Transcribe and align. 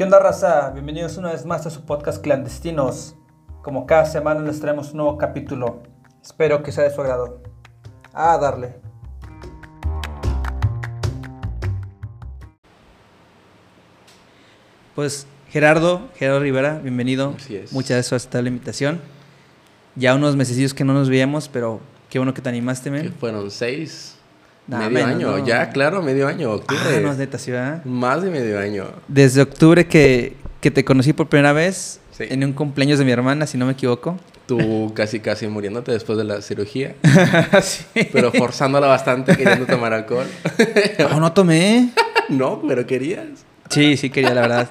¿Qué 0.00 0.04
onda, 0.04 0.18
raza? 0.18 0.70
Bienvenidos 0.70 1.18
una 1.18 1.30
vez 1.30 1.44
más 1.44 1.66
a 1.66 1.70
su 1.70 1.84
podcast 1.84 2.22
Clandestinos. 2.22 3.16
Como 3.60 3.84
cada 3.84 4.06
semana 4.06 4.40
les 4.40 4.58
traemos 4.58 4.92
un 4.92 4.96
nuevo 4.96 5.18
capítulo. 5.18 5.82
Espero 6.22 6.62
que 6.62 6.72
sea 6.72 6.84
de 6.84 6.90
su 6.90 7.02
agrado. 7.02 7.42
A 8.14 8.38
darle. 8.38 8.76
Pues 14.94 15.26
Gerardo, 15.50 16.08
Gerardo 16.14 16.40
Rivera, 16.40 16.78
bienvenido. 16.78 17.34
Así 17.36 17.56
es. 17.56 17.70
Muchas 17.70 17.90
gracias 17.90 18.08
por 18.08 18.16
aceptar 18.16 18.42
la 18.44 18.48
invitación. 18.48 19.02
Ya 19.96 20.14
unos 20.14 20.34
mesecillos 20.34 20.72
que 20.72 20.84
no 20.84 20.94
nos 20.94 21.10
veíamos, 21.10 21.50
pero 21.50 21.78
qué 22.08 22.18
bueno 22.18 22.32
que 22.32 22.40
te 22.40 22.48
animaste, 22.48 22.84
Que 22.84 23.02
men. 23.02 23.12
fueron 23.12 23.50
seis. 23.50 24.16
Nah, 24.70 24.88
medio 24.88 24.90
menos, 25.06 25.10
año, 25.10 25.36
no. 25.38 25.46
ya, 25.46 25.68
claro, 25.70 26.00
medio 26.00 26.28
año, 26.28 26.52
octubre. 26.52 26.80
Ah, 26.96 27.00
no 27.02 27.10
es 27.12 27.18
neta, 27.18 27.38
sí, 27.38 27.50
¿verdad? 27.50 27.84
Más 27.84 28.22
de 28.22 28.30
medio 28.30 28.58
año. 28.60 28.84
Desde 29.08 29.42
octubre 29.42 29.86
que, 29.86 30.36
que 30.60 30.70
te 30.70 30.84
conocí 30.84 31.12
por 31.12 31.28
primera 31.28 31.52
vez 31.52 32.00
Sí. 32.12 32.24
en 32.28 32.44
un 32.44 32.52
cumpleaños 32.52 32.98
de 32.98 33.04
mi 33.04 33.10
hermana, 33.12 33.46
si 33.46 33.56
no 33.58 33.66
me 33.66 33.72
equivoco. 33.72 34.16
Tú 34.46 34.92
casi, 34.94 35.20
casi 35.20 35.46
muriéndote 35.48 35.90
después 35.92 36.18
de 36.18 36.24
la 36.24 36.42
cirugía, 36.42 36.94
sí. 37.62 37.84
pero 38.12 38.30
forzándola 38.32 38.86
bastante, 38.86 39.36
queriendo 39.36 39.66
tomar 39.66 39.92
alcohol. 39.92 40.26
No, 40.98 41.18
no 41.20 41.32
tomé. 41.32 41.90
no, 42.28 42.60
pero 42.68 42.86
querías. 42.86 43.26
Sí, 43.70 43.96
sí 43.96 44.10
quería, 44.10 44.34
la 44.34 44.40
verdad. 44.42 44.70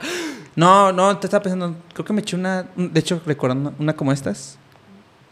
No, 0.56 0.92
no, 0.92 1.18
te 1.18 1.28
estaba 1.28 1.42
pensando, 1.44 1.76
creo 1.94 2.06
que 2.06 2.14
me 2.14 2.22
eché 2.22 2.36
una, 2.36 2.66
de 2.76 3.00
hecho, 3.00 3.22
recordando, 3.26 3.74
una 3.80 3.94
como 3.96 4.12
estas. 4.12 4.58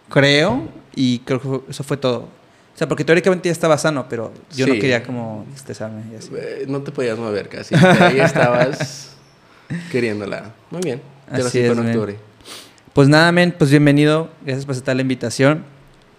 Creo, 0.09 0.67
y 0.95 1.20
creo 1.20 1.41
que 1.66 1.72
eso 1.72 1.84
fue 1.84 1.97
todo. 1.97 2.30
O 2.77 2.80
sea, 2.80 2.88
porque 2.88 3.04
teóricamente 3.04 3.49
ya 3.49 3.54
estaba 3.54 3.76
sano, 3.80 4.05
pero 4.08 4.31
yo 4.55 4.67
no 4.67 4.73
Sí. 4.76 4.80
quería 4.80 5.02
como 5.02 5.48
estresarme 5.55 6.04
y 6.13 6.16
así. 6.16 6.30
Eh, 6.38 6.66
No 6.67 6.84
te 6.84 6.91
podías 6.91 7.17
mover 7.17 7.50
casi. 7.50 7.73
Ahí 7.73 8.20
estabas 8.20 9.16
queriéndola. 9.92 10.53
Muy 10.70 10.81
bien. 10.83 11.02
Te 11.31 11.39
lo 11.39 11.48
Así 11.48 11.58
siento 11.59 11.73
es, 11.73 11.80
en 11.80 11.88
octubre. 11.88 12.17
Pues 12.94 13.09
nada, 13.09 13.31
men, 13.31 13.52
pues 13.58 13.72
bienvenido. 13.72 14.30
Gracias 14.45 14.66
por 14.67 14.73
aceptar 14.73 14.95
la 14.95 15.02
invitación. 15.02 15.66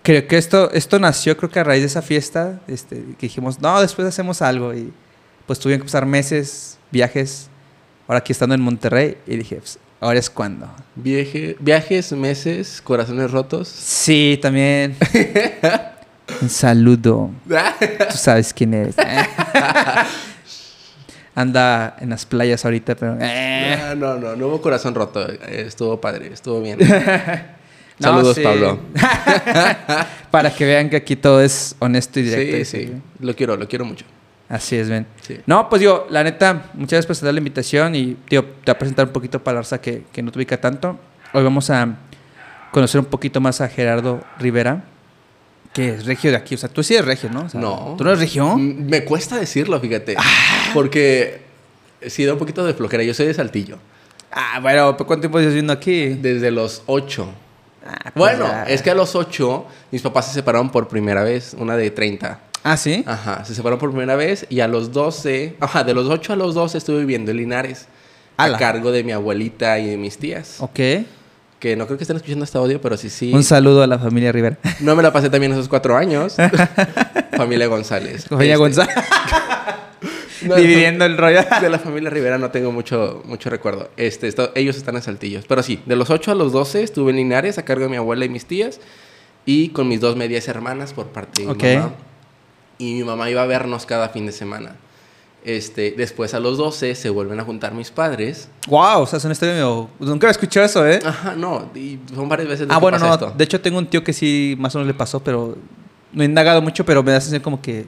Creo 0.03 0.27
que 0.27 0.37
esto, 0.37 0.73
esto 0.73 0.99
nació, 0.99 1.37
creo 1.37 1.49
que 1.49 1.61
a 1.61 1.65
raíz 1.65 1.83
de 1.83 1.87
esa 1.87 2.03
fiesta, 2.03 2.61
este, 2.67 2.97
que 2.97 3.27
dijimos, 3.29 3.61
no, 3.61 3.81
después 3.81 4.09
hacemos 4.09 4.43
algo. 4.43 4.75
Y 4.75 4.93
pues 5.47 5.61
tuvieron 5.61 5.81
que 5.83 5.87
pasar 5.87 6.07
meses, 6.07 6.77
viajes. 6.91 7.51
Ahora 8.09 8.19
aquí 8.19 8.33
estando 8.33 8.57
en 8.57 8.63
Monterrey, 8.63 9.17
y 9.29 9.37
dije, 9.37 9.57
pues, 9.57 9.79
ahora 10.01 10.19
es 10.19 10.29
cuando. 10.29 10.69
Viaje, 10.97 11.57
viajes, 11.61 12.11
meses, 12.13 12.81
corazones 12.83 13.31
rotos. 13.31 13.69
Sí, 13.69 14.41
también. 14.43 14.97
Un 16.43 16.49
saludo. 16.49 17.31
Tú 18.11 18.17
sabes 18.17 18.53
quién 18.53 18.75
eres. 18.75 18.95
Anda 21.35 21.97
en 22.01 22.11
las 22.11 22.27
playas 22.27 22.65
ahorita, 22.65 22.97
pero. 22.97 23.17
eh. 23.21 23.79
Ah, 23.81 23.95
no, 23.95 24.17
no, 24.17 24.35
no 24.35 24.49
hubo 24.49 24.61
corazón 24.61 24.95
roto. 24.95 25.27
Estuvo 25.47 26.01
padre, 26.01 26.31
estuvo 26.33 26.61
bien. 26.61 26.79
No, 28.01 28.11
Saludos, 28.11 28.37
sí. 28.37 28.43
Pablo. 28.45 28.79
Para 30.31 30.55
que 30.55 30.65
vean 30.65 30.89
que 30.89 30.95
aquí 30.95 31.17
todo 31.17 31.43
es 31.43 31.75
honesto 31.81 32.21
y 32.21 32.23
directo. 32.23 32.57
Sí, 32.59 32.65
sí. 32.87 32.93
Lo 33.19 33.35
quiero, 33.35 33.57
lo 33.57 33.67
quiero 33.67 33.85
mucho. 33.85 34.05
Así 34.49 34.77
es, 34.77 34.89
ven. 34.89 35.05
Sí. 35.21 35.41
No, 35.47 35.69
pues 35.69 35.81
digo, 35.81 36.07
la 36.09 36.23
neta, 36.23 36.67
muchas 36.75 36.91
gracias 36.93 37.07
por 37.07 37.13
aceptar 37.15 37.35
la 37.35 37.39
invitación 37.39 37.97
y 37.97 38.15
tío, 38.29 38.45
te 38.45 38.51
voy 38.67 38.71
a 38.71 38.79
presentar 38.79 39.07
un 39.07 39.13
poquito 39.13 39.43
para 39.43 39.57
la 39.57 39.61
raza 39.63 39.81
que, 39.81 40.05
que 40.13 40.23
no 40.23 40.31
te 40.31 40.39
ubica 40.39 40.61
tanto. 40.61 40.97
Hoy 41.33 41.43
vamos 41.43 41.71
a 41.71 41.89
conocer 42.71 43.01
un 43.01 43.07
poquito 43.07 43.41
más 43.41 43.61
a 43.61 43.67
Gerardo 43.69 44.21
Rivera, 44.39 44.85
que 45.79 45.95
es 45.95 46.07
regio 46.07 46.31
de 46.31 46.37
aquí. 46.37 46.55
O 46.55 46.59
sea, 46.59 46.69
tú 46.69 46.83
sí 46.83 46.95
eres 46.95 47.07
regio, 47.07 47.31
¿no? 47.31 47.43
O 47.43 47.49
sea, 47.49 47.61
No. 47.61 47.95
¿Tú 47.97 48.05
no 48.05 48.11
eres 48.11 48.21
regio? 48.21 48.57
Me 48.57 49.05
cuesta 49.05 49.37
decirlo, 49.39 49.79
fíjate. 49.81 50.15
Ah. 50.19 50.71
Porque 50.75 51.41
sí 52.07 52.25
da 52.25 52.33
un 52.33 52.39
poquito 52.39 52.65
de 52.67 52.75
flojera. 52.75 53.03
Yo 53.05 53.15
soy 53.15 53.27
de 53.27 53.35
Saltillo. 53.35 53.79
Ah, 54.33 54.59
bueno, 54.61 54.97
¿pero 54.97 55.07
¿cuánto 55.07 55.23
tiempo 55.23 55.39
llevas 55.39 55.53
viviendo 55.55 55.73
aquí? 55.73 56.09
Desde 56.15 56.51
los 56.51 56.83
ocho. 56.87 57.29
Ah, 57.87 57.97
pues 58.03 58.15
Bueno, 58.15 58.47
ya. 58.47 58.65
es 58.65 58.83
que 58.83 58.91
a 58.91 58.95
los 58.95 59.15
ocho 59.15 59.67
mis 59.91 60.03
papás 60.03 60.27
se 60.27 60.35
separaron 60.35 60.71
por 60.71 60.89
primera 60.89 61.23
vez. 61.23 61.55
Una 61.59 61.77
de 61.77 61.91
30. 61.91 62.41
Ah, 62.65 62.77
¿sí? 62.77 63.05
Ajá, 63.07 63.45
se 63.45 63.55
separaron 63.55 63.79
por 63.79 63.91
primera 63.91 64.17
vez. 64.17 64.47
Y 64.51 64.61
a 64.61 64.69
los 64.69 64.93
12... 64.93 65.57
Ajá, 65.61 65.85
de 65.85 65.95
los 65.95 66.09
8 66.09 66.33
a 66.33 66.37
los 66.37 66.55
12 66.55 66.77
estuve 66.77 66.99
viviendo 66.99 67.31
en 67.31 67.37
Linares. 67.39 67.87
Ala. 68.37 68.57
A 68.57 68.59
cargo 68.61 68.91
de 68.93 69.03
mi 69.05 69.13
abuelita 69.13 69.79
y 69.79 69.89
de 69.91 69.97
mis 69.97 70.19
tías. 70.19 70.57
Ok. 70.61 70.79
Que 71.59 71.75
no 71.75 71.87
creo 71.87 71.99
que 71.99 72.05
estén 72.05 72.17
escuchando 72.17 72.45
este 72.45 72.57
audio, 72.59 72.81
pero 72.81 72.97
sí, 72.97 73.11
sí. 73.11 73.33
Un 73.35 73.43
saludo 73.43 73.83
a 73.83 73.87
la 73.87 73.99
familia 73.99 74.31
Rivera. 74.31 74.59
No 74.81 74.95
me 74.95 75.03
la 75.03 75.13
pasé 75.13 75.29
también 75.29 75.53
esos 75.53 75.69
cuatro 75.69 75.97
años. 75.97 76.37
Familia 77.37 77.67
González. 77.67 78.27
Familia 78.27 78.55
Este, 78.55 78.59
González. 78.63 78.95
no, 80.43 80.55
Dividiendo 80.55 81.05
el 81.05 81.17
rollo. 81.19 81.41
De 81.61 81.69
la 81.69 81.79
familia 81.79 82.11
Rivera 82.11 82.39
no 82.39 82.51
tengo 82.51 82.71
mucho, 82.71 83.23
mucho 83.25 83.51
recuerdo. 83.51 83.91
Este, 83.97 84.29
esto- 84.29 84.53
ellos 84.55 84.77
están 84.77 84.95
en 84.97 85.03
Saltillos. 85.03 85.45
Pero 85.49 85.63
sí, 85.63 85.81
de 85.87 85.97
los 85.97 86.11
8 86.11 86.31
a 86.31 86.35
los 86.35 86.53
12 86.53 86.83
estuve 86.83 87.11
en 87.11 87.17
Linares 87.17 87.59
a 87.59 87.65
cargo 87.65 87.85
de 87.85 87.91
mi 87.91 87.97
abuela 87.97 88.25
y 88.25 88.29
mis 88.29 88.47
tías. 88.47 88.81
Y 89.45 89.71
con 89.71 89.89
mis 89.89 90.01
dos 90.01 90.15
medias 90.15 90.47
hermanas 90.47 90.93
por 90.93 91.07
parte 91.09 91.43
de 91.43 91.49
mi 91.49 91.55
mamá. 91.77 91.95
Y 92.79 92.95
mi 92.95 93.03
mamá 93.05 93.31
iba 93.31 93.43
a 93.43 93.47
vernos 93.47 93.87
cada 93.87 94.11
fin 94.11 94.27
de 94.27 94.33
semana. 94.33 94.77
Este, 95.51 95.95
después 95.97 96.35
a 96.35 96.41
los 96.41 96.59
12 96.59 96.95
se 96.95 97.09
vuelven 97.09 97.41
a 97.41 97.45
juntar 97.45 97.73
mis 97.73 97.91
padres. 97.91 98.49
Wow, 98.67 99.01
o 99.01 99.07
sea, 99.07 99.17
es 99.17 99.25
una 99.25 99.33
historia 99.33 99.55
medio... 99.55 99.89
Nunca 99.99 100.27
había 100.27 100.33
escuchado 100.33 100.67
eso, 100.67 100.87
¿eh? 100.87 101.01
Ajá, 101.03 101.35
no, 101.37 101.71
y 101.75 101.99
son 102.15 102.29
varias 102.29 102.49
veces. 102.49 102.69
de 102.69 102.75
Ah, 102.75 102.77
que 102.77 102.81
bueno, 102.83 102.99
pasa 102.99 103.07
no. 103.09 103.15
esto. 103.15 103.33
De 103.35 103.45
hecho, 103.45 103.59
tengo 103.61 103.79
un 103.79 103.87
tío 103.87 104.05
que 104.05 104.13
sí 104.13 104.57
más 104.59 104.75
o 104.75 104.79
menos 104.79 104.89
le 104.93 104.99
pasó, 104.99 105.21
pero 105.25 105.57
no 106.13 106.23
he 106.23 106.27
indagado 106.27 106.61
mucho, 106.61 106.85
pero 106.85 107.03
me 107.03 107.13
da 107.13 107.17
la 107.17 107.21
sensación 107.23 107.43
como 107.43 107.63
que 107.63 107.87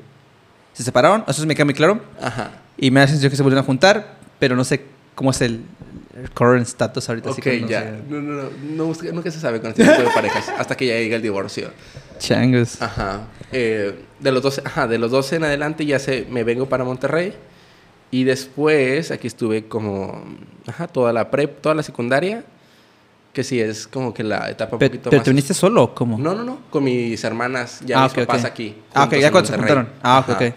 se 0.72 0.82
separaron. 0.82 1.22
Eso 1.28 1.44
me 1.44 1.54
queda 1.54 1.66
muy 1.66 1.74
claro. 1.74 2.00
Ajá. 2.22 2.50
Y 2.78 2.90
me 2.90 3.00
da 3.00 3.04
la 3.04 3.08
sensación 3.08 3.30
que 3.30 3.36
se 3.36 3.42
volvieron 3.42 3.62
a 3.62 3.66
juntar, 3.66 4.16
pero 4.38 4.56
no 4.56 4.64
sé 4.64 4.82
cómo 5.14 5.30
es 5.32 5.40
el, 5.42 5.60
el 6.16 6.30
current 6.30 6.66
status 6.66 7.10
ahorita. 7.10 7.28
así 7.28 7.40
Ok, 7.42 7.44
que 7.44 7.60
no 7.60 7.68
ya. 7.68 7.80
sé. 7.82 7.90
No, 8.08 8.22
no, 8.22 8.42
no, 8.62 8.92
nunca 9.12 9.30
se 9.30 9.38
sabe 9.38 9.60
con 9.60 9.68
este 9.70 9.84
tipo 9.84 10.02
de 10.02 10.08
parejas 10.14 10.48
hasta 10.56 10.74
que 10.78 10.86
ya 10.86 10.94
llega 10.94 11.16
el 11.16 11.22
divorcio. 11.22 11.70
Changos. 12.18 12.80
Ajá. 12.80 13.26
Eh, 13.52 13.94
de 14.18 14.32
los 14.32 14.42
12, 14.42 14.62
ajá, 14.64 14.86
de 14.86 14.96
los 14.98 15.10
12 15.10 15.36
en 15.36 15.44
adelante 15.44 15.84
ya 15.84 15.98
se, 15.98 16.26
me 16.30 16.42
vengo 16.42 16.66
para 16.70 16.84
Monterrey. 16.84 17.34
Y 18.10 18.24
después 18.24 19.10
aquí 19.10 19.26
estuve 19.28 19.66
como, 19.68 20.24
ajá, 20.66 20.88
toda 20.88 21.12
la 21.12 21.30
prep, 21.30 21.60
toda 21.60 21.74
la 21.74 21.82
secundaria. 21.82 22.44
Que 23.32 23.44
sí, 23.44 23.60
es 23.60 23.86
como 23.86 24.12
que 24.12 24.24
la 24.24 24.50
etapa 24.50 24.74
un 24.74 24.80
poquito 24.80 25.08
¿Pero 25.10 25.20
más... 25.20 25.24
te 25.24 25.30
viniste 25.30 25.54
solo 25.54 25.84
o 25.84 25.94
cómo? 25.94 26.18
No, 26.18 26.34
no, 26.34 26.42
no. 26.42 26.58
Con 26.70 26.82
mis 26.82 27.22
hermanas, 27.22 27.80
ya 27.86 28.00
Ah, 28.00 28.02
mis 28.04 28.12
ok, 28.12 28.18
papás 28.26 28.40
ok. 28.44 28.46
aquí. 28.50 28.74
Ah, 28.92 29.04
ok, 29.04 29.12
ya 29.14 29.26
en 29.28 29.32
cuando 29.32 29.50
se 29.50 29.56
juntaron. 29.56 29.88
Ah, 30.02 30.18
ok, 30.28 30.34
ok. 30.34 30.54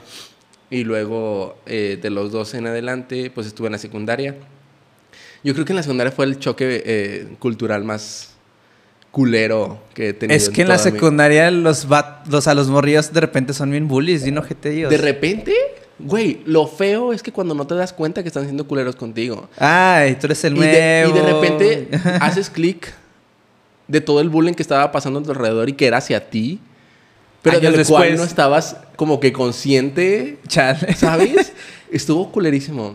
Y 0.72 0.84
luego, 0.84 1.56
eh, 1.68 2.00
de 2.02 2.10
los 2.10 2.32
12 2.32 2.58
en 2.58 2.66
adelante, 2.68 3.30
pues 3.30 3.46
estuve 3.46 3.68
en 3.68 3.74
la 3.74 3.78
secundaria. 3.78 4.36
Yo 5.44 5.54
creo 5.54 5.66
que 5.66 5.74
en 5.74 5.76
la 5.78 5.84
secundaria 5.84 6.12
fue 6.12 6.26
el 6.26 6.40
choque 6.40 6.82
eh, 6.84 7.28
cultural 7.38 7.84
más 7.84 8.34
culero 9.12 9.78
que 9.94 10.10
he 10.10 10.14
tenido. 10.14 10.36
Es 10.36 10.50
que 10.50 10.64
en 10.64 10.70
la 10.70 10.78
toda 10.78 10.90
mi- 10.90 10.98
secundaria 10.98 11.52
los, 11.52 11.92
va- 11.92 12.24
los 12.28 12.48
a 12.48 12.56
los 12.56 12.70
morrillos 12.70 13.14
de 13.14 13.22
repente 13.22 13.54
son 13.54 13.70
bien 13.70 13.88
bullies, 13.88 14.24
bien 14.24 14.40
objetivos. 14.40 14.90
De 14.90 14.98
repente, 14.98 15.54
güey, 16.00 16.42
lo 16.46 16.68
feo 16.68 17.14
es 17.14 17.24
que 17.24 17.32
cuando 17.32 17.54
no 17.56 17.66
te 17.68 17.76
das 17.76 17.94
cuenta 17.94 18.22
que 18.24 18.28
están 18.30 18.44
siendo 18.44 18.68
culeros 18.68 18.96
contigo. 18.96 19.50
Ay, 19.58 20.16
tú 20.16 20.28
eres 20.28 20.44
el 20.44 20.58
Y 20.58 20.60
de, 20.62 21.04
nuevo. 21.08 21.10
y 21.10 21.22
de 21.22 21.34
repente 21.34 21.88
haces 22.22 22.50
clic 22.50 22.94
de 23.88 24.02
todo 24.02 24.20
el 24.22 24.30
bullying 24.30 24.54
que 24.54 24.64
estaba 24.64 24.92
pasando 24.92 25.20
a 25.20 25.24
tu 25.24 25.32
alrededor 25.32 25.70
y 25.70 25.74
que 25.74 25.86
era 25.88 25.98
hacia 25.98 26.30
ti. 26.30 26.60
Pero 27.42 27.58
Años 27.58 27.76
del 27.76 27.86
cual 27.86 28.04
después. 28.04 28.20
no 28.20 28.24
estabas 28.26 28.78
como 28.96 29.20
que 29.20 29.34
consciente, 29.34 30.38
Chale. 30.48 30.94
¿sabes? 30.96 31.52
Estuvo 31.92 32.32
culerísimo. 32.32 32.94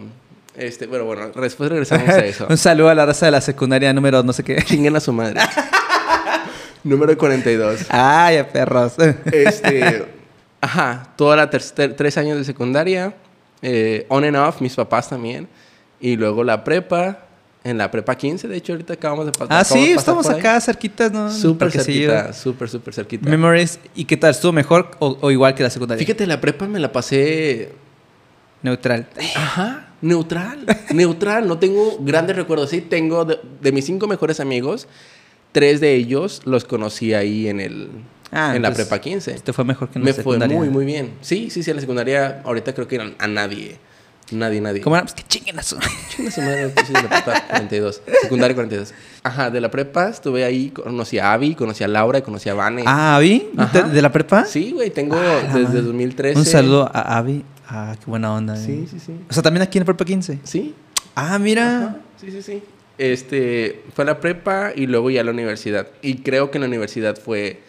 Este, 0.57 0.89
pero 0.89 1.05
bueno, 1.05 1.29
después 1.41 1.71
regresamos 1.71 2.09
a 2.09 2.19
eso. 2.25 2.47
Un 2.51 2.57
saludo 2.57 2.89
a 2.89 2.95
la 2.95 3.07
raza 3.07 3.27
de 3.27 3.33
la 3.33 3.41
secundaria 3.41 3.93
número 3.93 4.23
no 4.23 4.33
sé 4.33 4.43
qué. 4.43 4.57
Chinguen 4.63 4.97
a 4.97 5.01
su 5.01 5.13
madre. 5.13 5.39
Número 6.83 7.17
42. 7.17 7.81
Ay, 7.91 8.43
perros. 8.53 8.95
Este, 9.31 10.05
ajá, 10.61 11.13
toda 11.17 11.37
la 11.37 11.51
ter- 11.51 11.95
tres 11.97 12.17
años 12.19 12.39
de 12.39 12.45
secundaria, 12.45 13.15
eh, 13.63 14.07
on 14.09 14.25
and 14.25 14.37
off, 14.37 14.61
mis 14.61 14.75
papás 14.75 15.09
también, 15.09 15.49
y 16.01 16.17
luego 16.17 16.45
la 16.45 16.63
prepa, 16.65 17.25
en 17.65 17.77
la 17.77 17.91
prepa 17.91 18.17
15, 18.17 18.47
de 18.49 18.57
hecho 18.57 18.73
ahorita 18.73 18.95
acabamos 18.95 19.27
de 19.27 19.33
pasar. 19.33 19.49
Ah, 19.51 19.65
sí, 19.65 19.93
estamos 19.93 20.29
acá 20.29 20.61
cerquitas, 20.61 21.11
¿no? 21.13 21.31
Súper 21.31 21.71
cerquita, 21.73 22.33
súper, 22.33 22.69
súper 22.69 22.95
cerquita. 22.95 23.29
Memories. 23.29 23.81
¿Y 23.95 24.05
qué 24.05 24.17
tal? 24.17 24.31
¿Estuvo 24.31 24.53
mejor 24.53 24.93
o, 25.01 25.19
o 25.21 25.31
igual 25.31 25.55
que 25.55 25.63
la 25.65 25.71
secundaria? 25.71 26.05
Fíjate, 26.05 26.27
la 26.27 26.41
prepa 26.41 26.67
me 26.67 26.79
la 26.79 26.93
pasé, 26.93 27.73
Neutral. 28.63 29.07
ajá, 29.37 29.89
neutral, 30.03 30.65
neutral, 30.93 31.47
no 31.47 31.59
tengo 31.59 31.99
grandes 32.01 32.35
recuerdos, 32.37 32.71
sí, 32.71 32.81
tengo 32.81 33.25
de, 33.25 33.39
de 33.61 33.73
mis 33.73 33.85
cinco 33.85 34.07
mejores 34.09 34.41
amigos, 34.41 34.89
tres 35.53 35.81
de 35.81 35.95
ellos 35.95 36.43
los 36.45 36.65
conocí 36.65 37.15
ahí 37.15 37.49
en 37.49 37.61
el, 37.61 37.89
Ah, 38.31 38.55
en 38.55 38.63
la 38.63 38.73
prepa 38.73 39.01
15. 39.01 39.41
Te 39.41 39.53
fue 39.53 39.65
mejor 39.65 39.89
que 39.89 39.99
en 39.99 40.05
la 40.05 40.13
Me 40.13 40.23
fue 40.23 40.39
muy, 40.39 40.69
muy 40.69 40.85
bien. 40.85 41.13
Sí, 41.21 41.51
sí, 41.51 41.63
sí, 41.63 41.71
en 41.71 41.77
la 41.77 41.81
secundaria 41.81 42.43
ahorita 42.45 42.75
creo 42.75 42.87
que 42.89 42.99
a, 43.01 43.13
a 43.19 43.27
nadie. 43.27 43.79
Nadie, 44.31 44.61
nadie. 44.61 44.83
¿Cómo 44.83 44.97
era? 44.97 45.05
Pues 45.05 45.15
que 45.15 45.23
chinguen 45.27 45.59
a 45.59 45.63
su... 45.63 45.79
Chinga 46.11 46.31
su 46.31 46.41
madre, 46.43 46.73
sí, 46.87 46.93
de 46.93 47.03
la 47.03 47.09
prepa 47.09 47.47
42. 47.49 48.03
Secundaria 48.23 48.55
42. 48.55 48.95
Ajá, 49.23 49.51
de 49.51 49.61
la 49.61 49.71
prepa 49.71 50.09
estuve 50.11 50.45
ahí, 50.45 50.71
conocí 50.71 51.19
a 51.19 51.33
Abby, 51.33 51.55
conocí 51.55 51.83
a 51.83 51.89
Laura, 51.89 52.21
conocí 52.21 52.49
a 52.49 52.55
Vane. 52.55 52.83
Ah, 52.87 53.17
Avi, 53.17 53.49
¿de, 53.93 54.03
la 54.03 54.13
prepa? 54.13 54.45
Sí, 54.45 54.73
güey, 54.73 54.91
tengo 54.91 55.17
Ah, 55.17 55.41
desde 55.47 55.63
madre. 55.63 55.83
2013. 55.83 56.39
Un 56.39 56.45
saludo 56.45 56.91
a 56.93 57.17
Avi. 57.17 57.43
Ah, 57.67 57.97
qué 57.99 58.05
buena 58.07 58.33
onda. 58.33 58.57
Sí, 58.57 58.85
eh. 58.85 58.89
sí, 58.91 59.01
sí. 59.01 59.13
O 59.31 59.33
sea, 59.33 59.43
también 59.43 59.63
aquí 59.63 59.79
en 59.79 59.83
la 59.83 59.87
prepa 59.87 60.05
15. 60.05 60.41
Sí. 60.45 60.75
Ah, 61.15 61.39
mira. 61.39 61.79
Ajá, 61.79 61.97
Sí, 62.21 62.31
sí, 62.33 62.43
sí. 62.43 62.63
Este, 62.99 63.85
fue 63.95 64.05
la 64.05 64.19
prepa 64.19 64.73
y 64.75 64.87
luego 64.87 65.09
ya 65.09 65.23
la 65.23 65.31
universidad. 65.31 65.87
Y 66.03 66.17
creo 66.17 66.51
que 66.51 66.59
en 66.59 66.63
la 66.63 66.69
universidad 66.69 67.17
fue 67.17 67.61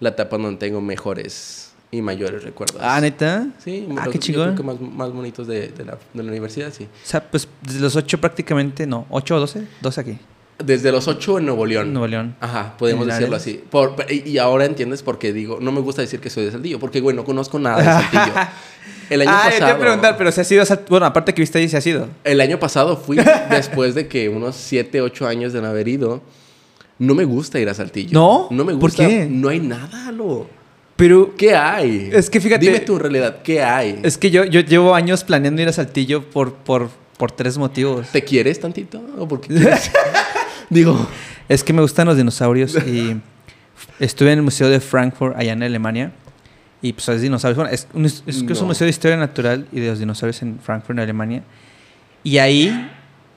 la 0.00 0.10
etapa 0.10 0.36
donde 0.38 0.58
tengo 0.58 0.80
mejores 0.80 1.72
y 1.90 2.02
mayores 2.02 2.42
recuerdos. 2.42 2.78
Ah, 2.82 3.00
neta. 3.00 3.46
Sí, 3.64 3.86
Ah, 3.96 4.04
los- 4.06 4.12
qué 4.12 4.18
yo 4.18 4.20
chingón. 4.20 4.54
creo 4.54 4.56
que 4.56 4.62
más, 4.62 4.80
más 4.80 5.12
bonitos 5.12 5.46
de, 5.46 5.68
de 5.68 5.84
la, 5.84 5.98
de 6.12 6.22
la 6.22 6.30
universidad, 6.30 6.72
sí. 6.72 6.84
O 6.84 7.06
sea, 7.06 7.22
pues 7.22 7.48
desde 7.62 7.80
los 7.80 7.94
8 7.96 8.18
prácticamente, 8.20 8.86
no, 8.86 9.06
8 9.10 9.36
o 9.36 9.40
12, 9.40 9.62
12 9.80 10.00
aquí. 10.00 10.18
Desde 10.58 10.90
los 10.90 11.06
ocho 11.06 11.36
en 11.38 11.44
Nuevo 11.44 11.66
León. 11.66 11.92
Nuevo 11.92 12.06
León. 12.06 12.34
Ajá, 12.40 12.78
podemos 12.78 13.02
¿En 13.04 13.10
decirlo 13.10 13.36
así. 13.36 13.62
Por- 13.70 13.94
y 14.10 14.38
ahora 14.38 14.64
entiendes 14.64 15.02
por 15.02 15.18
qué 15.18 15.30
digo, 15.34 15.58
no 15.60 15.70
me 15.70 15.80
gusta 15.82 16.00
decir 16.00 16.18
que 16.18 16.30
soy 16.30 16.46
de 16.46 16.50
Saltillo, 16.52 16.80
porque, 16.80 17.00
güey, 17.02 17.14
no 17.14 17.24
conozco 17.24 17.58
nada 17.58 17.76
de 17.78 17.84
Saltillo. 17.84 18.34
El 19.10 19.20
año 19.20 19.30
ah, 19.32 19.42
yo 19.44 19.50
te 19.50 19.52
pasado. 19.60 19.68
iba 19.68 19.76
a 19.76 19.80
preguntar, 19.80 20.16
pero 20.16 20.32
si 20.32 20.40
has 20.40 20.50
ido 20.50 20.62
a 20.62 20.64
Salt- 20.64 20.88
Bueno, 20.88 21.04
aparte 21.06 21.34
que 21.34 21.42
viste 21.42 21.58
ahí, 21.58 21.68
si 21.68 21.76
has 21.76 21.86
ido. 21.86 22.08
El 22.24 22.40
año 22.40 22.58
pasado 22.58 22.96
fui 22.96 23.18
después 23.50 23.94
de 23.94 24.08
que 24.08 24.30
unos 24.30 24.56
7, 24.56 25.00
8 25.02 25.26
años 25.28 25.52
de 25.52 25.60
no 25.60 25.68
haber 25.68 25.88
ido. 25.88 26.22
No 26.98 27.14
me 27.14 27.24
gusta 27.24 27.58
ir 27.60 27.68
a 27.68 27.74
Saltillo. 27.74 28.10
¿No? 28.12 28.48
No 28.50 28.64
me 28.64 28.72
¿Por 28.72 28.82
gusta. 28.90 29.06
qué? 29.06 29.26
No 29.30 29.48
hay 29.48 29.60
nada, 29.60 30.10
lo. 30.12 30.48
Pero 30.96 31.34
¿Qué 31.36 31.54
hay? 31.54 32.08
Es 32.12 32.30
que 32.30 32.40
fíjate- 32.40 32.64
Dime 32.64 32.80
tú 32.80 32.94
en 32.94 33.00
realidad, 33.00 33.42
¿qué 33.42 33.62
hay? 33.62 34.00
es 34.02 34.16
que 34.16 34.30
yo, 34.30 34.44
yo 34.44 34.60
llevo 34.60 34.94
años 34.94 35.24
planeando 35.24 35.60
ir 35.60 35.68
a 35.68 35.72
Saltillo 35.72 36.22
por, 36.30 36.54
por, 36.54 36.88
por 37.18 37.32
tres 37.32 37.58
motivos. 37.58 38.08
¿Te 38.12 38.22
quieres 38.24 38.58
tantito? 38.60 39.02
¿O 39.18 39.28
por 39.28 39.42
qué 39.42 39.48
quieres? 39.54 39.90
Digo. 40.70 41.06
Es 41.48 41.62
que 41.62 41.72
me 41.74 41.82
gustan 41.82 42.06
los 42.08 42.16
dinosaurios 42.16 42.74
y 42.86 43.16
estuve 44.00 44.32
en 44.32 44.38
el 44.38 44.42
Museo 44.42 44.68
de 44.70 44.80
Frankfurt, 44.80 45.36
allá 45.36 45.52
en 45.52 45.62
Alemania. 45.62 46.12
Y 46.82 46.92
pues 46.94 47.08
es 47.10 47.20
dinosaurios. 47.20 47.56
Bueno, 47.56 47.70
es, 47.72 47.86
un, 47.94 48.04
es, 48.06 48.22
que 48.22 48.30
es 48.30 48.38
un 48.42 48.46
No. 48.48 48.64
museo 48.66 48.84
de 48.86 48.90
historia 48.90 49.16
natural 49.18 49.66
y 49.72 49.80
de 49.80 49.88
los 49.90 49.98
dinosaurios 49.98 50.40
en 50.42 50.58
Frankfurt, 50.60 50.96
en 50.98 51.00
Alemania. 51.04 51.42
Y 52.24 52.38
ahí 52.38 52.90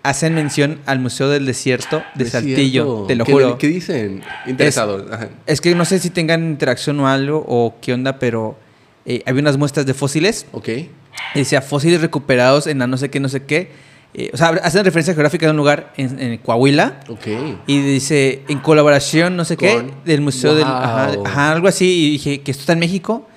hacen 0.03 0.33
mención 0.35 0.79
al 0.85 0.99
Museo 0.99 1.29
del 1.29 1.45
Desierto 1.45 2.03
de 2.15 2.25
Saltillo, 2.25 3.05
te 3.07 3.15
lo 3.15 3.25
¿Qué- 3.25 3.31
juro. 3.31 3.57
¿Qué 3.57 3.67
dicen? 3.67 4.21
Interesados. 4.47 5.11
Ajá. 5.11 5.29
Es 5.45 5.61
que 5.61 5.75
no 5.75 5.85
sé 5.85 5.99
si 5.99 6.09
tengan 6.09 6.43
interacción 6.43 6.99
o 6.99 7.07
algo 7.07 7.43
o 7.47 7.75
qué 7.81 7.93
onda, 7.93 8.17
pero 8.19 8.57
eh, 9.05 9.21
había 9.25 9.41
unas 9.41 9.57
muestras 9.57 9.85
de 9.85 9.93
fósiles. 9.93 10.45
Ok. 10.51 10.69
Y 10.69 11.39
decía 11.39 11.61
fósiles 11.61 12.01
recuperados 12.01 12.67
en 12.67 12.79
la 12.79 12.87
no 12.87 12.97
sé 12.97 13.09
qué, 13.09 13.19
no 13.19 13.29
sé 13.29 13.43
qué. 13.43 13.71
Eh, 14.13 14.31
o 14.33 14.37
sea, 14.37 14.49
hacen 14.63 14.83
referencia 14.85 15.13
geográfica 15.13 15.45
de 15.45 15.51
un 15.51 15.57
lugar 15.57 15.93
en, 15.97 16.19
en 16.19 16.37
Coahuila. 16.39 17.01
Ok. 17.09 17.27
Y 17.67 17.81
dice, 17.81 18.41
en 18.47 18.59
colaboración, 18.59 19.35
no 19.35 19.45
sé 19.45 19.55
qué, 19.57 19.83
del 20.05 20.21
Museo 20.21 20.55
del... 20.55 20.63
Ajá, 20.65 21.11
ajá, 21.25 21.51
algo 21.51 21.67
así. 21.67 21.85
Y 22.07 22.11
dije, 22.11 22.41
que 22.41 22.51
esto 22.51 22.61
está 22.61 22.73
en 22.73 22.79
México. 22.79 23.27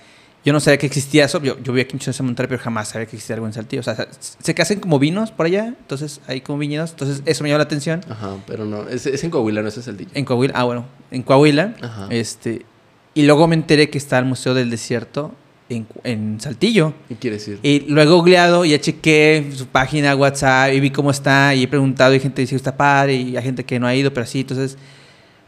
Yo 0.45 0.53
no 0.53 0.61
sabía 0.61 0.79
que 0.79 0.87
existía 0.87 1.25
eso. 1.25 1.41
Yo, 1.43 1.59
yo 1.61 1.73
vi 1.73 1.83
aquí 1.83 1.97
en 1.97 2.27
Monterrey, 2.27 2.49
pero 2.49 2.63
jamás 2.63 2.89
sabía 2.89 3.07
que 3.07 3.17
existía 3.17 3.35
algo 3.35 3.47
en 3.47 3.53
Saltillo. 3.53 3.81
O 3.81 3.83
sea, 3.85 4.09
se 4.19 4.55
hacen 4.61 4.81
como 4.81 4.99
vinos 4.99 5.31
por 5.31 5.47
allá. 5.47 5.67
Entonces, 5.67 6.21
hay 6.27 6.41
como 6.41 6.59
viñedos. 6.59 6.91
Entonces, 6.91 7.23
eso 7.27 7.45
me 7.45 7.51
llamó 7.51 7.59
la 7.59 7.65
atención. 7.65 8.01
Ajá, 8.09 8.37
pero 8.47 8.65
no. 8.65 8.89
Es, 8.89 9.07
es 9.07 9.23
en 9.23 9.31
Coahuila, 9.31 9.63
no 9.63 9.69
es 9.69 9.77
en 9.77 9.83
Saltillo. 9.85 10.11
En 10.15 10.25
Coahuila, 10.25 10.55
ah, 10.57 10.65
bueno, 10.65 10.87
en 11.11 11.23
Coahuila. 11.23 11.77
Ajá. 11.81 12.09
Este, 12.11 12.67
y 13.15 13.23
luego 13.23 13.47
me 13.47 13.55
enteré 13.55 13.89
que 13.91 13.99
está 13.99 14.19
el 14.19 14.25
Museo 14.25 14.55
del 14.55 14.71
Desierto 14.71 15.33
en, 15.69 15.87
en 16.05 16.41
Saltillo. 16.41 16.95
¿Qué 17.09 17.17
quiere 17.17 17.37
decir? 17.37 17.59
Y 17.63 17.81
lo 17.81 18.01
he 18.03 18.07
googleado 18.07 18.65
y 18.65 18.71
ya 18.71 18.81
chequé 18.81 19.51
su 19.55 19.67
página 19.67 20.15
WhatsApp 20.17 20.73
y 20.73 20.81
vi 20.81 20.91
cómo 20.91 21.11
está 21.11 21.55
y 21.55 21.65
he 21.65 21.69
preguntado 21.69 22.15
y 22.15 22.21
gente 22.21 22.41
dice 22.41 22.51
que 22.51 22.57
está 22.57 22.77
padre 22.77 23.15
y 23.15 23.37
hay 23.37 23.43
gente 23.43 23.65
que 23.65 23.79
no 23.79 23.87
ha 23.87 23.95
ido, 23.95 24.13
pero 24.13 24.27
sí, 24.27 24.41
entonces, 24.41 24.79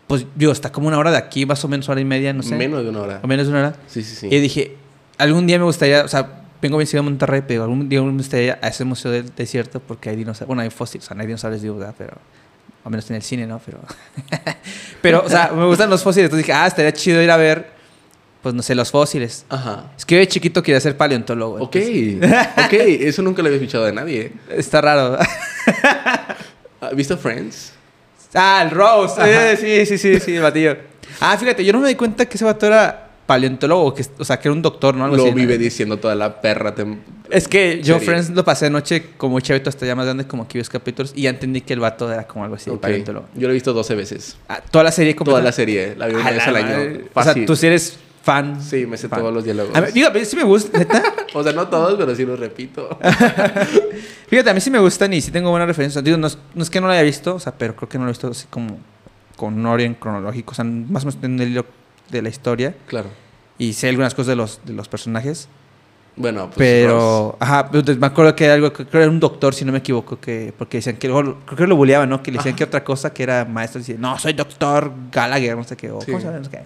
pues 0.07 0.27
digo, 0.35 0.53
está 0.53 0.71
como 0.71 0.89
una 0.89 0.99
hora 0.99 1.11
de 1.11 1.17
aquí, 1.17 1.47
más 1.47 1.65
o 1.65 1.69
menos 1.69 1.89
hora 1.89 2.01
y 2.01 2.05
media, 2.05 2.33
no 2.33 2.43
sé. 2.43 2.55
Menos 2.55 2.83
de 2.85 2.91
una 2.91 3.01
hora. 3.01 3.21
O 3.23 3.27
menos 3.27 3.47
de 3.47 3.53
una 3.53 3.61
hora. 3.61 3.77
Sí, 3.87 4.03
sí, 4.03 4.15
sí. 4.15 4.29
Y 4.31 4.41
dije, 4.41 4.77
algún 5.19 5.47
día 5.47 5.59
me 5.59 5.65
gustaría, 5.65 6.05
o 6.05 6.09
sea, 6.09 6.29
vengo 6.61 6.77
bien 6.79 6.87
ciudad 6.87 7.05
de 7.05 7.11
Monterrey, 7.11 7.43
pero 7.47 7.63
algún 7.65 7.89
día 7.89 8.03
me 8.03 8.11
gustaría 8.13 8.59
a 8.63 8.69
ese 8.69 8.85
museo 8.85 9.11
del 9.11 9.35
desierto 9.35 9.81
porque 9.81 10.11
hay 10.11 10.17
dinosaurios, 10.17 10.47
bueno, 10.49 10.63
hay 10.63 10.71
fósiles, 10.71 11.05
o 11.05 11.09
sea, 11.09 11.15
no 11.15 11.21
hay 11.23 11.27
dinosaurios, 11.27 11.63
digo, 11.63 11.77
¿verdad? 11.77 11.95
pero 11.97 12.17
al 12.85 12.91
menos 12.91 13.09
en 13.11 13.17
el 13.17 13.23
cine, 13.23 13.47
¿no? 13.47 13.61
Pero, 13.65 13.79
pero, 15.03 15.23
o 15.25 15.29
sea, 15.29 15.51
me 15.55 15.65
gustan 15.67 15.89
los 15.91 16.03
fósiles, 16.03 16.27
entonces 16.27 16.47
dije, 16.47 16.57
ah, 16.59 16.67
estaría 16.67 16.93
chido 16.93 17.23
ir 17.23 17.31
a 17.31 17.37
ver, 17.37 17.73
pues 18.43 18.55
no 18.55 18.63
sé, 18.63 18.75
los 18.75 18.91
fósiles. 18.91 19.47
Ajá. 19.49 19.85
Es 19.97 20.05
que 20.05 20.17
yo 20.17 20.19
de 20.21 20.29
chiquito 20.29 20.63
quería 20.63 20.79
ser 20.81 20.97
paleontólogo. 20.97 21.57
Ok. 21.65 21.77
entonces- 21.77 22.49
ok. 22.67 22.73
Eso 22.73 23.23
nunca 23.23 23.41
lo 23.41 23.49
había 23.49 23.59
escuchado 23.59 23.87
de 23.87 23.93
nadie. 23.93 24.33
Está 24.51 24.83
raro. 24.83 25.19
¿Has 26.81 26.95
visto 26.95 27.17
Friends? 27.17 27.73
ah, 28.35 28.61
el 28.65 28.71
Rose. 28.71 29.15
Eh, 29.25 29.57
sí, 29.57 29.87
sí, 29.87 29.99
sí, 29.99 30.21
sí, 30.21 30.37
el 30.37 30.43
batillo. 30.43 30.77
Ah, 31.21 31.37
fíjate, 31.39 31.65
yo 31.65 31.73
no 31.73 31.81
me 31.81 31.89
di 31.89 31.95
cuenta 31.95 32.27
que 32.27 32.37
ese 32.37 32.45
vato 32.45 32.67
era 32.67 33.04
paleontólogo, 33.27 33.95
que, 33.95 34.05
o 34.19 34.25
sea, 34.25 34.39
que 34.39 34.49
era 34.49 34.53
un 34.55 34.63
doctor, 34.63 34.95
¿no? 34.95 35.05
Algo 35.05 35.17
Lo 35.17 35.23
así, 35.23 35.31
¿no? 35.31 35.37
vive 35.37 35.57
diciendo 35.59 35.99
toda 35.99 36.15
la 36.15 36.41
perra. 36.41 36.75
Es 37.31 37.49
que 37.49 37.79
yo 37.83 37.95
serie. 37.95 38.07
Friends 38.07 38.31
lo 38.31 38.45
pasé 38.45 38.67
anoche 38.67 39.11
como 39.17 39.41
chavito 39.41 39.71
hasta 39.71 39.87
ya 39.87 39.95
más 39.97 40.05
grande, 40.05 40.27
como 40.27 40.47
que 40.47 40.59
10 40.59 40.69
capítulos, 40.69 41.13
y 41.17 41.23
ya 41.23 41.31
entendí 41.31 41.61
que 41.63 41.73
el 41.73 41.81
vato 41.81 42.13
era 42.13 42.27
como 42.27 42.45
algo 42.45 42.57
así, 42.57 42.71
Ok. 42.71 42.81
paleontólogo. 42.81 43.27
Yo 43.35 43.49
lo 43.49 43.51
he 43.51 43.55
visto 43.55 43.73
12 43.73 43.95
veces. 43.95 44.37
Ah, 44.49 44.61
toda 44.71 44.85
la 44.85 44.93
serie 44.93 45.17
como 45.17 45.31
Toda 45.31 45.43
la 45.43 45.53
serie. 45.53 45.95
La 45.97 46.07
vi 46.07 46.15
una 46.15 46.31
vez 46.31 46.37
la 46.39 46.45
al 46.45 46.57
año. 46.57 46.99
O 47.15 47.23
sea, 47.23 47.35
tú 47.47 47.57
sí 47.57 47.67
eres 47.67 47.99
fan. 48.23 48.63
Sí, 48.63 48.87
me 48.87 48.97
sé 48.97 49.09
fan. 49.09 49.21
todos 49.21 49.33
los 49.35 49.45
diálogos. 49.45 49.75
A 49.77 49.81
mí, 49.81 49.89
digo, 49.93 50.09
a 50.09 50.11
mí 50.11 50.25
sí 50.25 50.37
me 50.37 50.45
gusta, 50.45 50.79
neta. 50.79 51.03
O 51.35 51.43
sea, 51.43 51.53
no 51.53 51.67
todos, 51.67 51.97
pero 51.99 52.15
sí 52.15 52.25
los 52.25 52.39
repito. 52.39 52.97
Fíjate, 54.29 54.51
a 54.51 54.55
mí 54.55 54.61
sí 54.61 54.71
me 54.71 54.79
gustan 54.79 55.13
y 55.13 55.21
sí 55.21 55.31
tengo 55.31 55.51
buenas 55.51 55.67
referencias. 55.69 56.03
Digo, 56.05 56.17
no 56.17 56.27
es, 56.29 56.39
no 56.55 56.63
es 56.63 56.71
que 56.71 56.81
no 56.81 56.87
lo 56.87 56.93
haya 56.93 57.03
visto, 57.03 57.35
o 57.35 57.41
sea, 57.41 57.53
pero 57.57 57.75
creo 57.75 57.89
que 57.89 57.99
no 57.99 58.05
lo 58.05 58.11
he 58.11 58.13
visto 58.13 58.29
así 58.29 58.47
como 58.49 58.79
con 59.37 59.55
un 59.55 59.67
orden 59.67 59.95
cronológico, 59.95 60.53
o 60.53 60.55
sea, 60.55 60.65
más 60.65 61.03
o 61.03 61.07
menos 61.09 61.19
en 61.25 61.41
el 61.41 61.49
hilo 61.51 61.67
de 62.11 62.23
la 62.23 62.29
historia. 62.29 62.75
Claro. 62.87 63.09
Y 63.59 63.73
sé 63.75 63.89
algunas 63.89 64.15
cosas 64.15 64.29
de 64.29 64.37
los, 64.37 64.61
de 64.65 64.73
los 64.73 64.89
personajes. 64.89 65.49
Bueno, 66.17 66.45
pues. 66.47 66.57
pero, 66.59 67.37
ajá, 67.41 67.69
pero 67.71 67.97
me 67.99 68.07
acuerdo 68.07 68.37
que 68.37 68.45
era 68.45 68.55
algo, 68.55 68.73
creo 68.73 68.89
que 68.89 68.97
era 68.99 69.09
un 69.09 69.19
doctor, 69.19 69.53
si 69.53 69.65
no 69.65 69.73
me 69.73 69.79
equivoco, 69.79 70.21
que 70.21 70.53
porque 70.57 70.77
decían 70.79 70.97
que, 70.97 71.09
creo 71.09 71.57
que 71.57 71.67
lo 71.67 71.75
bulleaban, 71.75 72.09
¿no? 72.09 72.23
Que 72.23 72.31
le 72.31 72.37
decían 72.39 72.53
Ajá. 72.53 72.59
que 72.59 72.65
otra 72.65 72.85
cosa, 72.85 73.13
que 73.13 73.25
era 73.25 73.45
maestro, 73.45 73.81
y 73.81 73.83
decía, 73.83 73.97
no, 73.99 74.17
soy 74.19 74.33
doctor 74.33 74.93
Gallagher, 75.11 75.57
no 75.57 75.65
sé 75.65 75.77
qué, 75.77 75.91
o 75.91 76.01
Sí. 76.01 76.07
¿cómo 76.07 76.21
se 76.21 76.27
llama? 76.27 76.39
No 76.39 76.45
sé 76.45 76.51
qué. 76.53 76.61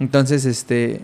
Entonces, 0.00 0.44
este, 0.44 1.00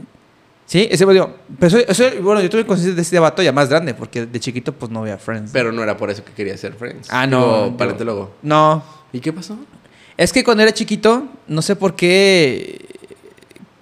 sí, 0.66 0.88
ese, 0.90 1.06
digo, 1.06 1.32
pero 1.60 1.78
eso, 1.78 1.78
eso- 2.06 2.22
bueno, 2.22 2.40
yo 2.40 2.50
tuve 2.50 2.66
conciencia 2.66 2.94
de 2.94 3.02
ese 3.02 3.14
debate 3.14 3.44
ya 3.44 3.52
más 3.52 3.68
grande, 3.68 3.94
porque 3.94 4.26
de 4.26 4.40
chiquito, 4.40 4.72
pues, 4.72 4.90
no 4.90 5.02
veía 5.02 5.16
Friends. 5.18 5.50
Pero 5.52 5.70
no 5.70 5.80
era 5.82 5.96
por 5.96 6.10
eso 6.10 6.24
que 6.24 6.32
quería 6.32 6.56
ser 6.56 6.72
Friends. 6.74 7.08
Ah, 7.10 7.24
no, 7.26 7.64
Digo, 7.66 7.76
paleontólogo. 7.76 8.34
no, 8.42 8.82
¿Y 9.12 9.20
qué 9.20 9.32
pasó? 9.32 9.56
Es 10.16 10.32
que 10.32 10.42
cuando 10.42 10.64
era 10.64 10.72
chiquito, 10.72 11.28
no 11.46 11.62
sé 11.62 11.76
por 11.76 11.94
qué. 11.94 12.93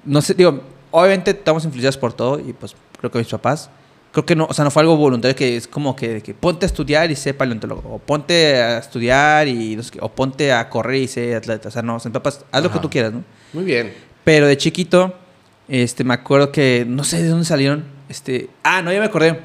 No 0.05 0.21
sé, 0.23 0.35
digo, 0.35 0.61
obviamente 0.91 1.33
estamos 1.33 1.65
influenciados 1.65 1.97
por 1.97 2.13
todo 2.13 2.39
y 2.39 2.53
pues 2.53 2.75
creo 2.99 3.11
que 3.11 3.19
mis 3.19 3.29
papás. 3.29 3.71
Creo 4.13 4.27
que 4.27 4.37
no, 4.37 4.45
o 4.45 4.53
sea, 4.53 4.65
no 4.65 4.71
fue 4.71 4.83
algo 4.83 4.95
voluntario 4.97 5.35
que 5.35 5.57
es 5.57 5.67
como 5.67 5.97
que, 5.97 6.21
que 6.21 6.35
ponte 6.35 6.67
a 6.67 6.69
estudiar 6.69 7.11
y 7.11 7.17
sé 7.17 7.33
paleontólogo. 7.33 7.95
O 7.95 7.99
ponte 7.99 8.57
a 8.57 8.79
estudiar 8.79 9.49
y 9.49 9.75
no 9.75 9.83
sé 9.83 9.93
qué, 9.93 9.99
o 10.03 10.11
ponte 10.11 10.53
a 10.53 10.69
correr 10.69 11.03
y 11.03 11.09
sé 11.09 11.35
atleta. 11.35 11.69
O 11.69 11.73
sea, 11.73 11.81
no, 11.81 11.97
o 11.97 11.99
sea, 11.99 12.11
mis 12.11 12.15
papás, 12.15 12.45
haz 12.53 12.63
lo 12.63 12.71
que 12.71 12.79
tú 12.79 12.91
quieras, 12.91 13.13
¿no? 13.13 13.25
Muy 13.55 13.65
bien. 13.65 13.95
Pero 14.23 14.47
de 14.47 14.57
chiquito, 14.59 15.15
este, 15.67 16.05
me 16.05 16.13
acuerdo 16.13 16.53
que, 16.53 16.85
no 16.87 17.05
sé 17.05 17.23
de 17.23 17.29
dónde 17.29 17.47
salieron, 17.47 17.85
este, 18.11 18.51
ah, 18.63 18.83
no, 18.83 18.93
ya 18.93 19.01
me 19.01 19.07
acordé. 19.07 19.41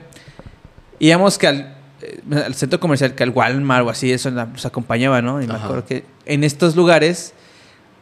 Íbamos 1.00 1.38
que 1.38 1.48
al, 1.48 1.77
eh, 2.01 2.20
al 2.46 2.53
centro 2.53 2.79
comercial, 2.82 3.15
que 3.15 3.24
al 3.24 3.29
Walmart 3.29 3.86
o 3.86 3.89
así, 3.89 4.12
eso 4.12 4.29
nos 4.32 4.65
acompañaba, 4.65 5.22
¿no? 5.22 5.41
Y 5.41 5.48
me 5.48 5.53
Ajá. 5.53 5.63
acuerdo 5.63 5.86
que 5.86 6.03
en 6.25 6.43
estos 6.43 6.75
lugares 6.75 7.34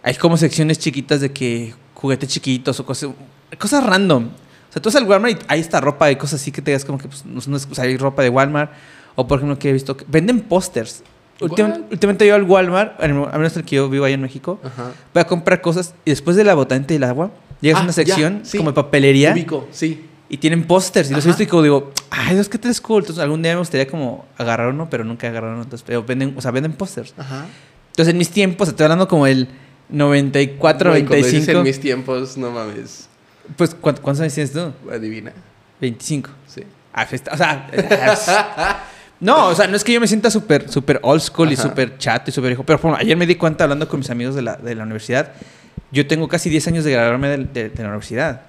hay 0.01 0.15
como 0.15 0.35
secciones 0.37 0.79
chiquitas 0.79 1.21
de 1.21 1.31
que 1.31 1.75
juguetes 1.95 2.29
chiquitos 2.29 2.79
o 2.79 2.85
cosas, 2.85 3.09
cosas 3.57 3.83
random. 3.83 4.25
O 4.69 4.73
sea, 4.73 4.81
tú 4.81 4.89
vas 4.89 4.95
al 4.95 5.07
Walmart 5.07 5.41
y 5.41 5.45
ahí 5.47 5.59
está 5.59 5.81
ropa 5.81 6.11
y 6.11 6.15
cosas 6.17 6.39
así 6.41 6.51
que 6.51 6.61
te 6.61 6.69
digas 6.71 6.85
como 6.85 6.97
que, 6.99 7.07
pues, 7.07 7.25
no, 7.25 7.39
es- 7.57 7.67
o 7.71 7.73
sea, 7.75 7.85
hay 7.85 7.97
ropa 7.97 8.21
de 8.21 8.29
Walmart. 8.29 8.71
O, 9.15 9.25
por 9.27 9.39
ejemplo, 9.39 9.57
que 9.57 9.69
he 9.69 9.73
visto, 9.73 9.95
que 9.97 10.05
venden 10.07 10.41
pósters. 10.41 11.01
Últimamente 11.39 12.25
yo 12.27 12.35
al 12.35 12.43
Walmart, 12.43 12.99
al 13.01 13.13
menos 13.13 13.55
el 13.57 13.63
que 13.63 13.75
yo 13.77 13.89
vivo 13.89 14.05
ahí 14.05 14.13
en 14.13 14.21
México, 14.21 14.59
Ajá. 14.63 14.91
voy 15.13 15.21
a 15.21 15.27
comprar 15.27 15.61
cosas 15.61 15.93
y 16.05 16.11
después 16.11 16.35
de 16.37 16.43
la 16.43 16.53
botante 16.53 16.93
del 16.93 17.03
agua 17.03 17.31
llegas 17.61 17.77
Ah, 17.77 17.81
a 17.81 17.83
una 17.83 17.93
sección 17.93 18.39
ya, 18.39 18.45
sí. 18.45 18.57
como 18.57 18.71
de 18.71 18.75
papelería 18.75 19.33
Ubico, 19.33 19.67
sí. 19.71 20.05
y 20.29 20.37
tienen 20.37 20.65
pósters 20.65 21.11
y 21.11 21.13
los 21.13 21.25
he 21.25 21.27
visto 21.29 21.43
y 21.43 21.47
como 21.47 21.63
digo, 21.63 21.91
ay, 22.09 22.37
es 22.37 22.47
que 22.49 22.57
te 22.57 22.69
cool. 22.81 23.03
Entonces 23.03 23.21
algún 23.23 23.41
día 23.41 23.53
me 23.53 23.59
gustaría 23.59 23.87
como 23.87 24.25
agarrar 24.37 24.69
uno, 24.69 24.89
pero 24.89 25.03
nunca 25.03 25.27
agarrar 25.27 25.51
uno. 25.53 25.63
Entonces, 25.63 25.83
pero 25.85 26.03
venden, 26.03 26.33
o 26.37 26.41
sea, 26.41 26.51
venden 26.51 26.71
pósters. 26.73 27.13
Ajá. 27.17 27.45
Entonces 27.91 28.13
en 28.13 28.17
mis 28.17 28.29
tiempos, 28.29 28.67
estoy 28.69 28.85
hablando 28.85 29.07
como 29.07 29.27
el 29.27 29.47
94, 29.89 30.89
Güey, 30.91 31.01
cuando 31.05 31.15
dices 31.17 31.47
95. 31.47 31.57
en 31.59 31.63
mis 31.63 31.79
tiempos, 31.79 32.37
no 32.37 32.51
mames. 32.51 33.07
Pues 33.55 33.75
¿cuánto- 33.75 34.01
¿cuántos 34.01 34.21
años 34.21 34.33
tienes 34.33 34.51
tú? 34.53 34.71
Adivina. 34.91 35.31
25. 35.81 36.29
Sí. 36.47 36.63
Ah, 36.93 37.05
pues, 37.09 37.21
o 37.31 37.37
sea, 37.37 37.67
no, 39.19 39.47
o 39.49 39.55
sea, 39.55 39.67
no 39.67 39.75
es 39.75 39.83
que 39.83 39.93
yo 39.93 39.99
me 40.01 40.07
sienta 40.07 40.31
súper 40.31 40.69
súper 40.69 40.99
old 41.03 41.21
school 41.21 41.51
y 41.51 41.55
súper 41.57 41.97
chato 41.97 42.29
y 42.29 42.33
súper 42.33 42.49
viejo, 42.51 42.63
pero 42.63 42.95
ayer 42.95 43.15
me 43.17 43.25
di 43.25 43.35
cuenta 43.35 43.63
hablando 43.65 43.87
con 43.87 43.99
mis 43.99 44.09
amigos 44.09 44.33
de 44.35 44.41
la, 44.41 44.55
de 44.55 44.73
la 44.75 44.83
universidad, 44.83 45.33
yo 45.91 46.07
tengo 46.07 46.27
casi 46.27 46.49
10 46.49 46.67
años 46.69 46.83
de 46.85 46.91
graduarme 46.91 47.27
de, 47.29 47.37
de- 47.45 47.69
de 47.69 47.83
la 47.83 47.89
universidad. 47.89 48.41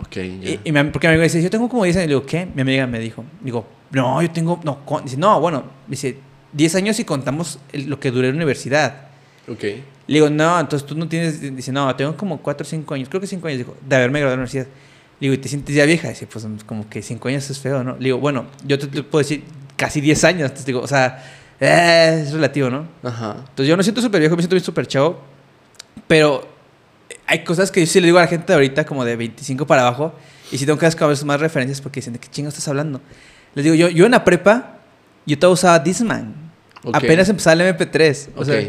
Ok, 0.00 0.14
ya. 0.16 0.20
Y, 0.22 0.60
y 0.64 0.72
mi 0.72 0.82
porque 0.84 1.06
mi 1.06 1.12
amigo 1.14 1.22
dice, 1.22 1.40
yo 1.42 1.48
tengo 1.50 1.68
como 1.68 1.84
10 1.84 1.96
años. 1.96 2.08
Le 2.08 2.14
digo, 2.14 2.26
¿qué? 2.26 2.46
Mi 2.54 2.62
amiga 2.62 2.86
me 2.86 2.98
dijo, 2.98 3.24
digo, 3.40 3.66
no, 3.92 4.20
yo 4.20 4.30
tengo, 4.30 4.60
no, 4.64 4.84
con- 4.84 5.04
dice, 5.04 5.16
no, 5.16 5.40
bueno, 5.40 5.64
dice, 5.86 6.18
10 6.52 6.74
años 6.74 6.98
y 7.00 7.04
contamos 7.04 7.58
el- 7.72 7.86
lo 7.88 7.98
que 8.00 8.10
duré 8.10 8.28
en 8.28 8.34
la 8.34 8.38
universidad. 8.38 9.03
Ok. 9.48 9.62
Le 9.62 9.82
digo, 10.06 10.28
no, 10.30 10.58
entonces 10.60 10.86
tú 10.86 10.94
no 10.94 11.08
tienes, 11.08 11.40
dice, 11.40 11.72
no, 11.72 11.94
tengo 11.96 12.16
como 12.16 12.40
4 12.40 12.64
o 12.64 12.68
5 12.68 12.94
años, 12.94 13.08
creo 13.08 13.20
que 13.20 13.26
5 13.26 13.46
años, 13.46 13.58
dijo, 13.58 13.76
de 13.86 13.96
haberme 13.96 14.20
graduado 14.20 14.32
de 14.32 14.36
la 14.36 14.42
universidad. 14.50 14.66
Le 15.20 15.28
digo, 15.28 15.34
¿y 15.34 15.38
te 15.38 15.48
sientes 15.48 15.74
ya 15.74 15.84
vieja? 15.84 16.08
Dice, 16.08 16.26
pues 16.26 16.46
como 16.66 16.88
que 16.88 17.00
5 17.02 17.28
años 17.28 17.48
es 17.48 17.58
feo, 17.58 17.82
¿no? 17.84 17.92
Le 17.96 18.04
digo, 18.04 18.18
bueno, 18.18 18.46
yo 18.66 18.78
te, 18.78 18.86
te 18.86 19.02
puedo 19.02 19.22
decir 19.22 19.44
casi 19.76 20.00
10 20.00 20.24
años. 20.24 20.42
Entonces 20.42 20.66
digo, 20.66 20.80
o 20.80 20.86
sea, 20.86 21.24
eh, 21.60 22.22
es 22.24 22.32
relativo, 22.32 22.68
¿no? 22.70 22.86
Ajá. 23.02 23.36
Entonces 23.38 23.68
yo 23.68 23.76
no 23.76 23.82
siento 23.82 24.02
súper 24.02 24.20
viejo, 24.20 24.36
me 24.36 24.42
siento 24.42 24.58
súper 24.60 24.86
chavo. 24.86 25.20
Pero 26.06 26.46
hay 27.26 27.44
cosas 27.44 27.70
que 27.70 27.80
yo 27.80 27.86
sí 27.86 28.00
le 28.00 28.06
digo 28.06 28.18
a 28.18 28.22
la 28.22 28.26
gente 28.26 28.46
de 28.48 28.54
ahorita, 28.54 28.84
como 28.84 29.04
de 29.04 29.16
25 29.16 29.66
para 29.66 29.82
abajo, 29.82 30.14
y 30.52 30.58
si 30.58 30.66
tengo 30.66 30.78
que 30.78 30.86
buscar 30.86 31.24
más 31.24 31.40
referencias 31.40 31.80
porque 31.80 32.00
dicen, 32.00 32.12
¿de 32.12 32.18
qué 32.18 32.28
chingo 32.28 32.48
estás 32.48 32.66
hablando? 32.68 33.00
Les 33.54 33.64
digo, 33.64 33.74
yo, 33.76 33.88
yo 33.88 34.04
en 34.04 34.10
la 34.12 34.24
prepa, 34.24 34.78
yo 35.26 35.38
todo 35.38 35.52
usaba 35.52 35.78
Disman. 35.78 36.34
Ok. 36.82 36.96
Apenas 36.96 37.28
empezaba 37.28 37.54
el 37.62 37.74
MP3. 37.76 38.28
O 38.36 38.40
Ok. 38.40 38.46
sea, 38.46 38.68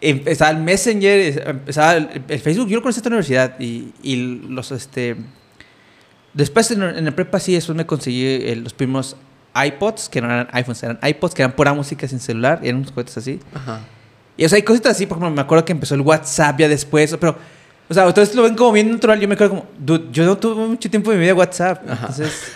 empezaba 0.00 0.50
el 0.50 0.58
Messenger, 0.58 1.48
empezaba 1.48 1.96
el, 1.96 2.22
el 2.28 2.40
Facebook. 2.40 2.68
Yo 2.68 2.76
lo 2.76 2.82
conocí 2.82 2.98
en 3.00 3.04
la 3.04 3.08
universidad 3.08 3.60
y, 3.60 3.92
y 4.02 4.16
los, 4.48 4.72
este... 4.72 5.16
Después 6.34 6.70
en, 6.70 6.82
en 6.82 7.04
la 7.04 7.12
prepa 7.12 7.40
sí, 7.40 7.54
después 7.54 7.76
me 7.76 7.86
conseguí 7.86 8.24
eh, 8.24 8.56
los 8.56 8.74
primeros 8.74 9.16
iPods, 9.54 10.08
que 10.10 10.20
no 10.20 10.26
eran 10.26 10.48
iPhones, 10.52 10.82
eran 10.82 10.98
iPods, 11.02 11.34
que 11.34 11.42
eran 11.42 11.52
pura 11.52 11.72
música 11.72 12.06
sin 12.06 12.20
celular, 12.20 12.60
y 12.62 12.68
eran 12.68 12.80
unos 12.80 12.90
juguetes 12.90 13.16
así. 13.16 13.40
Ajá. 13.54 13.80
Y 14.36 14.44
o 14.44 14.48
sea, 14.50 14.56
hay 14.56 14.62
cositas 14.62 14.92
así, 14.92 15.06
por 15.06 15.16
ejemplo, 15.16 15.34
me 15.34 15.40
acuerdo 15.40 15.64
que 15.64 15.72
empezó 15.72 15.94
el 15.94 16.02
WhatsApp 16.02 16.58
ya 16.60 16.68
después, 16.68 17.16
pero, 17.18 17.36
o 17.88 17.94
sea, 17.94 18.06
ustedes 18.06 18.34
lo 18.34 18.42
ven 18.42 18.54
como 18.54 18.72
bien 18.72 18.90
natural, 18.90 19.18
yo 19.18 19.26
me 19.28 19.34
acuerdo 19.34 19.54
como, 19.54 19.66
dude, 19.78 20.08
yo 20.12 20.26
no 20.26 20.36
tuve 20.36 20.66
mucho 20.66 20.90
tiempo 20.90 21.10
de 21.10 21.16
mi 21.16 21.22
vida 21.22 21.34
WhatsApp, 21.34 21.88
Ajá. 21.88 22.08
entonces, 22.10 22.52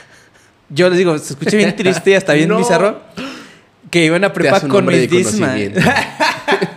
yo 0.68 0.90
les 0.90 0.98
digo, 0.98 1.16
se 1.18 1.32
escucha 1.32 1.56
bien 1.56 1.74
triste 1.74 2.10
y 2.10 2.14
hasta 2.14 2.34
bien 2.34 2.48
No. 2.50 2.58
bizarro, 2.58 3.00
que 3.90 4.04
iba 4.04 4.16
en 4.16 4.22
la 4.22 4.28
Te 4.28 4.34
prepa 4.34 4.60
con 4.60 4.84
mis 4.84 5.08
conocimiento. 5.08 5.80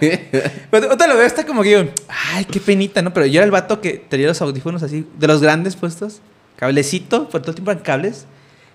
Pero 0.72 0.86
ahorita 0.88 1.08
lo 1.08 1.18
veo, 1.18 1.26
está 1.26 1.46
como 1.46 1.64
que 1.64 1.78
digo, 1.78 1.92
ay, 2.08 2.46
qué 2.46 2.60
penita, 2.60 3.02
¿no? 3.02 3.14
Pero 3.14 3.26
yo 3.26 3.40
era 3.40 3.46
el 3.46 3.52
vato 3.52 3.82
que 3.82 3.94
tenía 3.94 4.28
los 4.28 4.42
audífonos 4.42 4.84
así, 4.84 5.06
de 5.18 5.28
los 5.28 5.42
grandes 5.42 5.76
puestos, 5.76 6.22
cablecito, 6.56 7.30
por 7.30 7.42
todo 7.42 7.52
el 7.52 7.56
tiempo 7.56 7.72
eran 7.72 7.84
cables, 7.84 8.26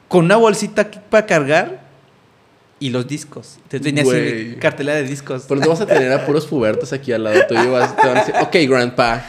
con 0.09 0.25
una 0.25 0.37
bolsita 0.37 0.83
aquí 0.83 1.01
para 1.11 1.27
cargar 1.27 1.83
y 2.81 2.91
los 2.91 3.07
discos. 3.07 3.57
Entonces 3.57 3.83
tenía 3.83 4.03
así 4.03 4.11
Güey. 4.11 4.57
cartelera 4.57 4.99
de 4.99 5.05
discos. 5.05 5.45
Pero 5.49 5.61
no 5.61 5.69
vas 5.69 5.81
a 5.81 5.87
tener 5.87 6.13
a 6.13 6.25
puros 6.25 6.47
pubertos 6.47 6.93
aquí 6.93 7.13
al 7.13 7.25
lado 7.25 7.41
tuyo. 7.49 7.73
Vas, 7.73 7.97
te 7.97 8.07
van 8.07 8.17
a 8.17 8.21
decir, 8.21 8.35
ok, 8.41 8.57
grandpa, 8.71 9.25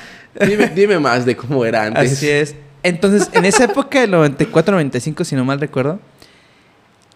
dime, 0.46 0.68
dime 0.68 1.00
más 1.00 1.26
de 1.26 1.36
cómo 1.36 1.66
era 1.66 1.86
antes. 1.86 2.14
Así 2.14 2.30
es. 2.30 2.56
Entonces, 2.84 3.30
en 3.34 3.46
esa 3.46 3.66
época 3.66 4.02
del 4.02 4.12
94, 4.12 4.72
95, 4.74 5.24
si 5.26 5.36
no 5.36 5.44
mal 5.44 5.60
recuerdo, 5.60 6.00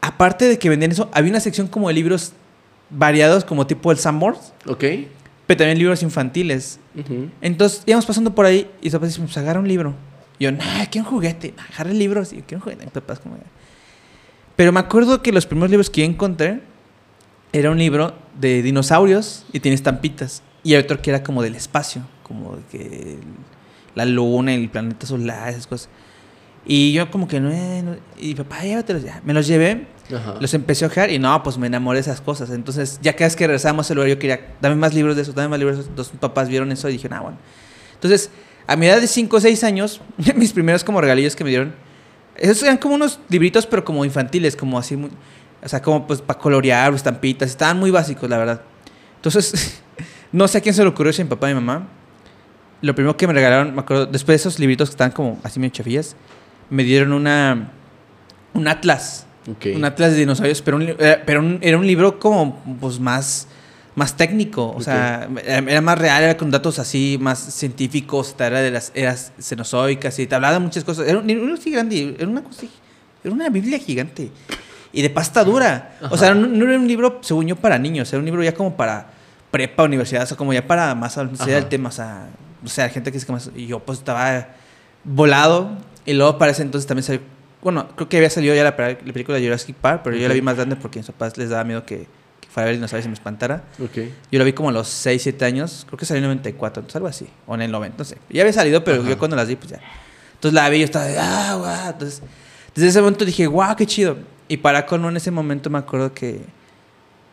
aparte 0.01 0.45
de 0.45 0.59
que 0.59 0.69
vendían 0.69 0.91
eso, 0.91 1.09
había 1.13 1.29
una 1.29 1.39
sección 1.39 1.67
como 1.67 1.87
de 1.87 1.93
libros 1.93 2.33
variados, 2.93 3.43
como 3.45 3.67
tipo 3.67 3.91
el 3.91 3.97
Sanborns, 3.97 4.53
Ok. 4.67 4.83
pero 5.47 5.57
también 5.57 5.77
libros 5.77 6.03
infantiles. 6.03 6.79
Entonces, 7.41 7.83
íbamos 7.85 8.05
pasando 8.05 8.33
por 8.35 8.45
ahí 8.45 8.69
y 8.81 8.89
papás 8.89 9.09
decían, 9.09 9.25
pues 9.27 9.37
agarra 9.37 9.59
un 9.59 9.67
libro. 9.67 9.93
Y 10.39 10.45
yo, 10.45 10.51
no, 10.51 10.59
quiero 10.91 11.07
un 11.07 11.13
juguete. 11.13 11.53
"Nah, 11.55 11.63
Agarra 11.73 11.91
el 11.91 11.99
libro. 11.99 12.23
Sí, 12.25 12.43
quiero 12.47 12.57
un 12.57 12.61
juguete. 12.63 12.85
Y 12.85 12.89
papás 12.89 13.19
como... 13.19 13.37
Pero 14.55 14.71
me 14.71 14.79
acuerdo 14.79 15.21
que 15.21 15.31
los 15.31 15.45
primeros 15.45 15.69
libros 15.71 15.89
que 15.89 16.01
yo 16.01 16.07
encontré 16.07 16.61
era 17.51 17.69
un 17.71 17.77
libro 17.77 18.15
de 18.39 18.61
dinosaurios 18.61 19.45
y 19.53 19.59
tiene 19.59 19.75
estampitas. 19.75 20.41
Y 20.63 20.75
otro 20.75 21.01
que 21.01 21.09
era 21.09 21.23
como 21.23 21.41
del 21.43 21.55
espacio, 21.55 22.03
como 22.23 22.57
que 22.71 23.17
la 23.95 24.05
luna, 24.05 24.53
el 24.53 24.69
planeta 24.69 25.05
solar, 25.05 25.49
esas 25.49 25.67
cosas. 25.67 25.89
Y 26.65 26.93
yo 26.93 27.11
como 27.11 27.27
que 27.27 27.39
no, 27.39 27.49
no- 27.49 27.97
y 28.17 28.35
papá, 28.35 28.61
llévatelos 28.61 29.03
ya. 29.03 29.21
Me 29.25 29.33
los 29.33 29.47
llevé, 29.47 29.85
Ajá. 30.15 30.35
los 30.39 30.53
empecé 30.53 30.85
a 30.85 30.87
ojear 30.87 31.09
y 31.11 31.19
no, 31.19 31.43
pues 31.43 31.57
me 31.57 31.67
enamoré 31.67 31.97
de 31.97 32.01
esas 32.01 32.21
cosas. 32.21 32.49
Entonces, 32.51 32.99
ya 33.01 33.13
cada 33.13 33.25
vez 33.25 33.35
que 33.35 33.45
regresábamos 33.47 33.89
al 33.91 33.95
lugar, 33.95 34.09
yo 34.09 34.19
quería, 34.19 34.53
dame 34.61 34.75
más 34.75 34.93
libros 34.93 35.15
de 35.15 35.23
eso, 35.23 35.33
dame 35.33 35.49
más 35.49 35.59
libros 35.59 35.93
de 35.95 36.01
eso. 36.01 36.11
Papás 36.19 36.47
vieron 36.47 36.71
eso 36.71 36.87
y 36.89 36.93
dije, 36.93 37.09
ah, 37.11 37.19
bueno. 37.21 37.37
Entonces, 37.95 38.29
a 38.65 38.75
mi 38.77 38.85
edad 38.87 39.01
de 39.01 39.07
5 39.07 39.35
o 39.37 39.39
6 39.41 39.63
años, 39.65 39.99
mis 40.35 40.53
primeros 40.53 40.83
como 40.83 41.01
regalillos 41.01 41.35
que 41.35 41.43
me 41.43 41.49
dieron, 41.49 41.73
esos 42.37 42.63
eran 42.63 42.77
como 42.77 42.95
unos 42.95 43.19
libritos, 43.29 43.65
pero 43.67 43.83
como 43.83 44.05
infantiles, 44.05 44.55
como 44.55 44.79
así, 44.79 44.95
muy, 44.95 45.11
o 45.61 45.67
sea, 45.69 45.81
como 45.81 46.07
pues 46.07 46.21
para 46.21 46.39
colorear 46.39 46.93
estampitas. 46.93 47.49
Estaban 47.49 47.77
muy 47.77 47.91
básicos, 47.91 48.29
la 48.29 48.37
verdad. 48.37 48.61
Entonces, 49.17 49.81
no 50.31 50.47
sé 50.47 50.59
a 50.59 50.61
quién 50.61 50.73
se 50.73 50.81
le 50.81 50.87
ocurrió, 50.89 51.11
si 51.11 51.21
a 51.21 51.25
mi 51.25 51.29
papá 51.29 51.49
y 51.51 51.53
mi 51.53 51.59
mamá. 51.59 51.87
Lo 52.81 52.93
primero 52.95 53.15
que 53.15 53.27
me 53.27 53.33
regalaron, 53.33 53.73
me 53.73 53.81
acuerdo, 53.81 54.05
después 54.05 54.33
de 54.33 54.35
esos 54.49 54.59
libritos 54.59 54.89
que 54.89 54.93
estaban 54.93 55.11
como 55.11 55.39
así 55.43 55.57
medio 55.59 55.71
chafillas, 55.71 56.15
me 56.69 56.83
dieron 56.83 57.13
una, 57.13 57.69
un 58.53 58.67
atlas. 58.67 59.25
Ok. 59.49 59.67
Un 59.75 59.83
atlas 59.85 60.11
de 60.11 60.19
dinosaurios, 60.19 60.61
pero, 60.61 60.77
un, 60.77 60.83
eh, 60.83 61.21
pero 61.25 61.39
un- 61.41 61.59
era 61.61 61.77
un 61.77 61.85
libro 61.85 62.19
como 62.19 62.61
pues 62.79 62.99
más, 62.99 63.47
más 63.95 64.15
técnico. 64.15 64.71
O 64.75 64.81
sea, 64.81 65.27
era, 65.45 65.81
más 65.81 65.97
real, 65.99 66.23
era 66.23 66.37
con 66.37 66.49
datos 66.49 66.79
así 66.79 67.17
más 67.19 67.39
científicos, 67.39 68.35
era 68.39 68.61
de 68.61 68.71
las 68.71 68.91
eras 68.95 69.33
cenozoicas 69.39 70.17
y 70.19 70.27
te 70.27 70.35
hablaba 70.35 70.53
de 70.53 70.59
muchas 70.59 70.83
cosas. 70.83 71.07
Era 71.07 71.19
un 71.19 71.27
libro 71.27 71.53
así 71.53 71.71
grande, 71.71 72.15
era 72.17 72.27
una 72.27 72.43
cosa 72.43 72.65
era 73.23 73.33
una 73.33 73.49
Biblia 73.49 73.79
gigante. 73.79 74.31
Y 74.91 75.01
de 75.01 75.09
pasta 75.09 75.43
dura. 75.43 75.97
O 76.11 76.17
sea, 76.17 76.33
no, 76.35 76.45
no 76.47 76.65
era 76.65 76.77
un 76.77 76.87
libro, 76.87 77.19
según 77.21 77.47
yo, 77.47 77.55
para 77.55 77.77
niños, 77.79 78.11
era 78.11 78.19
un 78.19 78.25
libro 78.25 78.43
ya 78.43 78.53
como 78.53 78.75
para 78.75 79.07
prepa, 79.49 79.83
universidad, 79.83 80.23
o 80.23 80.25
sea, 80.25 80.37
como 80.37 80.53
ya 80.53 80.67
para 80.67 80.93
más 80.93 81.17
el 81.17 81.65
tema. 81.67 81.89
O 81.89 81.91
sea, 81.91 82.27
o 82.63 82.67
sea, 82.67 82.89
gente 82.89 83.11
que 83.11 83.17
es 83.17 83.25
que 83.25 83.31
más. 83.31 83.49
Y 83.55 83.65
yo 83.67 83.79
pues 83.79 83.99
estaba 83.99 84.49
volado. 85.03 85.71
Y 86.05 86.13
luego 86.13 86.37
para 86.37 86.51
ese 86.51 86.61
entonces 86.61 86.87
también 86.87 87.03
salió. 87.03 87.21
Bueno, 87.61 87.87
creo 87.95 88.09
que 88.09 88.17
había 88.17 88.29
salido 88.29 88.53
ya 88.53 88.63
la, 88.63 88.71
la 88.71 89.13
película 89.13 89.37
de 89.37 89.43
Jurassic 89.45 89.75
Park, 89.75 90.01
pero 90.03 90.15
yo 90.17 90.27
la 90.27 90.33
vi 90.33 90.41
más 90.41 90.55
grande 90.55 90.75
porque 90.75 90.99
a 90.99 91.01
mis 91.01 91.07
papás 91.07 91.37
les 91.37 91.49
daba 91.49 91.63
miedo 91.63 91.85
que, 91.85 92.07
que 92.41 92.49
fuera 92.49 92.63
a 92.63 92.65
ver 92.65 92.75
dinosaurios 92.75 93.05
y 93.05 93.09
me 93.09 93.13
espantara. 93.13 93.63
Ok. 93.81 93.97
Yo 94.31 94.39
la 94.39 94.43
vi 94.43 94.51
como 94.51 94.67
a 94.69 94.71
los 94.73 94.89
6, 94.89 95.21
7 95.21 95.45
años, 95.45 95.85
creo 95.87 95.97
que 95.97 96.05
salió 96.05 96.19
en 96.19 96.25
el 96.25 96.29
94, 96.37 96.81
entonces 96.81 96.95
algo 96.97 97.07
así, 97.07 97.27
o 97.47 97.55
en 97.55 97.61
el 97.61 97.71
90, 97.71 97.97
no 97.97 98.03
sé. 98.03 98.17
Ya 98.29 98.41
había 98.41 98.51
salido, 98.51 98.83
pero 98.83 98.99
Ajá. 99.01 99.09
yo 99.09 99.17
cuando 99.17 99.37
las 99.37 99.47
vi, 99.47 99.55
pues 99.55 99.71
ya. 99.71 99.79
Entonces 100.33 100.53
la 100.53 100.67
vi 100.67 100.77
y 100.77 100.79
yo 100.79 100.85
estaba 100.85 101.05
de, 101.05 101.17
ah, 101.17 101.55
guau. 101.57 101.89
Entonces, 101.91 102.21
desde 102.75 102.89
ese 102.89 102.99
momento 102.99 103.23
dije, 103.23 103.47
guau, 103.47 103.73
qué 103.77 103.85
chido. 103.85 104.17
Y 104.49 104.57
para 104.57 104.85
colmo, 104.85 105.07
en 105.07 105.15
ese 105.15 105.31
momento 105.31 105.69
me 105.69 105.77
acuerdo 105.77 106.13
que, 106.13 106.41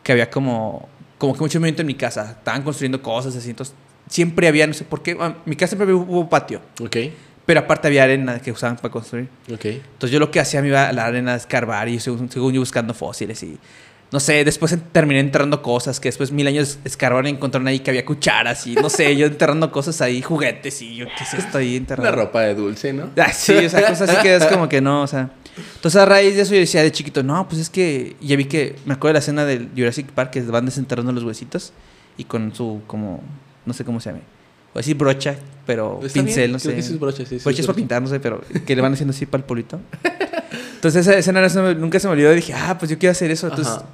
que 0.01 0.11
había 0.13 0.29
como, 0.29 0.87
como 1.17 1.33
que 1.33 1.39
mucho 1.41 1.59
movimiento 1.59 1.81
en 1.81 1.87
mi 1.87 1.95
casa. 1.95 2.37
Estaban 2.37 2.61
construyendo 2.61 3.01
cosas 3.01 3.35
así, 3.35 3.49
entonces 3.49 3.75
siempre 4.07 4.47
había, 4.47 4.65
no 4.65 4.73
sé 4.73 4.85
por 4.85 5.01
qué, 5.01 5.11
en 5.11 5.35
mi 5.45 5.57
casa 5.57 5.75
siempre 5.75 5.93
hubo 5.93 6.29
patio, 6.29 6.61
Ok. 6.81 6.95
Pero 7.51 7.59
aparte 7.59 7.89
había 7.89 8.05
arena 8.05 8.39
que 8.39 8.49
usaban 8.49 8.77
para 8.77 8.89
construir. 8.89 9.27
Ok. 9.53 9.65
Entonces 9.65 10.09
yo 10.09 10.19
lo 10.19 10.31
que 10.31 10.39
hacía 10.39 10.61
me 10.61 10.69
iba 10.69 10.87
a 10.87 10.93
la 10.93 11.03
arena 11.03 11.33
a 11.33 11.35
escarbar 11.35 11.89
y 11.89 11.99
según, 11.99 12.31
según 12.31 12.53
yo 12.53 12.61
buscando 12.61 12.93
fósiles 12.93 13.43
y 13.43 13.57
no 14.09 14.21
sé, 14.21 14.45
después 14.45 14.73
terminé 14.93 15.19
enterrando 15.19 15.61
cosas 15.61 15.99
que 15.99 16.07
después 16.07 16.31
mil 16.31 16.47
años 16.47 16.79
escarbaron 16.85 17.27
y 17.27 17.31
encontraron 17.31 17.67
ahí 17.67 17.79
que 17.79 17.89
había 17.89 18.05
cucharas 18.05 18.65
y 18.67 18.75
no 18.75 18.89
sé, 18.89 19.17
yo 19.17 19.25
enterrando 19.25 19.69
cosas 19.69 19.99
ahí, 19.99 20.21
juguetes 20.21 20.81
y 20.81 20.95
yo 20.95 21.07
qué 21.07 21.25
es 21.25 21.33
esto 21.33 21.57
ahí 21.57 21.75
enterrando. 21.75 22.09
La 22.09 22.15
ropa 22.23 22.39
de 22.39 22.55
dulce, 22.55 22.93
¿no? 22.93 23.09
Ah, 23.17 23.33
sí, 23.33 23.53
o 23.53 23.69
sea, 23.69 23.81
cosas 23.81 24.09
así 24.09 24.21
que 24.21 24.33
es 24.37 24.45
como 24.45 24.69
que 24.69 24.79
no, 24.79 25.01
o 25.01 25.07
sea. 25.07 25.31
Entonces 25.75 26.01
a 26.01 26.05
raíz 26.05 26.37
de 26.37 26.43
eso 26.43 26.53
yo 26.53 26.59
decía 26.61 26.81
de 26.83 26.93
chiquito, 26.93 27.21
no, 27.21 27.49
pues 27.49 27.59
es 27.59 27.69
que 27.69 28.15
ya 28.21 28.37
vi 28.37 28.45
que 28.45 28.77
me 28.85 28.93
acuerdo 28.93 29.09
de 29.09 29.13
la 29.15 29.19
escena 29.19 29.43
del 29.43 29.71
Jurassic 29.75 30.09
Park 30.13 30.31
que 30.31 30.41
van 30.43 30.65
desenterrando 30.65 31.11
los 31.11 31.25
huesitos 31.25 31.73
y 32.15 32.23
con 32.23 32.55
su 32.55 32.81
como 32.87 33.21
no 33.65 33.73
sé 33.73 33.83
cómo 33.83 33.99
se 33.99 34.11
llama. 34.11 34.21
O 34.73 34.79
así 34.79 34.93
brocha, 34.93 35.35
pero 35.65 35.99
Está 36.03 36.13
pincel, 36.21 36.43
bien, 36.43 36.51
no 36.53 36.59
creo 36.59 36.71
sé. 36.71 36.75
que 36.75 36.81
sí 36.81 36.93
es 36.93 36.99
brocha, 36.99 37.17
sí, 37.25 37.39
sí 37.39 37.43
Brocha 37.43 37.55
es 37.55 37.59
es 37.59 37.65
para 37.65 37.75
pintar, 37.75 38.01
no 38.01 38.07
sé, 38.07 38.19
pero 38.19 38.41
que 38.65 38.75
le 38.75 38.81
van 38.81 38.93
haciendo 38.93 39.11
así 39.11 39.25
para 39.25 39.41
el 39.41 39.45
polito. 39.45 39.79
Entonces 40.75 41.05
esa 41.05 41.17
escena 41.17 41.47
no 41.47 41.73
nunca 41.75 41.99
se 41.99 42.07
me 42.07 42.13
olvidó. 42.13 42.31
Dije, 42.31 42.53
ah, 42.53 42.75
pues 42.79 42.89
yo 42.89 42.97
quiero 42.97 43.11
hacer 43.11 43.29
eso. 43.29 43.47
Entonces 43.47 43.73
Ajá. 43.73 43.85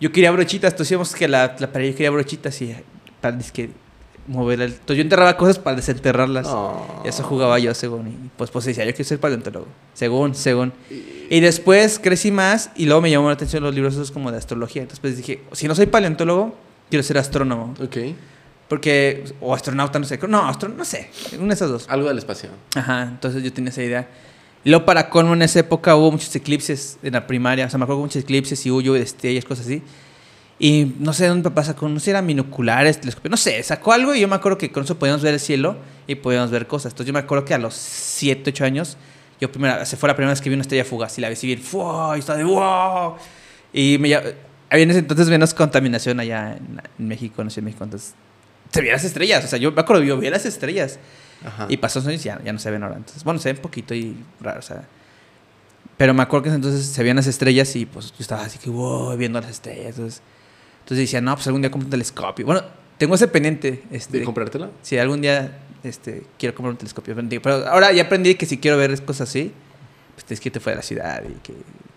yo 0.00 0.10
quería 0.10 0.30
brochitas. 0.30 0.72
Entonces 0.72 0.92
íbamos 0.92 1.14
que 1.14 1.28
la, 1.28 1.54
la 1.58 1.70
pared, 1.70 1.90
yo 1.90 1.96
quería 1.96 2.10
brochitas 2.10 2.62
y 2.62 2.74
para 3.20 3.36
que 3.38 3.70
mover 4.26 4.62
el... 4.62 4.72
Entonces 4.72 4.96
yo 4.96 5.02
enterraba 5.02 5.36
cosas 5.36 5.58
para 5.58 5.76
desenterrarlas. 5.76 6.46
Oh. 6.48 7.02
Y 7.04 7.08
eso 7.08 7.22
jugaba 7.24 7.58
yo, 7.58 7.74
según. 7.74 8.08
Y 8.08 8.30
pues, 8.38 8.50
pues 8.50 8.64
decía, 8.64 8.86
yo 8.86 8.92
quiero 8.92 9.06
ser 9.06 9.20
paleontólogo. 9.20 9.66
Según, 9.92 10.34
según. 10.34 10.72
Y 11.28 11.40
después 11.40 11.98
crecí 11.98 12.30
más 12.30 12.70
y 12.74 12.86
luego 12.86 13.02
me 13.02 13.10
llamó 13.10 13.26
la 13.28 13.34
atención 13.34 13.62
los 13.62 13.74
libros 13.74 13.94
esos 13.94 14.10
como 14.10 14.32
de 14.32 14.38
astrología. 14.38 14.80
Entonces 14.80 15.00
pues, 15.00 15.18
dije, 15.18 15.42
si 15.52 15.68
no 15.68 15.74
soy 15.74 15.86
paleontólogo, 15.86 16.54
quiero 16.88 17.02
ser 17.02 17.18
astrónomo. 17.18 17.74
Ok. 17.82 17.96
Porque, 18.70 19.24
o 19.40 19.52
astronauta, 19.52 19.98
no 19.98 20.04
sé. 20.04 20.16
No, 20.28 20.46
astro, 20.46 20.68
no 20.68 20.84
sé. 20.84 21.10
Una 21.36 21.48
de 21.48 21.54
esas 21.54 21.70
dos. 21.70 21.86
Algo 21.88 22.06
del 22.06 22.18
espacio. 22.18 22.50
Ajá, 22.76 23.02
entonces 23.02 23.42
yo 23.42 23.52
tenía 23.52 23.70
esa 23.70 23.82
idea. 23.82 24.08
Y 24.62 24.70
luego 24.70 24.84
para 24.84 25.10
colmo 25.10 25.34
en 25.34 25.42
esa 25.42 25.58
época 25.58 25.96
hubo 25.96 26.12
muchos 26.12 26.32
eclipses 26.36 26.96
en 27.02 27.14
la 27.14 27.26
primaria. 27.26 27.66
O 27.66 27.68
sea, 27.68 27.78
me 27.78 27.82
acuerdo 27.82 28.02
muchos 28.02 28.22
eclipses 28.22 28.64
y 28.64 28.70
huyo 28.70 28.92
de 28.92 29.02
estrellas, 29.02 29.44
cosas 29.44 29.66
así. 29.66 29.82
Y 30.60 30.94
no 31.00 31.12
sé 31.12 31.26
dónde 31.26 31.42
papá 31.50 31.64
sacó, 31.64 31.88
no 31.88 31.98
sé, 31.98 32.10
eran 32.10 32.28
binoculares, 32.28 33.00
telescopios, 33.00 33.30
no 33.32 33.36
sé, 33.36 33.60
sacó 33.64 33.92
algo 33.92 34.14
y 34.14 34.20
yo 34.20 34.28
me 34.28 34.36
acuerdo 34.36 34.56
que 34.56 34.70
con 34.70 34.84
eso 34.84 34.96
podíamos 34.98 35.22
ver 35.22 35.34
el 35.34 35.40
cielo 35.40 35.76
y 36.06 36.14
podíamos 36.14 36.52
ver 36.52 36.68
cosas. 36.68 36.92
Entonces 36.92 37.08
yo 37.08 37.12
me 37.12 37.18
acuerdo 37.18 37.44
que 37.44 37.54
a 37.54 37.58
los 37.58 37.74
7, 37.74 38.50
8 38.50 38.64
años, 38.66 38.96
yo 39.40 39.50
primera, 39.50 39.84
se 39.84 39.96
fue 39.96 40.08
la 40.08 40.14
primera 40.14 40.30
vez 40.30 40.40
que 40.40 40.48
vi 40.48 40.54
una 40.54 40.62
estrella 40.62 40.84
fugaz 40.84 41.18
y 41.18 41.22
la 41.22 41.28
vi 41.28 41.34
bien, 41.42 41.60
¡wow! 41.72 42.14
Y 42.14 42.20
estaba 42.20 42.38
de 42.38 42.44
¡wow! 42.44 43.14
Y 43.72 43.96
me, 43.98 44.14
había 44.14 44.34
en 44.70 44.90
ese 44.90 45.00
entonces 45.00 45.28
menos 45.28 45.54
contaminación 45.54 46.20
allá 46.20 46.52
en, 46.52 46.80
en 46.98 47.08
México, 47.08 47.42
no 47.42 47.50
sé, 47.50 47.58
en 47.60 47.64
México, 47.64 47.82
entonces 47.82 48.14
se 48.72 48.80
veían 48.80 48.94
las 48.94 49.04
estrellas, 49.04 49.44
o 49.44 49.48
sea, 49.48 49.58
yo 49.58 49.72
me 49.72 49.80
acuerdo, 49.80 50.02
yo 50.02 50.16
veía 50.18 50.30
las 50.30 50.46
estrellas. 50.46 50.98
Ajá. 51.44 51.66
Y 51.70 51.76
pasó 51.78 52.00
años 52.00 52.20
y 52.20 52.24
ya, 52.28 52.40
ya 52.44 52.52
no 52.52 52.58
se 52.58 52.70
ven 52.70 52.82
ahora. 52.82 52.96
Entonces, 52.96 53.24
bueno, 53.24 53.40
se 53.40 53.52
ven 53.52 53.62
poquito 53.62 53.94
y 53.94 54.14
raro, 54.40 54.58
o 54.58 54.62
sea. 54.62 54.84
Pero 55.96 56.14
me 56.14 56.22
acuerdo 56.22 56.44
que 56.44 56.50
entonces 56.50 56.86
se 56.86 57.02
veían 57.02 57.16
las 57.16 57.26
estrellas 57.26 57.74
y 57.76 57.86
pues 57.86 58.08
yo 58.10 58.16
estaba 58.20 58.42
así 58.44 58.58
que, 58.58 58.70
wow, 58.70 59.16
viendo 59.16 59.40
las 59.40 59.50
estrellas. 59.50 59.96
Entonces, 59.96 60.22
entonces 60.80 60.98
decía, 61.06 61.20
no, 61.20 61.34
pues 61.34 61.46
algún 61.46 61.62
día 61.62 61.70
compro 61.70 61.86
un 61.86 61.90
telescopio. 61.90 62.46
Bueno, 62.46 62.62
tengo 62.98 63.14
ese 63.14 63.28
pendiente. 63.28 63.82
Este, 63.90 64.18
¿De 64.18 64.24
comprártela? 64.24 64.70
si 64.82 64.98
algún 64.98 65.20
día 65.20 65.58
este, 65.82 66.24
quiero 66.38 66.54
comprar 66.54 66.72
un 66.72 66.78
telescopio. 66.78 67.14
Pero 67.16 67.68
ahora 67.68 67.92
ya 67.92 68.02
aprendí 68.04 68.34
que 68.34 68.46
si 68.46 68.58
quiero 68.58 68.76
ver 68.78 69.02
cosas 69.04 69.28
así, 69.28 69.52
pues 70.14 70.24
tienes 70.24 70.40
que 70.40 70.48
irte 70.48 70.60
fuera 70.60 70.76
de 70.76 70.78
la 70.82 70.86
ciudad 70.86 71.22
y 71.28 71.34
que 71.40 71.54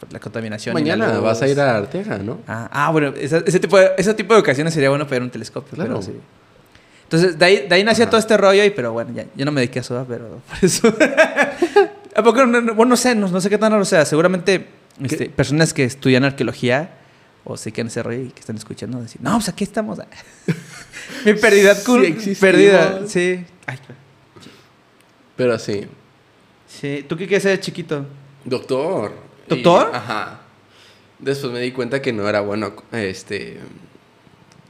la 0.10 0.20
contaminación. 0.20 0.78
y 0.78 0.84
la 0.84 0.96
Mañana 0.96 1.14
luz. 1.16 1.24
vas 1.24 1.42
a 1.42 1.48
ir 1.48 1.60
a 1.62 1.78
Arteaga, 1.78 2.18
¿no? 2.18 2.40
Ah, 2.48 2.70
ah, 2.72 2.92
bueno, 2.92 3.14
esa- 3.18 3.38
ese, 3.46 3.60
tipo 3.60 3.78
de, 3.78 3.92
ese 3.98 4.14
tipo 4.14 4.34
de 4.34 4.40
ocasiones 4.42 4.74
sería 4.74 4.90
bueno 4.90 5.08
pegar 5.08 5.22
un 5.24 5.30
telescopio. 5.32 5.74
Claro. 5.76 6.00
pero 6.00 6.02
sí. 6.02 6.14
Entonces, 7.14 7.38
de 7.38 7.46
ahí, 7.46 7.68
de 7.68 7.76
ahí 7.76 7.84
nació 7.84 8.08
todo 8.08 8.18
este 8.20 8.36
rollo, 8.38 8.64
y 8.66 8.72
pero 8.72 8.92
bueno, 8.92 9.12
ya, 9.14 9.26
yo 9.36 9.46
no 9.46 9.52
me 9.52 9.62
dediqué 9.62 9.80
a 9.80 9.82
eso, 9.84 10.04
pero 10.10 10.42
por 10.50 10.58
eso. 10.66 10.92
¿A 12.16 12.24
poco 12.24 12.44
no, 12.46 12.60
no- 12.60 12.74
bueno, 12.74 12.92
no 12.92 12.98
sé, 12.98 13.14
no, 13.14 13.28
no 13.28 13.40
sé 13.40 13.50
qué 13.52 13.58
tan 13.60 13.72
raro 13.72 13.86
sea. 13.86 14.04
Seguramente 14.06 14.68
este, 15.04 15.30
personas 15.30 15.74
que 15.76 15.84
estudian 15.84 16.24
arqueología 16.24 16.90
o 17.44 17.56
se 17.58 17.72
quedan 17.72 17.88
ese 17.88 18.02
rollo 18.02 18.22
y 18.24 18.30
que 18.30 18.40
están 18.40 18.56
escuchando 18.56 19.00
decir, 19.00 19.22
no, 19.22 19.34
pues 19.34 19.48
aquí 19.50 19.64
estamos. 19.64 20.00
Mi 21.26 21.34
pérdida, 21.34 21.76
Sí 21.76 22.36
perdida. 22.40 23.02
Sí. 23.08 23.46
Ay, 23.68 23.78
Pero 25.36 25.60
sí. 25.60 25.86
sí. 26.68 27.06
¿Tú 27.08 27.16
qué 27.18 27.28
quieres 27.28 27.44
ser 27.44 27.60
chiquito? 27.60 28.06
Doctor. 28.44 29.14
¿Doctor? 29.48 29.90
Y- 29.94 29.96
ajá. 29.98 30.40
Después 31.20 31.54
me 31.54 31.60
di 31.60 31.72
cuenta 31.72 32.02
que 32.02 32.12
no 32.12 32.28
era 32.28 32.42
bueno 32.42 32.74
este 32.92 33.60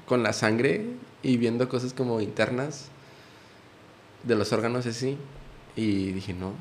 con 0.06 0.22
la 0.24 0.34
sangre 0.34 0.86
y 1.24 1.38
viendo 1.38 1.68
cosas 1.70 1.94
como 1.94 2.20
internas 2.22 2.90
de 4.24 4.36
los 4.36 4.52
órganos 4.54 4.86
así 4.86 5.18
y 5.76 6.12
dije, 6.12 6.34
"No." 6.34 6.52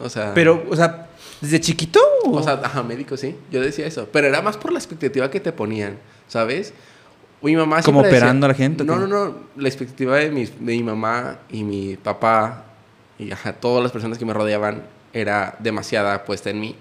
O 0.00 0.08
sea, 0.08 0.32
Pero, 0.34 0.64
o 0.70 0.76
sea, 0.76 1.08
¿desde 1.40 1.60
chiquito? 1.60 2.00
o 2.24 2.42
sea, 2.42 2.54
ajá, 2.62 2.82
médico 2.82 3.16
sí. 3.16 3.36
Yo 3.50 3.60
decía 3.60 3.86
eso, 3.86 4.08
pero 4.12 4.26
era 4.26 4.42
más 4.42 4.56
por 4.56 4.72
la 4.72 4.78
expectativa 4.78 5.30
que 5.30 5.40
te 5.40 5.52
ponían, 5.52 5.98
¿sabes? 6.28 6.72
Mi 7.42 7.54
mamá 7.56 7.82
¿Como 7.82 8.00
siempre 8.00 8.10
decía- 8.12 8.18
operando 8.24 8.46
a 8.46 8.48
la 8.48 8.54
gente 8.54 8.82
o 8.82 8.86
No, 8.86 8.96
no, 8.96 9.06
no, 9.06 9.34
la 9.56 9.68
expectativa 9.68 10.16
de 10.16 10.30
mi, 10.30 10.46
de 10.46 10.52
mi 10.60 10.82
mamá 10.82 11.38
y 11.50 11.62
mi 11.62 11.96
papá 11.96 12.64
y 13.18 13.30
ajá, 13.30 13.52
todas 13.52 13.82
las 13.82 13.92
personas 13.92 14.16
que 14.18 14.24
me 14.24 14.32
rodeaban 14.32 14.82
era 15.12 15.56
demasiada 15.60 16.24
puesta 16.24 16.50
en 16.50 16.60
mí. 16.60 16.74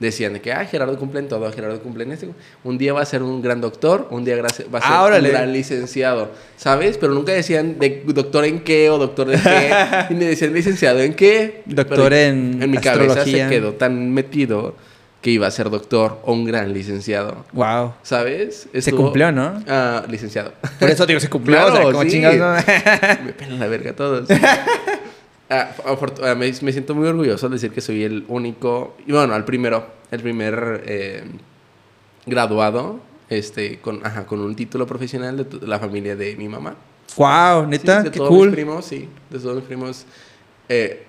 Decían 0.00 0.32
de 0.32 0.40
que, 0.40 0.52
ah, 0.52 0.64
Gerardo 0.64 0.96
cumple 0.96 1.18
en 1.18 1.28
todo, 1.28 1.50
Gerardo 1.52 1.80
cumple 1.80 2.04
en 2.04 2.12
este. 2.12 2.28
Un 2.62 2.78
día 2.78 2.92
va 2.92 3.00
a 3.02 3.04
ser 3.04 3.22
un 3.22 3.42
gran 3.42 3.60
doctor, 3.60 4.06
un 4.10 4.24
día 4.24 4.40
va 4.40 4.46
a 4.46 4.50
ser 4.50 4.66
Ah, 4.72 5.10
un 5.12 5.24
gran 5.28 5.52
licenciado, 5.52 6.30
¿sabes? 6.56 6.98
Pero 6.98 7.12
nunca 7.14 7.32
decían 7.32 7.78
de 7.80 8.04
doctor 8.06 8.44
en 8.44 8.60
qué 8.60 8.90
o 8.90 8.98
doctor 8.98 9.26
de 9.26 9.38
qué, 9.38 9.72
y 10.10 10.14
me 10.14 10.26
decían 10.26 10.52
licenciado 10.54 11.00
en 11.00 11.14
qué. 11.14 11.62
Doctor 11.66 12.10
Pero 12.10 12.16
en 12.16 12.62
En 12.62 12.70
mi 12.70 12.78
cabeza 12.78 13.24
se 13.24 13.48
quedó 13.48 13.72
tan 13.72 14.12
metido 14.12 14.76
que 15.20 15.30
iba 15.30 15.48
a 15.48 15.50
ser 15.50 15.68
doctor 15.68 16.20
o 16.24 16.32
un 16.32 16.44
gran 16.44 16.72
licenciado, 16.72 17.44
Wow. 17.52 17.94
¿sabes? 18.04 18.68
Se 18.72 18.92
cumplió, 18.92 19.32
¿no? 19.32 19.60
Ah, 19.66 20.04
licenciado. 20.08 20.52
Por 20.78 20.88
eso 20.90 21.06
digo, 21.06 21.18
se 21.18 21.28
cumplió. 21.28 21.56
Claro, 21.56 21.72
o 21.72 21.76
sea, 21.76 21.82
como 21.90 22.02
sí. 22.04 22.10
chingados, 22.10 22.38
¿no? 22.38 22.54
me 23.24 23.32
pelan 23.32 23.58
la 23.58 23.66
verga 23.66 23.94
todos. 23.94 24.28
Ah, 25.50 25.70
ah, 25.86 26.34
me, 26.34 26.52
me 26.60 26.72
siento 26.72 26.94
muy 26.94 27.08
orgulloso 27.08 27.48
de 27.48 27.54
decir 27.54 27.70
que 27.70 27.80
soy 27.80 28.04
el 28.04 28.24
único, 28.28 28.96
y 29.06 29.12
bueno, 29.12 29.34
el 29.34 29.44
primero, 29.44 29.86
el 30.10 30.20
primer 30.20 30.82
eh, 30.86 31.24
graduado 32.26 33.00
este, 33.30 33.78
con, 33.78 34.04
ajá, 34.04 34.26
con 34.26 34.40
un 34.40 34.54
título 34.54 34.86
profesional 34.86 35.36
de, 35.36 35.66
la 35.66 35.78
familia 35.78 36.16
de 36.16 36.36
mi 36.36 36.48
mamá. 36.48 36.74
wow, 37.16 37.64
Sí, 37.64 37.70
neta, 37.70 38.02
de 38.02 38.10
qué 38.10 38.18
todos 38.18 38.30
mis 38.30 38.38
cool. 38.38 38.50
primos, 38.52 38.84
sí, 38.84 39.08
de 39.30 39.38
todos 39.38 39.56
mis 39.56 39.64
primos. 39.64 40.04
Eh, 40.68 41.04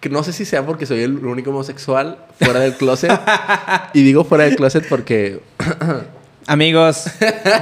que 0.00 0.08
no 0.08 0.22
sé 0.22 0.32
si 0.32 0.44
sea 0.44 0.66
porque 0.66 0.86
soy 0.86 1.00
el 1.02 1.24
único 1.24 1.50
homosexual 1.50 2.18
fuera 2.38 2.60
del 2.60 2.74
closet. 2.74 3.10
y 3.94 4.02
digo 4.02 4.24
fuera 4.24 4.44
del 4.44 4.56
closet 4.56 4.86
porque 4.88 5.40
Amigos, 6.46 7.04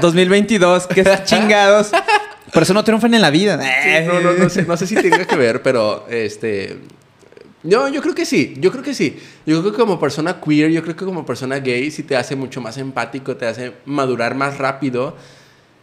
2022, 0.01 0.89
qué 0.89 1.05
chingados. 1.25 1.93
Por 2.53 2.63
eso 2.63 2.75
no 2.75 2.85
triunfan 2.85 3.15
en 3.15 3.23
la 3.23 3.31
vida. 3.31 3.59
Sí, 3.61 4.07
no, 4.07 4.21
no, 4.21 4.33
no 4.35 4.49
sé, 4.51 4.65
no 4.65 4.77
sé 4.77 4.87
si 4.87 4.95
tenga 4.95 5.25
que 5.25 5.37
ver, 5.37 5.63
pero 5.63 6.07
este. 6.11 6.79
No, 7.63 7.89
yo 7.89 8.03
creo 8.03 8.15
que 8.15 8.25
sí, 8.27 8.55
yo 8.59 8.71
creo 8.73 8.83
que 8.83 8.93
sí. 8.93 9.17
Yo 9.47 9.61
creo 9.61 9.73
que 9.73 9.79
como 9.79 9.99
persona 10.01 10.41
queer, 10.41 10.71
yo 10.71 10.83
creo 10.83 10.97
que 10.97 11.05
como 11.05 11.25
persona 11.25 11.59
gay 11.61 11.91
sí 11.91 12.03
te 12.03 12.17
hace 12.17 12.35
mucho 12.37 12.61
más 12.61 12.77
empático, 12.77 13.37
te 13.37 13.47
hace 13.47 13.73
madurar 13.87 14.35
más 14.35 14.59
rápido 14.59 15.17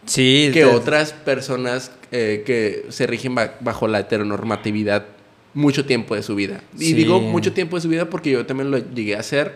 Sí. 0.05 0.49
que 0.53 0.61
te- 0.61 0.65
otras 0.65 1.13
personas 1.13 1.91
eh, 2.11 2.43
que 2.45 2.85
se 2.89 3.05
rigen 3.07 3.33
ba- 3.35 3.55
bajo 3.61 3.87
la 3.87 3.99
heteronormatividad 3.99 5.05
mucho 5.53 5.85
tiempo 5.85 6.15
de 6.15 6.23
su 6.23 6.35
vida. 6.35 6.61
Y 6.77 6.85
Sí. 6.85 6.93
digo 6.93 7.19
mucho 7.21 7.53
tiempo 7.53 7.77
de 7.77 7.81
su 7.81 7.87
vida 7.89 8.09
porque 8.09 8.31
yo 8.31 8.45
también 8.45 8.71
lo 8.71 8.77
llegué 8.77 9.15
a 9.15 9.19
hacer. 9.19 9.55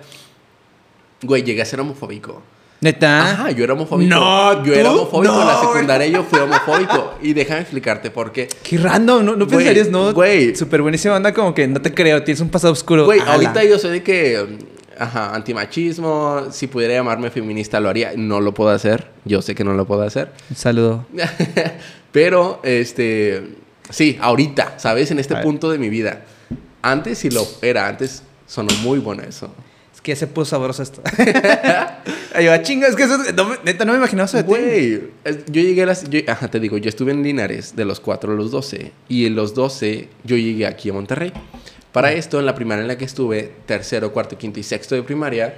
Güey, 1.24 1.44
llegué 1.44 1.62
a 1.62 1.66
ser 1.66 1.80
homofóbico. 1.80 2.42
Neta. 2.84 3.32
Ajá, 3.32 3.52
yo 3.52 3.64
era 3.64 3.74
homofóbico. 3.74 4.10
No, 4.14 4.64
yo 4.66 4.74
era 4.74 4.92
homofóbico. 4.92 5.42
en 5.42 5.48
la 5.48 5.60
secundaria 5.60 6.08
yo 6.08 6.24
fui 6.24 6.40
homofóbico. 6.40 7.14
Y 7.22 7.34
déjame 7.34 7.62
explicarte 7.62 8.12
por 8.12 8.32
qué. 8.32 8.48
Qué 8.62 8.78
random, 8.78 9.24
no, 9.26 9.36
no 9.36 9.46
Güey, 9.46 9.58
pensarías, 9.58 9.90
¿no? 9.90 10.14
güey. 10.14 10.56
Súper 10.56 10.82
buenísima 10.82 11.16
onda, 11.16 11.34
como 11.34 11.54
que 11.54 11.68
no 11.68 11.82
te 11.82 11.94
creo, 11.94 12.22
tienes 12.24 12.42
un 12.42 12.50
pasado 12.50 12.74
oscuro. 12.74 13.06
Güey, 13.06 13.22
Ala. 13.22 13.34
ahorita 13.34 13.64
yo 13.64 13.80
soy 13.80 13.92
de 13.92 14.04
que, 14.04 14.46
ajá, 15.00 15.34
antimachismo, 15.34 16.48
si 16.52 16.68
pudiera 16.68 16.94
llamarme 16.96 17.30
feminista 17.32 17.80
lo 17.80 17.90
haría, 17.90 18.12
no 18.18 18.42
lo 18.42 18.54
puedo 18.54 18.70
hacer, 18.72 19.08
yo 19.26 19.42
sé 19.42 19.56
que 19.56 19.64
no 19.64 19.74
lo 19.74 19.86
puedo 19.86 20.02
hacer, 20.04 20.32
Un 20.50 20.56
saludo. 20.58 21.06
pero, 22.12 22.60
este, 22.64 23.44
sí, 23.90 24.18
ahorita, 24.22 24.74
¿sabes? 24.78 25.10
En 25.12 25.20
este 25.20 25.36
punto 25.38 25.72
de 25.72 25.78
mi 25.78 25.90
vida. 25.90 26.26
Antes 26.82 27.20
sí 27.20 27.30
lo 27.30 27.48
era, 27.62 27.88
antes 27.88 28.24
sonó 28.46 28.74
muy 28.82 29.00
bueno 29.00 29.24
eso. 29.24 29.54
Que 30.04 30.16
se 30.16 30.28
puso 30.28 30.52
sabroso 30.52 30.84
esto. 30.84 31.02
Ay, 32.36 32.48
va, 32.48 32.62
chinga, 32.62 32.88
es 32.88 32.96
que 32.96 33.04
eso, 33.04 33.18
no 33.36 33.56
neta, 33.64 33.86
no 33.86 33.94
me 33.94 33.98
imaginaba 34.00 34.26
eso 34.26 34.38
de 34.38 34.44
ti. 34.44 34.50
Güey, 34.50 35.02
yo 35.48 35.62
llegué 35.62 35.84
a 35.84 35.86
las, 35.86 36.10
yo- 36.10 36.20
ajá, 36.28 36.50
te 36.50 36.60
digo, 36.60 36.78
yo 36.78 36.90
estuve 36.90 37.12
en 37.12 37.24
Linares 37.24 37.76
de 37.76 37.86
los 37.86 38.00
4 38.00 38.34
a 38.34 38.36
los 38.36 38.52
12 38.52 38.92
y 39.08 39.26
en 39.26 39.36
los 39.36 39.54
12 39.54 40.10
yo 40.24 40.36
llegué 40.36 40.66
aquí 40.68 40.90
a 40.90 40.94
Monterrey. 40.94 41.32
Para 41.92 42.12
esto, 42.12 42.40
en 42.40 42.46
la 42.46 42.56
primaria 42.56 42.82
en 42.82 42.88
la 42.88 42.98
que 42.98 43.06
estuve, 43.06 43.52
tercero, 43.66 44.12
cuarto, 44.12 44.38
quinto 44.38 44.60
y 44.60 44.64
sexto 44.64 44.96
de 44.96 45.04
primaria, 45.04 45.56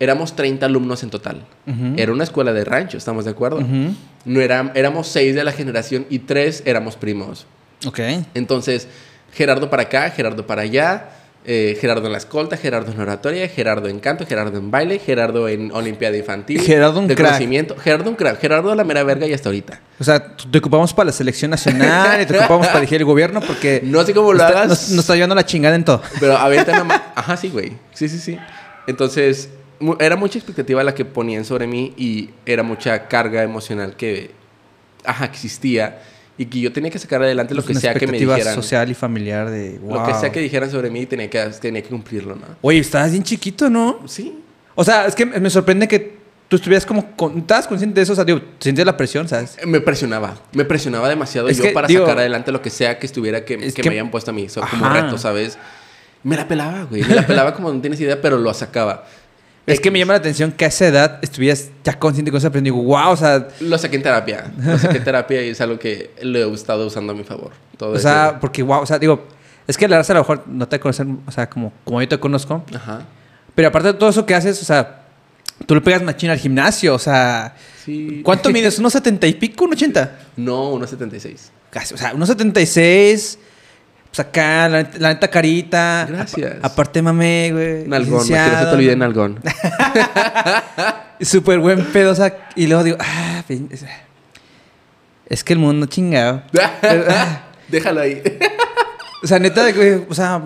éramos 0.00 0.34
30 0.34 0.64
alumnos 0.66 1.02
en 1.02 1.10
total. 1.10 1.46
Ujú. 1.66 1.94
Era 1.96 2.12
una 2.12 2.24
escuela 2.24 2.52
de 2.54 2.64
rancho, 2.64 2.96
¿estamos 2.96 3.24
de 3.26 3.30
acuerdo? 3.32 3.58
Ujú. 3.58 3.94
no 4.24 4.40
era, 4.40 4.72
éramos 4.74 5.06
seis 5.08 5.34
de 5.34 5.44
la 5.44 5.52
generación 5.52 6.06
y 6.10 6.20
tres 6.20 6.62
éramos 6.64 6.96
primos. 6.96 7.46
Ok. 7.86 8.00
Entonces, 8.34 8.88
Gerardo 9.32 9.68
para 9.68 9.82
acá, 9.84 10.08
Gerardo 10.10 10.46
para 10.46 10.62
allá, 10.62 11.10
eh, 11.48 11.78
Gerardo 11.80 12.06
en 12.06 12.12
la 12.12 12.18
escolta, 12.18 12.56
Gerardo 12.56 12.90
en 12.90 12.98
oratoria, 13.00 13.48
Gerardo 13.48 13.88
en 13.88 14.00
canto, 14.00 14.26
Gerardo 14.26 14.58
en 14.58 14.70
baile, 14.72 14.98
Gerardo 14.98 15.48
en 15.48 15.70
olimpiada 15.72 16.16
infantil. 16.16 16.60
Gerardo 16.60 16.98
un 16.98 17.06
de 17.06 17.14
crack. 17.14 17.28
conocimiento. 17.28 17.76
Gerardo 17.76 18.10
un 18.10 18.16
crack. 18.16 18.40
Gerardo 18.40 18.74
la 18.74 18.82
mera 18.84 19.02
verga 19.04 19.26
y 19.26 19.32
hasta 19.32 19.48
ahorita. 19.48 19.80
O 20.00 20.04
sea, 20.04 20.36
te 20.36 20.58
ocupamos 20.58 20.92
para 20.92 21.06
la 21.06 21.12
selección 21.12 21.52
nacional 21.52 22.20
y 22.22 22.26
te 22.26 22.36
ocupamos 22.38 22.66
para 22.66 22.80
elegir 22.80 22.98
el 22.98 23.04
gobierno 23.04 23.40
porque 23.40 23.80
No 23.84 24.02
sé 24.04 24.12
cómo 24.12 24.32
lo 24.32 24.42
está, 24.42 24.48
hagas. 24.62 24.68
nos, 24.68 24.90
nos 24.90 24.98
está 25.04 25.14
llevando 25.14 25.36
la 25.36 25.46
chingada 25.46 25.76
en 25.76 25.84
todo. 25.84 26.02
Pero 26.18 26.32
nada 26.36 26.84
más. 26.84 27.00
Ajá, 27.14 27.36
sí, 27.36 27.48
güey. 27.48 27.74
Sí, 27.94 28.08
sí, 28.08 28.18
sí. 28.18 28.36
Entonces, 28.88 29.48
mu- 29.78 29.96
era 30.00 30.16
mucha 30.16 30.38
expectativa 30.38 30.82
la 30.82 30.94
que 30.94 31.04
ponían 31.04 31.44
sobre 31.44 31.66
mí 31.66 31.94
y 31.96 32.30
era 32.44 32.62
mucha 32.64 33.08
carga 33.08 33.42
emocional 33.42 33.94
que, 33.96 34.32
ajá, 35.04 35.26
existía 35.26 36.00
y 36.38 36.46
que 36.46 36.60
yo 36.60 36.72
tenía 36.72 36.90
que 36.90 36.98
sacar 36.98 37.22
adelante 37.22 37.54
lo 37.54 37.64
que 37.64 37.74
sea 37.74 37.94
que 37.94 38.06
me 38.06 38.18
dijeran. 38.18 38.54
social 38.54 38.90
y 38.90 38.94
familiar 38.94 39.50
de 39.50 39.80
Lo 39.86 40.04
que 40.04 40.14
sea 40.14 40.30
que 40.30 40.40
dijeran 40.40 40.70
sobre 40.70 40.90
mí 40.90 41.06
tenía 41.06 41.30
que, 41.30 41.42
tenía 41.60 41.82
que 41.82 41.88
cumplirlo, 41.88 42.34
¿no? 42.34 42.46
Oye, 42.60 42.78
estabas 42.78 43.10
bien 43.12 43.22
chiquito, 43.22 43.70
¿no? 43.70 44.00
Sí. 44.06 44.38
O 44.74 44.84
sea, 44.84 45.06
es 45.06 45.14
que 45.14 45.24
me 45.24 45.48
sorprende 45.48 45.88
que 45.88 46.16
tú 46.48 46.56
estuvieras 46.56 46.84
como... 46.84 47.16
Con, 47.16 47.38
¿Estabas 47.38 47.66
consciente 47.66 48.00
de 48.00 48.02
eso? 48.02 48.12
O 48.12 48.16
sea, 48.16 48.24
digo, 48.24 48.40
sientes 48.60 48.84
la 48.84 48.96
presión, 48.96 49.28
¿sabes? 49.28 49.56
Me 49.64 49.80
presionaba. 49.80 50.36
Me 50.52 50.64
presionaba 50.64 51.08
demasiado 51.08 51.48
Es 51.48 51.56
yo 51.56 51.64
que, 51.64 51.70
para 51.70 51.88
digo, 51.88 52.04
sacar 52.04 52.18
adelante 52.18 52.52
lo 52.52 52.60
que 52.60 52.70
sea 52.70 52.98
que 52.98 53.06
estuviera 53.06 53.44
que, 53.44 53.54
es 53.54 53.74
que 53.74 53.82
que- 53.82 53.88
me 53.88 53.94
hayan 53.94 54.10
puesto 54.10 54.30
a 54.30 54.34
mí. 54.34 54.46
Como 54.70 54.88
reto, 54.90 55.16
¿sabes? 55.18 55.58
Me 56.22 56.36
la 56.36 56.46
pelaba, 56.48 56.84
güey. 56.84 57.02
Me 57.02 57.14
la 57.14 57.26
pelaba 57.26 57.54
como 57.54 57.72
no 57.72 57.80
tienes 57.80 58.00
idea, 58.00 58.20
pero 58.20 58.38
lo 58.38 58.52
sacaba. 58.52 59.06
Es 59.66 59.80
que 59.80 59.90
me 59.90 59.98
llama 59.98 60.12
la 60.12 60.18
atención 60.20 60.52
que 60.52 60.64
a 60.64 60.68
esa 60.68 60.86
edad 60.86 61.18
estuvieras 61.22 61.70
ya 61.82 61.98
consciente 61.98 62.30
con 62.30 62.38
eso, 62.38 62.50
pero 62.52 62.62
digo, 62.62 62.80
wow, 62.82 63.10
o 63.10 63.16
sea... 63.16 63.48
Lo 63.60 63.76
saqué 63.78 63.96
en 63.96 64.02
terapia. 64.04 64.52
Lo 64.64 64.78
saqué 64.78 64.98
en 64.98 65.04
terapia 65.04 65.44
y 65.44 65.48
es 65.50 65.60
algo 65.60 65.78
que 65.78 66.12
lo 66.22 66.38
he 66.38 66.54
estado 66.54 66.86
usando 66.86 67.12
a 67.12 67.16
mi 67.16 67.24
favor. 67.24 67.50
Todo 67.76 67.90
O 67.90 67.94
ese- 67.94 68.02
sea, 68.04 68.38
porque 68.40 68.62
wow, 68.62 68.80
o 68.82 68.86
sea, 68.86 68.98
digo... 68.98 69.26
Es 69.66 69.76
que 69.76 69.88
la 69.88 69.96
raza 69.96 70.12
a 70.12 70.14
lo 70.14 70.20
mejor 70.20 70.44
no 70.46 70.68
te 70.68 70.78
conocen, 70.78 71.20
o 71.26 71.32
sea, 71.32 71.50
como, 71.50 71.72
como 71.84 72.00
yo 72.00 72.06
te 72.08 72.20
conozco. 72.20 72.64
Ajá. 72.72 73.00
Pero 73.56 73.66
aparte 73.66 73.88
de 73.88 73.94
todo 73.94 74.08
eso 74.10 74.24
que 74.24 74.32
haces, 74.36 74.62
o 74.62 74.64
sea, 74.64 75.02
tú 75.66 75.74
le 75.74 75.80
pegas 75.80 76.02
machín 76.04 76.30
al 76.30 76.38
gimnasio, 76.38 76.94
o 76.94 76.98
sea... 77.00 77.56
Sí. 77.84 78.20
¿Cuánto 78.24 78.50
mides? 78.50 78.78
¿Unos 78.78 78.92
70 78.92 79.26
y 79.26 79.34
pico? 79.34 79.64
¿Un 79.64 79.72
80? 79.72 80.18
No, 80.36 80.74
1.76. 80.74 81.36
Casi, 81.70 81.94
o 81.94 81.96
sea, 81.96 82.14
unos 82.14 82.28
76. 82.28 83.38
Pues 84.16 84.28
acá, 84.28 84.66
la, 84.70 84.78
neta- 84.82 84.98
la 84.98 85.08
neta 85.10 85.28
carita. 85.28 86.06
Gracias. 86.08 86.54
Apa- 86.58 86.66
aparte 86.68 87.02
mamé, 87.02 87.50
güey. 87.52 87.86
Nalgón, 87.86 88.06
que 88.06 88.10
no 88.16 88.20
se 88.24 88.32
licenciado, 88.32 88.70
te 88.70 88.74
olvide 88.76 88.96
Nalgón. 88.96 89.40
Súper 91.20 91.58
buen 91.58 91.84
pedo, 91.86 92.12
o 92.12 92.14
sea, 92.14 92.48
y 92.54 92.66
luego 92.66 92.82
digo, 92.84 92.96
ah, 93.00 93.42
es- 95.28 95.44
que 95.44 95.52
el 95.52 95.58
mundo 95.58 95.84
chingado. 95.86 96.42
Pero, 96.80 97.04
ah, 97.10 97.42
Déjalo 97.68 98.00
ahí. 98.00 98.22
o 99.22 99.26
sea, 99.26 99.38
neta, 99.38 99.70
güey, 99.72 100.02
o 100.08 100.14
sea, 100.14 100.40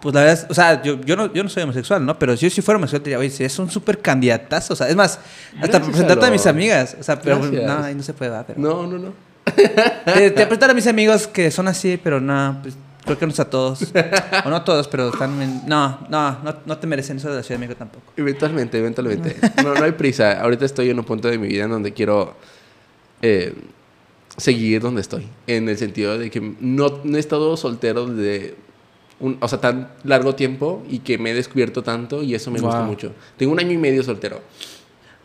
pues 0.00 0.14
la 0.14 0.20
verdad, 0.20 0.34
es- 0.44 0.46
o 0.48 0.54
sea, 0.54 0.80
yo, 0.82 1.00
yo, 1.00 1.16
no, 1.16 1.32
yo 1.32 1.42
no 1.42 1.48
soy 1.48 1.64
homosexual, 1.64 2.04
¿no? 2.06 2.16
Pero 2.18 2.36
si 2.36 2.46
yo 2.46 2.50
si 2.50 2.62
fuera 2.62 2.76
homosexual, 2.76 3.02
te 3.02 3.10
diría, 3.10 3.18
oye, 3.18 3.30
si 3.30 3.42
es 3.42 3.58
un 3.58 3.68
súper 3.68 3.98
candidatazo, 4.00 4.74
o 4.74 4.76
sea, 4.76 4.88
es 4.88 4.94
más, 4.94 5.12
hasta 5.12 5.22
Gracias, 5.56 5.72
para 5.80 5.84
presentarte 5.86 6.26
a 6.26 6.30
mis 6.30 6.46
amigas, 6.46 6.96
o 7.00 7.02
sea, 7.02 7.20
pero 7.20 7.40
Gracias. 7.40 7.64
no, 7.64 7.84
ahí 7.84 7.94
no 7.96 8.02
se 8.04 8.12
puede, 8.14 8.30
pero... 8.46 8.60
No, 8.60 8.86
no, 8.86 8.98
no. 8.98 9.12
Te, 9.54 10.30
te 10.30 10.46
presentar 10.46 10.70
a 10.70 10.74
mis 10.74 10.86
amigos 10.86 11.26
que 11.28 11.50
son 11.50 11.68
así, 11.68 11.98
pero 12.02 12.20
no, 12.20 12.58
pues 12.62 12.76
Creo 13.06 13.18
que 13.18 13.26
no 13.26 13.32
a 13.38 13.44
todos. 13.44 13.82
o 14.44 14.50
no 14.50 14.56
a 14.56 14.64
todos, 14.64 14.88
pero 14.88 15.08
están... 15.08 15.40
en- 15.40 15.62
No, 15.66 16.06
no, 16.10 16.32
no, 16.42 16.56
no 16.66 16.78
te 16.78 16.86
merecen 16.86 17.16
eso 17.16 17.30
de 17.30 17.36
la 17.36 17.42
Ciudad 17.42 17.58
de 17.58 17.66
México 17.66 17.78
tampoco. 17.78 18.12
Eventualmente, 18.16 18.78
eventualmente. 18.78 19.36
No, 19.64 19.74
no 19.74 19.84
hay 19.84 19.92
prisa. 19.92 20.40
Ahorita 20.40 20.64
estoy 20.66 20.90
en 20.90 20.98
un 20.98 21.04
punto 21.04 21.28
de 21.28 21.38
mi 21.38 21.46
vida 21.48 21.64
en 21.64 21.70
donde 21.70 21.92
quiero 21.92 22.34
eh, 23.22 23.54
seguir 24.36 24.82
donde 24.82 25.00
estoy. 25.00 25.26
En 25.46 25.68
el 25.68 25.78
sentido 25.78 26.18
de 26.18 26.30
que 26.30 26.40
no, 26.60 27.00
no 27.04 27.16
he 27.16 27.20
estado 27.20 27.56
soltero 27.56 28.06
desde 28.06 28.56
un, 29.20 29.38
o 29.40 29.48
sea, 29.48 29.60
tan 29.60 29.88
largo 30.04 30.34
tiempo 30.34 30.82
y 30.90 30.98
que 30.98 31.16
me 31.16 31.30
he 31.30 31.34
descubierto 31.34 31.82
tanto 31.82 32.22
y 32.22 32.34
eso 32.34 32.50
me 32.50 32.60
gusta 32.60 32.82
mucho. 32.82 33.12
Tengo 33.36 33.52
un 33.52 33.60
año 33.60 33.70
y 33.72 33.78
medio 33.78 34.02
soltero. 34.02 34.42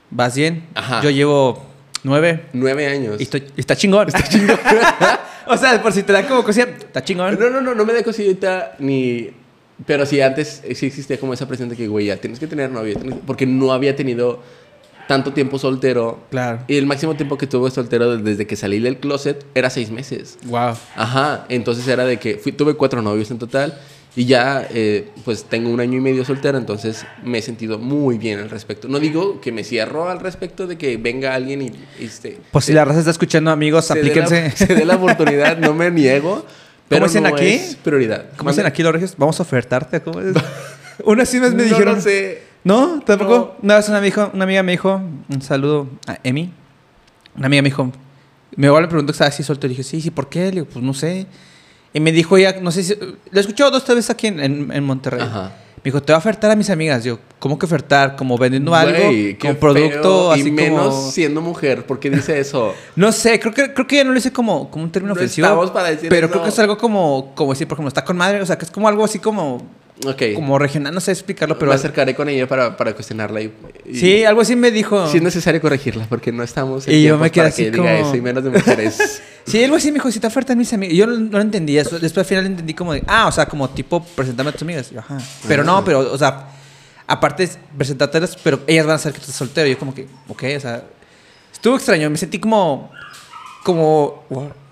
¿Vas 0.10 0.36
bien? 0.36 0.68
Ajá. 0.76 1.02
Yo 1.02 1.10
llevo 1.10 1.66
nueve. 2.04 2.46
Nueve 2.54 2.88
años. 2.88 3.20
Y 3.20 3.24
estoy- 3.24 3.46
está 3.58 3.76
chingón. 3.76 4.08
Está 4.08 4.24
chingón. 4.24 4.58
o 5.52 5.58
sea, 5.58 5.82
por 5.82 5.92
si 5.94 6.04
te 6.04 6.14
da 6.14 6.28
como 6.28 6.44
cosilla, 6.44 6.66
está 6.66 7.04
chingón. 7.04 7.38
No, 7.40 7.50
no, 7.50 7.62
no, 7.62 7.76
no 7.76 7.86
me 7.86 7.94
da 7.94 8.04
cosita 8.04 8.76
ni... 8.80 9.30
Pero 9.86 10.06
sí, 10.06 10.22
antes 10.22 10.62
sí 10.76 10.86
existía 10.86 11.20
como 11.20 11.34
esa 11.34 11.48
presión 11.48 11.68
de 11.70 11.76
que, 11.76 11.88
güey, 11.88 12.06
ya 12.08 12.18
tienes 12.18 12.40
que 12.40 12.46
tener 12.48 12.70
novia. 12.70 12.94
tienes 12.96 13.18
Porque 13.26 13.48
no 13.48 13.72
había 13.74 13.96
tenido 13.96 14.40
tanto 15.08 15.34
tiempo 15.34 15.58
soltero. 15.58 16.20
Claro. 16.30 16.60
Y 16.68 16.78
el 16.78 16.86
máximo 16.86 17.16
tiempo 17.16 17.38
que 17.38 17.48
tuve 17.48 17.72
soltero 17.72 18.16
desde 18.18 18.46
que 18.46 18.56
salí 18.56 18.80
del 18.80 18.98
closet 18.98 19.44
era 19.56 19.70
seis 19.72 19.90
meses. 19.90 20.38
Wow. 20.46 20.76
Ajá, 20.96 21.46
entonces 21.50 21.88
era 21.88 22.06
de 22.06 22.18
que 22.18 22.38
fui- 22.38 22.52
tuve 22.52 22.76
cuatro 22.76 23.02
novios 23.02 23.32
en 23.32 23.40
total 23.40 23.78
y 24.16 24.26
ya 24.26 24.68
eh, 24.72 25.10
pues 25.24 25.46
tengo 25.46 25.70
un 25.70 25.80
año 25.80 25.98
y 25.98 26.02
medio 26.02 26.26
soltero, 26.26 26.58
entonces 26.58 27.06
me 27.24 27.38
he 27.38 27.42
sentido 27.42 27.80
muy 27.80 28.18
bien 28.18 28.40
al 28.40 28.50
respecto. 28.50 28.88
No 28.90 29.00
digo 29.00 29.40
que 29.40 29.52
me 29.52 29.64
cierro 29.64 30.10
al 30.10 30.20
respecto 30.20 30.68
de 30.68 30.78
que 30.78 30.98
venga 30.98 31.34
alguien 31.34 31.62
y... 31.62 31.68
y 32.00 32.06
este, 32.06 32.38
Pues 32.52 32.66
si 32.66 32.74
la 32.74 32.84
raza 32.84 33.00
está 33.00 33.12
escuchando, 33.12 33.52
amigos, 33.52 33.86
se 33.86 33.94
dé 33.96 34.04
la- 34.04 34.10
aplíquense. 34.12 34.52
Se 34.68 34.76
dé 34.76 34.86
la 34.86 34.96
oportunidad, 34.98 35.58
no 35.58 35.74
me 35.74 35.90
niego, 35.92 36.46
pero 36.90 37.06
dicen 37.06 37.24
no 37.24 37.30
aquí? 37.30 37.46
es 37.48 37.76
prioridad. 37.78 38.26
¿Cómo 38.36 38.50
dicen 38.52 38.66
aquí 38.66 38.84
los 38.84 38.92
regios? 38.92 39.16
Vamos 39.18 39.40
a 39.40 39.44
ofertarte. 39.44 40.02
¿Cómo 40.02 40.20
es? 40.20 40.36
Una 41.06 41.26
sí 41.26 41.40
me 41.40 41.50
No 41.50 41.64
dijeron. 41.64 42.02
sé. 42.02 42.44
¿No? 42.66 43.00
¿Tampoco? 43.06 43.56
Una 43.64 43.78
vez 43.78 43.88
una, 43.90 44.02
dijo- 44.02 44.30
una 44.34 44.44
amiga 44.44 44.62
me 44.62 44.74
dijo, 44.74 45.02
un 45.30 45.42
saludo 45.42 45.88
a 46.06 46.20
Emi. 46.24 46.52
Una 47.38 47.46
amiga 47.48 47.62
me 47.64 47.70
dijo, 47.70 47.90
me 48.58 48.68
igual 48.68 48.84
me 48.84 48.88
preguntó 48.90 49.14
que 49.14 49.16
estaba 49.16 49.30
así 49.30 49.42
suelto. 49.42 49.66
Le 49.68 49.70
dije, 49.72 49.84
sí, 49.84 50.02
sí, 50.02 50.12
¿por 50.12 50.28
qué? 50.28 50.46
Le 50.48 50.52
digo, 50.52 50.66
pues 50.66 50.84
no 50.84 50.94
sé. 50.94 51.26
Y 51.94 52.00
me 52.00 52.12
dijo 52.12 52.38
ella, 52.38 52.56
no 52.62 52.72
sé 52.72 52.84
si. 52.84 52.96
Lo 52.96 53.38
he 53.38 53.40
escuchado 53.42 53.72
dos 53.72 53.84
tres 53.84 53.98
veces 53.98 54.10
aquí 54.12 54.28
en, 54.28 54.40
en- 54.40 54.72
en 54.72 54.84
Monterrey. 54.84 55.22
Ajá. 55.22 55.52
Me 55.78 55.86
dijo, 55.86 56.00
te 56.02 56.14
voy 56.14 56.16
a 56.16 56.20
ofertar 56.20 56.52
a 56.52 56.56
mis 56.56 56.70
amigas. 56.70 57.04
Yo, 57.04 57.18
¿cómo 57.40 57.58
que 57.58 57.66
ofertar? 57.66 58.16
¿Como 58.16 58.38
vendiendo 58.38 58.74
algo? 58.76 58.98
Qué 59.10 59.36
¿Como 59.42 59.56
producto? 59.56 60.32
así 60.32 60.48
y 60.48 60.52
menos 60.52 60.94
como. 60.96 61.12
siendo 61.12 61.42
mujer, 61.42 61.86
¿por 61.88 62.00
qué 62.00 62.12
dice 62.12 62.40
eso? 62.40 62.74
No 62.96 63.12
sé, 63.12 63.40
creo 63.40 63.52
que, 63.52 63.74
creo 63.74 63.88
que 63.88 63.96
ella 63.96 64.04
no 64.04 64.12
lo 64.12 64.16
dice 64.16 64.32
como, 64.32 64.70
como 64.70 64.84
un 64.86 64.92
término 64.92 65.16
No 65.16 65.20
ofensivo. 65.20 65.48
estamos 65.48 65.72
para 65.72 65.90
decir 65.90 66.08
Pero 66.10 66.28
eso. 66.28 66.34
creo 66.34 66.44
que 66.44 66.50
es 66.50 66.60
algo 66.60 66.78
como, 66.78 67.32
como 67.34 67.52
decir, 67.54 67.68
por 67.68 67.78
ejemplo, 67.78 67.88
está 67.88 68.06
con 68.06 68.16
madre. 68.16 68.40
O 68.42 68.46
sea, 68.46 68.58
que 68.60 68.66
es 68.66 68.70
como 68.72 68.88
algo 68.88 69.04
así 69.04 69.18
como, 69.18 69.64
Ok. 70.06 70.22
como 70.36 70.58
regional. 70.60 70.94
No 70.94 71.00
sé 71.00 71.12
explicarlo, 71.12 71.58
pero. 71.60 71.70
me 71.72 71.76
acercaré 71.76 72.16
con 72.16 72.28
ella 72.30 72.48
para, 72.48 72.76
para 72.78 72.94
cuestionarla 72.94 73.42
y, 73.42 73.54
y- 73.86 73.96
Sí, 73.96 74.24
algo 74.26 74.42
así 74.42 74.56
me 74.56 74.72
dijo. 74.72 75.08
Si 75.08 75.18
es 75.18 75.24
necesario 75.24 75.62
corregirla, 75.62 76.06
porque 76.10 76.32
no 76.32 76.44
estamos 76.44 76.88
en 76.88 76.96
Y 76.96 77.04
yo 77.04 77.18
me 77.18 77.30
quedé 77.32 77.44
para 77.44 77.56
que 77.56 77.62
así 77.62 77.64
diga 77.72 77.78
como- 77.78 77.90
eso, 78.10 78.16
y 78.16 78.22
menos 78.22 78.44
de 78.44 78.50
mujeres. 78.50 79.22
Sí, 79.44 79.64
algo 79.64 79.76
así 79.78 79.88
me 79.88 79.96
dijo, 79.96 80.12
si 80.12 80.20
te 80.20 80.28
ofertan 80.28 80.56
mis 80.56 80.72
amigas. 80.72 80.96
Yo 80.96 81.08
no, 81.08 81.16
lo 81.16 81.42
entendía. 81.42 81.82
Después 81.84 82.16
al 82.20 82.26
final 82.26 82.46
entendí 82.46 82.76
como 82.76 82.94
de, 82.94 83.04
ah, 83.08 83.26
o 83.28 83.32
sea, 83.32 83.48
como 83.48 83.68
tipo 83.72 84.04
presentarme 84.04 84.50
a 84.50 84.54
tus 84.54 84.62
amigas. 84.62 84.92
Yo, 84.92 85.00
ajá. 85.00 85.18
Pero 85.48 85.64
Ah. 85.64 85.66
no, 85.66 85.84
pero, 85.84 86.00
o 86.14 86.18
sea, 86.18 86.48
aparte 87.08 87.44
es 87.46 87.58
presentártelas, 87.76 88.38
pero 88.44 88.60
ellas 88.68 88.86
van 88.86 88.96
a 88.96 89.00
saber 89.00 89.16
que 89.16 89.22
estás 89.22 89.36
soltero. 89.36 89.68
Yo 89.68 89.80
como 89.80 89.96
que, 89.96 90.08
ok, 90.28 90.44
o 90.56 90.60
sea, 90.60 90.84
estuvo 91.52 91.76
extraño. 91.76 92.08
Me 92.12 92.18
sentí 92.18 92.38
como, 92.40 92.92
como, 93.64 94.24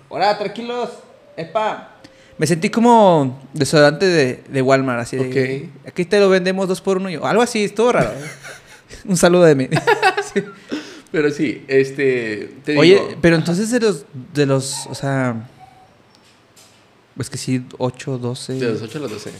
hola, 0.08 0.38
tranquilos, 0.38 0.90
epa. 1.36 1.96
Me 2.40 2.46
sentí 2.46 2.70
como 2.70 3.38
desodorante 3.52 4.06
de, 4.06 4.42
de 4.48 4.62
Walmart, 4.62 5.00
así 5.02 5.18
de, 5.18 5.68
aquí 5.86 6.06
te 6.06 6.18
lo 6.18 6.30
vendemos 6.30 6.66
dos 6.66 6.80
por 6.80 6.96
uno. 6.96 7.10
Y 7.10 7.12
yo, 7.12 7.26
algo 7.26 7.42
así, 7.42 7.64
estuvo 7.64 7.92
raro. 7.92 8.12
Un 9.04 9.18
saludo 9.18 9.42
de 9.42 9.54
mí. 9.54 9.68
Pero 11.12 11.30
sí, 11.32 11.62
este. 11.68 12.54
Te 12.64 12.78
Oye, 12.78 12.94
digo, 12.94 13.08
pero 13.20 13.36
entonces 13.36 13.70
de 13.70 13.80
los, 13.80 14.06
de 14.32 14.46
los, 14.46 14.86
o 14.86 14.94
sea, 14.94 15.50
es 17.18 17.28
que 17.28 17.36
sí, 17.36 17.62
8, 17.76 18.16
12. 18.16 18.54
De 18.54 18.70
los 18.70 18.80
8 18.80 18.96
a 18.96 19.00
los 19.02 19.10
12. 19.10 19.32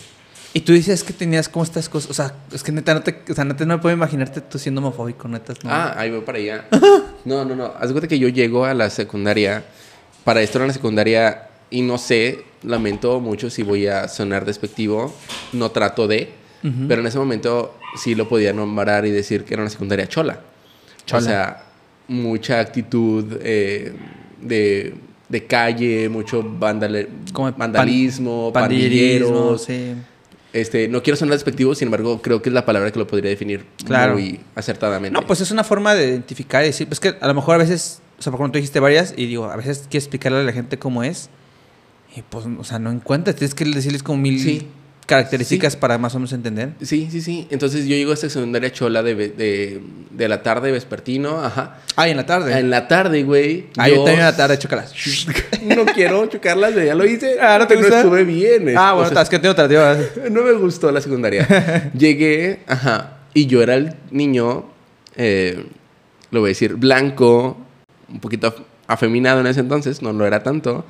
Y 0.52 0.60
tú 0.60 0.74
dices 0.74 1.02
que 1.02 1.14
tenías 1.14 1.48
como 1.48 1.64
estas 1.64 1.88
cosas, 1.88 2.10
o 2.10 2.12
sea, 2.14 2.34
es 2.52 2.62
que 2.62 2.70
neta 2.70 2.92
no 2.92 3.02
te, 3.02 3.22
o 3.30 3.34
sea, 3.34 3.44
neta 3.44 3.64
no 3.64 3.76
me 3.76 3.80
puedo 3.80 3.96
imaginarte 3.96 4.42
tú 4.42 4.58
siendo 4.58 4.82
homofóbico, 4.82 5.26
neta. 5.26 5.54
No. 5.64 5.70
Ah, 5.70 5.94
ahí 5.96 6.10
voy 6.10 6.20
para 6.20 6.36
allá. 6.36 6.68
No, 7.24 7.46
no, 7.46 7.56
no. 7.56 7.72
Haz 7.78 7.92
cuenta 7.92 8.08
que 8.08 8.18
yo 8.18 8.28
llego 8.28 8.66
a 8.66 8.74
la 8.74 8.90
secundaria. 8.90 9.64
Para 10.22 10.42
esto 10.42 10.58
era 10.58 10.66
la 10.66 10.72
secundaria. 10.74 11.49
Y 11.70 11.82
no 11.82 11.98
sé, 11.98 12.44
lamento 12.62 13.20
mucho 13.20 13.48
si 13.50 13.62
voy 13.62 13.86
a 13.86 14.08
sonar 14.08 14.44
despectivo. 14.44 15.14
No 15.52 15.70
trato 15.70 16.06
de. 16.08 16.30
Pero 16.88 17.00
en 17.00 17.06
ese 17.06 17.18
momento 17.18 17.74
sí 17.96 18.14
lo 18.14 18.28
podía 18.28 18.52
nombrar 18.52 19.06
y 19.06 19.10
decir 19.10 19.44
que 19.44 19.54
era 19.54 19.62
una 19.62 19.70
secundaria 19.70 20.06
chola. 20.06 20.40
Chola. 21.06 21.18
O 21.22 21.24
sea, 21.24 21.64
mucha 22.08 22.60
actitud 22.60 23.38
eh, 23.40 23.94
de, 24.42 24.94
de 25.28 25.46
calle, 25.46 26.08
mucho 26.10 26.42
vandale- 26.42 27.08
Como 27.32 27.48
pan- 27.50 27.58
vandalismo, 27.58 28.50
pandillerismo, 28.52 29.56
sí. 29.56 29.94
Este, 30.52 30.88
no 30.88 31.00
quiero 31.02 31.16
sonar 31.16 31.34
despectivo, 31.34 31.74
sin 31.76 31.86
embargo, 31.86 32.20
creo 32.20 32.42
que 32.42 32.48
es 32.50 32.52
la 32.52 32.66
palabra 32.66 32.90
que 32.90 32.98
lo 32.98 33.06
podría 33.06 33.30
definir 33.30 33.64
Claro. 33.86 34.14
muy 34.14 34.40
acertadamente. 34.56 35.18
No, 35.18 35.24
pues 35.26 35.40
es 35.40 35.50
una 35.52 35.62
forma 35.64 35.94
de 35.94 36.08
identificar 36.08 36.62
y 36.64 36.66
decir, 36.66 36.88
pues 36.88 36.98
que 37.00 37.14
a 37.20 37.26
lo 37.28 37.34
mejor 37.34 37.54
a 37.54 37.58
veces, 37.58 38.02
o 38.18 38.22
sea, 38.22 38.32
por 38.32 38.40
ejemplo, 38.40 38.52
tú 38.52 38.56
dijiste 38.58 38.80
varias 38.80 39.14
y 39.16 39.26
digo, 39.26 39.44
a 39.46 39.56
veces 39.56 39.86
quieres 39.88 40.04
explicarle 40.04 40.40
a 40.40 40.42
la 40.42 40.52
gente 40.52 40.78
cómo 40.78 41.04
es 41.04 41.30
y 42.16 42.22
pues, 42.22 42.44
o 42.58 42.64
sea, 42.64 42.78
no 42.78 42.90
encuentras, 42.90 43.36
tienes 43.36 43.54
que 43.54 43.64
decirles 43.64 44.02
como 44.02 44.18
mil 44.18 44.40
Sí. 44.40 44.66
características 45.06 45.74
para 45.76 45.98
más 45.98 46.14
o 46.14 46.18
menos 46.18 46.32
entender. 46.32 46.72
Sí, 46.82 47.08
sí, 47.10 47.20
sí. 47.20 47.46
Entonces 47.50 47.84
yo 47.86 47.96
llego 47.96 48.12
a 48.12 48.14
esta 48.14 48.28
secundaria 48.28 48.70
chola 48.72 49.02
de, 49.02 49.14
de, 49.14 49.80
de 50.10 50.28
la 50.28 50.42
tarde, 50.42 50.70
vespertino, 50.70 51.40
ajá. 51.44 51.78
Ah, 51.96 52.08
en 52.08 52.16
la 52.16 52.26
tarde. 52.26 52.56
En 52.58 52.70
la 52.70 52.86
tarde, 52.86 53.22
güey. 53.24 53.66
Ah, 53.76 53.88
yo 53.88 53.96
también 53.96 54.20
en 54.20 54.24
la 54.26 54.36
tarde, 54.36 54.56
chócalas. 54.58 54.94
no 55.64 55.84
quiero 55.86 56.26
chocarlas, 56.26 56.74
ya 56.76 56.94
lo 56.94 57.04
hice. 57.04 57.38
Ah, 57.40 57.56
¿no 57.58 57.66
te 57.66 57.74
pero 57.74 57.86
gusta? 57.88 58.00
estuve 58.00 58.24
bien. 58.24 58.76
Ah, 58.76 58.92
o 58.94 58.96
bueno, 58.98 59.10
sea, 59.10 59.22
es 59.22 59.28
que 59.28 59.38
tengo 59.40 59.54
no 60.30 60.42
me 60.42 60.52
gustó 60.52 60.92
la 60.92 61.00
secundaria. 61.00 61.90
Llegué, 61.98 62.60
ajá, 62.68 63.18
y 63.34 63.46
yo 63.46 63.62
era 63.62 63.74
el 63.74 63.94
niño, 64.12 64.66
eh, 65.16 65.66
lo 66.30 66.40
voy 66.40 66.48
a 66.48 66.52
decir, 66.52 66.74
blanco, 66.74 67.56
un 68.08 68.20
poquito 68.20 68.54
af- 68.54 68.62
afeminado 68.86 69.40
en 69.40 69.46
ese 69.48 69.58
entonces, 69.60 70.02
no 70.02 70.12
lo 70.12 70.24
era 70.24 70.42
tanto. 70.44 70.84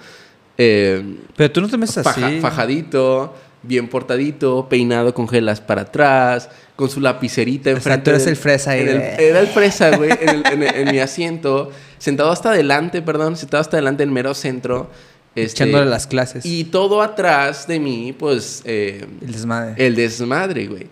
Eh, 0.62 1.03
Pero 1.37 1.51
tú 1.51 1.61
no 1.62 1.68
te 1.68 1.77
metes 1.79 1.96
así. 1.99 2.20
faja- 2.20 2.40
fajadito, 2.40 3.35
bien 3.62 3.88
portadito, 3.88 4.68
peinado 4.68 5.14
con 5.14 5.27
gelas 5.29 5.61
para 5.61 5.83
atrás, 5.83 6.49
con 6.77 6.88
su 6.90 7.01
lapicerita 7.01 7.64
sea, 7.64 7.73
enfrente. 7.73 8.05
tú 8.05 8.11
eres 8.11 8.25
del- 8.25 8.33
el 8.35 8.37
fresa 8.37 8.70
ahí, 8.73 8.81
el- 8.81 8.88
era 9.01 9.40
el 9.40 9.46
fresa, 9.49 9.96
güey, 9.96 10.11
en, 10.20 10.29
el- 10.29 10.46
en 10.53 10.62
el- 10.62 10.75
en 10.77 10.90
mi 10.92 10.99
asiento, 10.99 11.70
sentado 11.99 12.31
hasta 12.31 12.51
adelante, 12.51 13.03
perdón, 13.03 13.37
sentado 13.37 13.61
hasta 13.61 13.77
adelante 13.77 14.03
en 14.03 14.12
mero 14.12 14.35
centro. 14.35 14.90
este, 15.37 15.62
Echándole 15.62 15.88
las 15.88 16.09
clases. 16.09 16.44
y 16.44 16.64
todo 16.64 17.01
atrás 17.03 17.68
de 17.68 17.79
mí, 17.79 18.12
pues, 18.18 18.62
eh, 18.64 19.07
el 19.23 19.31
desmadre. 19.33 19.87
el 19.87 19.94
desmadre, 19.94 20.66
güey. 20.66 20.88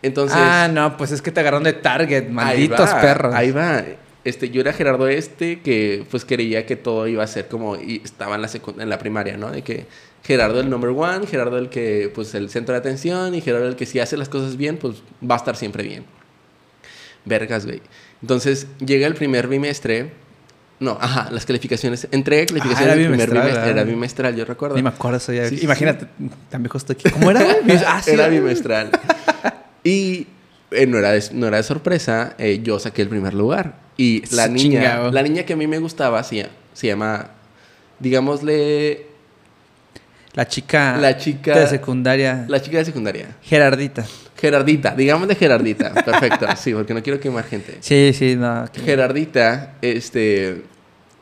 Entonces. 0.00 0.38
ah, 0.40 0.68
no, 0.72 0.96
pues 0.96 1.10
es 1.10 1.20
que 1.20 1.32
te 1.32 1.40
agarraron 1.40 1.64
de 1.64 1.72
Target, 1.72 2.26
ahí 2.26 2.30
malditos 2.32 2.88
va, 2.88 3.00
perros. 3.00 3.34
Ahí 3.34 3.50
va. 3.50 3.82
Este, 4.24 4.50
yo 4.50 4.60
era 4.60 4.72
Gerardo 4.72 5.08
Este, 5.08 5.60
que 5.60 6.04
pues 6.10 6.24
creía 6.24 6.66
que 6.66 6.76
todo 6.76 7.08
iba 7.08 7.24
a 7.24 7.26
ser 7.26 7.48
como. 7.48 7.76
Y 7.76 8.02
estaba 8.04 8.34
en 8.34 8.42
la, 8.42 8.50
en 8.78 8.88
la 8.88 8.98
primaria, 8.98 9.36
¿no? 9.36 9.50
De 9.50 9.62
que 9.62 9.86
Gerardo 10.22 10.60
el 10.60 10.68
number 10.68 10.90
one, 10.90 11.26
Gerardo 11.26 11.58
el 11.58 11.70
que, 11.70 12.10
pues, 12.14 12.34
el 12.34 12.50
centro 12.50 12.74
de 12.74 12.78
atención, 12.78 13.34
y 13.34 13.40
Gerardo 13.40 13.68
el 13.68 13.76
que 13.76 13.86
si 13.86 13.98
hace 14.00 14.16
las 14.16 14.28
cosas 14.28 14.56
bien, 14.56 14.76
pues 14.76 15.02
va 15.28 15.36
a 15.36 15.38
estar 15.38 15.56
siempre 15.56 15.82
bien. 15.82 16.04
Vergas, 17.24 17.64
güey. 17.64 17.80
Entonces, 18.20 18.66
llega 18.84 19.06
el 19.06 19.14
primer 19.14 19.48
bimestre. 19.48 20.12
No, 20.78 20.96
ajá, 21.00 21.30
las 21.30 21.44
calificaciones. 21.44 22.08
Entrega 22.10 22.46
calificaciones 22.46 22.90
Ah, 22.90 22.94
era 22.94 23.08
del 23.08 23.28
primer. 23.28 23.68
Era 23.68 23.84
bimestral, 23.84 24.36
yo 24.36 24.44
recuerdo. 24.44 24.76
Ni 24.76 24.82
me 24.82 24.88
acuerdo 24.90 25.18
eso 25.18 25.32
ya. 25.32 25.48
Sí, 25.48 25.58
sí, 25.58 25.64
Imagínate, 25.64 26.06
tan 26.48 26.62
viejo 26.62 26.78
estoy 26.78 26.96
aquí. 26.98 27.10
¿Cómo 27.10 27.30
era? 27.30 27.40
ah, 27.86 28.02
sí. 28.02 28.10
era 28.10 28.28
bimestral. 28.28 28.90
y 29.84 30.26
eh, 30.70 30.86
no, 30.86 30.98
era 30.98 31.12
de, 31.12 31.22
no 31.32 31.46
era 31.46 31.56
de 31.58 31.62
sorpresa, 31.62 32.34
eh, 32.38 32.60
yo 32.62 32.78
saqué 32.78 33.02
el 33.02 33.08
primer 33.08 33.34
lugar. 33.34 33.74
Y 33.96 34.22
la 34.34 34.46
Sí, 34.46 34.52
niña, 34.52 34.80
chingado. 34.82 35.10
la 35.12 35.22
niña 35.22 35.42
que 35.44 35.52
a 35.52 35.56
mí 35.56 35.66
me 35.66 35.78
gustaba 35.78 36.22
se, 36.22 36.46
se 36.72 36.86
llama, 36.86 37.30
digámosle, 37.98 39.06
La 40.34 40.46
chica. 40.46 40.96
La 40.98 41.16
chica- 41.18 41.58
De 41.58 41.66
secundaria. 41.66 42.44
la 42.48 42.60
chica 42.62 42.78
de 42.78 42.84
secundaria. 42.84 43.36
Gerardita. 43.42 44.04
Gerardita, 44.40 44.94
digámosle 44.94 45.34
Gerardita. 45.34 45.92
Perfecto, 46.04 46.46
sí, 46.56 46.72
porque 46.72 46.94
no 46.94 47.02
quiero 47.02 47.18
quemar 47.20 47.44
gente. 47.44 47.78
Sí, 47.80 48.12
sí, 48.14 48.36
no. 48.36 48.64
que- 48.72 48.80
Gerardita, 48.80 49.74
este, 49.82 50.62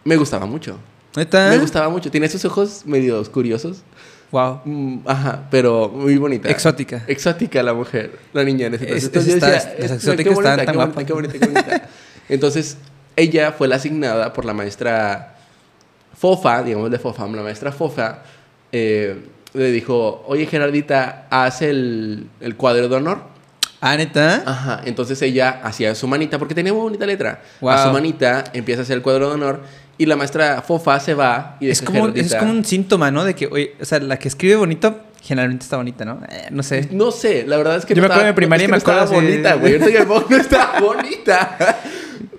me 0.04 0.16
gustaba 0.16 0.46
mucho. 0.46 0.78
¿Neta? 1.16 1.48
Me 1.50 1.58
gustaba 1.58 1.88
mucho. 1.88 2.10
Tiene 2.10 2.26
esos 2.26 2.44
ojos 2.44 2.82
medio 2.84 3.20
curiosos. 3.32 3.82
Wow. 4.30 4.60
Mm, 4.64 4.98
ajá, 5.06 5.46
pero 5.50 5.88
muy 5.88 6.16
bonita. 6.18 6.48
Exótica. 6.50 7.02
Exótica 7.06 7.62
la 7.62 7.72
mujer, 7.74 8.12
la 8.32 8.44
niña 8.44 8.66
en 8.66 8.74
ese 8.74 8.84
Es- 8.96 9.04
entonces. 9.04 9.34
es- 9.34 9.40
yo 9.40 9.46
está- 9.46 9.50
decía, 9.50 9.74
las 9.78 9.84
"Es- 9.90 9.96
exóticas 9.96 10.24
qué 10.24 10.34
bonita, 10.34 10.50
están 10.50 10.66
tan 10.66 10.74
qué 10.74 10.78
bonita, 10.78 10.84
guapas". 10.92 11.04
Qué 11.04 11.12
bonita, 11.14 11.32
qué 11.38 11.46
bonita. 11.46 11.88
Entonces, 12.28 12.76
ella 13.16 13.52
fue 13.52 13.68
la 13.68 13.76
asignada 13.76 14.32
por 14.34 14.44
la 14.44 14.52
maestra 14.52 15.34
Fofa, 16.16 16.62
digamos 16.62 16.90
de 16.90 16.98
Fofa, 16.98 17.26
la 17.26 17.42
maestra 17.42 17.72
Fofa, 17.72 18.18
eh, 18.70 19.16
le 19.54 19.70
dijo, 19.70 20.24
oye 20.26 20.44
Gerardita, 20.46 21.26
haz 21.30 21.62
el, 21.62 22.28
el 22.40 22.56
cuadro 22.56 22.88
de 22.88 22.96
honor. 22.96 23.20
Ah, 23.80 23.96
neta. 23.96 24.42
Ajá, 24.44 24.80
entonces 24.84 25.22
ella 25.22 25.60
hacía 25.62 25.94
su 25.94 26.06
manita, 26.08 26.38
porque 26.38 26.54
tenía 26.54 26.72
muy 26.72 26.82
bonita 26.82 27.06
letra. 27.06 27.40
Wow. 27.60 27.70
A 27.70 27.84
su 27.84 27.92
manita 27.92 28.44
empieza 28.52 28.80
a 28.80 28.84
hacer 28.84 28.96
el 28.96 29.02
cuadro 29.02 29.28
de 29.28 29.34
honor 29.36 29.60
y 29.98 30.06
la 30.06 30.16
maestra 30.16 30.62
Fofa 30.62 30.98
se 31.00 31.12
va 31.14 31.56
y 31.60 31.68
Es 31.70 31.82
como, 31.82 32.08
es 32.08 32.34
como 32.34 32.50
un 32.52 32.64
síntoma, 32.64 33.10
¿no? 33.10 33.24
De 33.24 33.34
que, 33.34 33.46
oye, 33.48 33.74
o 33.80 33.84
sea, 33.84 33.98
la 33.98 34.18
que 34.18 34.28
escribe 34.28 34.56
bonito 34.56 35.00
generalmente 35.22 35.64
está 35.64 35.76
bonita, 35.76 36.04
¿no? 36.04 36.20
Eh, 36.30 36.46
no 36.50 36.62
sé. 36.62 36.88
No 36.92 37.10
sé, 37.10 37.44
la 37.46 37.56
verdad 37.58 37.76
es 37.76 37.84
que 37.84 37.94
Yo 37.94 38.00
no 38.02 38.08
me 38.08 38.14
acuerdo 38.14 38.30
en 38.30 38.34
primaria 38.36 38.66
que 38.66 38.70
me 38.70 38.76
no 38.76 38.78
estaba 38.78 39.02
acuerdo 39.02 39.18
así- 39.20 39.26
bonita, 39.30 39.54
güey. 39.54 39.72
Ahorita 39.74 39.98
que 39.98 40.04
pongo, 40.06 40.26
no 40.30 40.36
estaba 40.36 40.80
bonita. 40.80 41.56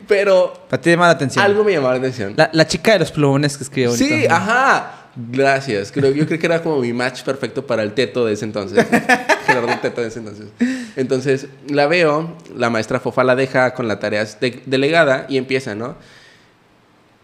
Pero 0.07 0.65
Para 0.69 0.81
ti 0.81 0.89
llama 0.89 1.05
la 1.05 1.11
atención. 1.11 1.45
algo 1.45 1.63
me 1.63 1.73
llamaba 1.73 1.93
la 1.93 1.99
atención. 1.99 2.33
La, 2.35 2.49
la 2.51 2.65
chica 2.65 2.93
de 2.93 2.99
los 2.99 3.11
plumones 3.11 3.57
que 3.57 3.63
escribe 3.63 3.89
bonito. 3.89 4.05
Sí, 4.05 4.25
ajá. 4.27 4.95
Gracias. 5.15 5.91
Creo, 5.91 6.11
yo 6.11 6.25
creo 6.25 6.39
que 6.39 6.45
era 6.45 6.63
como 6.63 6.79
mi 6.79 6.93
match 6.93 7.21
perfecto 7.23 7.67
para 7.67 7.83
el 7.83 7.91
teto 7.93 8.25
de 8.25 8.33
ese 8.33 8.45
entonces. 8.45 8.85
Gerardo 9.45 9.67
Teto 9.81 10.01
de 10.01 10.07
ese 10.07 10.19
entonces. 10.19 10.47
Entonces, 10.95 11.47
la 11.67 11.87
veo, 11.87 12.37
la 12.55 12.69
maestra 12.69 12.99
Fofa 12.99 13.23
la 13.23 13.35
deja 13.35 13.73
con 13.73 13.87
la 13.87 13.99
tarea 13.99 14.23
de- 14.25 14.61
delegada 14.65 15.25
y 15.29 15.37
empieza, 15.37 15.75
¿no? 15.75 15.95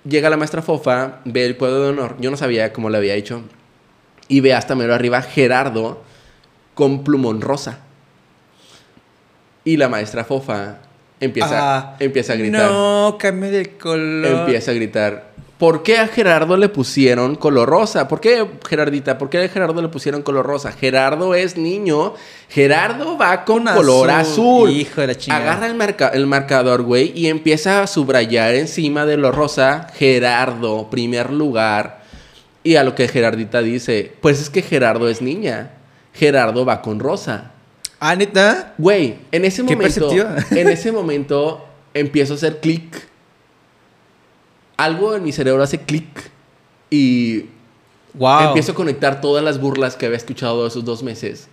Llega 0.08 0.30
la 0.30 0.38
maestra 0.38 0.62
Fofa, 0.62 1.20
ve 1.26 1.46
el 1.46 1.58
cuadro 1.58 1.82
de 1.84 1.90
honor. 1.90 2.16
Yo 2.20 2.30
no 2.32 2.38
sabía 2.38 2.72
cómo 2.74 2.90
lo 2.90 2.98
había 2.98 3.16
hecho. 3.16 3.42
Y 4.28 4.40
ve 4.42 4.54
hasta 4.54 4.76
mero 4.76 4.94
arriba 4.94 5.22
Gerardo 5.22 6.04
con 6.76 7.04
plumón 7.04 7.42
rosa. 7.42 7.80
Y 9.64 9.78
la 9.78 9.90
maestra 9.90 10.24
Fofa 10.24 10.78
empieza, 11.20 11.78
Ah, 11.78 11.96
empieza 12.00 12.34
a 12.34 12.36
gritar 12.36 12.70
No, 12.72 13.16
cambia 13.20 13.50
de 13.50 13.78
color. 13.78 14.40
empieza 14.42 14.72
a 14.72 14.74
gritar. 14.76 15.35
¿Por 15.58 15.84
qué 15.84 15.98
a 16.00 16.08
Gerardo 16.10 16.58
le 16.58 16.68
pusieron 16.68 17.36
color 17.36 17.70
rosa? 17.70 18.10
¿Por 18.10 18.20
qué, 18.20 18.46
Gerardita? 18.68 19.18
¿Por 19.18 19.30
qué 19.30 19.38
a 19.42 19.48
Gerardo 19.48 19.82
le 19.82 19.88
pusieron 19.88 20.22
color 20.22 20.46
rosa? 20.46 20.74
Gerardo 20.74 21.34
es 21.34 21.56
niño. 21.56 22.14
Gerardo 22.50 23.18
va 23.18 23.46
con 23.46 23.64
Con 23.64 23.74
color 23.74 24.10
azul. 24.10 24.68
azul. 24.68 24.72
Hijo 24.72 25.00
de 25.02 25.08
la 25.08 25.16
chingada. 25.16 25.42
Agarra 25.44 25.68
el, 25.68 25.76
marca- 25.76 26.10
el 26.10 26.28
marcador, 26.28 26.82
güey, 26.82 27.14
y 27.16 27.28
empieza 27.28 27.82
a 27.82 27.88
subrayar 27.88 28.54
encima 28.56 29.06
de 29.06 29.16
lo 29.16 29.32
rosa. 29.32 29.88
Gerardo, 29.96 30.90
primer 30.90 31.32
lugar. 31.32 32.04
Y 32.62 32.76
a 32.76 32.84
lo 32.84 32.94
que 32.94 33.08
Gerardita 33.08 33.62
dice, 33.62 34.12
pues 34.22 34.42
es 34.42 34.50
que 34.50 34.62
Gerardo 34.62 35.08
es 35.08 35.22
niña. 35.22 35.72
Gerardo 36.14 36.66
va 36.66 36.82
con 36.82 37.00
rosa. 37.00 37.52
Ah, 38.02 38.16
neta. 38.18 38.74
Güey, 38.78 39.16
en 39.32 39.46
ese 39.46 39.64
Qué 39.66 39.74
momento, 39.76 40.10
perceptiva. 40.10 40.36
en 40.52 40.68
ese 40.68 40.92
momento 40.92 41.66
empiezo 41.94 42.34
a 42.34 42.36
hacer 42.36 42.60
clic. 42.60 43.08
Algo 44.78 45.16
en 45.16 45.24
mi 45.24 45.32
cerebro 45.32 45.64
hace 45.64 45.80
clic 45.82 46.32
y 46.90 47.46
Wow. 48.14 48.48
empiezo 48.48 48.72
a 48.72 48.76
conectar 48.76 49.20
todas 49.20 49.44
las 49.44 49.60
burlas 49.60 49.98
que 49.98 50.06
había 50.06 50.18
escuchado 50.18 50.66
esos 50.66 50.86
dos 50.86 51.04
meses, 51.04 51.50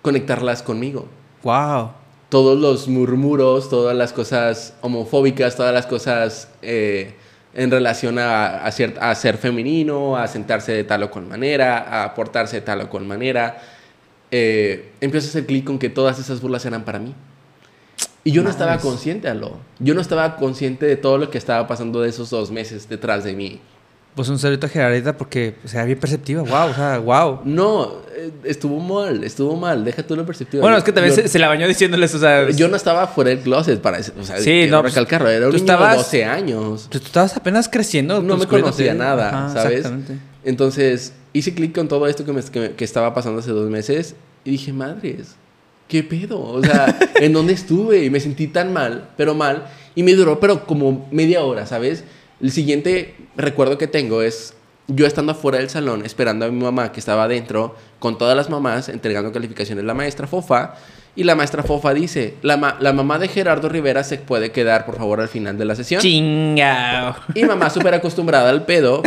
conectarlas 0.00 0.62
conmigo. 0.62 1.06
Wow. 1.42 1.90
Todos 2.30 2.58
los 2.58 2.88
murmuros, 2.88 3.68
todas 3.68 3.94
las 3.94 4.12
cosas 4.14 4.72
homofóbicas, 4.80 5.56
todas 5.56 5.74
las 5.74 5.84
cosas 5.86 6.48
eh, 6.62 7.14
en 7.52 7.70
relación 7.70 8.18
a, 8.18 8.64
a 8.64 8.70
cier- 8.70 8.96
a 8.98 9.14
ser 9.14 9.36
femenino, 9.36 10.16
a 10.16 10.26
sentarse 10.26 10.72
de 10.72 10.84
tal 10.84 11.02
o 11.02 11.10
cual 11.10 11.26
manera, 11.26 12.02
a 12.04 12.14
portarse 12.14 12.56
de 12.56 12.62
tal 12.62 12.80
o 12.80 12.88
cual 12.88 13.04
manera. 13.04 13.60
Eh, 14.30 14.90
empiezo 15.02 15.26
a 15.26 15.30
hacer 15.30 15.44
clic 15.46 15.64
con 15.66 15.78
que 15.78 15.90
todas 15.90 16.18
esas 16.18 16.40
burlas 16.40 16.64
eran 16.64 16.84
para 16.84 16.98
mí. 16.98 17.14
Y 18.24 18.32
yo 18.32 18.42
no 18.42 18.48
estaba 18.50 18.72
Nice. 18.76 18.86
consciente, 18.86 19.28
Alo. 19.28 19.58
Yo 19.78 19.94
no 19.94 20.00
estaba 20.00 20.36
consciente 20.36 20.86
de 20.86 20.96
todo 20.96 21.18
lo 21.18 21.30
que 21.30 21.36
estaba 21.38 21.66
pasando 21.68 22.00
de 22.00 22.08
esos 22.08 22.30
dos 22.30 22.50
meses 22.50 22.88
detrás 22.88 23.22
de 23.24 23.34
mí. 23.34 23.60
Pues 24.14 24.28
un 24.28 24.38
saludo 24.38 24.66
a 24.66 24.68
Gerardita 24.68 25.16
porque 25.16 25.56
o 25.64 25.68
sea, 25.68 25.84
bien 25.84 25.98
perceptiva. 25.98 26.42
Wow, 26.42 26.70
o 26.70 26.74
sea, 26.74 26.98
wow. 27.00 27.40
No, 27.44 27.94
eh, 28.16 28.30
estuvo 28.44 28.78
mal, 28.78 29.24
estuvo 29.24 29.56
mal. 29.56 29.84
Deja 29.84 30.04
tú 30.04 30.14
lo 30.14 30.24
perceptivo. 30.24 30.60
Bueno, 30.62 30.76
es 30.78 30.84
que 30.84 30.92
también 30.92 31.14
Yo- 31.16 31.22
se, 31.22 31.28
se 31.28 31.38
la 31.40 31.48
bañó 31.48 31.66
diciéndoles, 31.66 32.14
o 32.14 32.18
sea. 32.20 32.48
Yo 32.50 32.68
no 32.68 32.76
estaba 32.76 33.08
fuera 33.08 33.30
del 33.30 33.40
closet 33.40 33.80
para 33.80 33.98
eso. 33.98 34.12
O 34.18 34.22
sea, 34.24 34.38
Sí, 34.38 34.66
no, 34.70 34.80
pues, 34.82 34.94
recalcarlo. 34.94 35.28
Era 35.28 35.46
un 35.48 35.52
niño 35.52 35.64
de 35.66 35.72
estabas- 35.72 35.96
12 35.96 36.24
años. 36.24 36.86
Tú, 36.90 37.00
tú 37.00 37.06
estabas 37.06 37.36
apenas 37.36 37.68
creciendo. 37.68 38.22
No 38.22 38.34
me 38.34 38.40
descubriéndote. 38.40 38.60
conocía 38.86 38.94
nada, 38.94 39.28
Ajá, 39.46 39.52
¿sabes? 39.52 39.78
Exactamente. 39.78 40.18
Entonces, 40.44 41.12
hice 41.32 41.52
clic 41.52 41.74
con 41.74 41.88
todo 41.88 42.06
esto 42.06 42.24
que, 42.24 42.32
me- 42.32 42.42
que 42.42 42.70
que 42.76 42.84
estaba 42.84 43.12
pasando 43.14 43.40
hace 43.40 43.50
dos 43.50 43.68
meses 43.68 44.14
y 44.44 44.50
dije, 44.52 44.72
madres, 44.72 45.34
¿qué 45.88 46.02
pedo? 46.02 46.40
O 46.40 46.62
sea, 46.62 46.96
¿en 47.16 47.32
dónde 47.32 47.52
estuve? 47.52 48.04
Y 48.04 48.10
me 48.10 48.20
sentí 48.20 48.46
tan 48.48 48.72
mal, 48.72 49.08
pero 49.16 49.34
mal. 49.34 49.64
Y 49.94 50.02
me 50.02 50.14
duró, 50.14 50.40
pero 50.40 50.66
como 50.66 51.06
media 51.10 51.42
hora, 51.44 51.66
¿sabes? 51.66 52.04
El 52.40 52.50
siguiente 52.50 53.14
recuerdo 53.36 53.78
que 53.78 53.86
tengo 53.86 54.22
es 54.22 54.54
yo 54.86 55.06
estando 55.06 55.32
afuera 55.32 55.58
del 55.58 55.70
salón 55.70 56.04
esperando 56.04 56.44
a 56.44 56.50
mi 56.50 56.62
mamá 56.62 56.92
que 56.92 57.00
estaba 57.00 57.24
adentro 57.24 57.74
con 58.00 58.18
todas 58.18 58.36
las 58.36 58.50
mamás 58.50 58.88
entregando 58.90 59.32
calificaciones 59.32 59.82
a 59.82 59.86
la 59.86 59.94
maestra 59.94 60.26
Fofa. 60.26 60.74
Y 61.16 61.22
la 61.22 61.36
maestra 61.36 61.62
Fofa 61.62 61.94
dice, 61.94 62.34
la, 62.42 62.56
ma- 62.56 62.76
la 62.80 62.92
mamá 62.92 63.20
de 63.20 63.28
Gerardo 63.28 63.68
Rivera 63.68 64.02
se 64.02 64.18
puede 64.18 64.50
quedar, 64.50 64.84
por 64.84 64.96
favor, 64.96 65.20
al 65.20 65.28
final 65.28 65.56
de 65.56 65.64
la 65.64 65.76
sesión. 65.76 66.00
Chingao. 66.02 67.14
Y 67.36 67.44
mamá 67.44 67.70
súper 67.70 67.94
acostumbrada 67.94 68.50
al 68.50 68.64
pedo. 68.66 69.00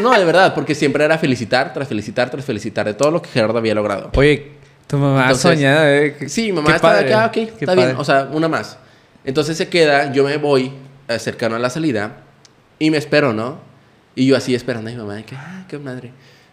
No, 0.00 0.16
de 0.16 0.24
verdad, 0.24 0.54
porque 0.54 0.76
siempre 0.76 1.04
era 1.04 1.18
felicitar, 1.18 1.72
tras 1.74 1.88
felicitar, 1.88 2.30
tras 2.30 2.44
felicitar 2.44 2.86
de 2.86 2.94
todo 2.94 3.10
lo 3.10 3.20
que 3.20 3.28
Gerardo 3.30 3.58
había 3.58 3.74
logrado. 3.74 4.12
Oye, 4.14 4.52
tu 4.88 4.96
mamá 4.98 5.22
Entonces, 5.22 5.42
soñada, 5.42 5.96
eh. 5.96 6.16
Qué- 6.18 6.28
Sí, 6.28 6.50
mamá 6.52 6.74
está 6.74 6.80
padre, 6.88 7.14
acá, 7.14 7.26
ok, 7.26 7.36
está 7.60 7.74
bien. 7.74 7.94
O 7.96 8.04
sea, 8.04 8.28
una 8.32 8.48
más. 8.48 8.76
Entonces 9.24 9.56
se 9.56 9.68
queda, 9.68 10.12
yo 10.12 10.24
me 10.24 10.36
voy 10.38 10.72
eh, 11.06 11.18
cercano 11.20 11.54
a 11.54 11.58
la 11.60 11.70
salida 11.70 12.22
y 12.80 12.90
me 12.90 12.96
espero, 12.96 13.32
¿no? 13.32 13.58
Y 14.16 14.26
yo 14.26 14.36
así 14.36 14.54
esperando 14.54 14.90
a 14.90 14.92
mi 14.92 14.98
mamá, 14.98 15.14
de 15.14 15.24
que, 15.24 15.36
ah, 15.36 15.64
qué 15.68 15.78
madre. 15.78 16.10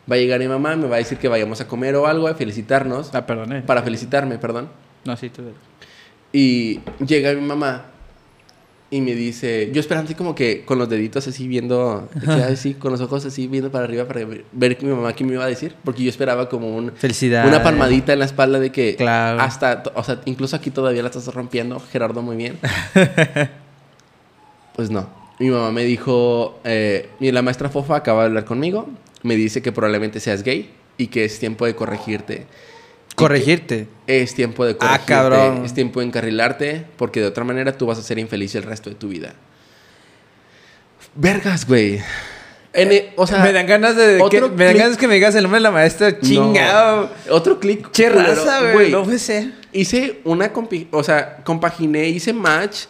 Va 0.09 0.15
a 0.15 0.19
llegar 0.19 0.39
mi 0.39 0.47
mamá, 0.47 0.75
me 0.75 0.87
va 0.87 0.97
a 0.97 0.99
decir 0.99 1.17
que 1.17 1.27
vayamos 1.27 1.61
a 1.61 1.67
comer 1.67 1.95
o 1.95 2.05
algo, 2.05 2.27
a 2.27 2.35
felicitarnos. 2.35 3.09
Ah, 3.15 3.25
perdón, 3.25 3.53
eh. 3.53 3.63
Para 3.65 3.81
felicitarme, 3.81 4.37
perdón. 4.37 4.69
No, 5.03 5.15
sí, 5.17 5.29
tú. 5.31 5.41
Y 6.31 6.81
llega 7.03 7.33
mi 7.33 7.41
mamá 7.41 7.85
y 8.95 9.01
me 9.01 9.13
dice, 9.13 9.69
yo 9.73 9.81
esperando 9.81 10.07
así 10.07 10.15
como 10.15 10.33
que 10.35 10.63
con 10.63 10.77
los 10.77 10.87
deditos 10.87 11.27
así 11.27 11.49
viendo, 11.49 12.07
que, 12.23 12.31
así, 12.31 12.75
con 12.75 12.93
los 12.93 13.01
ojos 13.01 13.25
así 13.25 13.45
viendo 13.47 13.69
para 13.69 13.83
arriba 13.83 14.07
para 14.07 14.23
ver, 14.23 14.45
ver 14.53 14.77
mi 14.81 14.89
mamá 14.89 15.13
qué 15.13 15.25
me 15.25 15.33
iba 15.33 15.43
a 15.43 15.47
decir, 15.47 15.75
porque 15.83 16.01
yo 16.01 16.09
esperaba 16.09 16.47
como 16.47 16.73
un, 16.73 16.93
Felicidad. 16.93 17.45
una 17.45 17.61
palmadita 17.61 18.13
en 18.13 18.19
la 18.19 18.25
espalda 18.25 18.57
de 18.57 18.71
que 18.71 18.95
Claro. 18.95 19.41
hasta, 19.41 19.83
o 19.95 20.03
sea, 20.03 20.21
incluso 20.23 20.55
aquí 20.55 20.71
todavía 20.71 21.01
la 21.01 21.09
estás 21.09 21.27
rompiendo, 21.33 21.77
Gerardo, 21.91 22.21
muy 22.21 22.37
bien. 22.37 22.57
pues 24.75 24.89
no. 24.89 25.09
Mi 25.39 25.49
mamá 25.49 25.71
me 25.73 25.83
dijo, 25.83 26.59
eh, 26.63 27.09
la 27.19 27.41
maestra 27.41 27.69
Fofa 27.69 27.97
acaba 27.97 28.21
de 28.21 28.27
hablar 28.27 28.45
conmigo, 28.45 28.87
me 29.23 29.35
dice 29.35 29.61
que 29.61 29.73
probablemente 29.73 30.21
seas 30.21 30.41
gay 30.43 30.69
y 30.97 31.07
que 31.07 31.25
es 31.25 31.37
tiempo 31.39 31.65
de 31.65 31.75
corregirte. 31.75 32.45
Corregirte. 33.15 33.87
Es 34.07 34.35
tiempo 34.35 34.65
de 34.65 34.73
Ah, 34.73 34.77
corregirte. 34.77 35.05
cabrón. 35.05 35.65
Es 35.65 35.73
tiempo 35.73 35.99
de 36.01 36.05
encarrilarte 36.07 36.85
porque 36.97 37.21
de 37.21 37.27
otra 37.27 37.43
manera 37.43 37.77
tú 37.77 37.85
vas 37.85 37.97
a 37.97 38.01
ser 38.03 38.19
infeliz 38.19 38.53
el 38.55 38.63
resto 38.63 38.89
de 38.89 38.95
tu 38.95 39.07
vida. 39.07 39.33
Vergas, 41.15 41.65
güey. 41.67 42.01
En 42.73 42.91
e- 42.91 43.13
o 43.15 43.25
sea, 43.25 43.39
me 43.41 43.53
dan 43.53 43.65
ganas 43.67 43.95
de. 43.95 44.21
que, 44.29 44.41
me 44.41 44.65
dan 44.65 44.77
ganas 44.77 44.97
que 44.97 45.07
me 45.07 45.13
digas 45.13 45.33
el 45.35 45.43
nombre 45.43 45.59
de 45.59 45.63
la 45.63 45.71
maestra. 45.71 46.19
Chingado. 46.19 47.09
no. 47.29 47.33
Otro 47.35 47.59
clic. 47.59 47.89
Che 47.91 48.09
raza, 48.09 48.71
güey. 48.73 48.91
No 48.91 49.05
ser. 49.17 49.53
Hice 49.71 50.19
una. 50.25 50.51
compi- 50.51 50.87
O 50.91 51.01
sea, 51.03 51.37
compaginé, 51.45 52.09
hice 52.09 52.33
match 52.33 52.81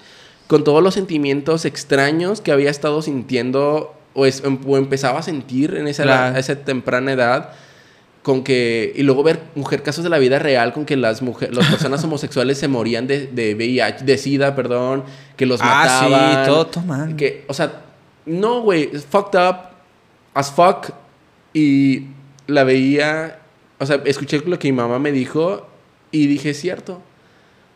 con 0.47 0.63
todos 0.63 0.81
los 0.81 0.95
sentimientos 0.95 1.65
extraños 1.65 2.41
que 2.41 2.51
había 2.51 2.71
estado 2.71 3.01
sintiendo 3.03 3.93
o, 4.15 4.25
es- 4.25 4.41
o 4.65 4.77
empezaba 4.77 5.19
a 5.19 5.23
sentir 5.23 5.75
en 5.75 5.87
esa, 5.87 6.03
Claro. 6.03 6.37
esa 6.37 6.55
temprana 6.55 7.11
edad. 7.11 7.51
Con 8.25 8.43
que. 8.43 8.91
Y 8.95 9.03
luego 9.03 9.21
ver 9.21 9.39
mujer 9.53 9.83
casos 9.83 10.03
de 10.03 10.09
la 10.09 10.17
vida 10.17 10.39
real 10.39 10.73
con 10.73 10.83
que 10.83 10.97
las 10.97 11.21
mujeres, 11.21 11.55
las 11.55 11.67
personas 11.67 12.03
homosexuales 12.05 12.57
se 12.57 12.67
morían 12.67 13.05
de, 13.05 13.27
de 13.27 13.53
VIH, 13.53 14.03
de 14.03 14.17
SIDA, 14.17 14.55
perdón, 14.55 15.03
que 15.37 15.45
los 15.45 15.59
Ah, 15.61 16.01
sí, 16.03 16.09
mataban. 16.11 16.45
todo, 16.47 16.65
todo. 16.65 16.83
Que, 17.17 17.45
o 17.47 17.53
sea, 17.53 17.83
no, 18.25 18.61
güey, 18.61 18.87
fucked 18.87 19.39
up 19.39 19.57
as 20.33 20.49
fuck. 20.51 20.87
Y 21.53 22.07
la 22.47 22.63
veía, 22.63 23.41
o 23.77 23.85
sea, 23.85 24.01
escuché 24.05 24.41
lo 24.43 24.57
que 24.57 24.71
mi 24.71 24.75
mamá 24.75 24.97
me 24.97 25.11
dijo 25.11 25.67
y 26.09 26.25
dije, 26.25 26.49
es 26.49 26.59
cierto. 26.59 27.03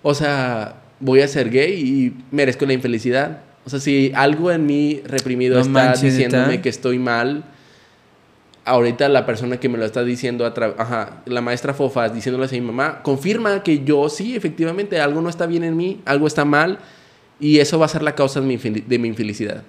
O 0.02 0.16
sea, 0.16 0.78
voy 1.00 1.22
a 1.22 1.28
ser 1.28 1.52
gay 1.52 1.74
y 1.80 2.24
merezco 2.36 2.66
la 2.66 2.74
infelicidad. 2.74 3.42
O 3.66 3.70
sea, 3.70 3.80
si 3.80 4.12
algo 4.16 4.52
en 4.52 4.66
mí 4.66 5.02
reprimido 5.06 5.56
No 5.58 5.62
está 5.62 5.72
manches, 5.72 6.02
diciéndome 6.02 6.60
que 6.62 6.70
estoy 6.70 6.98
mal, 6.98 7.44
ahorita 8.66 9.10
la 9.10 9.26
persona 9.26 9.60
que 9.60 9.70
me 9.70 9.78
lo 9.78 9.86
está 9.86 10.04
diciendo, 10.04 10.46
a 10.46 10.54
ajá, 10.78 11.22
la 11.26 11.42
maestra 11.42 11.74
Fofas 11.74 12.14
diciéndole 12.14 12.46
a 12.46 12.52
mi 12.52 12.62
mamá, 12.62 13.02
confirma 13.04 13.64
que 13.64 13.84
yo 13.84 14.10
sí, 14.10 14.36
efectivamente, 14.36 15.00
algo 15.00 15.22
no 15.22 15.30
está 15.30 15.46
bien 15.48 15.64
en 15.64 15.76
mí, 15.78 16.02
algo 16.06 16.28
está 16.28 16.46
mal 16.46 16.80
y 17.40 17.60
eso 17.60 17.80
va 17.80 17.86
a 17.86 17.90
ser 17.90 18.04
la 18.04 18.16
causa 18.16 18.40
de 18.42 18.48
mi, 18.48 18.58
infeli- 18.58 18.86
de 18.86 19.00
mi 19.00 19.08
infelicidad. 19.08 19.64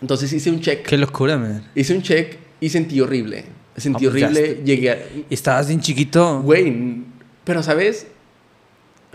Entonces 0.00 0.32
hice 0.32 0.50
un 0.50 0.60
check, 0.60 0.86
Qué 0.86 0.96
locura, 0.96 1.36
man. 1.36 1.64
hice 1.74 1.94
un 1.94 2.02
check 2.02 2.38
y 2.60 2.68
sentí 2.68 3.00
horrible. 3.00 3.44
Sentí 3.76 4.06
Ah, 4.06 4.10
pues 4.10 4.22
horrible, 4.24 4.60
llegué 4.64 4.90
a... 4.90 4.98
Estabas 5.30 5.68
bien 5.68 5.80
chiquito. 5.80 6.40
Güey, 6.42 7.02
pero 7.44 7.62
¿sabes? 7.62 8.06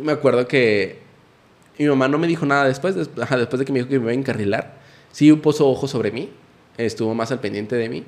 Me 0.01 0.11
acuerdo 0.11 0.47
que 0.47 0.99
mi 1.77 1.85
mamá 1.87 2.07
no 2.07 2.17
me 2.17 2.27
dijo 2.27 2.45
nada 2.45 2.65
después, 2.65 2.95
des- 2.95 3.09
ajá, 3.21 3.37
después 3.37 3.59
de 3.59 3.65
que 3.65 3.71
me 3.71 3.79
dijo 3.79 3.89
que 3.89 3.97
me 3.99 4.03
iba 4.05 4.11
a 4.11 4.15
encarrilar. 4.15 4.75
Sí 5.11 5.31
puso 5.33 5.67
ojos 5.69 5.91
sobre 5.91 6.11
mí, 6.11 6.29
estuvo 6.77 7.13
más 7.15 7.31
al 7.31 7.39
pendiente 7.39 7.75
de 7.75 7.89
mí. 7.89 8.03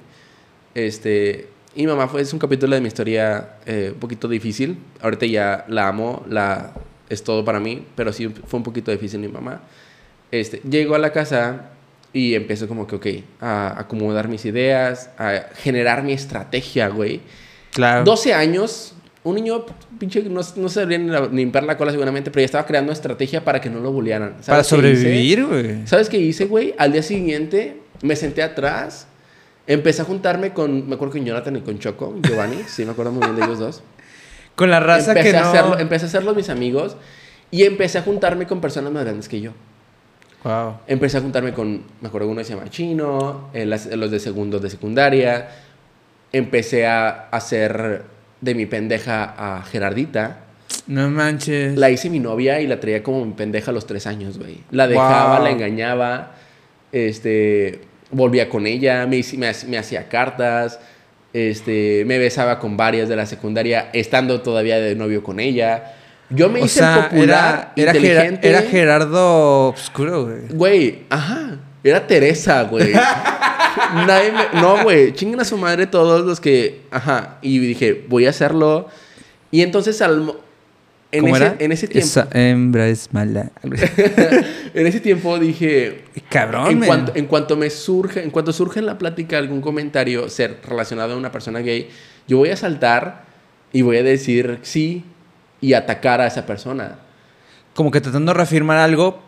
Este, 0.74 1.48
Y 1.76 1.86
mamá 1.88 2.08
fue, 2.08 2.22
es 2.22 2.34
un 2.34 2.40
capítulo 2.40 2.76
de 2.76 2.82
mi 2.82 2.88
historia 2.88 3.58
eh, 3.66 3.92
un 3.94 4.00
poquito 4.00 4.28
difícil. 4.28 4.78
Ahorita 5.02 5.26
ya 5.26 5.66
la 5.68 5.88
amo, 5.88 6.26
la, 6.30 6.74
es 7.10 7.24
todo 7.24 7.44
para 7.46 7.60
mí, 7.60 7.86
pero 7.96 8.12
sí 8.14 8.28
fue 8.28 8.58
un 8.58 8.64
poquito 8.64 8.92
difícil 8.92 9.20
mi 9.20 9.28
mamá. 9.28 9.62
Este, 10.32 10.62
llego 10.70 10.96
a 10.96 11.00
la 11.00 11.12
casa 11.12 11.72
y 12.14 12.34
empiezo 12.34 12.68
como 12.68 12.88
que, 12.88 12.96
ok, 12.96 13.08
a 13.42 13.80
acomodar 13.80 14.28
mis 14.28 14.46
ideas, 14.46 15.10
a 15.18 15.46
generar 15.56 16.04
mi 16.04 16.14
estrategia, 16.14 16.88
güey. 16.90 17.22
Claro. 17.72 18.04
12 18.04 18.34
años, 18.34 18.96
un 19.24 19.36
niño, 19.36 19.66
pinche, 20.00 20.24
no, 20.24 20.42
no 20.56 20.70
sabría 20.70 20.98
ni 20.98 21.38
limpiar 21.38 21.64
la 21.64 21.78
cola 21.78 21.92
seguramente, 21.92 22.32
pero 22.32 22.42
ya 22.42 22.46
estaba 22.46 22.66
creando 22.66 22.92
estrategia 22.92 23.44
para 23.44 23.62
que 23.62 23.70
no 23.70 23.80
lo 23.80 23.92
bullearan. 23.92 24.32
¿Sabes 24.42 24.48
Para 24.48 24.64
sobrevivir, 24.64 25.46
güey. 25.46 25.88
¿Sabes 25.88 26.10
qué 26.10 26.18
hice, 26.18 26.46
güey? 26.46 26.74
Al 26.78 26.92
día 26.92 27.04
siguiente 27.04 27.78
me 28.02 28.16
senté 28.16 28.42
atrás, 28.42 29.08
empecé 29.68 30.02
a 30.02 30.06
juntarme 30.06 30.54
con, 30.54 30.88
me 30.88 30.96
acuerdo 30.96 31.14
con 31.14 31.26
Jonathan 31.26 31.56
y 31.58 31.62
con 31.62 31.78
Choco, 31.80 32.16
Giovanni, 32.24 32.64
sí, 32.68 32.86
me 32.86 32.92
acuerdo 32.92 33.12
muy 33.12 33.24
bien 33.24 33.36
de 33.36 33.44
ellos 33.44 33.60
dos. 33.60 33.84
Con 34.56 34.72
la 34.72 34.80
raza 34.80 35.12
empecé, 35.12 35.32
que 35.32 35.38
a 35.38 35.42
no... 35.42 35.48
hacerlo, 35.50 35.80
empecé 35.80 36.06
a 36.06 36.08
hacerlos 36.08 36.36
mis 36.36 36.50
amigos 36.50 36.98
y 37.52 37.64
empecé 37.64 38.00
a 38.00 38.02
juntarme 38.02 38.48
con 38.48 38.60
personas 38.62 38.92
más 38.92 39.04
grandes 39.04 39.30
que 39.30 39.40
yo. 39.42 39.52
Wow. 40.44 40.78
Empecé 40.88 41.18
a 41.18 41.22
juntarme 41.22 41.54
con, 41.54 41.84
me 42.02 42.08
acuerdo 42.08 42.28
uno 42.30 42.40
que 42.40 42.46
se 42.46 42.56
llama 42.56 42.70
Chino, 42.70 43.50
eh, 43.54 43.66
las- 43.66 43.86
los 43.88 44.10
de 44.12 44.20
segundo 44.20 44.60
de 44.60 44.70
secundaria. 44.70 45.50
Empecé 46.32 46.86
a 46.88 47.28
hacer 47.32 48.04
de 48.42 48.56
mi 48.56 48.66
pendeja 48.66 49.58
a 49.58 49.64
Gerardita. 49.64 50.40
No 50.88 51.10
manches. 51.10 51.78
La 51.78 51.90
hice 51.90 52.10
mi 52.10 52.20
novia 52.20 52.60
y 52.62 52.68
la 52.68 52.80
traía 52.80 53.02
como 53.04 53.26
mi 53.26 53.34
pendeja 53.34 53.72
a 53.72 53.74
los 53.74 53.86
tres 53.88 54.08
años, 54.08 54.38
güey. 54.38 54.60
La 54.72 54.88
dejaba, 54.88 55.36
Wow. 55.38 55.44
la 55.46 55.52
engañaba, 55.52 56.32
este, 56.92 57.82
volvía 58.12 58.50
con 58.50 58.68
ella, 58.68 59.06
me, 59.06 59.22
me, 59.38 59.52
me 59.68 59.78
hacía 59.78 60.08
cartas, 60.10 60.80
este, 61.34 62.04
me 62.06 62.18
besaba 62.18 62.60
con 62.60 62.78
varias 62.78 63.10
de 63.10 63.16
la 63.16 63.26
secundaria, 63.26 63.90
estando 63.94 64.42
todavía 64.42 64.80
de 64.80 64.96
novio 64.96 65.24
con 65.24 65.40
ella. 65.40 65.94
Yo 66.30 66.50
me 66.50 66.62
o 66.62 66.66
hice 66.66 66.80
sea, 66.80 67.10
popular, 67.10 67.72
era, 67.76 67.92
era, 67.94 68.26
era 68.42 68.62
Gerardo 68.64 69.68
Obscuro, 69.68 70.26
güey. 70.26 70.40
Güey, 70.50 71.00
ajá. 71.10 71.58
Era 71.84 72.06
Teresa, 72.06 72.64
güey. 72.64 72.92
Nadie 74.08 74.32
me- 74.34 74.62
No, 74.62 74.84
güey. 74.84 75.14
Chinguen 75.14 75.40
a 75.40 75.46
su 75.46 75.58
madre 75.58 75.88
todos 75.88 76.26
los 76.26 76.42
que. 76.42 76.82
Ajá. 76.92 77.38
Y 77.42 77.60
dije, 77.60 78.04
voy 78.10 78.26
a 78.26 78.32
hacerlo. 78.32 78.88
Y 79.52 79.62
entonces 79.62 80.02
al. 80.02 80.34
En 81.12 81.22
¿Cómo 81.22 81.36
ese, 81.38 81.46
era? 81.46 81.56
en 81.60 81.72
ese 81.72 81.88
tiempo. 81.88 82.06
Esa 82.06 82.28
hembra 82.34 82.88
es 82.88 83.14
mala. 83.14 83.52
en 84.74 84.88
ese 84.88 85.00
tiempo 85.00 85.40
dije. 85.40 86.04
Cabrón, 86.30 86.68
En 86.72 86.80
cuanto, 86.86 87.12
en 87.16 87.26
cuanto 87.28 87.56
me 87.56 87.70
surge, 87.70 88.24
en 88.24 88.30
cuanto 88.30 88.52
surge 88.52 88.80
en 88.80 88.86
la 88.86 88.98
plática 88.98 89.38
algún 89.38 89.62
comentario 89.62 90.28
ser 90.30 90.58
relacionado 90.68 91.14
a 91.14 91.18
una 91.18 91.32
persona 91.32 91.60
gay, 91.60 91.90
yo 92.28 92.38
voy 92.38 92.50
a 92.50 92.58
saltar 92.58 93.24
y 93.72 93.82
voy 93.84 93.98
a 93.98 94.04
decir 94.04 94.60
sí 94.64 95.04
y 95.62 95.74
atacar 95.74 96.20
a 96.20 96.28
esa 96.28 96.46
persona. 96.46 97.00
Como 97.74 97.90
que 97.92 98.02
tratando 98.02 98.32
de 98.34 98.38
reafirmar 98.38 98.78
algo 98.78 99.22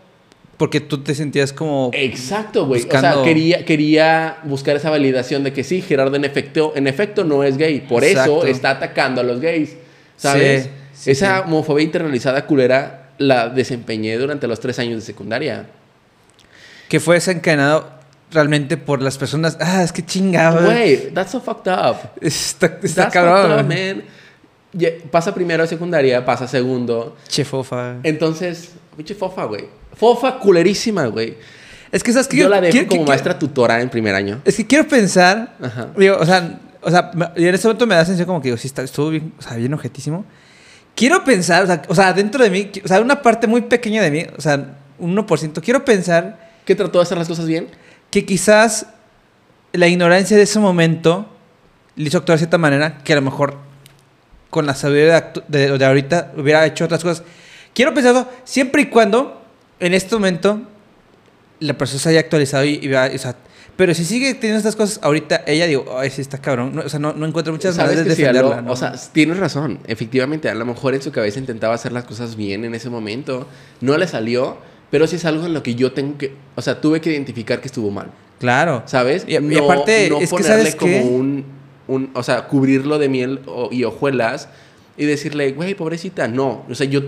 porque 0.58 0.82
tú 0.82 0.98
te 1.02 1.16
sentías 1.16 1.54
como... 1.54 1.92
Exacto, 1.94 2.66
güey. 2.66 2.82
O 2.82 2.84
Buscando- 2.84 3.14
sea, 3.14 3.24
quería, 3.24 3.64
quería 3.64 4.38
buscar 4.44 4.76
esa 4.76 4.90
validación 4.90 5.46
de 5.46 5.54
que 5.54 5.64
sí, 5.64 5.82
Gerardo 5.82 6.18
en 6.18 6.26
efecto, 6.26 6.74
en 6.76 6.88
efecto 6.88 7.24
no 7.24 7.46
es 7.46 7.56
gay. 7.58 7.80
Por 7.80 8.04
Exacto. 8.04 8.40
eso 8.40 8.48
está 8.48 8.72
atacando 8.72 9.22
a 9.22 9.24
los 9.24 9.40
gays. 9.40 9.78
¿Sabes? 10.18 10.64
Sí, 10.64 10.70
sí, 11.00 11.12
esa 11.12 11.42
homofobia 11.42 11.84
internalizada 11.84 12.46
culera 12.46 13.10
la 13.18 13.50
desempeñé 13.50 14.18
durante 14.18 14.48
los 14.48 14.60
tres 14.60 14.80
años 14.80 14.96
de 14.96 15.02
secundaria. 15.02 15.68
Que 16.88 17.00
fue 17.00 17.16
desencadenado 17.16 17.90
realmente 18.32 18.78
por 18.78 19.02
las 19.02 19.18
personas... 19.18 19.58
Ah, 19.60 19.84
es 19.84 19.92
que 19.92 20.06
chingado. 20.06 20.66
Güey, 20.66 21.12
that's 21.14 21.32
so 21.32 21.42
fucked 21.42 21.72
up. 21.72 21.98
Está, 22.22 22.78
está 22.84 23.04
That's 23.04 23.14
cabrón. 23.14 23.50
fucked 23.52 23.66
up, 23.66 23.68
man. 23.68 24.04
Pasa 25.12 25.34
primero 25.34 25.64
a 25.64 25.68
secundaria, 25.68 26.24
pasa 26.24 26.48
segundo. 26.48 27.16
Che, 27.28 27.44
fofa. 27.44 27.96
Entonces, 28.04 28.72
pinche 28.96 29.16
fofa, 29.16 29.46
güey. 29.46 29.66
Fofa 29.96 30.38
culerísima, 30.40 31.08
güey. 31.08 31.38
Es 31.92 32.04
que, 32.04 32.14
¿sabes 32.14 32.28
qué? 32.28 32.38
Yo 32.38 32.50
la 32.50 32.62
dejo 32.62 32.72
quiero- 32.72 32.88
como 32.88 33.00
quiero- 33.02 33.10
maestra 33.10 33.38
tutora 33.40 33.82
en 33.82 33.90
primer 33.90 34.14
año. 34.16 34.42
Es 34.46 34.56
que 34.56 34.66
quiero 34.68 34.88
pensar... 34.88 35.56
Ajá. 35.62 35.88
Digo, 35.98 36.18
o 36.20 36.26
sea, 36.26 36.60
o 36.82 36.90
sea, 36.92 37.12
y 37.36 37.46
en 37.48 37.56
este 37.56 37.68
momento 37.68 37.88
me 37.88 37.96
da 37.96 38.06
sensación 38.06 38.28
como 38.28 38.42
que 38.42 38.50
digo, 38.50 38.58
sí, 38.58 38.68
está, 38.68 38.84
estuvo 38.84 39.10
bien, 39.10 39.34
o 39.38 39.42
sea, 39.42 39.58
bien 39.58 39.74
objetísimo. 39.74 40.24
Quiero 41.00 41.24
pensar, 41.24 41.64
o 41.64 41.68
sea, 41.68 41.82
o 41.88 41.96
sea, 41.96 42.12
dentro 42.12 42.44
de 42.44 42.50
mí, 42.50 42.70
o 42.84 42.88
sea, 42.90 43.00
una 43.00 43.22
parte 43.22 43.48
muy 43.48 43.62
pequeña 43.62 44.02
de 44.04 44.12
mí, 44.12 44.26
o 44.38 44.42
sea, 44.42 44.76
un 44.98 45.16
1%, 45.16 45.62
quiero 45.64 45.86
pensar 45.86 46.50
¿Qué 46.66 46.76
trató 46.76 47.00
de 47.00 47.04
hacer 47.04 47.18
las 47.18 47.30
cosas 47.30 47.46
bien? 47.48 47.68
que 48.12 48.26
quizás 48.26 48.86
la 49.72 49.88
ignorancia 49.88 50.36
de 50.36 50.44
ese 50.44 50.60
momento 50.60 51.26
le 51.96 52.10
hizo 52.10 52.18
actuar 52.18 52.36
de 52.38 52.40
cierta 52.40 52.58
manera 52.58 52.98
que 53.04 53.14
a 53.14 53.16
lo 53.16 53.22
mejor 53.22 53.56
con 54.50 54.66
la 54.66 54.76
sabiduría 54.76 55.14
de, 55.14 55.18
actu- 55.34 55.44
de, 55.48 55.78
de 55.78 55.86
ahorita 55.86 56.34
hubiera 56.36 56.66
hecho 56.66 56.84
otras 56.84 57.02
cosas. 57.02 57.24
Quiero 57.74 57.94
pensar 57.94 58.12
eso 58.16 58.28
siempre 58.44 58.82
y 58.82 58.86
cuando 58.88 59.42
en 59.80 59.94
este 59.94 60.16
momento 60.16 60.62
la 61.62 61.78
persona 61.78 62.00
se 62.02 62.10
haya 62.10 62.20
actualizado 62.20 62.66
y, 62.66 62.80
y 62.84 62.94
o 62.94 63.18
sea, 63.18 63.36
pero 63.80 63.94
si 63.94 64.04
sigue 64.04 64.34
teniendo 64.34 64.58
estas 64.58 64.76
cosas 64.76 65.00
ahorita, 65.02 65.44
ella 65.48 65.66
digo, 65.66 65.86
ay, 65.98 66.10
sí 66.10 66.20
está 66.20 66.38
cabrón. 66.38 66.76
No, 66.76 66.82
o 66.82 66.90
sea, 66.90 67.00
no, 67.00 67.14
no 67.14 67.26
encuentro 67.26 67.54
muchas 67.54 67.76
¿Sabes 67.76 67.92
maneras 67.96 68.10
de 68.10 68.16
que 68.16 68.22
defenderla. 68.24 68.56
algo- 68.58 68.68
¿no? 68.68 68.74
O 68.74 68.76
sea, 68.76 68.94
tienes 69.14 69.38
razón. 69.38 69.80
Efectivamente, 69.88 70.50
a 70.50 70.54
lo 70.54 70.66
mejor 70.66 70.96
en 70.96 71.02
su 71.02 71.14
cabeza 71.14 71.40
intentaba 71.40 71.74
hacer 71.76 71.94
las 71.94 72.04
cosas 72.04 72.36
bien 72.36 72.66
en 72.66 72.76
ese 72.76 72.90
momento. 72.90 73.48
No 73.80 73.98
le 73.98 74.06
salió, 74.06 74.58
pero 74.92 75.08
sí 75.08 75.16
es 75.16 75.24
algo 75.24 75.46
en 75.46 75.54
lo 75.54 75.64
que 75.64 75.76
yo 75.76 75.94
tengo 75.94 76.18
que... 76.18 76.34
O 76.56 76.62
sea, 76.62 76.82
tuve 76.82 77.00
que 77.00 77.10
identificar 77.12 77.62
que 77.62 77.68
estuvo 77.68 77.90
mal. 77.90 78.08
claro. 78.38 78.84
¿Sabes? 78.86 79.24
Y- 79.28 79.38
y 79.38 79.58
aparte, 79.58 80.08
es 80.08 80.10
que, 80.14 80.28
ponerle 80.28 80.48
¿sabes 80.58 80.76
como 80.76 80.92
qué? 80.92 81.02
un, 81.02 81.46
un... 81.88 82.10
O 82.16 82.22
sea, 82.24 82.48
cubrirlo 82.48 83.00
de 83.00 83.08
miel 83.08 83.40
y 83.72 83.86
hojuelas 83.86 84.50
y 84.98 85.06
decirle, 85.06 85.54
güey, 85.54 85.74
pobrecita, 85.74 86.28
no. 86.28 86.66
O 86.70 86.76
sea, 86.76 86.86
yo... 86.86 87.00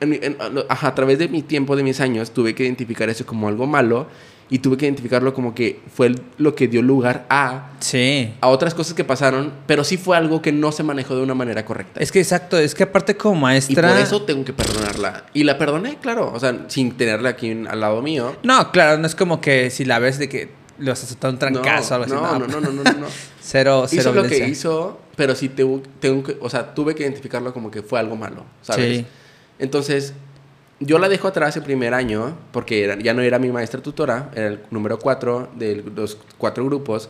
en 0.00 0.08
mi- 0.10 0.20
en- 0.22 0.36
ajá, 0.68 0.86
a 0.86 0.94
través 0.94 1.18
de 1.18 1.26
mi 1.28 1.42
tiempo, 1.42 1.74
de 1.74 1.82
mis 1.82 2.00
años, 2.00 2.30
tuve 2.30 2.54
que 2.54 2.62
identificar 2.62 3.08
eso 3.10 3.26
como 3.26 3.48
algo 3.48 3.66
malo 3.66 4.06
y 4.50 4.60
tuve 4.60 4.76
que 4.76 4.86
identificarlo 4.86 5.34
como 5.34 5.54
que 5.54 5.80
fue 5.94 6.14
lo 6.38 6.54
que 6.54 6.68
dio 6.68 6.82
lugar 6.82 7.26
a 7.28 7.72
Sí. 7.80 8.32
a 8.40 8.48
otras 8.48 8.74
cosas 8.74 8.94
que 8.94 9.04
pasaron, 9.04 9.52
pero 9.66 9.84
sí 9.84 9.96
fue 9.96 10.16
algo 10.16 10.40
que 10.42 10.52
no 10.52 10.72
se 10.72 10.82
manejó 10.82 11.14
de 11.16 11.22
una 11.22 11.34
manera 11.34 11.64
correcta. 11.64 12.00
Es 12.00 12.10
que 12.10 12.20
exacto, 12.20 12.58
es 12.58 12.74
que 12.74 12.84
aparte 12.84 13.16
como 13.16 13.36
y 13.36 13.40
maestra... 13.42 13.88
por 13.88 13.98
eso 14.00 14.22
tengo 14.22 14.44
que 14.44 14.52
perdonarla. 14.52 15.24
Y 15.34 15.44
la 15.44 15.58
perdoné, 15.58 15.96
claro, 15.96 16.32
o 16.32 16.40
sea, 16.40 16.64
sin 16.68 16.96
tenerla 16.96 17.30
aquí 17.30 17.50
al 17.68 17.80
lado 17.80 18.00
mío. 18.02 18.36
No, 18.42 18.70
claro, 18.72 18.98
no 18.98 19.06
es 19.06 19.14
como 19.14 19.40
que 19.40 19.70
si 19.70 19.84
la 19.84 19.98
ves 19.98 20.18
de 20.18 20.28
que 20.28 20.48
le 20.78 20.90
vas 20.90 21.02
a 21.02 21.06
soltar 21.06 21.30
un 21.30 21.38
trancazo 21.38 21.94
o 21.94 22.02
algo 22.02 22.04
así. 22.04 22.14
no, 22.14 22.38
no, 22.38 22.46
no, 22.46 22.60
no, 22.60 22.70
no, 22.72 22.82
no, 22.84 22.92
no. 23.00 23.06
Cero, 23.40 23.84
cero 23.88 24.00
hizo 24.00 24.12
lo 24.12 24.22
que 24.24 24.48
hizo, 24.48 25.00
pero 25.16 25.34
sí 25.34 25.48
tengo, 25.48 25.82
tengo 26.00 26.22
que, 26.22 26.36
o 26.40 26.48
sea, 26.48 26.74
tuve 26.74 26.94
que 26.94 27.02
identificarlo 27.02 27.52
como 27.52 27.70
que 27.70 27.82
fue 27.82 27.98
algo 27.98 28.16
malo, 28.16 28.44
¿sabes? 28.62 28.98
Sí. 28.98 29.06
Entonces, 29.58 30.14
yo 30.80 30.98
la 30.98 31.08
dejo 31.08 31.28
atrás 31.28 31.56
el 31.56 31.62
primer 31.62 31.94
año, 31.94 32.36
porque 32.52 32.84
era- 32.84 32.98
ya 32.98 33.14
no 33.14 33.22
era 33.22 33.38
mi 33.38 33.50
maestra 33.50 33.80
tutora, 33.82 34.30
era 34.34 34.46
el 34.48 34.60
número 34.70 34.98
cuatro 34.98 35.48
de 35.56 35.82
los 35.94 36.16
cuatro 36.38 36.64
grupos. 36.64 37.08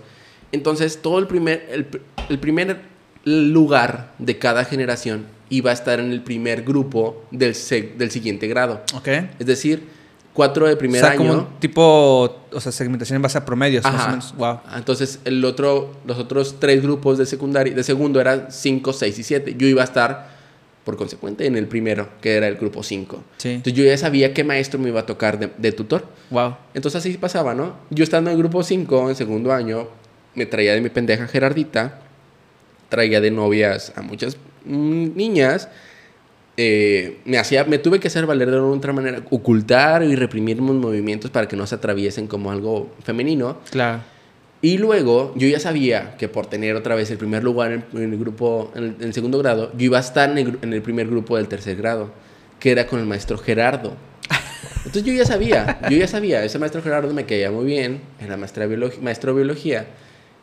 Entonces, 0.52 1.00
todo 1.02 1.18
el 1.18 1.26
primer, 1.26 1.66
el, 1.70 1.86
el 2.30 2.38
primer 2.38 2.80
lugar 3.24 4.12
de 4.18 4.38
cada 4.38 4.64
generación 4.64 5.26
iba 5.50 5.70
a 5.70 5.74
estar 5.74 6.00
en 6.00 6.10
el 6.12 6.22
primer 6.22 6.62
grupo 6.62 7.24
del, 7.30 7.54
del 7.96 8.10
siguiente 8.10 8.46
grado. 8.48 8.80
Ok. 8.94 9.08
Es 9.38 9.46
decir, 9.46 9.86
cuatro 10.32 10.66
de 10.66 10.76
primer 10.76 11.02
o 11.02 11.06
sea, 11.06 11.12
año. 11.12 11.18
como 11.18 11.32
un 11.34 11.46
tipo, 11.60 12.42
o 12.52 12.60
sea, 12.60 12.72
segmentación 12.72 13.16
en 13.16 13.22
base 13.22 13.38
a 13.38 13.44
promedios, 13.44 13.84
más 13.84 13.94
o 13.94 13.96
Ajá. 13.96 14.08
menos. 14.10 14.34
Wow. 14.36 14.60
Entonces, 14.76 15.20
el 15.24 15.44
otro, 15.44 15.94
los 16.06 16.18
otros 16.18 16.56
tres 16.58 16.82
grupos 16.82 17.18
de 17.18 17.26
secundaria, 17.26 17.74
de 17.74 17.82
segundo 17.82 18.20
eran 18.20 18.46
5, 18.50 18.92
6 18.92 19.18
y 19.18 19.22
7. 19.22 19.54
Yo 19.58 19.66
iba 19.66 19.82
a 19.82 19.84
estar, 19.84 20.37
por 20.88 20.96
consecuente, 20.96 21.44
en 21.44 21.54
el 21.54 21.66
primero, 21.66 22.08
que 22.22 22.34
era 22.36 22.48
el 22.48 22.54
grupo 22.54 22.82
5. 22.82 23.22
Sí. 23.36 23.50
Entonces, 23.50 23.74
yo 23.74 23.84
ya 23.84 23.98
sabía 23.98 24.32
qué 24.32 24.42
maestro 24.42 24.80
me 24.80 24.88
iba 24.88 25.00
a 25.00 25.04
tocar 25.04 25.38
de, 25.38 25.50
de 25.58 25.70
tutor. 25.70 26.06
Wow. 26.30 26.56
Entonces, 26.72 27.00
así 27.00 27.12
pasaba, 27.18 27.52
¿no? 27.52 27.74
Yo 27.90 28.04
estando 28.04 28.30
en 28.30 28.36
el 28.36 28.42
grupo 28.42 28.62
5, 28.62 29.10
en 29.10 29.14
segundo 29.14 29.52
año, 29.52 29.86
me 30.34 30.46
traía 30.46 30.72
de 30.72 30.80
mi 30.80 30.88
pendeja 30.88 31.28
Gerardita, 31.28 32.00
traía 32.88 33.20
de 33.20 33.30
novias 33.30 33.92
a 33.96 34.00
muchas 34.00 34.38
mm, 34.64 35.08
niñas. 35.14 35.68
eh, 36.56 37.18
me, 37.26 37.36
hacía, 37.36 37.64
me 37.64 37.76
tuve 37.76 38.00
que 38.00 38.08
hacer 38.08 38.24
valer 38.24 38.50
de 38.50 38.56
otra 38.56 38.94
manera, 38.94 39.20
ocultar 39.30 40.02
y 40.02 40.16
reprimir 40.16 40.62
mis 40.62 40.72
movimientos 40.72 41.30
para 41.30 41.46
que 41.48 41.54
no 41.54 41.66
se 41.66 41.74
atraviesen 41.74 42.26
como 42.26 42.50
algo 42.50 42.90
femenino. 43.04 43.58
Claro. 43.70 44.00
Y 44.60 44.78
luego 44.78 45.32
yo 45.36 45.46
ya 45.46 45.60
sabía 45.60 46.16
que 46.16 46.28
por 46.28 46.46
tener 46.46 46.74
otra 46.74 46.94
vez 46.96 47.10
el 47.12 47.18
primer 47.18 47.44
lugar 47.44 47.70
en, 47.72 47.84
en 47.92 48.12
el 48.12 48.18
grupo, 48.18 48.72
en 48.74 48.82
el, 48.84 48.96
en 48.98 49.02
el 49.04 49.14
segundo 49.14 49.38
grado, 49.38 49.70
yo 49.76 49.84
iba 49.86 49.98
a 49.98 50.00
estar 50.00 50.28
en 50.30 50.38
el, 50.38 50.58
en 50.62 50.72
el 50.72 50.82
primer 50.82 51.06
grupo 51.06 51.36
del 51.36 51.46
tercer 51.46 51.76
grado, 51.76 52.10
que 52.58 52.72
era 52.72 52.86
con 52.86 52.98
el 52.98 53.06
maestro 53.06 53.38
Gerardo. 53.38 53.94
Entonces 54.78 55.04
yo 55.04 55.12
ya 55.12 55.24
sabía, 55.24 55.78
yo 55.88 55.96
ya 55.96 56.08
sabía, 56.08 56.42
ese 56.44 56.58
maestro 56.58 56.82
Gerardo 56.82 57.12
me 57.14 57.24
caía 57.24 57.50
muy 57.52 57.66
bien, 57.66 58.00
era 58.20 58.36
maestra 58.36 58.62
de 58.64 58.68
biología, 58.70 59.00
maestro 59.02 59.32
de 59.32 59.36
biología. 59.42 59.86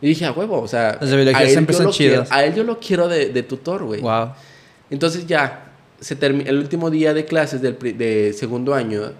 Y 0.01 0.07
dije, 0.07 0.26
a 0.26 0.32
huevo, 0.32 0.61
o 0.61 0.68
sea, 0.68 0.91
a 1.01 1.43
él 1.43 1.66
yo 1.68 1.74
son 1.74 1.86
lo 1.88 1.91
quiero- 1.91 2.26
a 2.30 2.43
él 2.45 2.53
yo 2.55 2.63
lo 2.63 2.80
quiero 2.80 3.07
de, 3.07 3.30
de 3.30 3.43
tutor, 3.43 3.84
güey. 3.84 4.01
Wow. 4.01 4.32
Entonces 4.89 5.26
ya, 5.26 5.72
se 5.99 6.18
el 6.22 6.57
último 6.57 6.89
día 6.89 7.13
de 7.13 7.26
clases 7.26 7.61
del 7.61 7.78
de 7.80 8.34
segundo 8.34 8.76
año, 8.76 9.11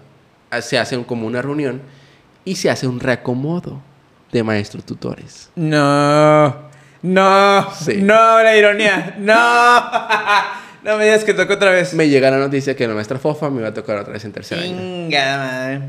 se 0.62 0.78
hace 0.78 1.02
como 1.04 1.26
una 1.26 1.42
reunión 1.42 1.82
y 2.44 2.56
se 2.56 2.70
hace 2.70 2.86
un 2.86 3.00
reacomodo 3.00 3.82
de 4.32 4.42
maestros 4.42 4.84
tutores. 4.84 5.50
No. 5.56 6.66
No, 7.02 7.70
Sí. 7.78 7.98
no, 8.02 8.42
la 8.42 8.56
ironía, 8.56 9.14
no. 9.18 9.90
no 10.90 10.96
me 10.98 11.04
digas 11.04 11.24
que 11.24 11.34
tocó 11.34 11.54
otra 11.54 11.70
vez. 11.70 11.94
Me 11.94 12.08
llega 12.08 12.30
la 12.30 12.38
noticia 12.38 12.74
que 12.74 12.86
la 12.88 12.94
maestra 12.94 13.18
Fofa 13.18 13.48
me 13.50 13.60
iba 13.60 13.68
a 13.68 13.74
tocar 13.74 13.98
otra 13.98 14.12
vez 14.12 14.24
en 14.24 14.32
tercer 14.32 14.58
año. 14.58 14.76
Chingada 14.76 15.36
madre. 15.38 15.80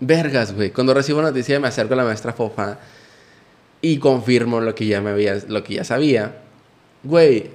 Vergas, 0.00 0.54
güey. 0.54 0.70
Cuando 0.70 0.94
recibo 0.94 1.20
la 1.20 1.28
noticia 1.28 1.60
me 1.60 1.68
acerco 1.68 1.92
a 1.94 1.96
la 1.98 2.04
maestra 2.04 2.32
Fofa 2.32 2.78
y 3.82 3.98
confirmo 3.98 4.60
lo 4.60 4.74
que 4.74 4.86
ya 4.86 5.00
me 5.02 5.10
había, 5.10 5.36
lo 5.48 5.62
que 5.62 5.74
ya 5.74 5.84
sabía. 5.84 6.36
Güey, 7.02 7.50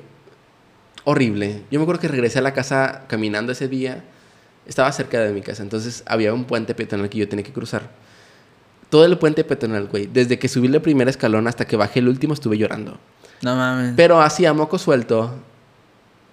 horrible. 1.05 1.63
Yo 1.71 1.79
me 1.79 1.83
acuerdo 1.83 2.01
que 2.01 2.07
regresé 2.07 2.39
a 2.39 2.41
la 2.43 2.53
casa 2.53 3.03
caminando 3.07 3.51
ese 3.51 3.67
día. 3.67 4.03
Estaba 4.67 4.91
cerca 4.91 5.19
de 5.19 5.31
mi 5.31 5.41
casa, 5.41 5.61
entonces 5.63 6.03
había 6.07 6.33
un 6.33 6.45
puente 6.45 6.73
peatonal 6.75 7.09
que 7.09 7.19
yo 7.19 7.29
tenía 7.29 7.45
que 7.45 7.53
cruzar. 7.53 7.83
Todo 8.89 9.05
el 9.05 9.17
puente 9.17 9.43
peatonal, 9.43 9.87
güey. 9.87 10.07
Desde 10.07 10.37
que 10.39 10.47
subí 10.47 10.67
el 10.67 10.81
primer 10.81 11.09
escalón 11.09 11.47
hasta 11.47 11.65
que 11.65 11.75
bajé 11.75 11.99
el 11.99 12.07
último 12.07 12.33
estuve 12.33 12.57
llorando. 12.57 12.97
No 13.41 13.55
mames. 13.55 13.93
Pero 13.95 14.21
así 14.21 14.45
a 14.45 14.53
moco 14.53 14.77
suelto. 14.77 15.33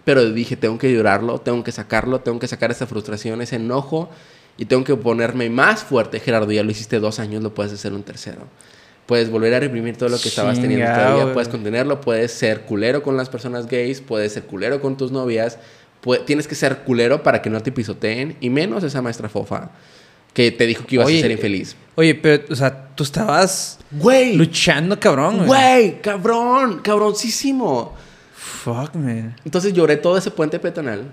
Pero 0.05 0.31
dije, 0.31 0.57
tengo 0.57 0.79
que 0.79 0.93
llorarlo, 0.93 1.39
tengo 1.39 1.63
que 1.63 1.73
sacarlo, 1.73 2.21
tengo 2.21 2.39
que 2.39 2.49
sacar 2.49 2.71
esa 2.71 2.87
frustración, 2.87 3.41
ese 3.41 3.57
enojo. 3.57 4.11
Y 4.59 4.67
tengo 4.67 4.85
que 4.85 4.95
ponerme 4.97 5.49
más 5.49 5.83
fuerte. 5.83 6.21
Gerardo, 6.21 6.53
ya 6.53 6.63
lo 6.63 6.71
hiciste 6.71 7.01
dos 7.01 7.19
años, 7.19 7.43
lo 7.43 7.55
puedes 7.55 7.73
hacer 7.73 7.93
un 7.93 8.03
tercero. 8.03 8.43
Puedes 9.07 9.31
volver 9.31 9.55
a 9.55 9.61
reprimir 9.61 9.97
todo 9.97 10.09
lo 10.09 10.19
que 10.19 10.29
estabas 10.29 10.61
teniendo 10.61 10.87
todavía. 10.87 11.33
Puedes 11.33 11.49
contenerlo, 11.49 12.01
puedes 12.01 12.33
ser 12.33 12.63
culero 12.63 13.03
con 13.03 13.17
las 13.17 13.29
personas 13.29 13.67
gays, 13.67 14.01
puedes 14.01 14.33
ser 14.33 14.45
culero 14.45 14.81
con 14.81 14.97
tus 14.97 15.11
novias. 15.11 15.59
tienes 16.27 16.47
que 16.47 16.55
ser 16.55 16.79
culero 16.79 17.23
para 17.23 17.41
que 17.43 17.51
no 17.51 17.61
te 17.63 17.73
pisoteen. 17.73 18.37
Y 18.41 18.51
menos 18.51 18.85
esa 18.85 19.01
maestra 19.01 19.29
fofa 19.29 19.71
que 20.33 20.51
te 20.51 20.67
dijo 20.67 20.85
que 20.87 20.95
ibas 20.97 21.07
Oye, 21.09 21.19
a 21.19 21.23
ser 21.23 21.31
infeliz. 21.31 21.77
Oye, 21.95 22.15
pero, 22.15 22.43
o 22.51 22.57
sea, 22.57 22.89
tú 22.95 23.05
estabas 23.05 23.79
Güey, 23.91 24.35
luchando, 24.37 24.99
cabrón, 24.99 25.39
güey. 25.39 25.47
güey, 25.47 26.01
cabrón, 26.03 26.81
cabroncísimo. 26.83 27.95
Fuck, 28.35 28.95
man. 28.95 29.37
Entonces 29.45 29.73
lloré 29.75 29.97
todo 29.97 30.17
ese 30.17 30.31
puente 30.31 30.59
peatonal 30.59 31.11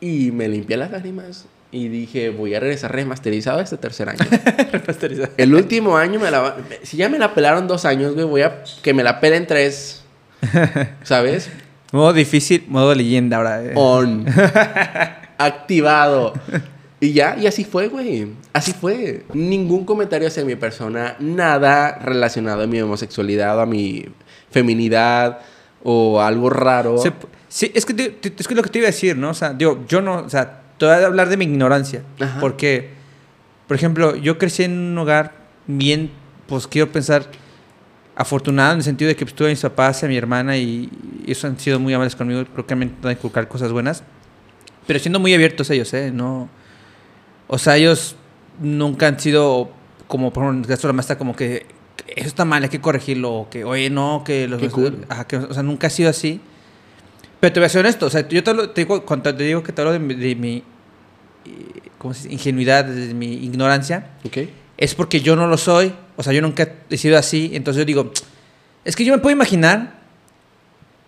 y 0.00 0.30
me 0.30 0.48
limpié 0.48 0.76
las 0.76 0.90
lágrimas 0.90 1.44
y 1.70 1.88
dije, 1.88 2.30
voy 2.30 2.54
a 2.54 2.60
regresar 2.60 2.92
remasterizado 2.94 3.60
este 3.60 3.76
tercer 3.76 4.08
año. 4.08 4.18
El 5.36 5.54
último 5.54 5.96
año 5.98 6.18
me 6.18 6.30
la... 6.30 6.40
va- 6.40 6.56
Si 6.82 6.96
ya 6.96 7.08
me 7.10 7.18
la 7.18 7.34
pelaron 7.34 7.66
dos 7.68 7.84
años, 7.84 8.14
güey, 8.14 8.24
voy 8.26 8.40
a 8.42 8.62
que 8.82 8.94
me 8.94 9.02
la 9.02 9.20
pelen 9.20 9.46
tres. 9.46 10.02
¿Sabes? 11.02 11.50
Modo 11.92 12.12
difícil, 12.14 12.64
modo 12.68 12.94
leyenda 12.94 13.36
ahora. 13.38 13.62
eh. 13.62 13.72
On. 13.74 14.24
Activado. 15.38 16.32
Y 17.00 17.12
ya, 17.12 17.36
y 17.38 17.46
así 17.46 17.64
fue, 17.64 17.88
güey. 17.88 18.28
Así 18.52 18.72
fue. 18.72 19.24
Ningún 19.32 19.84
comentario 19.84 20.26
hacia 20.28 20.44
mi 20.44 20.56
persona, 20.56 21.16
nada 21.20 21.96
relacionado 21.98 22.62
a 22.64 22.66
mi 22.66 22.80
homosexualidad 22.80 23.60
a 23.60 23.66
mi 23.66 24.06
feminidad 24.50 25.38
o 25.84 26.20
algo 26.20 26.50
raro. 26.50 26.98
Se- 26.98 27.12
sí, 27.48 27.70
es 27.74 27.86
que, 27.86 27.94
te- 27.94 28.10
te- 28.10 28.32
es 28.36 28.48
que 28.48 28.54
lo 28.54 28.62
que 28.62 28.70
te 28.70 28.78
iba 28.78 28.88
a 28.88 28.90
decir, 28.90 29.16
¿no? 29.16 29.30
O 29.30 29.34
sea, 29.34 29.52
digo, 29.52 29.84
yo 29.88 30.00
no, 30.02 30.16
o 30.18 30.28
sea, 30.28 30.62
te 30.76 30.86
voy 30.86 30.94
a 30.94 31.06
hablar 31.06 31.28
de 31.28 31.36
mi 31.36 31.44
ignorancia. 31.44 32.02
Ajá. 32.18 32.40
Porque, 32.40 32.90
por 33.68 33.76
ejemplo, 33.76 34.16
yo 34.16 34.36
crecí 34.38 34.64
en 34.64 34.72
un 34.78 34.98
hogar 34.98 35.34
bien, 35.68 36.10
pues 36.48 36.66
quiero 36.66 36.90
pensar, 36.90 37.26
afortunado 38.16 38.72
en 38.72 38.78
el 38.78 38.84
sentido 38.84 39.08
de 39.08 39.14
que 39.16 39.24
pues, 39.24 39.34
tuve 39.36 39.48
a 39.48 39.50
mis 39.50 39.60
papás 39.60 40.02
y 40.02 40.06
a 40.06 40.08
mi 40.08 40.16
hermana 40.16 40.56
y, 40.56 40.90
y 41.24 41.30
eso 41.30 41.46
han 41.46 41.58
sido 41.60 41.78
muy 41.78 41.94
amables 41.94 42.16
conmigo. 42.16 42.44
Creo 42.52 42.66
que 42.66 42.74
me 42.74 42.90
han 43.04 43.10
inculcar 43.12 43.46
cosas 43.46 43.70
buenas. 43.70 44.02
Pero 44.86 44.98
siendo 44.98 45.20
muy 45.20 45.32
abiertos 45.34 45.70
ellos, 45.70 45.92
¿eh? 45.94 46.10
No, 46.12 46.48
o 47.48 47.58
sea, 47.58 47.76
ellos 47.76 48.16
nunca 48.60 49.08
han 49.08 49.18
sido 49.18 49.70
como, 50.06 50.32
por 50.32 50.44
ejemplo, 50.44 50.58
en 50.58 50.64
el 50.64 50.68
caso 50.68 50.86
de 50.86 50.92
la 50.92 50.96
maestra, 50.96 51.18
como 51.18 51.34
que 51.34 51.66
eso 52.16 52.28
está 52.28 52.44
mal, 52.44 52.62
hay 52.62 52.68
que 52.68 52.80
corregirlo. 52.80 53.32
O 53.32 53.50
que, 53.50 53.64
oye, 53.64 53.90
no, 53.90 54.22
que 54.24 54.48
los. 54.48 54.62
Cool. 54.72 55.04
Ajá, 55.08 55.26
que, 55.26 55.36
o 55.36 55.52
sea, 55.52 55.62
nunca 55.62 55.88
ha 55.88 55.90
sido 55.90 56.10
así. 56.10 56.40
Pero 57.40 57.52
te 57.52 57.60
voy 57.60 57.66
a 57.66 57.68
ser 57.68 57.80
honesto, 57.80 58.06
o 58.06 58.10
sea, 58.10 58.26
yo 58.26 58.42
te, 58.42 58.52
te 58.52 58.80
digo, 58.80 59.04
cuando 59.04 59.32
te 59.32 59.44
digo 59.44 59.62
que 59.62 59.72
te 59.72 59.80
hablo 59.80 59.92
de 59.92 60.00
mi, 60.00 60.14
de 60.14 60.34
mi, 60.34 60.64
¿cómo 61.96 62.12
se 62.12 62.22
dice? 62.22 62.34
ingenuidad, 62.34 62.84
de 62.84 63.14
mi 63.14 63.32
ignorancia, 63.32 64.10
¿Ok? 64.24 64.38
es 64.76 64.94
porque 64.96 65.20
yo 65.20 65.36
no 65.36 65.46
lo 65.46 65.56
soy, 65.56 65.94
o 66.16 66.22
sea, 66.24 66.32
yo 66.32 66.42
nunca 66.42 66.68
he 66.90 66.96
sido 66.96 67.16
así, 67.16 67.52
entonces 67.52 67.78
yo 67.80 67.84
digo, 67.84 68.12
es 68.84 68.96
que 68.96 69.04
yo 69.04 69.12
me 69.12 69.20
puedo 69.20 69.32
imaginar, 69.36 69.97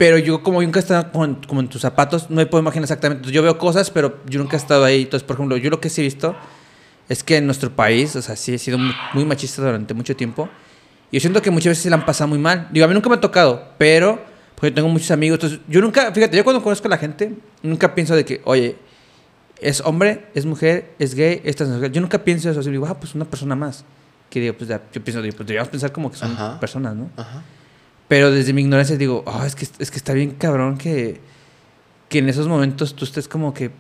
pero 0.01 0.17
yo 0.17 0.43
como 0.43 0.63
nunca 0.63 0.79
he 0.79 0.81
estado 0.81 1.13
como 1.13 1.27
en, 1.27 1.35
como 1.35 1.61
en 1.61 1.69
tus 1.69 1.83
zapatos, 1.83 2.31
no 2.31 2.37
me 2.37 2.47
puedo 2.47 2.63
imaginar 2.63 2.85
exactamente, 2.85 3.31
yo 3.31 3.43
veo 3.43 3.59
cosas, 3.59 3.91
pero 3.91 4.17
yo 4.25 4.41
nunca 4.41 4.57
he 4.57 4.59
estado 4.59 4.83
ahí, 4.83 5.03
entonces, 5.03 5.27
por 5.27 5.37
ejemplo, 5.37 5.59
yo 5.59 5.69
lo 5.69 5.79
que 5.79 5.91
sí 5.91 6.01
he 6.01 6.05
visto 6.05 6.35
es 7.07 7.23
que 7.23 7.37
en 7.37 7.45
nuestro 7.45 7.77
país, 7.77 8.17
o 8.17 8.23
sea, 8.23 8.35
sí 8.35 8.55
he 8.55 8.59
sido 8.59 8.79
muy, 8.79 8.95
muy 9.13 9.27
machista 9.27 9.61
durante 9.61 9.93
mucho 9.93 10.17
tiempo, 10.17 10.49
y 11.11 11.19
yo 11.19 11.21
siento 11.21 11.43
que 11.43 11.51
muchas 11.51 11.73
veces 11.73 11.83
se 11.83 11.91
la 11.91 11.97
han 11.97 12.07
pasado 12.07 12.29
muy 12.29 12.39
mal, 12.39 12.69
digo, 12.71 12.87
a 12.87 12.89
mí 12.89 12.95
nunca 12.95 13.11
me 13.11 13.17
ha 13.17 13.21
tocado, 13.21 13.63
pero, 13.77 14.25
porque 14.55 14.71
tengo 14.71 14.89
muchos 14.89 15.11
amigos, 15.11 15.37
entonces, 15.37 15.61
yo 15.69 15.83
nunca, 15.83 16.11
fíjate, 16.15 16.35
yo 16.35 16.45
cuando 16.45 16.63
conozco 16.63 16.89
a 16.89 16.91
la 16.93 16.97
gente, 16.97 17.35
nunca 17.63 17.95
pienso 17.95 18.17
de 18.17 18.25
que, 18.25 18.41
oye, 18.45 18.79
es 19.61 19.83
hombre, 19.83 20.29
es 20.35 20.47
mujer, 20.47 20.95
es 20.99 21.15
gay, 21.15 21.43
es 21.45 21.57
transexual. 21.57 21.93
Yo 21.93 22.01
nunca 22.01 22.25
pienso 22.25 22.49
eso. 22.49 22.61
Así 22.61 22.71
digo, 22.71 22.87
ah, 22.87 22.99
pues 22.99 23.15
una 23.15 23.27
persona 23.27 23.55
más. 23.55 23.85
Que 24.31 24.41
digo, 24.41 24.55
pues 24.57 24.71
ya, 24.71 24.81
yo 24.91 25.05
pienso, 25.05 25.21
digo, 25.21 25.37
pues 25.37 25.47
deberíamos 25.47 25.69
pensar 25.69 25.93
como 25.93 26.11
que 26.11 26.17
son 26.17 26.33
Ajá. 26.33 26.59
personas, 26.59 26.97
¿no? 26.97 27.11
Ajá. 27.19 27.43
Pero 28.11 28.33
desde 28.33 28.53
mi 28.53 28.63
ignorancia 28.63 28.97
digo, 28.97 29.23
ah, 29.29 29.45
es, 29.47 29.55
que, 29.55 29.65
es 29.79 29.89
que 29.93 29.97
está 29.97 30.13
bien 30.15 30.33
cabrón 30.33 30.77
que, 30.79 31.21
que 32.09 32.19
en 32.19 32.29
esos 32.29 32.49
momentos 32.49 32.97
tú 32.97 33.05
estés 33.05 33.29
como 33.29 33.55
que... 33.55 33.71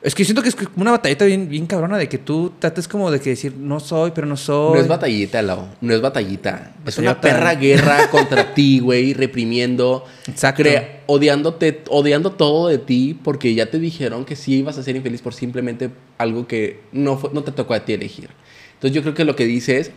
Es 0.00 0.14
que 0.14 0.24
siento 0.24 0.42
que 0.44 0.48
es 0.50 0.56
una 0.76 0.92
batallita 0.92 1.24
bien, 1.24 1.48
bien 1.48 1.66
cabrona 1.66 1.98
de 1.98 2.08
que 2.08 2.18
tú 2.18 2.52
trates 2.60 2.86
como 2.86 3.10
de 3.10 3.18
que 3.18 3.30
decir, 3.30 3.54
no 3.58 3.80
soy, 3.80 4.12
pero 4.14 4.28
no 4.28 4.36
soy. 4.36 4.74
No 4.74 4.80
es 4.80 4.86
batallita, 4.86 5.42
Lau. 5.42 5.66
No 5.80 5.92
es 5.92 6.00
batallita. 6.00 6.72
Es 6.86 6.98
una 6.98 7.20
perra 7.20 7.56
guerra 7.56 8.08
contra 8.12 8.54
ti, 8.54 8.78
güey, 8.78 9.12
reprimiendo, 9.12 10.04
Exacto. 10.28 10.62
odiándote, 11.06 11.82
odiando 11.88 12.30
todo 12.30 12.68
de 12.68 12.78
ti 12.78 13.18
porque 13.24 13.52
ya 13.56 13.68
te 13.72 13.80
dijeron 13.80 14.24
que 14.24 14.36
sí 14.36 14.58
ibas 14.58 14.78
a 14.78 14.84
ser 14.84 14.94
infeliz 14.94 15.20
por 15.20 15.34
simplemente 15.34 15.90
algo 16.16 16.46
que 16.46 16.78
no, 16.92 17.18
fue- 17.18 17.30
no 17.34 17.42
te 17.42 17.50
tocó 17.50 17.74
a 17.74 17.84
ti 17.84 17.92
elegir. 17.94 18.30
Entonces 18.74 18.94
yo 18.94 19.02
creo 19.02 19.14
que 19.14 19.24
lo 19.24 19.34
que 19.34 19.46
dices 19.46 19.90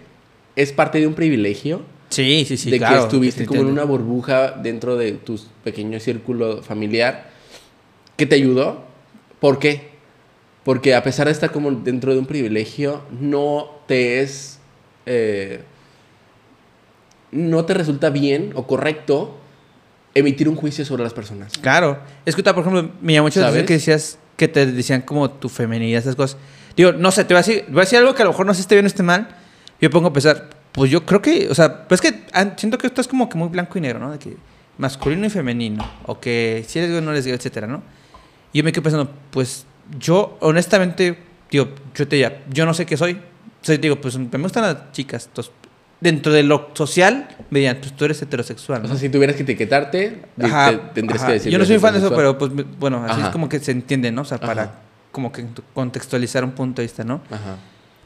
es 0.56 0.72
parte 0.74 1.00
de 1.00 1.06
un 1.06 1.14
privilegio 1.14 1.84
Sí, 2.12 2.46
sí, 2.48 2.58
sí, 2.58 2.70
de 2.70 2.78
claro. 2.78 2.96
que 2.98 3.02
estuviste 3.04 3.42
te 3.42 3.48
como 3.48 3.62
en 3.62 3.68
una 3.68 3.84
burbuja 3.84 4.52
dentro 4.52 4.98
de 4.98 5.14
tu 5.14 5.40
pequeño 5.64 6.00
círculo 6.00 6.62
familiar 6.62 7.32
que 8.18 8.26
te 8.26 8.36
ayudó. 8.36 8.84
¿Por 9.40 9.58
qué? 9.58 9.90
Porque 10.64 10.94
a 10.94 11.02
pesar 11.02 11.26
de 11.26 11.32
estar 11.32 11.52
como 11.52 11.72
dentro 11.72 12.14
de 12.14 12.20
un 12.20 12.28
privilegio, 12.28 13.02
no 13.20 13.80
te 13.88 14.22
es... 14.22 14.60
eh, 15.08 15.64
no 17.32 17.66
te 17.66 17.74
resulta 17.74 18.10
bien 18.10 18.52
o 18.56 18.68
correcto 18.68 19.38
emitir 20.14 20.50
un 20.50 20.56
juicio 20.56 20.84
sobre 20.86 21.04
las 21.04 21.14
personas. 21.14 21.54
Claro. 21.58 22.00
Es 22.26 22.36
que, 22.36 22.44
por 22.44 22.60
ejemplo, 22.60 22.92
me 23.02 23.14
llamó 23.14 23.28
mucho 23.28 23.40
la 23.40 23.52
que 23.66 23.74
decías 23.74 24.20
que 24.36 24.48
te 24.48 24.66
decían 24.66 25.02
como 25.02 25.32
tu 25.32 25.48
femenidad, 25.50 26.00
esas 26.00 26.16
cosas. 26.16 26.38
Digo, 26.76 26.92
no 26.92 27.12
sé, 27.12 27.24
te 27.26 27.34
voy 27.34 27.40
a 27.40 27.46
decir, 27.46 27.66
voy 27.70 27.80
a 27.80 27.82
decir 27.82 28.00
algo 28.00 28.14
que 28.14 28.22
a 28.22 28.26
lo 28.26 28.32
mejor 28.32 28.46
no 28.46 28.54
sé 28.54 28.58
si 28.58 28.62
esté 28.64 28.76
bien 28.76 28.86
o 28.86 28.88
esté 28.88 29.04
mal. 29.04 29.30
Yo 29.80 29.90
pongo 29.90 30.10
a 30.10 30.14
pensar, 30.14 30.50
pues 30.72 30.90
yo 30.92 31.06
creo 31.06 31.22
que, 31.22 31.48
o 31.50 31.56
sea, 31.56 31.88
pues 31.88 32.04
es 32.04 32.12
que 32.12 32.24
siento 32.58 32.78
que 32.78 32.88
esto 32.88 33.02
es 33.02 33.08
como 33.08 33.28
que 33.30 33.38
muy 33.38 33.50
blanco 33.50 33.78
y 33.78 33.82
negro, 33.82 34.00
¿no? 34.00 34.12
De 34.12 34.20
que 34.20 34.38
masculino 34.78 35.26
y 35.26 35.30
femenino, 35.30 35.86
o 36.06 36.20
que 36.20 36.64
si 36.68 36.80
eres 36.80 36.92
gay 36.92 37.00
o 37.00 37.02
no 37.02 37.12
eres 37.12 37.26
gay, 37.26 37.34
etcétera, 37.36 37.68
¿no? 37.68 37.82
Y 38.54 38.60
yo 38.60 38.64
me 38.64 38.72
quedo 38.72 38.84
pensando, 38.84 39.12
pues 39.32 39.66
yo, 40.00 40.38
honestamente, 40.42 41.18
digo, 41.50 41.70
yo 41.96 42.08
te 42.08 42.16
diría, 42.16 42.44
yo 42.50 42.66
no 42.66 42.74
sé 42.74 42.86
qué 42.86 42.98
soy. 42.98 43.14
O 43.14 43.64
sea, 43.66 43.78
digo, 43.78 44.00
pues 44.02 44.18
me 44.18 44.28
gustan 44.40 44.64
las 44.64 44.92
chicas. 44.92 45.28
Entonces, 45.28 45.54
dentro 46.00 46.32
de 46.34 46.44
lo 46.44 46.70
social, 46.74 47.28
me 47.50 47.60
dirían, 47.60 47.78
pues 47.80 47.96
tú 47.96 48.06
eres 48.06 48.22
heterosexual. 48.22 48.80
O 48.80 48.84
¿no? 48.84 48.88
sea, 48.90 48.98
si 48.98 49.10
tuvieras 49.10 49.36
que 49.36 49.44
etiquetarte, 49.44 50.24
Ajá, 50.42 50.72
te- 50.72 50.78
tendrías 50.96 51.22
ajá. 51.22 51.28
que 51.28 51.34
decir... 51.34 51.52
Yo 51.52 51.60
no 51.60 51.66
soy 51.66 51.78
fan 51.78 51.94
de 51.94 52.00
eso, 52.00 52.16
pero 52.16 52.38
pues 52.38 52.52
bueno, 52.80 53.04
así 53.06 53.20
Ajá. 53.20 53.28
es 53.28 53.32
como 53.32 53.48
que 53.48 53.60
se 53.60 53.72
entiende, 53.72 54.12
¿no? 54.12 54.24
O 54.24 54.26
sea, 54.26 54.40
para 54.40 54.80
como 55.12 55.32
que 55.32 55.46
contextualizar 55.76 56.44
un 56.44 56.52
punto 56.52 56.82
de 56.82 56.88
vista, 56.88 57.04
¿no? 57.04 57.22
Ajá. 57.30 57.58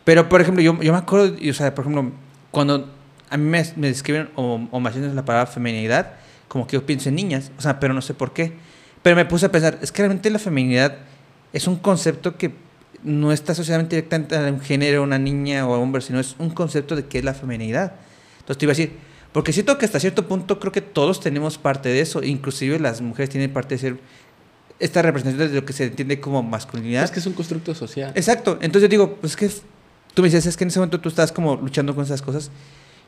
Pero, 0.03 0.28
por 0.30 0.41
ejemplo, 0.41 0.61
yo, 0.61 0.80
yo 0.82 0.91
me 0.91 0.97
acuerdo, 0.99 1.36
y, 1.39 1.49
o 1.49 1.53
sea, 1.53 1.74
por 1.74 1.84
ejemplo, 1.86 2.11
cuando 2.55 2.87
a 3.29 3.35
mí 3.35 3.43
me, 3.43 3.65
me 3.75 3.87
describen 3.87 4.29
o, 4.35 4.65
o 4.71 4.79
me 4.79 4.89
hacen 4.89 5.13
la 5.13 5.25
palabra 5.25 5.45
feminidad, 5.45 6.13
como 6.47 6.65
que 6.65 6.77
yo 6.77 6.85
pienso 6.85 7.09
en 7.09 7.15
niñas, 7.15 7.51
o 7.57 7.61
sea, 7.61 7.81
pero 7.81 7.93
no 7.93 8.01
sé 8.01 8.13
por 8.13 8.31
qué. 8.31 8.53
Pero 9.01 9.17
me 9.17 9.25
puse 9.25 9.47
a 9.47 9.51
pensar, 9.51 9.77
es 9.81 9.91
que 9.91 10.03
realmente 10.03 10.29
la 10.29 10.39
feminidad 10.39 10.99
es 11.51 11.67
un 11.67 11.75
concepto 11.75 12.37
que 12.37 12.53
no 13.03 13.33
está 13.33 13.51
asociadamente 13.51 13.97
directamente 13.97 14.37
a 14.37 14.39
un 14.39 14.61
género, 14.61 15.03
una 15.03 15.19
niña 15.19 15.67
o 15.67 15.73
a 15.73 15.77
un 15.79 15.83
hombre, 15.83 16.01
sino 16.01 16.17
es 16.17 16.37
un 16.39 16.49
concepto 16.49 16.95
de 16.95 17.05
qué 17.07 17.17
es 17.17 17.25
la 17.25 17.33
feminidad. 17.33 17.91
Entonces 18.39 18.57
te 18.57 18.63
iba 18.63 18.71
a 18.71 18.75
decir, 18.75 18.93
porque 19.33 19.51
siento 19.51 19.77
que 19.77 19.83
hasta 19.83 19.99
cierto 19.99 20.25
punto 20.25 20.57
creo 20.61 20.71
que 20.71 20.79
todos 20.79 21.19
tenemos 21.19 21.57
parte 21.57 21.89
de 21.89 21.99
eso, 21.99 22.23
inclusive 22.23 22.79
las 22.79 23.01
mujeres 23.01 23.31
tienen 23.31 23.51
parte 23.51 23.75
de 23.75 23.79
ser 23.79 23.97
esta 24.79 25.01
representación 25.01 25.49
de 25.49 25.55
lo 25.59 25.65
que 25.65 25.73
se 25.73 25.83
entiende 25.83 26.21
como 26.21 26.41
masculinidad. 26.41 27.03
Es 27.03 27.11
que 27.11 27.19
es 27.19 27.25
un 27.25 27.33
constructo 27.33 27.75
social. 27.75 28.13
Exacto. 28.15 28.59
Entonces 28.61 28.83
yo 28.83 28.87
digo, 28.87 29.15
pues 29.17 29.35
que 29.35 29.49
tú 30.16 30.24
me 30.24 30.30
dices, 30.30 30.47
es 30.47 30.57
que 30.57 30.63
en 30.63 30.70
ese 30.70 30.80
momento 30.80 30.99
tú 30.99 31.09
estás 31.09 31.32
como 31.32 31.55
luchando 31.57 31.93
con 31.93 32.03
esas 32.03 32.24
cosas. 32.24 32.49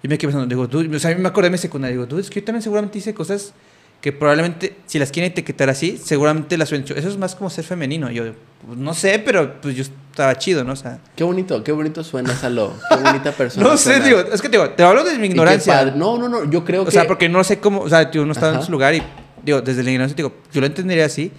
Y 0.04 0.08
me 0.08 0.20
quedé 0.20 0.28
pensando, 0.28 0.46
digo, 0.46 0.68
tú, 0.68 0.96
o 0.96 1.00
sea, 1.00 1.10
a 1.10 1.16
mí 1.16 1.22
me 1.22 1.30
acordé 1.30 1.48
de 1.48 1.52
mi 1.54 1.58
secundaria, 1.58 1.96
digo, 1.96 2.08
tú, 2.08 2.20
es 2.20 2.30
que 2.30 2.42
yo 2.42 2.46
también 2.46 2.62
seguramente 2.62 3.00
hice 3.00 3.16
cosas 3.16 3.54
que 4.02 4.12
probablemente 4.12 4.78
si 4.86 5.00
las 5.00 5.12
quieren 5.12 5.32
etiquetar 5.32 5.70
así, 5.70 5.98
seguramente 5.98 6.56
las 6.56 6.72
hubieran 6.72 6.98
eso 6.98 7.10
es 7.10 7.18
más 7.18 7.34
como 7.34 7.50
ser 7.50 7.64
femenino. 7.66 8.12
Yo, 8.12 8.26
pues, 8.66 8.78
no 8.78 8.94
sé, 8.94 9.20
pero 9.26 9.60
pues 9.60 9.76
yo 9.76 9.84
estaba 10.12 10.38
chido, 10.38 10.64
¿no? 10.64 10.74
O 10.74 10.76
sea, 10.76 11.00
Qué 11.16 11.24
bonito, 11.24 11.64
qué 11.64 11.72
bonito 11.72 12.04
suena 12.04 12.36
Salo. 12.36 12.74
Qué 12.90 12.96
bonita 12.98 13.32
persona. 13.32 13.66
no 13.70 13.76
sé, 13.76 13.94
suena. 13.94 14.06
digo, 14.06 14.20
es 14.20 14.42
que 14.42 14.50
te 14.50 14.58
digo, 14.58 14.70
te 14.70 14.84
hablo 14.84 15.04
de 15.04 15.18
mi 15.18 15.28
ignorancia. 15.28 15.86
No, 15.86 16.18
no, 16.18 16.30
no, 16.30 16.50
yo 16.50 16.64
creo 16.64 16.84
que... 16.84 16.90
O 16.90 16.92
sea, 16.92 17.08
porque 17.08 17.28
no 17.28 17.44
sé 17.44 17.60
cómo, 17.60 17.82
o 17.82 17.90
sea, 17.90 18.12
yo 18.12 18.24
no 18.26 18.34
estaba 18.34 18.54
en 18.54 18.60
ese 18.60 18.72
lugar 18.72 18.94
y, 18.94 19.02
digo, 19.44 19.62
desde 19.62 19.82
la 19.82 19.90
ignorancia, 19.90 20.16
digo, 20.16 20.34
yo 20.54 20.62
lo 20.62 20.68
entendería 20.68 21.06
así, 21.06 21.32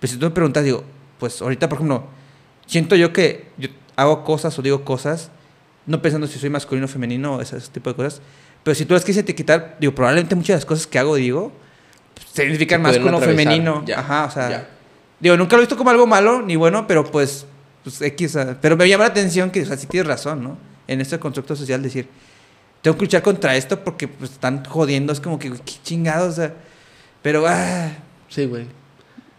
pero 0.00 0.10
si 0.10 0.18
tú 0.18 0.24
me 0.24 0.30
preguntas, 0.30 0.64
digo, 0.64 0.84
pues 1.18 1.42
ahorita, 1.42 1.68
por 1.68 1.76
ejemplo, 1.76 2.04
siento 2.66 2.96
yo 2.96 3.12
que 3.12 3.48
yo 3.58 3.68
hago 3.98 4.24
cosas 4.24 4.58
o 4.58 4.62
digo 4.62 4.84
cosas, 4.84 5.30
no 5.86 6.00
pensando 6.00 6.26
si 6.26 6.38
soy 6.38 6.50
masculino 6.50 6.86
o 6.86 6.88
femenino 6.88 7.36
o 7.36 7.40
ese, 7.40 7.58
tipo 7.60 7.90
de 7.90 7.96
cosas, 7.96 8.20
pero 8.62 8.74
si 8.74 8.84
tú 8.84 8.94
las 8.94 9.04
quieres 9.04 9.22
etiquetar, 9.22 9.76
digo, 9.80 9.94
probablemente 9.94 10.34
muchas 10.34 10.48
de 10.48 10.54
las 10.54 10.64
cosas 10.64 10.86
que 10.86 10.98
hago, 10.98 11.16
digo, 11.16 11.52
significan 12.32 12.80
masculino 12.80 13.16
o 13.16 13.20
femenino. 13.20 13.84
Ya, 13.84 14.00
Ajá, 14.00 14.24
o 14.26 14.30
sea, 14.30 14.50
ya. 14.50 14.68
digo, 15.20 15.36
nunca 15.36 15.56
lo 15.56 15.62
he 15.62 15.64
visto 15.64 15.76
como 15.76 15.90
algo 15.90 16.06
malo 16.06 16.42
ni 16.42 16.56
bueno, 16.56 16.86
pero 16.86 17.04
pues, 17.04 17.46
pues 17.82 18.00
X, 18.00 18.36
o 18.36 18.44
sea, 18.44 18.58
pero 18.60 18.76
me 18.76 18.88
llama 18.88 19.04
la 19.04 19.10
atención 19.10 19.50
que, 19.50 19.62
o 19.62 19.66
sea, 19.66 19.76
sí 19.76 19.86
tienes 19.86 20.06
razón, 20.06 20.42
¿no? 20.42 20.56
En 20.86 21.00
este 21.00 21.18
constructo 21.18 21.56
social 21.56 21.82
decir, 21.82 22.08
tengo 22.82 22.96
que 22.96 23.04
luchar 23.04 23.22
contra 23.22 23.56
esto 23.56 23.82
porque 23.82 24.08
pues, 24.08 24.32
están 24.32 24.64
jodiendo. 24.64 25.12
Es 25.12 25.20
como 25.20 25.38
que, 25.38 25.50
qué 25.50 25.74
chingados. 25.82 26.34
O 26.34 26.36
sea, 26.36 26.54
pero, 27.22 27.44
ah, 27.46 27.90
Sí, 28.28 28.46
güey. 28.46 28.66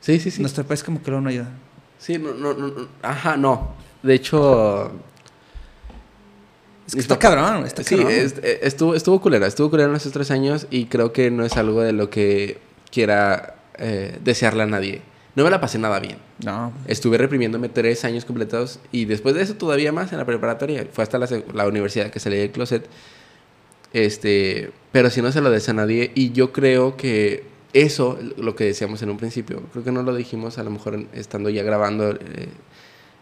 Sí, 0.02 0.20
sí, 0.20 0.32
sí. 0.32 0.42
nuestro 0.42 0.64
país 0.64 0.84
como 0.84 1.02
que 1.02 1.12
luego 1.12 1.22
no 1.22 1.30
ayuda. 1.30 1.50
Sí, 1.98 2.18
no, 2.18 2.34
no, 2.34 2.54
no. 2.54 2.88
Ajá, 3.02 3.38
no. 3.38 3.74
De 4.04 4.14
hecho... 4.16 4.92
Es 6.88 6.96
que 6.96 7.02
está 7.02 7.20
cabrón, 7.20 7.66
está 7.66 7.84
sí, 7.84 7.96
cabrón. 7.96 8.12
es- 8.14 8.36
eh, 8.42 8.60
estuvo, 8.64 8.96
estuvo 8.96 9.22
culera. 9.22 9.46
Estuvo 9.46 9.70
culera 9.70 9.90
en 9.90 9.96
esos 9.96 10.12
tres 10.12 10.32
años 10.32 10.66
y 10.72 10.86
creo 10.86 11.14
que 11.14 11.30
no 11.30 11.46
es 11.46 11.56
algo 11.58 11.82
de 11.82 11.92
lo 11.94 12.10
que 12.10 12.58
quiera 12.92 13.56
eh, 13.78 14.18
desearle 14.24 14.64
a 14.64 14.66
nadie. 14.66 15.02
No 15.36 15.44
me 15.44 15.52
la 15.52 15.62
pasé 15.62 15.78
nada 15.78 16.00
bien. 16.00 16.18
No. 16.44 16.74
Estuve 16.88 17.18
reprimiéndome 17.20 17.70
tres 17.70 18.04
años 18.06 18.26
completos 18.26 18.80
y 18.92 19.06
después 19.06 19.36
de 19.36 19.44
eso 19.44 19.54
todavía 19.56 19.92
más 19.92 20.12
en 20.12 20.18
la 20.18 20.26
preparatoria. 20.26 20.88
Fue 20.92 21.04
hasta 21.04 21.20
la, 21.20 21.28
la 21.54 21.68
universidad 21.68 22.10
que 22.10 22.20
salí 22.20 22.38
del 22.38 22.50
closet. 22.52 22.88
Este, 23.94 24.72
pero 24.92 25.10
si 25.10 25.22
no 25.22 25.32
se 25.32 25.42
lo 25.42 25.50
desea 25.50 25.74
a 25.74 25.78
nadie 25.78 26.12
y 26.16 26.32
yo 26.32 26.52
creo 26.52 26.98
que 26.98 27.44
eso, 27.74 28.18
lo 28.38 28.56
que 28.56 28.64
decíamos 28.66 29.02
en 29.04 29.10
un 29.12 29.18
principio, 29.18 29.62
creo 29.72 29.84
que 29.84 29.92
no 29.92 30.02
lo 30.04 30.16
dijimos 30.16 30.58
a 30.58 30.64
lo 30.64 30.72
mejor 30.72 31.06
estando 31.14 31.50
ya 31.50 31.62
grabando 31.64 32.12
eh, 32.12 32.50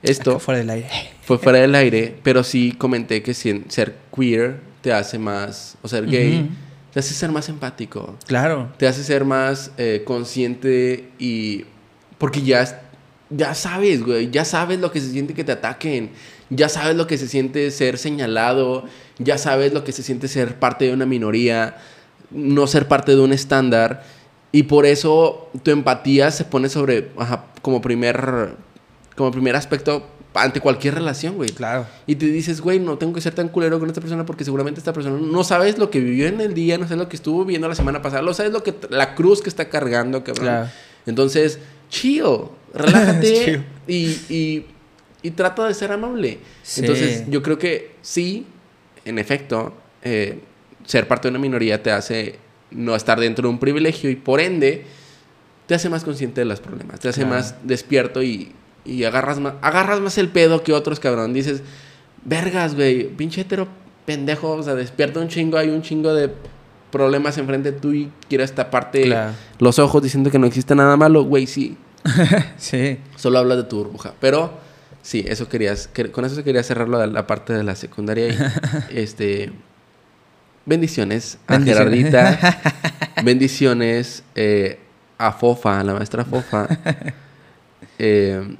esto, 0.04 0.32
Acá 0.32 0.40
fuera 0.40 0.60
del 0.60 0.70
aire. 0.70 0.90
fue 1.22 1.38
fuera 1.38 1.60
del 1.60 1.76
aire, 1.76 2.16
pero 2.24 2.44
sí 2.44 2.72
comenté 2.78 3.22
que 3.24 3.34
ser 3.34 3.96
queer 4.16 4.60
te 4.82 4.94
hace 4.94 5.18
más, 5.20 5.78
o 5.82 5.88
ser 5.88 6.06
gay, 6.08 6.42
Ujú. 6.42 6.50
te 6.94 7.00
hace 7.00 7.14
ser 7.14 7.32
más 7.32 7.50
empático 7.50 8.16
Claro. 8.28 8.72
te 8.78 8.88
hace 8.88 9.04
ser 9.04 9.26
más 9.26 9.72
eh, 9.78 10.04
consciente 10.06 11.10
y 11.20 11.66
porque 12.18 12.42
ya 12.42 12.84
ya 13.30 13.54
sabes, 13.56 14.04
güey, 14.06 14.32
ya 14.32 14.46
sabes 14.46 14.80
lo 14.80 14.90
que 14.90 15.02
se 15.02 15.10
siente 15.12 15.34
que 15.34 15.44
te 15.44 15.52
ataquen, 15.52 16.12
ya 16.50 16.70
sabes 16.70 16.96
lo 16.96 17.08
que 17.08 17.18
se 17.18 17.28
siente 17.28 17.72
ser 17.72 17.98
señalado, 17.98 18.86
ya 19.20 19.38
sabes 19.38 19.74
lo 19.74 19.84
que 19.84 19.92
se 19.92 20.02
siente 20.02 20.30
ser 20.30 20.56
parte 20.60 20.86
de 20.86 20.94
una 20.94 21.06
minoría, 21.06 21.76
no 22.32 22.68
ser 22.68 22.88
parte 22.88 23.12
de 23.16 23.20
un 23.20 23.34
estándar 23.34 24.04
y 24.54 24.64
por 24.64 24.86
eso 24.86 25.50
tu 25.62 25.72
empatía 25.72 26.32
se 26.32 26.46
pone 26.46 26.70
sobre 26.70 27.10
ajá, 27.18 27.48
como 27.62 27.82
primer 27.82 28.56
como 29.18 29.32
primer 29.32 29.56
aspecto 29.58 30.08
ante 30.34 30.62
cualquier 30.62 30.94
relación, 30.94 31.36
güey. 31.36 31.50
Claro. 31.50 31.88
Y 32.06 32.16
te 32.16 32.28
dices, 32.28 32.62
güey, 32.62 32.80
no 32.80 32.98
tengo 33.00 33.12
que 33.14 33.22
ser 33.22 33.34
tan 33.34 33.50
culero 33.50 33.80
con 33.80 33.90
esta 33.90 34.00
persona 34.00 34.26
porque 34.26 34.44
seguramente 34.46 34.80
esta 34.80 34.94
persona 34.94 35.18
no 35.20 35.44
sabes 35.44 35.80
lo 35.80 35.90
que 35.90 36.00
vivió 36.00 36.28
en 36.28 36.40
el 36.40 36.54
día, 36.54 36.78
no 36.78 36.84
sabes 36.84 37.00
lo 37.00 37.10
que 37.10 37.16
estuvo 37.16 37.44
viviendo 37.44 37.68
la 37.68 37.74
semana 37.76 38.02
pasada, 38.04 38.22
no 38.22 38.34
sabes 38.36 38.52
lo 38.54 38.62
que 38.64 38.76
la 38.90 39.16
cruz 39.16 39.42
que 39.42 39.50
está 39.50 39.68
cargando, 39.68 40.24
cabrón. 40.24 40.46
Claro. 40.46 40.70
Entonces, 41.08 41.60
chill, 41.90 42.24
relájate 42.74 43.64
y, 43.88 43.96
y, 44.30 44.66
y 45.24 45.32
trata 45.32 45.68
de 45.68 45.74
ser 45.74 45.92
amable. 45.92 46.38
Sí. 46.62 46.82
Entonces, 46.82 47.24
yo 47.28 47.42
creo 47.42 47.58
que 47.58 47.96
sí, 48.04 48.46
en 49.06 49.18
efecto, 49.18 49.74
eh, 50.04 50.40
ser 50.86 51.08
parte 51.08 51.28
de 51.28 51.32
una 51.32 51.40
minoría 51.40 51.82
te 51.82 51.92
hace 51.92 52.36
no 52.70 52.96
estar 52.96 53.20
dentro 53.20 53.44
de 53.48 53.50
un 53.50 53.60
privilegio 53.60 54.10
y 54.12 54.16
por 54.16 54.40
ende 54.40 54.86
te 55.66 55.74
hace 55.76 55.90
más 55.90 56.04
consciente 56.04 56.42
de 56.42 56.46
los 56.46 56.60
problemas, 56.60 57.00
te 57.00 57.10
hace 57.10 57.22
Claro. 57.22 57.36
más 57.38 57.56
despierto 57.64 58.22
y, 58.22 58.52
y 58.88 59.04
agarras, 59.04 59.40
más, 59.40 59.54
agarras 59.62 60.00
más 60.00 60.18
el 60.18 60.30
pedo 60.30 60.64
que 60.64 60.74
otros, 60.74 61.00
cabrón. 61.00 61.34
Dices, 61.34 61.62
vergas, 62.24 62.74
güey, 62.76 63.10
pinche 63.10 63.42
hetero 63.42 63.68
pendejo, 64.06 64.52
o 64.52 64.64
sea, 64.64 64.74
despierta 64.76 65.20
un 65.20 65.28
chingo, 65.28 65.58
hay 65.58 65.70
un 65.70 65.82
chingo 65.82 66.14
de 66.14 66.32
problemas 66.92 67.38
enfrente 67.38 67.74
de 67.74 67.80
tú 67.80 67.94
y 67.94 68.10
quieres 68.30 68.56
taparte 68.56 69.04
Claro. 69.04 69.34
los 69.60 69.78
ojos 69.80 70.02
diciendo 70.02 70.32
que 70.32 70.40
no 70.40 70.48
existe 70.48 70.74
nada 70.74 70.96
malo, 70.96 71.24
güey, 71.26 71.46
sí, 71.46 71.78
Sí. 72.58 72.98
solo 73.18 73.40
hablas 73.40 73.58
de 73.58 73.64
tu 73.66 73.78
burbuja. 73.80 74.14
Pero 74.22 74.52
sí, 75.02 75.26
eso 75.28 75.50
querías, 75.50 75.88
que- 75.90 76.10
con 76.12 76.24
eso 76.24 76.42
quería 76.44 76.64
cerrar 76.64 76.88
de 76.90 77.08
la 77.08 77.28
parte 77.28 77.52
de 77.54 77.64
la 77.64 77.76
secundaria. 77.76 78.30
Y, 78.30 78.38
este, 78.98 79.52
bendiciones 80.66 81.38
a 81.48 81.58
Bendiciones. 81.58 82.00
Gerardita, 82.12 82.62
bendiciones 83.24 84.24
eh, 84.36 84.80
a 85.18 85.34
Fofa, 85.34 85.80
a 85.80 85.84
la 85.84 85.94
maestra 85.94 86.24
Fofa. 86.24 86.68
Eh, 88.00 88.56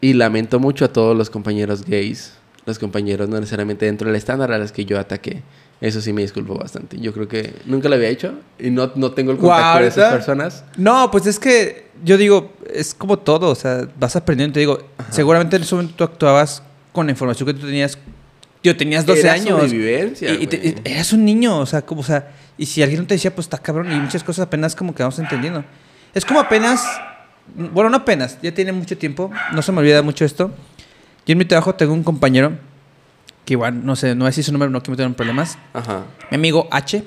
y 0.00 0.12
lamento 0.14 0.58
mucho 0.60 0.84
a 0.84 0.88
todos 0.92 1.16
los 1.16 1.30
compañeros 1.30 1.84
gays, 1.84 2.32
los 2.66 2.78
compañeros 2.78 3.28
no 3.28 3.38
necesariamente 3.40 3.86
dentro 3.86 4.06
del 4.08 4.16
estándar 4.16 4.52
a 4.52 4.58
los 4.58 4.72
que 4.72 4.84
yo 4.84 4.98
ataqué. 4.98 5.42
Eso 5.80 6.00
sí 6.00 6.12
me 6.12 6.22
disculpo 6.22 6.56
bastante. 6.56 6.98
Yo 6.98 7.12
creo 7.12 7.28
que 7.28 7.54
nunca 7.64 7.88
lo 7.88 7.94
había 7.94 8.08
hecho 8.08 8.34
y 8.58 8.70
no, 8.70 8.90
no 8.96 9.12
tengo 9.12 9.30
el 9.30 9.38
contacto 9.38 9.80
de 9.82 9.86
esas 9.88 10.12
personas. 10.12 10.64
No, 10.76 11.08
pues 11.10 11.26
es 11.26 11.38
que 11.38 11.86
yo 12.04 12.16
digo, 12.16 12.52
es 12.72 12.94
como 12.94 13.18
todo, 13.20 13.48
o 13.50 13.54
sea, 13.54 13.86
vas 13.98 14.16
aprendiendo. 14.16 14.54
Te 14.54 14.60
digo, 14.60 14.78
seguramente 15.10 15.54
en 15.56 15.62
ese 15.62 15.74
momento 15.76 15.94
tú 15.96 16.04
actuabas 16.04 16.62
con 16.92 17.06
la 17.06 17.12
información 17.12 17.46
que 17.46 17.54
tú 17.54 17.64
tenías. 17.66 17.96
Yo 18.62 18.76
tenías 18.76 19.06
12 19.06 19.20
Era 19.20 19.32
años. 19.34 19.72
Y, 19.72 20.42
y 20.42 20.46
te- 20.48 20.56
y 20.84 20.90
eras 20.92 21.12
un 21.12 21.24
niño, 21.24 21.60
o 21.60 21.66
sea, 21.66 21.82
como, 21.82 22.00
o 22.00 22.04
sea, 22.04 22.32
y 22.58 22.66
si 22.66 22.82
alguien 22.82 23.02
no 23.02 23.06
te 23.06 23.14
decía, 23.14 23.32
pues 23.32 23.44
está 23.46 23.58
cabrón, 23.58 23.90
y 23.92 23.94
muchas 24.00 24.24
cosas 24.24 24.46
apenas 24.46 24.74
como 24.74 24.92
que 24.96 25.04
vamos 25.04 25.18
entendiendo. 25.20 25.64
Es 26.12 26.24
como 26.24 26.40
apenas, 26.40 26.84
bueno, 27.54 27.90
no 27.90 27.98
apenas, 27.98 28.38
ya 28.42 28.52
tiene 28.52 28.72
mucho 28.72 28.96
tiempo, 28.96 29.30
no 29.52 29.62
se 29.62 29.72
me 29.72 29.80
olvida 29.80 30.02
mucho 30.02 30.24
esto. 30.24 30.52
Yo 31.26 31.32
en 31.32 31.38
mi 31.38 31.44
trabajo 31.44 31.74
tengo 31.74 31.92
un 31.92 32.02
compañero 32.02 32.52
que 33.44 33.54
igual, 33.54 33.84
no 33.84 33.96
sé, 33.96 34.14
no 34.14 34.26
sé 34.26 34.32
si 34.32 34.42
su 34.42 34.52
número 34.52 34.70
no 34.70 34.80
quiero 34.80 34.92
meter 34.92 35.06
en 35.06 35.14
problemas. 35.14 35.58
Ajá. 35.72 36.04
Mi 36.30 36.36
amigo 36.36 36.68
H, 36.70 37.02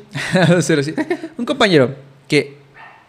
un 1.37 1.45
compañero 1.45 1.95
que 2.27 2.57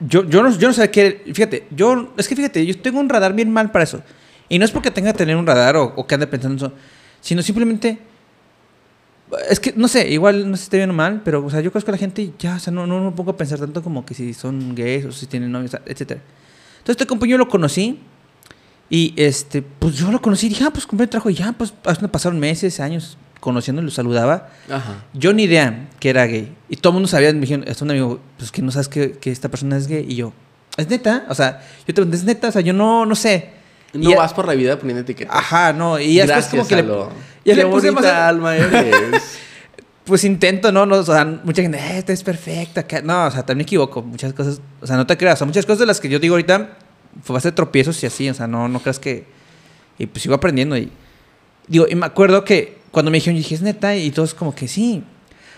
yo, 0.00 0.28
yo, 0.28 0.42
no, 0.42 0.50
yo 0.56 0.68
no 0.68 0.74
sabía 0.74 0.90
qué. 0.90 1.22
Fíjate, 1.32 1.66
yo, 1.70 2.12
es 2.16 2.28
que 2.28 2.36
fíjate, 2.36 2.64
yo 2.66 2.78
tengo 2.80 3.00
un 3.00 3.08
radar 3.08 3.32
bien 3.32 3.50
mal 3.50 3.70
para 3.70 3.84
eso. 3.84 4.02
Y 4.48 4.58
no 4.58 4.64
es 4.64 4.70
porque 4.70 4.90
tenga 4.90 5.12
que 5.12 5.18
tener 5.18 5.36
un 5.36 5.46
radar 5.46 5.76
o, 5.76 5.94
o 5.96 6.06
que 6.06 6.14
ande 6.14 6.26
pensando 6.26 6.66
en 6.66 6.72
eso, 6.72 6.78
sino 7.20 7.42
simplemente. 7.42 7.98
Es 9.48 9.58
que, 9.58 9.72
no 9.74 9.88
sé, 9.88 10.10
igual 10.10 10.50
no 10.50 10.56
sé 10.56 10.64
si 10.64 10.66
esté 10.66 10.76
bien 10.76 10.90
o 10.90 10.92
mal, 10.92 11.22
pero, 11.24 11.42
o 11.42 11.48
sea, 11.48 11.60
yo 11.62 11.72
conozco 11.72 11.90
a 11.90 11.92
la 11.92 11.98
gente 11.98 12.20
y 12.20 12.34
ya, 12.38 12.56
o 12.56 12.58
sea, 12.58 12.70
no, 12.70 12.86
no 12.86 13.02
me 13.02 13.12
pongo 13.12 13.30
a 13.30 13.36
pensar 13.36 13.58
tanto 13.58 13.82
como 13.82 14.04
que 14.04 14.12
si 14.12 14.34
son 14.34 14.74
gays 14.74 15.06
o 15.06 15.12
si 15.12 15.26
tienen 15.26 15.50
novios, 15.50 15.74
etcétera. 15.86 16.20
Entonces, 16.82 17.00
este 17.00 17.06
compañero 17.06 17.38
lo 17.38 17.48
conocí 17.48 18.00
y, 18.90 19.14
este, 19.16 19.62
pues 19.62 19.94
yo 19.96 20.10
lo 20.10 20.20
conocí 20.20 20.46
y 20.46 20.48
dije, 20.50 20.64
ah, 20.64 20.70
pues 20.70 20.86
compré 20.86 21.04
el 21.04 21.10
trabajo 21.10 21.30
y 21.30 21.34
ya, 21.34 21.52
pues 21.52 21.72
pasaron 22.10 22.38
meses, 22.38 22.80
años 22.80 23.16
conociéndolo, 23.40 23.86
lo 23.86 23.90
saludaba. 23.92 24.50
Ajá. 24.70 25.04
Yo 25.14 25.32
ni 25.32 25.44
idea 25.44 25.88
que 25.98 26.10
era 26.10 26.26
gay. 26.26 26.52
Y 26.68 26.76
todo 26.76 26.90
el 26.90 26.94
mundo 26.94 27.08
sabía, 27.08 27.32
me 27.32 27.40
dijeron, 27.40 27.64
es 27.66 27.80
un 27.82 27.90
amigo, 27.90 28.20
pues 28.36 28.50
que 28.52 28.62
no 28.62 28.70
sabes 28.70 28.88
que, 28.88 29.12
que 29.12 29.30
esta 29.30 29.48
persona 29.48 29.76
es 29.76 29.86
gay. 29.86 30.04
Y 30.08 30.16
yo, 30.16 30.32
¿es 30.76 30.88
neta? 30.88 31.24
O 31.28 31.34
sea, 31.34 31.62
yo 31.86 31.94
te 31.94 32.02
¿es 32.14 32.24
neta? 32.24 32.48
O 32.48 32.52
sea, 32.52 32.60
yo 32.62 32.72
no, 32.72 33.06
no 33.06 33.14
sé. 33.14 33.50
No 33.94 34.08
Y 34.08 34.12
ya- 34.12 34.18
vas 34.18 34.32
por 34.34 34.46
la 34.46 34.54
vida 34.54 34.78
poniendo 34.78 35.02
etiquetas. 35.02 35.34
Ajá, 35.36 35.72
no. 35.72 35.98
Y 35.98 36.14
ya 36.14 36.22
después 36.26 36.28
Gracias, 36.28 36.50
como 36.50 36.68
que 36.68 36.76
le, 36.76 36.88
ya 37.44 37.54
Qué 37.54 37.64
le 37.64 37.66
puse 37.66 37.90
bonita 37.90 38.08
más- 38.08 38.12
alma 38.28 38.56
eres. 38.56 39.38
Pues 40.04 40.24
intento, 40.24 40.72
¿no? 40.72 40.84
no 40.84 40.96
o 40.96 41.02
sea, 41.04 41.24
mucha 41.24 41.62
gente, 41.62 41.78
eh, 41.78 41.98
esta 41.98 42.12
es 42.12 42.22
perfecta. 42.22 42.80
acá". 42.82 43.02
No, 43.02 43.26
o 43.26 43.30
sea, 43.30 43.40
también 43.46 43.58
me 43.58 43.62
equivoco. 43.62 44.02
Muchas 44.02 44.32
cosas, 44.32 44.60
o 44.80 44.86
sea, 44.86 44.96
no 44.96 45.06
te 45.06 45.16
creas. 45.16 45.34
O 45.34 45.38
sea, 45.38 45.46
muchas 45.46 45.64
cosas 45.64 45.80
de 45.80 45.86
las 45.86 46.00
que 46.00 46.08
yo 46.08 46.18
digo 46.18 46.34
ahorita 46.34 46.76
fue 47.22 47.34
base 47.34 47.52
tropiezos 47.52 48.02
y 48.02 48.06
así. 48.06 48.28
O 48.28 48.34
sea, 48.34 48.46
no, 48.46 48.68
no 48.68 48.80
creas 48.80 48.98
que... 48.98 49.24
Y 49.98 50.06
pues 50.06 50.22
sigo 50.22 50.34
aprendiendo 50.34 50.76
y... 50.76 50.90
Digo, 51.68 51.86
y 51.88 51.94
me 51.94 52.06
acuerdo 52.06 52.44
que 52.44 52.78
cuando 52.90 53.10
me 53.10 53.18
dijeron, 53.18 53.36
dije, 53.36 53.54
es 53.54 53.62
neta, 53.62 53.94
y 53.96 54.10
todos 54.10 54.34
como 54.34 54.54
que 54.54 54.66
sí. 54.66 55.04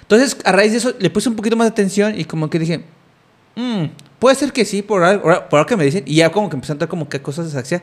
Entonces, 0.03 0.37
a 0.45 0.53
raíz 0.53 0.73
de 0.73 0.79
eso, 0.79 0.93
le 0.99 1.09
puse 1.09 1.29
un 1.31 1.37
poquito 1.37 1.57
más 1.57 1.67
de 1.67 1.71
atención 1.73 2.19
y 2.19 2.25
como 2.27 2.51
que 2.51 2.59
dije, 2.59 2.85
"Mm, 3.57 3.87
puede 4.19 4.37
ser 4.37 4.53
que 4.53 4.65
sí, 4.67 4.83
por 4.83 5.03
algo, 5.03 5.23
por 5.49 5.59
algo 5.59 5.67
que 5.67 5.77
me 5.77 5.85
dicen. 5.85 6.05
Y 6.07 6.17
ya 6.17 6.31
como 6.31 6.51
que 6.51 6.57
empezó 6.57 6.73
a 6.73 6.75
entrar 6.75 6.89
como 6.89 7.09
que 7.09 7.23
cosas 7.23 7.47
de 7.47 7.53
saxia. 7.53 7.83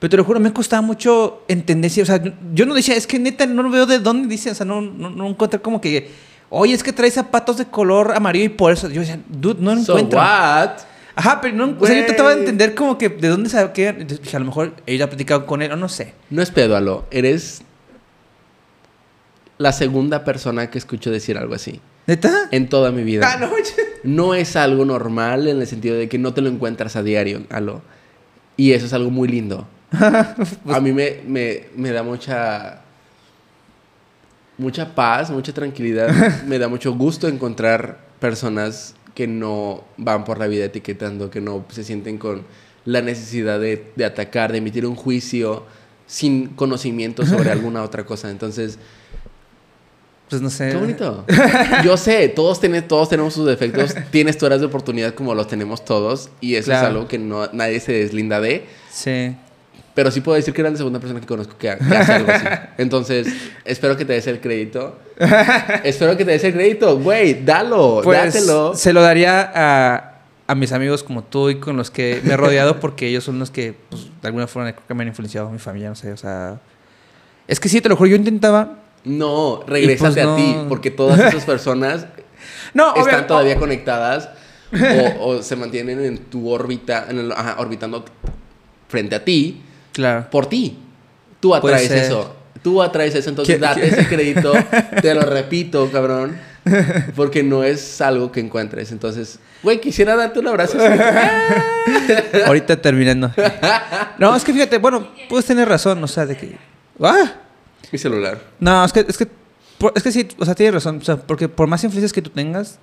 Pero 0.00 0.10
te 0.10 0.16
lo 0.16 0.24
juro, 0.24 0.40
me 0.40 0.52
costaba 0.52 0.80
mucho 0.80 1.44
entender 1.46 1.90
o 2.00 2.06
sea, 2.06 2.22
yo, 2.54 2.64
no 2.64 2.74
decía, 2.74 2.96
es 2.96 3.06
que 3.06 3.18
neta 3.18 3.44
no 3.44 3.68
veo 3.68 3.84
de 3.84 3.98
dónde 3.98 4.28
dice, 4.28 4.50
o 4.50 4.54
sea, 4.54 4.64
no, 4.64 4.80
no, 4.80 5.10
no 5.10 5.28
encontré 5.28 5.60
como 5.60 5.78
que, 5.78 6.10
oye, 6.48 6.72
es 6.72 6.82
que 6.82 6.92
trae 6.92 7.10
zapatos 7.10 7.58
de 7.58 7.66
color 7.66 8.12
amarillo 8.16 8.46
y 8.46 8.48
por 8.48 8.72
eso. 8.72 8.88
Yo 8.88 9.00
decía, 9.02 9.20
dude, 9.28 9.60
no 9.60 9.74
lo 9.74 9.82
so 9.82 9.92
encuentro. 9.92 10.18
what? 10.18 10.70
Ajá, 11.14 11.40
pero 11.42 11.54
no, 11.54 11.76
o 11.78 11.86
sea, 11.86 12.00
yo 12.00 12.06
trataba 12.06 12.34
de 12.34 12.40
entender 12.40 12.74
como 12.74 12.96
que 12.96 13.10
de 13.10 13.28
dónde 13.28 13.50
sabía 13.50 13.74
que, 13.74 13.92
dije, 13.92 14.36
a 14.36 14.40
lo 14.40 14.46
mejor 14.46 14.72
ella 14.86 15.04
ha 15.04 15.08
platicado 15.08 15.44
con 15.44 15.60
él, 15.60 15.70
o 15.70 15.76
no 15.76 15.90
sé. 15.90 16.14
No 16.30 16.40
es 16.40 16.50
pedo, 16.50 16.76
Alo. 16.76 17.04
Eres 17.10 17.62
la 19.58 19.72
segunda 19.72 20.24
persona 20.24 20.70
que 20.70 20.78
escucho 20.78 21.10
decir 21.10 21.36
algo 21.36 21.54
así. 21.54 21.78
¿Neta? 22.06 22.48
En 22.52 22.70
toda 22.70 22.90
mi 22.90 23.02
vida. 23.02 23.30
Ah, 23.30 23.36
no, 23.38 23.50
no 24.04 24.34
es 24.34 24.56
algo 24.56 24.86
normal 24.86 25.46
en 25.46 25.60
el 25.60 25.66
sentido 25.66 25.96
de 25.96 26.08
que 26.08 26.16
no 26.18 26.32
te 26.32 26.40
lo 26.40 26.48
encuentras 26.48 26.96
a 26.96 27.02
diario, 27.02 27.42
algo. 27.50 27.82
Y 28.56 28.72
eso 28.72 28.86
es 28.86 28.94
algo 28.94 29.10
muy 29.10 29.28
lindo. 29.28 29.68
a 30.68 30.80
mí 30.80 30.92
me, 30.92 31.20
me, 31.26 31.64
me 31.74 31.90
da 31.90 32.02
mucha 32.02 32.82
mucha 34.60 34.94
paz, 34.94 35.30
mucha 35.30 35.52
tranquilidad. 35.52 36.42
me 36.46 36.58
da 36.58 36.68
mucho 36.68 36.92
gusto 36.94 37.26
encontrar 37.26 37.98
personas 38.20 38.94
que 39.14 39.26
no 39.26 39.84
van 39.96 40.24
por 40.24 40.38
la 40.38 40.46
vida 40.46 40.66
etiquetando, 40.66 41.30
que 41.30 41.40
no 41.40 41.64
se 41.70 41.82
sienten 41.82 42.18
con 42.18 42.44
la 42.84 43.02
necesidad 43.02 43.58
de, 43.58 43.90
de 43.96 44.04
atacar, 44.04 44.52
de 44.52 44.58
emitir 44.58 44.86
un 44.86 44.94
juicio 44.94 45.64
sin 46.06 46.48
conocimiento 46.48 47.24
sobre 47.26 47.50
alguna 47.52 47.82
otra 47.82 48.04
cosa. 48.04 48.30
Entonces, 48.30 48.78
pues 50.28 50.40
no 50.42 50.50
sé. 50.50 50.70
Qué 50.70 50.76
bonito. 50.76 51.24
Yo 51.84 51.96
sé, 51.96 52.28
todos, 52.28 52.60
tiene, 52.60 52.82
todos 52.82 53.08
tenemos 53.08 53.34
sus 53.34 53.46
defectos. 53.46 53.94
Tienes 54.10 54.38
tu 54.38 54.46
horas 54.46 54.60
de 54.60 54.66
oportunidad 54.66 55.14
como 55.14 55.34
los 55.34 55.48
tenemos 55.48 55.84
todos. 55.84 56.30
Y 56.40 56.54
eso 56.54 56.72
es 56.72 56.78
algo 56.78 57.08
que 57.08 57.18
no, 57.18 57.48
nadie 57.52 57.80
se 57.80 57.92
deslinda 57.92 58.40
de. 58.40 58.64
Sí. 58.92 59.34
Pero 59.94 60.10
sí 60.10 60.20
puedo 60.20 60.36
decir 60.36 60.54
que 60.54 60.60
eres 60.60 60.72
la 60.72 60.78
segunda 60.78 61.00
persona 61.00 61.20
que 61.20 61.26
conozco 61.26 61.58
que, 61.58 61.70
hace 61.70 62.12
algo 62.12 62.30
así. 62.30 62.46
Entonces, 62.78 63.26
espero 63.64 63.96
que 63.96 64.04
te 64.04 64.12
des 64.12 64.26
el 64.28 64.40
crédito. 64.40 64.98
espero 65.82 66.16
que 66.16 66.24
te 66.24 66.30
des 66.30 66.44
el 66.44 66.52
crédito. 66.52 66.98
Güey, 66.98 67.44
dalo, 67.44 68.00
pues, 68.02 68.32
dátelo. 68.32 68.74
Se 68.74 68.92
lo 68.92 69.02
daría 69.02 69.50
a, 69.52 70.20
a, 70.46 70.54
mis 70.54 70.72
amigos 70.72 71.02
como 71.02 71.24
tú 71.24 71.50
y 71.50 71.56
con 71.56 71.76
los 71.76 71.90
que 71.90 72.20
me 72.24 72.34
he 72.34 72.36
rodeado 72.36 72.78
porque 72.78 73.08
ellos 73.08 73.24
son 73.24 73.38
los 73.38 73.50
que, 73.50 73.74
pues, 73.88 74.06
de 74.22 74.28
alguna 74.28 74.46
forma, 74.46 74.72
me 74.88 75.02
han 75.02 75.08
influenciado 75.08 75.48
a 75.48 75.50
mi 75.50 75.58
familia, 75.58 75.88
no 75.88 75.96
sé, 75.96 76.12
o 76.12 76.16
sea... 76.16 76.60
Es 77.48 77.58
que 77.58 77.68
sí, 77.68 77.80
te 77.80 77.88
lo 77.88 77.96
juro, 77.96 78.10
yo 78.10 78.16
intentaba... 78.16 78.76
No, 79.02 79.64
regrésate 79.66 80.22
pues, 80.22 80.26
a 80.26 80.36
ti, 80.36 80.56
porque 80.68 80.90
todas 80.90 81.18
esas 81.18 81.44
personas 81.44 82.06
no, 82.74 82.94
están 82.94 83.26
todavía 83.26 83.56
conectadas 83.56 84.28
o, 85.20 85.42
se 85.42 85.56
mantienen 85.56 86.04
en 86.04 86.18
tu 86.18 86.48
órbita, 86.48 87.06
en 87.08 87.18
el, 87.18 87.32
ajá, 87.32 87.56
orbitando 87.58 88.04
frente 88.88 89.16
a 89.16 89.24
ti 89.24 89.62
Claro. 90.00 90.30
Por 90.30 90.46
ti. 90.46 90.78
Tú 91.40 91.54
atraes 91.54 91.90
eso. 91.90 92.34
Tú 92.62 92.80
atraes 92.80 93.14
eso. 93.14 93.28
Entonces, 93.28 93.60
date 93.60 93.86
ese 93.86 94.08
crédito. 94.08 94.52
Te 95.02 95.14
lo 95.14 95.20
repito, 95.22 95.90
cabrón. 95.90 96.38
Porque 97.16 97.42
no 97.42 97.64
es 97.64 98.00
algo 98.00 98.32
que 98.32 98.40
encuentres. 98.40 98.92
Entonces, 98.92 99.38
güey, 99.62 99.78
quisiera 99.78 100.16
darte 100.16 100.38
un 100.38 100.48
abrazo. 100.48 100.78
Ahorita 102.46 102.80
terminando. 102.80 103.30
No, 104.18 104.34
es 104.34 104.42
que 104.42 104.54
fíjate, 104.54 104.78
bueno, 104.78 105.06
puedes 105.28 105.44
tener 105.44 105.68
razón, 105.68 106.02
o 106.02 106.08
sea, 106.08 106.24
de 106.24 106.36
que. 106.36 106.56
¡Ah! 107.02 107.34
Mi 107.92 107.98
celular. 107.98 108.40
No, 108.58 108.84
es 108.84 108.92
que, 108.92 109.04
es 109.06 109.18
que, 109.18 109.28
es 109.94 110.02
que 110.02 110.12
sí, 110.12 110.28
o 110.38 110.44
sea, 110.46 110.54
tienes 110.54 110.74
razón. 110.74 110.98
O 110.98 111.04
sea, 111.04 111.16
porque 111.16 111.46
por 111.46 111.66
más 111.66 111.84
influencias 111.84 112.12
que 112.12 112.22
tú 112.22 112.30
tengas, 112.30 112.78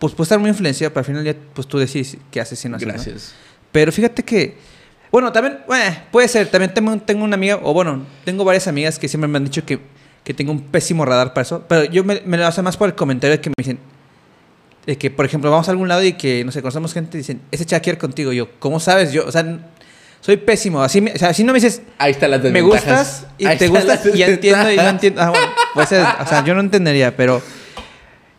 pues 0.00 0.14
puedes 0.14 0.26
estar 0.26 0.40
muy 0.40 0.50
influenciado, 0.50 0.92
pero 0.92 1.02
al 1.02 1.06
final 1.06 1.24
ya, 1.24 1.36
pues 1.54 1.68
tú 1.68 1.78
decides 1.78 2.16
qué 2.32 2.40
haces 2.40 2.64
y 2.64 2.68
no 2.68 2.76
haces. 2.76 2.88
Gracias. 2.88 3.34
Pero 3.70 3.92
fíjate 3.92 4.22
que 4.22 4.56
bueno, 5.14 5.30
también, 5.30 5.60
bueno, 5.68 5.96
puede 6.10 6.26
ser. 6.26 6.48
También 6.48 6.74
tengo, 6.74 6.98
tengo, 6.98 7.22
una 7.22 7.36
amiga, 7.36 7.60
o 7.62 7.72
bueno, 7.72 8.04
tengo 8.24 8.44
varias 8.44 8.66
amigas 8.66 8.98
que 8.98 9.06
siempre 9.06 9.28
me 9.28 9.36
han 9.36 9.44
dicho 9.44 9.64
que, 9.64 9.78
que 10.24 10.34
tengo 10.34 10.50
un 10.50 10.60
pésimo 10.60 11.04
radar 11.04 11.32
para 11.32 11.42
eso. 11.42 11.64
Pero 11.68 11.84
yo 11.84 12.02
me, 12.02 12.20
me 12.24 12.36
lo 12.36 12.44
hace 12.44 12.62
más 12.62 12.76
por 12.76 12.88
el 12.88 12.96
comentario 12.96 13.36
de 13.36 13.40
que 13.40 13.48
me 13.48 13.54
dicen, 13.56 13.78
de 14.84 14.98
que, 14.98 15.12
por 15.12 15.24
ejemplo, 15.24 15.52
vamos 15.52 15.68
a 15.68 15.70
algún 15.70 15.86
lado 15.86 16.02
y 16.02 16.14
que, 16.14 16.42
no 16.44 16.50
sé, 16.50 16.62
conocemos 16.62 16.92
gente 16.92 17.16
y 17.16 17.18
dicen, 17.18 17.42
ese 17.52 17.64
chava 17.64 17.78
quiere 17.78 17.96
contigo. 17.96 18.32
yo, 18.32 18.58
¿cómo 18.58 18.80
sabes? 18.80 19.12
Yo, 19.12 19.24
o 19.24 19.30
sea, 19.30 19.60
soy 20.20 20.36
pésimo. 20.36 20.82
Así, 20.82 20.98
o 20.98 21.16
sea, 21.16 21.32
si 21.32 21.44
no 21.44 21.52
me 21.52 21.60
dices, 21.60 21.82
ahí 21.96 22.10
está 22.10 22.26
la 22.26 22.38
me 22.38 22.62
gustas 22.62 23.28
y 23.38 23.46
te 23.56 23.68
gustas 23.68 24.04
y 24.12 24.18
ya 24.18 24.26
entiendo 24.26 24.72
y 24.72 24.76
no 24.76 24.88
entiendo. 24.88 25.22
Ah, 25.22 25.30
bueno, 25.30 25.46
pues, 25.74 25.92
o 25.92 26.26
sea, 26.26 26.42
yo 26.44 26.54
no 26.56 26.60
entendería, 26.60 27.16
pero 27.16 27.40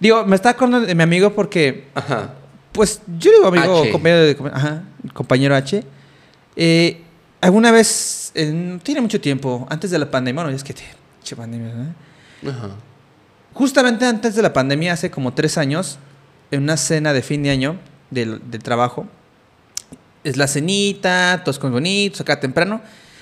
digo, 0.01 0.25
me 0.25 0.35
está 0.35 0.49
acordando 0.49 0.85
de 0.85 0.93
mi 0.93 1.03
amigo 1.03 1.33
porque, 1.33 1.85
Ajá. 1.95 2.33
pues 2.73 3.01
yo 3.17 3.31
digo 3.31 3.47
amigo, 3.47 3.89
compañero, 3.93 4.25
de, 4.25 4.37
ajá, 4.51 4.83
compañero 5.13 5.55
H. 5.55 5.95
Eh, 6.55 7.01
alguna 7.41 7.71
vez, 7.71 8.31
tiene 8.33 9.01
mucho 9.01 9.19
tiempo, 9.21 9.67
antes 9.69 9.91
de 9.91 9.99
la 9.99 10.09
pandemia, 10.09 10.43
bueno, 10.43 10.55
es 10.55 10.63
que 10.63 10.73
te, 10.73 10.83
pandemia, 11.35 11.95
Justamente 13.53 14.05
antes 14.05 14.35
de 14.35 14.41
la 14.41 14.51
pandemia, 14.51 14.93
hace 14.93 15.09
como 15.09 15.33
tres 15.33 15.57
años, 15.57 15.97
en 16.51 16.63
una 16.63 16.77
cena 16.77 17.13
de 17.13 17.21
fin 17.21 17.41
de 17.43 17.49
año 17.49 17.77
del, 18.11 18.41
trabajo, 18.61 19.07
es 20.23 20.37
la 20.37 20.47
cenita, 20.47 21.41
todos 21.43 21.59
con 21.59 21.71
bonitos, 21.71 22.21
acá 22.21 22.39
temprano. 22.39 22.81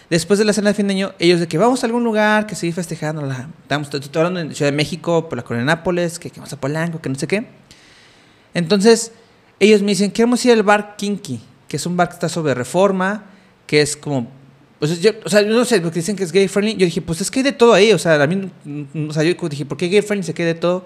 Después 0.09 0.39
de 0.39 0.45
la 0.45 0.53
cena 0.53 0.69
de 0.69 0.73
fin 0.73 0.87
de 0.87 0.93
año, 0.93 1.13
ellos 1.19 1.39
de 1.39 1.47
que 1.47 1.57
vamos 1.57 1.83
a 1.83 1.85
algún 1.85 2.03
lugar 2.03 2.45
que 2.47 2.55
seguir 2.55 2.73
festejando. 2.73 3.21
La, 3.21 3.49
estamos, 3.61 3.89
hablando 4.15 4.39
en 4.39 4.53
Ciudad 4.53 4.71
de 4.71 4.77
México, 4.77 5.27
por 5.29 5.37
la 5.37 5.43
Colonia 5.43 5.65
Nápoles, 5.65 6.19
que, 6.19 6.29
que, 6.29 6.39
vamos 6.39 6.53
a 6.53 6.57
Polanco, 6.59 7.01
que 7.01 7.09
no 7.09 7.15
sé 7.15 7.27
qué. 7.27 7.47
Entonces, 8.53 9.11
ellos 9.59 9.81
me 9.81 9.89
dicen, 9.89 10.11
queremos 10.11 10.43
ir 10.45 10.51
al 10.51 10.63
bar 10.63 10.95
Kinky 10.97 11.41
que 11.73 11.77
es 11.77 11.87
un 11.87 11.97
bar 11.97 12.07
que 12.07 12.13
está 12.13 12.29
sobre 12.29 12.53
reforma, 12.53 13.23
que 13.65 13.81
es 13.81 13.97
como... 13.97 14.27
O 14.79 14.85
sea, 14.85 14.95
yo, 14.97 15.09
o 15.25 15.27
sea, 15.27 15.41
no 15.41 15.65
sé, 15.65 15.81
porque 15.81 16.01
dicen 16.01 16.15
que 16.15 16.23
es 16.23 16.31
gay 16.31 16.47
friendly. 16.47 16.75
Yo 16.75 16.85
dije, 16.85 17.01
pues 17.01 17.19
es 17.19 17.31
que 17.31 17.39
hay 17.39 17.43
de 17.43 17.51
todo 17.51 17.73
ahí. 17.73 17.91
O 17.93 17.97
sea, 17.97 18.21
a 18.21 18.27
mí, 18.27 18.51
o 19.09 19.11
sea, 19.11 19.23
yo 19.23 19.33
dije, 19.49 19.65
¿por 19.65 19.75
qué 19.75 19.87
gay 19.87 20.03
friendly 20.03 20.23
se 20.23 20.35
quede 20.35 20.53
de 20.53 20.59
todo? 20.59 20.85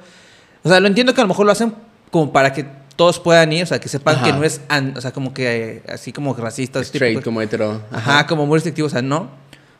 O 0.63 0.69
sea, 0.69 0.79
lo 0.79 0.87
entiendo 0.87 1.13
que 1.13 1.19
a 1.19 1.25
lo 1.25 1.27
mejor 1.27 1.45
lo 1.45 1.51
hacen 1.51 1.75
como 2.09 2.31
para 2.31 2.53
que 2.53 2.65
todos 2.95 3.19
puedan 3.19 3.51
ir, 3.51 3.63
o 3.63 3.65
sea, 3.65 3.81
que 3.81 3.89
sepan 3.89 4.23
que 4.23 4.31
no 4.31 4.45
es, 4.45 4.61
o 4.95 5.01
sea, 5.01 5.11
como 5.11 5.33
que 5.33 5.83
así 5.89 6.13
como 6.13 6.33
racistas. 6.33 6.83
Straight, 6.83 7.21
como 7.21 7.41
hetero. 7.41 7.81
Ajá. 7.91 8.25
como 8.27 8.45
muy 8.45 8.55
restrictivo, 8.55 8.87
o 8.87 8.89
sea, 8.89 9.01
no. 9.01 9.29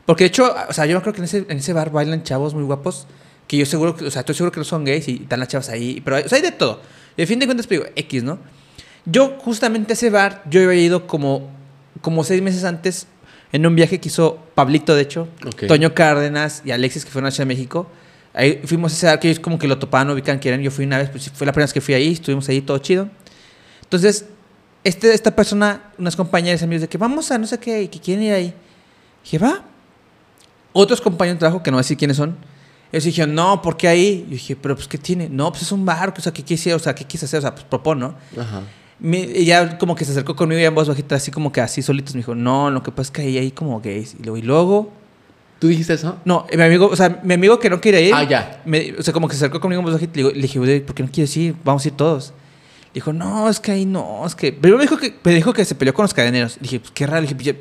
Porque 0.05 0.25
de 0.25 0.27
hecho, 0.27 0.53
o 0.67 0.73
sea, 0.73 0.85
yo 0.87 1.01
creo 1.01 1.13
que 1.13 1.19
en 1.19 1.25
ese, 1.25 1.45
en 1.47 1.59
ese 1.59 1.71
bar 1.71 1.89
bailan 1.89 2.23
chavos 2.23 2.53
muy 2.53 2.65
guapos, 2.65 3.07
que 3.47 3.55
yo 3.55 3.65
seguro, 3.65 3.95
que, 3.95 4.03
o 4.03 4.11
sea, 4.11 4.19
estoy 4.19 4.35
seguro 4.35 4.51
que 4.51 4.59
no 4.59 4.65
son 4.65 4.83
gays 4.83 5.07
y 5.07 5.21
están 5.21 5.39
las 5.39 5.47
chavas 5.47 5.69
ahí, 5.69 6.01
pero 6.03 6.17
o 6.17 6.27
sea, 6.27 6.35
hay 6.35 6.41
de 6.41 6.51
todo. 6.51 6.81
Y 7.15 7.21
de 7.21 7.27
fin 7.27 7.39
de 7.39 7.45
cuentas, 7.45 7.65
pues, 7.65 7.79
digo, 7.79 7.91
X, 7.95 8.23
¿no? 8.23 8.39
Yo, 9.09 9.37
justamente 9.39 9.93
ese 9.93 10.09
bar, 10.09 10.43
yo 10.49 10.61
había 10.61 10.81
ido 10.81 11.07
como, 11.07 11.49
como 12.01 12.25
seis 12.25 12.41
meses 12.41 12.65
antes 12.65 13.07
en 13.53 13.65
un 13.65 13.73
viaje 13.73 14.01
que 14.01 14.09
hizo 14.09 14.37
Pablito, 14.53 14.95
de 14.95 15.01
hecho, 15.01 15.29
Toño 15.65 15.93
Cárdenas 15.93 16.61
y 16.65 16.71
Alexis, 16.71 17.05
que 17.05 17.11
fueron 17.11 17.29
a 17.29 17.31
Ciudad 17.31 17.47
de 17.47 17.55
México. 17.55 17.87
Ahí 18.33 18.61
fuimos 18.65 18.91
a 18.91 18.95
ese 18.95 19.05
bar 19.05 19.19
que 19.19 19.29
ellos 19.29 19.39
como 19.39 19.57
que 19.57 19.67
lo 19.69 19.79
topaban, 19.79 20.09
ubican, 20.09 20.39
quieren. 20.39 20.61
Yo 20.61 20.71
fui 20.71 20.83
una 20.83 20.97
vez, 20.97 21.09
pues 21.09 21.31
fue 21.33 21.47
la 21.47 21.53
primera 21.53 21.67
vez 21.67 21.73
que 21.73 21.79
fui 21.79 21.93
ahí, 21.93 22.11
estuvimos 22.11 22.49
ahí 22.49 22.59
todo 22.59 22.79
chido. 22.79 23.09
Entonces, 23.83 24.25
este, 24.83 25.13
esta 25.13 25.33
persona, 25.33 25.83
unas 25.97 26.17
compañeras 26.17 26.61
amigos 26.61 26.81
de 26.81 26.89
que 26.89 26.97
vamos 26.97 27.31
a 27.31 27.37
no 27.37 27.47
sé 27.47 27.57
qué 27.59 27.83
y 27.83 27.87
que 27.87 28.01
quieren 28.01 28.25
ir 28.25 28.33
ahí. 28.33 28.53
Dije, 29.23 29.37
va. 29.37 29.63
Otros 30.73 30.99
compañeros 30.99 31.37
de 31.37 31.39
trabajo, 31.39 31.63
que 31.63 31.71
no 31.71 31.77
voy 31.77 31.79
a 31.79 31.83
decir 31.83 31.95
quiénes 31.95 32.17
son, 32.17 32.35
ellos 32.91 33.05
dijeron, 33.05 33.33
no, 33.33 33.61
¿por 33.61 33.77
qué 33.77 33.87
ahí? 33.87 34.25
Yo 34.25 34.31
dije, 34.31 34.55
pero 34.57 34.75
pues, 34.75 34.89
¿qué 34.89 34.97
tiene? 34.97 35.29
No, 35.29 35.49
pues 35.49 35.63
es 35.63 35.71
un 35.71 35.85
bar, 35.85 36.13
o 36.15 36.21
sea, 36.21 36.33
¿qué 36.33 36.43
quise, 36.43 36.73
o 36.73 36.79
sea, 36.79 36.93
¿qué 36.93 37.05
quise 37.05 37.23
hacer? 37.23 37.39
O 37.39 37.41
sea, 37.41 37.55
pues 37.55 37.63
propone, 37.63 38.01
¿no? 38.01 38.15
Ajá 38.37 38.61
ya 38.99 39.77
como 39.77 39.95
que 39.95 40.05
se 40.05 40.11
acercó 40.11 40.35
conmigo 40.35 40.59
y 40.59 40.65
en 40.65 40.73
voz 40.73 40.87
bajita, 40.87 41.15
así 41.15 41.31
como 41.31 41.51
que 41.51 41.61
así 41.61 41.81
solitos, 41.81 42.15
me 42.15 42.19
dijo, 42.19 42.35
no, 42.35 42.71
lo 42.71 42.81
que 42.83 42.91
pasa 42.91 43.03
es 43.03 43.11
que 43.11 43.21
ahí 43.21 43.37
hay 43.37 43.51
como 43.51 43.79
gays. 43.79 44.15
Y 44.19 44.23
luego, 44.23 44.37
y 44.37 44.41
luego... 44.41 44.93
¿Tú 45.59 45.67
dijiste 45.67 45.93
eso? 45.93 46.17
No, 46.23 46.45
mi 46.55 46.61
amigo, 46.61 46.87
o 46.87 46.95
sea, 46.95 47.19
mi 47.23 47.33
amigo 47.33 47.59
que 47.59 47.69
no 47.69 47.81
quiere 47.81 48.01
ir. 48.03 48.13
Ah, 48.13 48.23
ya. 48.23 48.61
o 48.97 49.01
sea, 49.01 49.11
como 49.11 49.27
que 49.27 49.33
se 49.35 49.39
acercó 49.39 49.59
conmigo 49.59 49.79
en 49.79 49.85
voz 49.85 49.93
bajita 49.93 50.19
y 50.19 50.23
le, 50.23 50.31
dije, 50.33 50.81
¿por 50.81 50.93
qué 50.93 51.03
no 51.03 51.09
quieres 51.11 51.35
ir? 51.35 51.55
Vamos 51.63 51.83
a 51.83 51.87
ir 51.87 51.95
todos. 51.95 52.33
Dijo, 52.93 53.11
no, 53.11 53.49
es 53.49 53.59
que 53.59 53.71
ahí 53.71 53.85
no, 53.85 54.25
es 54.25 54.35
que... 54.35 54.53
Pero 54.53 54.77
me 54.77 54.83
dijo 54.83 54.97
que, 54.97 55.15
me 55.23 55.33
dijo 55.33 55.53
que 55.53 55.65
se 55.65 55.75
peleó 55.75 55.93
con 55.93 56.03
los 56.03 56.13
cadeneros. 56.13 56.57
Dije, 56.59 56.79
pues 56.79 56.91
qué 56.91 57.07
raro. 57.07 57.21
Le 57.21 57.33
dije, 57.33 57.59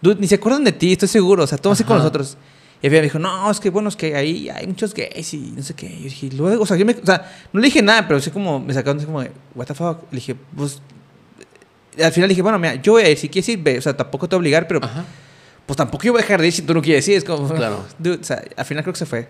dude, 0.00 0.20
ni 0.20 0.26
se 0.26 0.34
acuerdan 0.36 0.64
de 0.64 0.72
ti, 0.72 0.92
estoy 0.92 1.08
seguro. 1.08 1.44
O 1.44 1.46
sea, 1.46 1.58
todos 1.58 1.78
así 1.78 1.84
con 1.84 1.98
nosotros. 1.98 2.36
Y 2.84 2.88
ella 2.88 2.98
me 2.98 3.04
dijo, 3.04 3.18
no, 3.18 3.50
es 3.50 3.60
que 3.60 3.70
bueno, 3.70 3.88
es 3.88 3.96
que 3.96 4.14
ahí 4.14 4.50
hay 4.50 4.66
muchos 4.66 4.92
gays 4.92 5.32
y 5.32 5.54
no 5.56 5.62
sé 5.62 5.72
qué. 5.72 5.86
Y 5.86 6.02
dije, 6.02 6.28
luego, 6.36 6.64
o 6.64 6.66
sea, 6.66 6.76
yo 6.76 6.84
me, 6.84 6.92
o 6.92 7.06
sea, 7.06 7.32
no 7.50 7.58
le 7.58 7.68
dije 7.68 7.80
nada, 7.80 8.06
pero 8.06 8.18
así 8.18 8.30
como 8.30 8.60
me 8.60 8.74
sacaron 8.74 8.98
así 8.98 9.06
como, 9.06 9.24
what 9.54 9.64
the 9.64 9.72
fuck. 9.72 10.02
Le 10.10 10.16
dije, 10.16 10.36
pues 10.54 10.82
al 11.98 12.12
final 12.12 12.28
dije, 12.28 12.42
bueno, 12.42 12.58
mira, 12.58 12.74
yo 12.74 12.92
voy 12.92 13.04
a 13.04 13.08
ir, 13.08 13.16
si 13.16 13.30
quieres 13.30 13.48
ir, 13.48 13.62
ve. 13.62 13.78
O 13.78 13.80
sea, 13.80 13.96
tampoco 13.96 14.28
te 14.28 14.36
voy 14.36 14.40
a 14.40 14.42
obligar, 14.42 14.68
pero 14.68 14.82
pues 15.64 15.78
tampoco 15.78 16.04
yo 16.04 16.12
voy 16.12 16.18
a 16.18 16.24
dejar 16.24 16.42
de 16.42 16.48
ir 16.48 16.52
si 16.52 16.60
tú 16.60 16.74
no 16.74 16.82
quieres 16.82 17.08
ir. 17.08 17.16
Es 17.16 17.24
como, 17.24 17.48
claro. 17.48 17.86
o 18.20 18.22
sea, 18.22 18.44
al 18.54 18.64
final 18.66 18.84
creo 18.84 18.92
que 18.92 18.98
se 18.98 19.06
fue. 19.06 19.28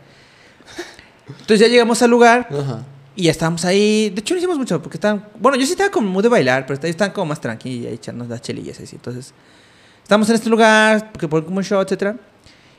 Entonces 1.29 1.61
ya 1.61 1.69
llegamos 1.69 2.03
al 2.03 2.11
lugar 2.11 2.49
y 3.15 3.23
ya 3.23 3.31
estábamos 3.31 3.65
ahí. 3.65 4.11
De 4.11 4.19
hecho, 4.19 4.35
no 4.35 4.39
hicimos 4.39 4.59
mucho 4.59 4.83
porque 4.83 4.97
estaban. 4.97 5.29
Bueno, 5.39 5.57
yo 5.57 5.65
sí 5.65 5.71
estaba 5.71 5.93
como 5.93 6.11
muy 6.11 6.25
de 6.25 6.29
bailar, 6.29 6.67
pero 6.67 6.77
ellos 6.81 6.91
estaban 6.91 7.13
como 7.13 7.27
más 7.27 7.41
tranquilos 7.41 7.93
y 7.93 7.95
echarnos 7.95 8.27
las 8.27 8.43
chelillas 8.43 8.81
así. 8.81 8.97
Entonces, 8.97 9.33
estamos 10.03 10.29
en 10.29 10.35
este 10.35 10.51
lugar 10.51 11.13
porque 11.13 11.29
por 11.29 11.45
como 11.45 11.59
un 11.59 11.63
show, 11.63 11.81
etcétera. 11.81 12.17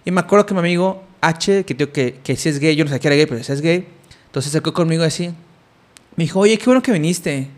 Y 0.06 0.12
me 0.12 0.22
acuerdo 0.22 0.46
que 0.46 0.54
mi 0.54 0.60
amigo 0.60 1.04
H, 1.20 1.66
que 1.66 1.74
digo 1.74 1.92
que, 1.92 2.20
que 2.24 2.36
sí 2.36 2.50
es 2.50 2.60
gay, 2.60 2.76
yo 2.76 2.86
no 2.86 2.90
sabía 2.90 3.00
que 3.00 3.08
era 3.08 3.16
gay, 3.16 3.26
pero 3.26 3.44
sí 3.44 3.52
es 3.52 3.62
gay. 3.62 3.88
Entonces 4.28 4.52
se 4.52 4.58
acercó 4.58 4.72
conmigo 4.74 5.04
así. 5.04 5.30
Me 6.16 6.24
dijo, 6.24 6.40
oye, 6.40 6.58
qué 6.58 6.66
bueno 6.66 6.82
que 6.82 6.92
viniste. 6.92 7.50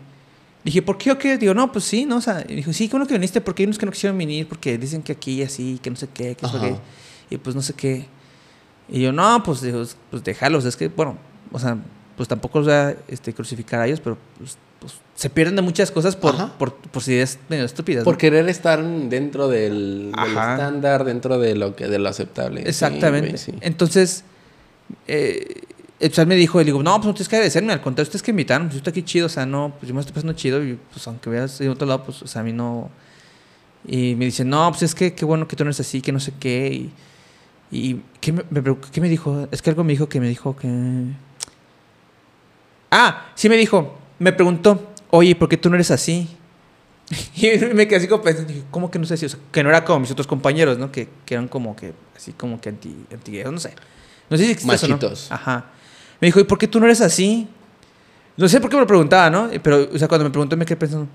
Dije, 0.64 0.82
¿por 0.82 0.98
qué 0.98 1.12
o 1.12 1.18
qué? 1.18 1.38
Digo, 1.38 1.54
no, 1.54 1.70
pues 1.70 1.84
sí, 1.84 2.04
¿no? 2.04 2.16
O 2.16 2.20
sea, 2.20 2.40
dijo, 2.40 2.72
sí, 2.72 2.88
qué 2.88 2.92
bueno 2.92 3.06
que 3.06 3.14
viniste, 3.14 3.40
porque 3.40 3.62
hay 3.62 3.66
unos 3.66 3.78
que 3.78 3.86
no 3.86 3.92
quisieron 3.92 4.18
venir, 4.18 4.48
porque 4.48 4.76
dicen 4.78 5.02
que 5.02 5.12
aquí 5.12 5.42
así, 5.42 5.78
que 5.82 5.90
no 5.90 5.96
sé 5.96 6.08
qué, 6.08 6.34
que 6.34 6.48
sé 6.48 6.58
qué. 6.58 6.76
Y 7.30 7.36
pues 7.36 7.54
no 7.54 7.62
sé 7.62 7.74
qué. 7.74 8.06
Y 8.88 9.02
yo, 9.02 9.12
no, 9.12 9.42
pues, 9.42 9.60
digo, 9.60 9.84
pues 10.10 10.24
déjalos, 10.24 10.64
es 10.64 10.76
que, 10.76 10.88
bueno, 10.88 11.16
o 11.52 11.58
sea, 11.58 11.76
pues 12.16 12.28
tampoco 12.28 12.58
los 12.58 12.66
voy 12.66 12.74
a 12.74 12.96
este, 13.06 13.32
crucificar 13.34 13.80
a 13.80 13.86
ellos, 13.86 14.00
pero 14.00 14.16
pues, 14.38 14.56
pues 14.78 14.94
se 15.14 15.30
pierden 15.30 15.56
de 15.56 15.62
muchas 15.62 15.90
cosas 15.90 16.14
por, 16.14 16.52
por, 16.52 16.74
por 16.74 17.02
ideas 17.08 17.38
medio 17.48 17.64
estúpidas. 17.64 18.04
Por 18.04 18.16
querer 18.16 18.48
estar 18.48 18.82
dentro 18.84 19.48
del, 19.48 20.12
estándar, 20.16 21.04
dentro 21.04 21.38
de 21.38 21.56
lo 21.56 21.74
que 21.74 21.88
de 21.88 21.98
lo 21.98 22.08
aceptable. 22.08 22.62
Exactamente. 22.66 23.34
Entonces, 23.60 24.24
eh, 25.06 25.62
él 26.00 26.26
me 26.26 26.36
dijo, 26.36 26.58
le 26.58 26.66
digo, 26.66 26.82
no, 26.82 26.94
pues 26.96 27.06
no 27.06 27.14
tienes 27.14 27.28
que 27.28 27.36
agradecerme, 27.36 27.72
al 27.72 27.80
contrario, 27.80 28.08
ustedes 28.08 28.22
que 28.22 28.30
invitaron, 28.30 28.68
pues 28.68 28.74
yo 28.74 28.78
estoy 28.78 28.90
aquí 28.92 29.02
chido, 29.02 29.26
o 29.26 29.28
sea, 29.28 29.44
no, 29.44 29.74
pues 29.78 29.88
yo 29.88 29.94
me 29.94 30.00
estoy 30.00 30.14
pasando 30.14 30.32
chido, 30.34 30.62
y 30.62 30.78
pues 30.92 31.06
aunque 31.08 31.28
veas 31.28 31.58
de 31.58 31.68
otro 31.68 31.86
lado, 31.86 32.04
pues, 32.04 32.22
o 32.22 32.26
sea, 32.26 32.42
a 32.42 32.44
mí 32.44 32.52
no... 32.52 32.90
Y 33.86 34.14
me 34.16 34.26
dice, 34.26 34.44
no, 34.44 34.70
pues 34.70 34.82
es 34.82 34.94
que 34.94 35.14
qué 35.14 35.24
bueno 35.24 35.48
que 35.48 35.56
tú 35.56 35.64
no 35.64 35.70
eres 35.70 35.80
así, 35.80 36.00
que 36.00 36.12
no 36.12 36.20
sé 36.20 36.32
qué, 36.38 36.68
y... 36.72 36.92
y 37.76 38.00
¿qué, 38.20 38.32
me, 38.32 38.44
me 38.50 38.62
¿Qué 38.92 39.00
me 39.00 39.08
dijo? 39.08 39.48
Es 39.50 39.62
que 39.62 39.70
algo 39.70 39.82
me 39.82 39.92
dijo 39.92 40.08
que 40.08 40.20
me 40.20 40.28
dijo 40.28 40.54
que... 40.54 40.68
Ah, 42.90 43.32
sí 43.34 43.48
me 43.48 43.56
dijo, 43.56 43.98
me 44.18 44.32
preguntó, 44.32 44.92
oye, 45.10 45.34
¿por 45.34 45.48
qué 45.48 45.56
tú 45.56 45.68
no 45.68 45.76
eres 45.76 45.90
así? 45.90 46.28
Y 47.36 47.58
me 47.74 47.88
quedé 47.88 47.96
así 47.96 48.08
como 48.08 48.22
pensando, 48.22 48.52
dije, 48.52 48.64
¿cómo 48.70 48.90
que 48.90 48.98
no 48.98 49.06
sé 49.06 49.16
si? 49.16 49.26
O 49.26 49.28
sea, 49.28 49.38
que 49.50 49.62
no 49.62 49.70
era 49.70 49.84
como 49.84 50.00
mis 50.00 50.10
otros 50.10 50.26
compañeros, 50.26 50.78
¿no? 50.78 50.92
Que, 50.92 51.08
que 51.24 51.34
eran 51.34 51.48
como 51.48 51.74
que, 51.74 51.94
así 52.16 52.32
como 52.32 52.60
que 52.60 52.68
anti, 52.68 52.94
anti 53.12 53.42
no 53.44 53.58
sé. 53.58 53.74
No 54.28 54.36
sé 54.36 54.44
si 54.44 54.50
existe 54.50 54.74
eso, 54.74 54.88
¿no? 54.88 54.96
Machitos. 54.96 55.32
Ajá. 55.32 55.66
Me 56.20 56.26
dijo, 56.26 56.40
¿y 56.40 56.44
por 56.44 56.58
qué 56.58 56.68
tú 56.68 56.80
no 56.80 56.86
eres 56.86 57.00
así? 57.00 57.48
No 58.36 58.48
sé 58.48 58.60
por 58.60 58.70
qué 58.70 58.76
me 58.76 58.82
lo 58.82 58.86
preguntaba, 58.86 59.30
¿no? 59.30 59.50
Pero, 59.62 59.88
o 59.92 59.98
sea, 59.98 60.08
cuando 60.08 60.24
me 60.24 60.30
preguntó 60.30 60.56
me 60.56 60.64
quedé 60.64 60.76
pensando. 60.76 61.08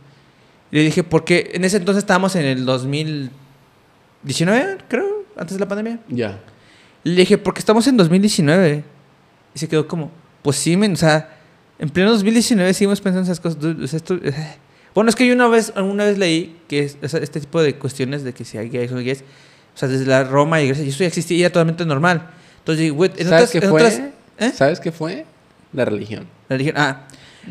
Le 0.72 0.82
dije, 0.82 1.04
porque 1.04 1.52
en 1.54 1.64
ese 1.64 1.78
entonces 1.78 2.04
estábamos 2.04 2.36
en 2.36 2.46
el 2.46 2.66
2019, 2.66 4.80
creo, 4.88 5.24
antes 5.38 5.56
de 5.56 5.60
la 5.60 5.68
pandemia. 5.68 6.00
Ya. 6.10 6.42
Le 7.04 7.22
dije, 7.22 7.38
porque 7.38 7.60
estamos 7.60 7.88
en 7.88 7.96
2019. 7.96 8.84
Y 9.54 9.60
se 9.60 9.68
quedó 9.68 9.88
como, 9.88 10.10
pues 10.42 10.58
sí, 10.58 10.76
men, 10.76 10.94
o 10.94 10.96
sea, 10.96 11.38
en 11.84 11.90
pleno 11.90 12.12
2019 12.12 12.74
seguimos 12.74 13.02
pensando 13.02 13.20
en 13.28 13.32
esas 13.32 13.40
cosas. 13.40 13.60
dude, 13.60 13.84
o 13.84 13.88
sea, 13.88 13.98
esto- 13.98 14.16
eh. 14.24 14.34
Bueno, 14.96 15.10
es 15.10 15.16
que 15.16 15.28
yo 15.28 15.34
una 15.34 15.48
vez, 15.48 15.74
alguna 15.76 16.06
vez 16.06 16.18
leí 16.18 16.56
que 16.68 16.80
es- 16.80 16.98
es- 17.02 17.14
este 17.16 17.40
tipo 17.42 17.62
de 17.62 17.76
cuestiones 17.76 18.24
de 18.24 18.32
que 18.34 18.46
si 18.46 18.58
hay 18.58 18.70
gays 18.70 18.92
o 18.92 18.96
no 18.96 19.02
gays, 19.02 19.22
o 19.76 19.78
sea, 19.78 19.90
desde 19.90 20.06
la 20.06 20.24
Roma 20.24 20.62
y 20.62 20.68
Grecia, 20.68 20.86
y 20.86 20.90
eso 20.90 21.00
ya 21.00 21.08
existía 21.08 21.38
ya 21.40 21.50
totalmente 21.50 21.86
normal. 21.86 22.30
Entonces, 22.60 22.92
güey, 22.92 23.12
en 23.18 23.28
¿Sabes 23.28 23.50
otras, 23.50 23.52
qué 23.52 23.58
en 23.58 23.70
fue? 23.70 23.82
otras- 23.82 24.02
¿eh? 24.40 24.52
¿Sabes 24.56 24.80
qué 24.80 24.92
fue? 24.92 25.26
La 25.74 25.84
religión. 25.86 26.26
La 26.48 26.56
religión, 26.58 26.76
ah. 26.78 27.08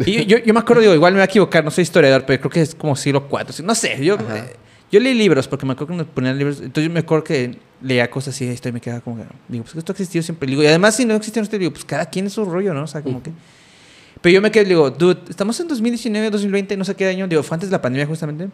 Y 0.07 0.13
yo, 0.13 0.23
yo, 0.23 0.39
yo 0.39 0.55
me 0.55 0.61
acuerdo, 0.61 0.81
digo, 0.83 0.95
igual 0.95 1.13
me 1.13 1.19
voy 1.19 1.23
a 1.23 1.27
equivocar, 1.27 1.63
no 1.65 1.71
soy 1.71 1.83
historiador, 1.83 2.25
pero 2.25 2.41
creo 2.41 2.51
que 2.51 2.63
es 2.63 2.75
como 2.75 2.97
siglo 2.97 3.29
IV. 3.31 3.63
No 3.65 3.75
sé, 3.75 4.03
yo, 4.03 4.15
eh, 4.15 4.55
yo 4.91 5.01
leí 5.01 5.13
libros, 5.13 5.49
porque 5.49 5.67
me 5.67 5.73
acuerdo 5.73 5.93
que 5.93 5.99
me 5.99 6.05
ponían 6.05 6.39
libros. 6.39 6.59
Entonces 6.61 6.85
yo 6.89 6.91
me 6.95 7.01
acuerdo 7.01 7.25
que 7.25 7.59
leía 7.83 8.09
cosas 8.09 8.35
así, 8.35 8.47
esto 8.47 8.69
y 8.69 8.73
me 8.73 8.81
quedaba 8.81 9.01
como 9.03 9.17
que, 9.19 9.25
digo, 9.49 9.65
pues 9.65 9.77
esto 9.77 9.93
ha 9.93 9.95
existido 9.95 10.23
siempre. 10.23 10.49
Digo, 10.49 10.63
y 10.63 10.67
además, 10.67 10.97
si 10.97 11.05
no 11.05 11.15
existiera 11.17 11.43
esto, 11.45 11.59
digo, 11.59 11.73
pues 11.73 11.85
cada 11.85 12.07
quien 12.07 12.27
es 12.27 12.33
su 12.33 12.45
rollo, 12.45 12.73
¿no? 12.73 12.85
O 12.85 12.87
sea, 12.87 13.03
como 13.03 13.23
que. 13.23 13.33
Pero 14.23 14.35
yo 14.35 14.41
me 14.41 14.51
quedé, 14.51 14.65
digo, 14.65 14.91
dude, 14.91 15.21
estamos 15.29 15.59
en 15.59 15.69
2019, 15.69 16.31
2020, 16.31 16.77
no 16.77 16.85
sé 16.85 16.95
qué 16.95 17.09
año, 17.09 17.27
digo, 17.27 17.43
fue 17.43 17.57
antes 17.57 17.69
de 17.69 17.73
la 17.73 17.83
pandemia 17.83 18.07
justamente. 18.07 18.49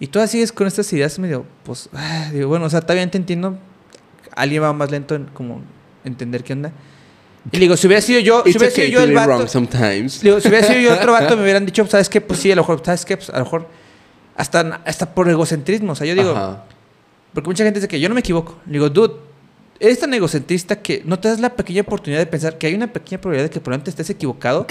Y 0.00 0.08
tú 0.08 0.18
sigues 0.26 0.50
con 0.50 0.66
estas 0.66 0.92
ideas, 0.92 1.16
me 1.20 1.28
digo, 1.28 1.46
pues, 1.62 1.88
ah, 1.92 2.28
digo, 2.32 2.48
bueno, 2.48 2.66
o 2.66 2.70
sea, 2.70 2.80
también 2.80 3.08
te 3.08 3.16
entiendo. 3.16 3.56
Alguien 4.34 4.62
va 4.62 4.72
más 4.72 4.90
lento 4.90 5.14
en 5.14 5.26
como 5.26 5.62
entender 6.04 6.42
qué 6.42 6.54
onda. 6.54 6.72
Y 7.52 7.56
le 7.56 7.60
digo, 7.60 7.76
si 7.76 7.86
hubiera 7.86 8.00
sido 8.00 8.18
yo, 8.18 8.42
si 8.44 8.50
hubiera 8.50 8.72
okay 8.72 8.86
sido 8.88 9.00
yo 9.00 9.04
el 9.04 9.14
vato. 9.14 9.28
wrong 9.28 9.48
sometimes. 9.48 10.20
Digo, 10.20 10.40
si 10.40 10.48
hubiera 10.48 10.66
sido 10.66 10.80
yo 10.80 10.94
otro 10.94 11.12
vato, 11.12 11.36
me 11.36 11.44
hubieran 11.44 11.64
dicho, 11.64 11.86
¿sabes 11.86 12.08
qué? 12.08 12.20
Pues 12.20 12.40
sí, 12.40 12.50
a 12.50 12.56
lo 12.56 12.62
mejor, 12.62 12.82
¿sabes 12.84 13.04
qué? 13.04 13.16
Pues 13.16 13.30
a 13.30 13.38
lo 13.38 13.44
mejor 13.44 13.68
hasta, 14.36 14.80
hasta 14.84 15.14
por 15.14 15.28
egocentrismo. 15.28 15.92
O 15.92 15.94
sea, 15.94 16.06
yo 16.06 16.14
digo, 16.14 16.30
Ajá. 16.32 16.64
porque 17.32 17.48
mucha 17.48 17.62
gente 17.62 17.78
dice 17.78 17.88
que 17.88 18.00
yo 18.00 18.08
no 18.08 18.14
me 18.16 18.20
equivoco. 18.20 18.58
Le 18.66 18.72
digo, 18.72 18.90
dude, 18.90 19.14
eres 19.82 19.98
tan 19.98 20.14
egocentrista 20.14 20.80
que 20.80 21.02
no 21.04 21.18
te 21.18 21.28
das 21.28 21.40
la 21.40 21.56
pequeña 21.56 21.82
oportunidad 21.82 22.20
de 22.20 22.26
pensar 22.26 22.56
que 22.56 22.68
hay 22.68 22.74
una 22.74 22.92
pequeña 22.92 23.20
probabilidad 23.20 23.48
de 23.48 23.50
que 23.50 23.60
probablemente 23.60 23.90
estés 23.90 24.08
equivocado. 24.10 24.64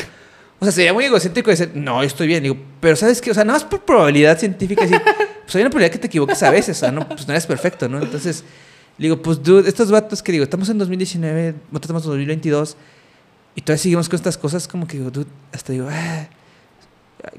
O 0.58 0.66
sea, 0.66 0.72
sería 0.72 0.94
muy 0.94 1.04
egocéntrico 1.04 1.50
decir, 1.50 1.72
no, 1.76 2.02
estoy 2.02 2.28
bien. 2.28 2.44
Digo, 2.44 2.56
pero 2.80 2.96
¿sabes 2.96 3.20
qué? 3.20 3.30
O 3.30 3.34
sea, 3.34 3.44
nada 3.44 3.60
más 3.60 3.68
por 3.68 3.82
probabilidad 3.82 4.40
científica, 4.40 4.84
decir, 4.84 5.02
pues 5.44 5.56
hay 5.56 5.62
una 5.62 5.70
probabilidad 5.70 5.92
que 5.92 6.00
te 6.00 6.08
equivoques 6.08 6.42
a 6.44 6.50
veces. 6.50 6.78
O 6.78 6.80
sea, 6.80 6.92
no, 6.94 7.08
pues 7.10 7.28
no 7.28 7.34
eres 7.34 7.46
perfecto, 7.46 7.90
¿no? 7.90 8.02
Entonces, 8.02 8.46
digo, 8.98 9.22
pues, 9.22 9.44
dude, 9.44 9.68
estos 9.68 9.92
vatos 9.92 10.24
que 10.24 10.32
digo, 10.32 10.46
estamos 10.46 10.70
en 10.70 10.78
2019, 10.78 11.56
nosotros 11.72 11.82
estamos 11.82 12.04
en 12.04 12.10
2022, 12.12 12.78
y 13.56 13.62
todavía 13.62 13.84
seguimos 13.84 14.08
con 14.08 14.16
estas 14.16 14.38
cosas, 14.38 14.66
como 14.66 14.88
que 14.88 14.98
dude, 14.98 15.26
hasta 15.52 15.74
digo, 15.74 15.90
ah, 15.92 16.30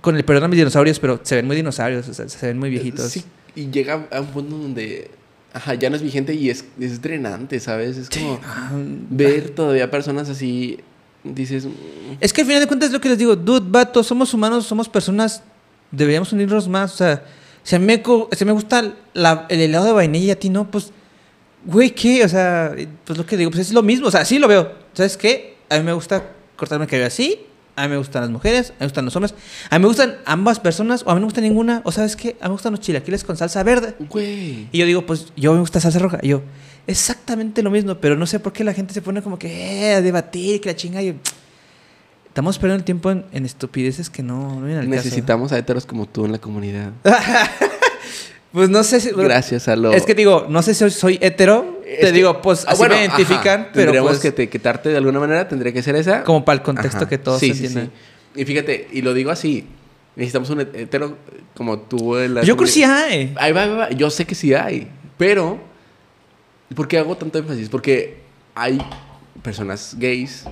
con 0.02 0.14
el 0.14 0.24
perdón 0.26 0.44
a 0.44 0.48
mis 0.48 0.58
dinosaurios, 0.58 0.98
pero 1.00 1.20
se 1.22 1.36
ven 1.36 1.46
muy 1.46 1.56
dinosaurios, 1.56 2.04
se 2.04 2.46
ven 2.46 2.58
muy 2.58 2.68
viejitos. 2.68 3.10
Sí, 3.10 3.24
y 3.54 3.70
llega 3.70 4.08
a 4.10 4.20
un 4.20 4.26
punto 4.26 4.58
donde 4.58 5.10
ajá, 5.52 5.74
ya 5.74 5.90
no 5.90 5.96
es 5.96 6.02
vigente 6.02 6.34
y 6.34 6.50
es, 6.50 6.64
es 6.80 7.00
drenante, 7.02 7.58
¿sabes? 7.60 7.96
Es 7.96 8.08
como 8.10 8.40
Ah, 8.44 8.70
ver 9.10 9.50
todavía 9.50 9.90
personas 9.90 10.28
así, 10.28 10.78
dices, 11.24 11.66
mm, 11.66 11.70
Es 12.20 12.32
que 12.32 12.40
al 12.42 12.46
final 12.46 12.60
de 12.62 12.66
cuentas 12.66 12.88
es 12.88 12.92
lo 12.92 13.00
que 13.00 13.08
les 13.08 13.18
digo, 13.18 13.36
dude, 13.36 13.66
vato, 13.68 14.02
somos 14.02 14.32
humanos, 14.34 14.66
somos 14.66 14.88
personas, 14.88 15.42
deberíamos 15.90 16.32
unirnos 16.32 16.68
más. 16.68 16.94
O 16.94 16.96
sea, 16.96 17.24
si 17.62 17.76
a 17.76 17.78
mí 17.78 17.86
me, 17.86 18.02
si 18.36 18.44
me 18.44 18.52
gusta 18.52 18.92
la- 19.14 19.46
el 19.48 19.60
helado 19.60 19.84
de 19.86 19.92
vainilla 19.92 20.26
y 20.26 20.30
a 20.30 20.38
ti 20.38 20.48
no, 20.50 20.70
pues, 20.70 20.90
güey, 21.64 21.90
¿qué? 21.90 22.24
O 22.24 22.28
sea, 22.28 22.74
pues 23.04 23.18
lo 23.18 23.24
que 23.26 23.36
digo, 23.36 23.50
pues 23.50 23.68
es 23.68 23.72
lo 23.72 23.82
mismo. 23.82 24.08
O 24.08 24.10
sea, 24.10 24.24
sí 24.24 24.38
lo 24.38 24.48
veo. 24.48 24.72
¿Sabes 24.94 25.16
qué? 25.16 25.56
A 25.68 25.78
mí 25.78 25.84
me 25.84 25.92
gusta 25.92 26.24
cortarme 26.56 26.84
el 26.86 26.90
cabello 26.90 27.06
así. 27.06 27.38
A 27.74 27.82
mí 27.84 27.88
me 27.88 27.96
gustan 27.96 28.22
las 28.22 28.30
mujeres, 28.30 28.70
a 28.70 28.72
mí 28.72 28.76
me 28.80 28.86
gustan 28.86 29.04
los 29.06 29.16
hombres. 29.16 29.34
A 29.70 29.78
mí 29.78 29.82
me 29.82 29.88
gustan 29.88 30.16
ambas 30.26 30.60
personas, 30.60 31.02
o 31.06 31.10
a 31.10 31.14
mí 31.14 31.20
no 31.20 31.22
me 31.22 31.26
gusta 31.26 31.40
ninguna. 31.40 31.80
O 31.84 31.92
¿sabes 31.92 32.16
qué? 32.16 32.36
A 32.40 32.44
mí 32.44 32.48
me 32.48 32.52
gustan 32.52 32.72
los 32.72 32.80
chilaquiles 32.80 33.24
con 33.24 33.36
salsa 33.36 33.62
verde. 33.62 33.94
güey. 34.10 34.68
Y 34.72 34.78
yo 34.78 34.86
digo, 34.86 35.06
pues 35.06 35.32
yo 35.36 35.52
me 35.54 35.60
gusta 35.60 35.80
salsa 35.80 35.98
roja. 35.98 36.18
Y 36.22 36.28
yo, 36.28 36.42
exactamente 36.86 37.62
lo 37.62 37.70
mismo, 37.70 37.94
pero 37.96 38.16
no 38.16 38.26
sé 38.26 38.40
por 38.40 38.52
qué 38.52 38.64
la 38.64 38.74
gente 38.74 38.92
se 38.92 39.00
pone 39.02 39.22
como 39.22 39.38
que 39.38 39.90
eh, 39.90 39.94
a 39.94 40.02
debatir, 40.02 40.60
que 40.60 40.68
la 40.68 40.76
chinga. 40.76 41.02
Y 41.02 41.06
yo, 41.06 41.12
estamos 42.28 42.58
perdiendo 42.58 42.80
el 42.80 42.84
tiempo 42.84 43.10
en, 43.10 43.24
en 43.32 43.46
estupideces 43.46 44.10
que 44.10 44.22
no, 44.22 44.56
no 44.60 44.66
vienen 44.66 44.78
al 44.78 44.84
caso. 44.84 44.96
Necesitamos 45.04 45.52
a 45.52 45.58
heteros 45.58 45.86
como 45.86 46.06
tú 46.06 46.24
en 46.24 46.32
la 46.32 46.38
comunidad. 46.38 46.92
Pues 48.52 48.68
no 48.68 48.82
sé 48.84 49.00
si. 49.00 49.10
Gracias 49.10 49.66
a 49.68 49.76
lo... 49.76 49.92
Es 49.92 50.04
que 50.04 50.14
digo, 50.14 50.46
no 50.48 50.62
sé 50.62 50.74
si 50.74 50.88
soy 50.90 51.18
hetero. 51.22 51.80
Te 51.84 51.98
que- 52.00 52.12
digo, 52.12 52.40
pues 52.42 52.64
Ah, 52.66 52.70
así 52.72 52.78
bueno, 52.78 52.94
me 52.94 53.00
identifican, 53.02 53.60
ajá. 53.62 53.70
pero 53.72 53.84
Tendríamos 53.92 54.10
pues, 54.12 54.20
que 54.20 54.32
te 54.32 54.48
quitarte 54.48 54.88
de 54.90 54.96
alguna 54.96 55.20
manera, 55.20 55.48
tendría 55.48 55.72
que 55.72 55.82
ser 55.82 55.96
esa. 55.96 56.22
como 56.24 56.44
para 56.44 56.56
el 56.58 56.62
contexto 56.62 56.98
Ajá. 56.98 57.08
que 57.08 57.18
todos 57.18 57.40
sí, 57.40 57.54
se 57.54 57.68
sí, 57.68 57.74
sí. 57.74 57.90
Y 58.34 58.44
fíjate, 58.44 58.88
y 58.92 59.02
lo 59.02 59.12
digo 59.14 59.30
así, 59.30 59.66
necesitamos 60.16 60.50
un 60.50 60.60
hetero 60.60 61.16
como 61.54 61.80
tú 61.80 62.16
en 62.16 62.34
la 62.34 62.42
Yo 62.42 62.56
creo 62.56 62.66
que 62.66 62.72
sí 62.72 62.82
hay. 62.84 63.34
Ahí 63.36 63.52
va, 63.52 63.62
ahí 63.62 63.70
va. 63.70 63.90
Yo 63.90 64.10
sé 64.10 64.24
que 64.26 64.34
sí 64.34 64.52
hay. 64.54 64.88
Pero, 65.18 65.58
¿por 66.74 66.88
qué 66.88 66.98
hago 66.98 67.16
tanto 67.16 67.38
énfasis? 67.38 67.68
Porque 67.68 68.18
hay 68.54 68.78
personas 69.42 69.96
gays 69.98 70.44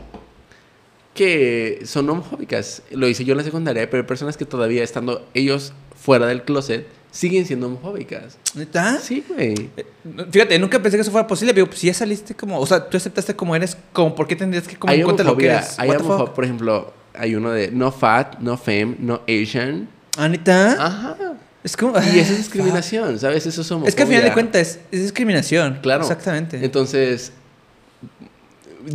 que 1.14 1.80
son 1.84 2.08
homofóbicas. 2.08 2.82
Lo 2.90 3.08
hice 3.08 3.24
yo 3.24 3.32
en 3.32 3.38
la 3.38 3.44
secundaria, 3.44 3.88
pero 3.90 4.02
hay 4.02 4.06
personas 4.06 4.36
que 4.36 4.44
todavía 4.44 4.82
estando 4.82 5.26
ellos 5.34 5.72
fuera 6.02 6.26
del 6.26 6.42
closet 6.44 6.86
siguen 7.10 7.44
siendo 7.46 7.66
homofóbicas. 7.66 8.36
¿Neta? 8.54 8.98
Sí, 9.00 9.24
güey. 9.28 9.70
Eh, 9.76 9.86
Fíjate, 10.30 10.58
nunca 10.58 10.80
pensé 10.80 10.96
que 10.96 11.02
eso 11.02 11.10
fuera 11.10 11.26
posible. 11.26 11.52
Pero 11.54 11.66
pues, 11.66 11.78
si 11.78 11.86
ya 11.88 11.94
saliste 11.94 12.34
como. 12.34 12.58
O 12.58 12.66
sea, 12.66 12.88
tú 12.88 12.96
aceptaste 12.96 13.34
como 13.36 13.54
eres, 13.56 13.76
como, 13.92 14.14
¿por 14.14 14.26
qué 14.26 14.36
tendrías 14.36 14.66
que 14.68 14.76
como 14.76 14.92
cuenta 15.02 15.24
lo 15.24 15.36
que 15.36 15.46
homofobia. 15.48 15.58
eres? 15.58 15.78
Hay 15.78 15.88
What 15.88 15.96
the 15.98 16.02
homofo- 16.04 16.18
fuck? 16.26 16.34
por 16.34 16.44
ejemplo, 16.44 16.92
hay 17.14 17.34
uno 17.34 17.50
de 17.50 17.70
no 17.70 17.90
fat, 17.92 18.38
no 18.38 18.56
femme, 18.56 18.96
no 18.98 19.20
Asian. 19.28 19.88
¿Ah, 20.16 20.28
neta? 20.28 20.72
Ajá. 20.84 21.16
Es 21.62 21.76
como. 21.76 21.94
Y 21.98 22.18
eso 22.18 22.32
es 22.32 22.38
discriminación, 22.38 23.18
¿sabes? 23.18 23.46
Eso 23.46 23.60
es 23.60 23.70
homofobia. 23.70 23.88
Es 23.90 23.94
que 23.94 24.02
al 24.02 24.08
final 24.08 24.24
de 24.24 24.32
cuentas 24.32 24.60
es, 24.62 24.78
es 24.90 25.02
discriminación. 25.02 25.78
Claro. 25.82 26.02
Exactamente. 26.02 26.64
Entonces, 26.64 27.32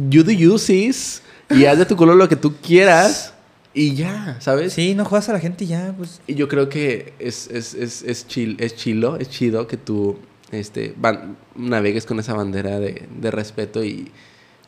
you 0.09 0.24
do 0.24 0.32
you, 0.32 0.57
sis. 0.57 1.22
Y 1.49 1.66
haz 1.66 1.78
de 1.78 1.86
tu 1.86 1.95
color 1.95 2.16
lo 2.16 2.28
que 2.28 2.36
tú 2.36 2.55
quieras. 2.61 3.34
Y 3.78 3.94
ya, 3.94 4.38
¿sabes? 4.40 4.72
sí, 4.74 4.96
no 4.96 5.04
juegas 5.04 5.28
a 5.30 5.34
la 5.34 5.40
gente 5.40 5.66
y 5.66 5.68
ya, 5.68 5.94
pues. 5.98 6.22
Y 6.28 6.36
yo 6.36 6.48
creo 6.48 6.70
que 6.70 7.14
es, 7.20 7.50
es, 7.52 7.74
es, 7.74 8.04
es, 8.04 8.26
chill, 8.28 8.56
es 8.60 8.76
chilo, 8.78 9.18
es 9.18 9.30
chido 9.30 9.68
que 9.68 9.76
tú 9.76 10.18
este, 10.52 10.94
van- 10.98 11.36
navegues 11.56 12.06
con 12.06 12.18
esa 12.20 12.34
bandera 12.34 12.80
de, 12.80 13.06
de 13.20 13.32
respeto 13.32 13.84
y, 13.84 14.12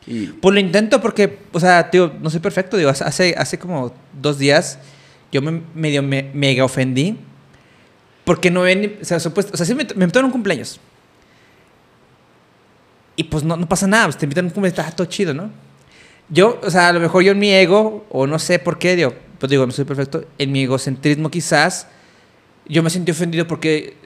y 0.06 0.26
Pues 0.26 0.52
lo 0.52 0.60
intento 0.60 1.00
porque, 1.00 1.38
o 1.52 1.58
sea, 1.58 1.90
tío, 1.90 2.12
no 2.20 2.28
soy 2.28 2.40
perfecto. 2.40 2.76
Digo, 2.76 2.90
hace, 2.90 3.34
hace 3.38 3.58
como 3.58 3.94
dos 4.20 4.38
días 4.38 4.78
yo 5.32 5.40
me 5.40 5.62
medio 5.74 6.02
me, 6.02 6.30
mega 6.34 6.64
ofendí 6.64 7.16
porque 8.26 8.50
no 8.50 8.60
ven, 8.60 8.98
o 9.00 9.04
sea, 9.06 9.18
supuesto, 9.20 9.52
o 9.54 9.56
sea, 9.56 9.64
sí 9.64 9.74
me, 9.74 9.84
me 9.96 10.04
invitaron 10.04 10.24
a 10.24 10.26
un 10.26 10.32
cumpleaños. 10.32 10.78
Y 13.16 13.24
pues 13.24 13.42
no, 13.42 13.56
no 13.56 13.66
pasa 13.68 13.86
nada, 13.86 14.04
pues 14.04 14.18
te 14.18 14.26
invitan 14.26 14.44
a 14.44 14.48
un 14.48 14.52
cumpleaños, 14.54 14.78
está 14.78 14.94
todo 14.94 15.06
chido, 15.06 15.32
¿no? 15.34 15.50
Yo, 16.30 16.60
o 16.62 16.70
sea, 16.70 16.88
a 16.88 16.92
lo 16.92 17.00
mejor 17.00 17.22
yo 17.22 17.32
en 17.32 17.38
mi 17.38 17.50
ego, 17.50 18.04
o 18.10 18.26
no 18.26 18.38
sé 18.38 18.58
por 18.58 18.78
qué, 18.78 18.96
digo, 18.96 19.14
pues 19.38 19.50
digo, 19.50 19.64
no 19.64 19.72
soy 19.72 19.84
perfecto, 19.84 20.24
en 20.38 20.52
mi 20.52 20.62
egocentrismo 20.64 21.30
quizás, 21.30 21.88
yo 22.66 22.82
me 22.82 22.90
sentí 22.90 23.12
ofendido 23.12 23.46
porque 23.46 23.96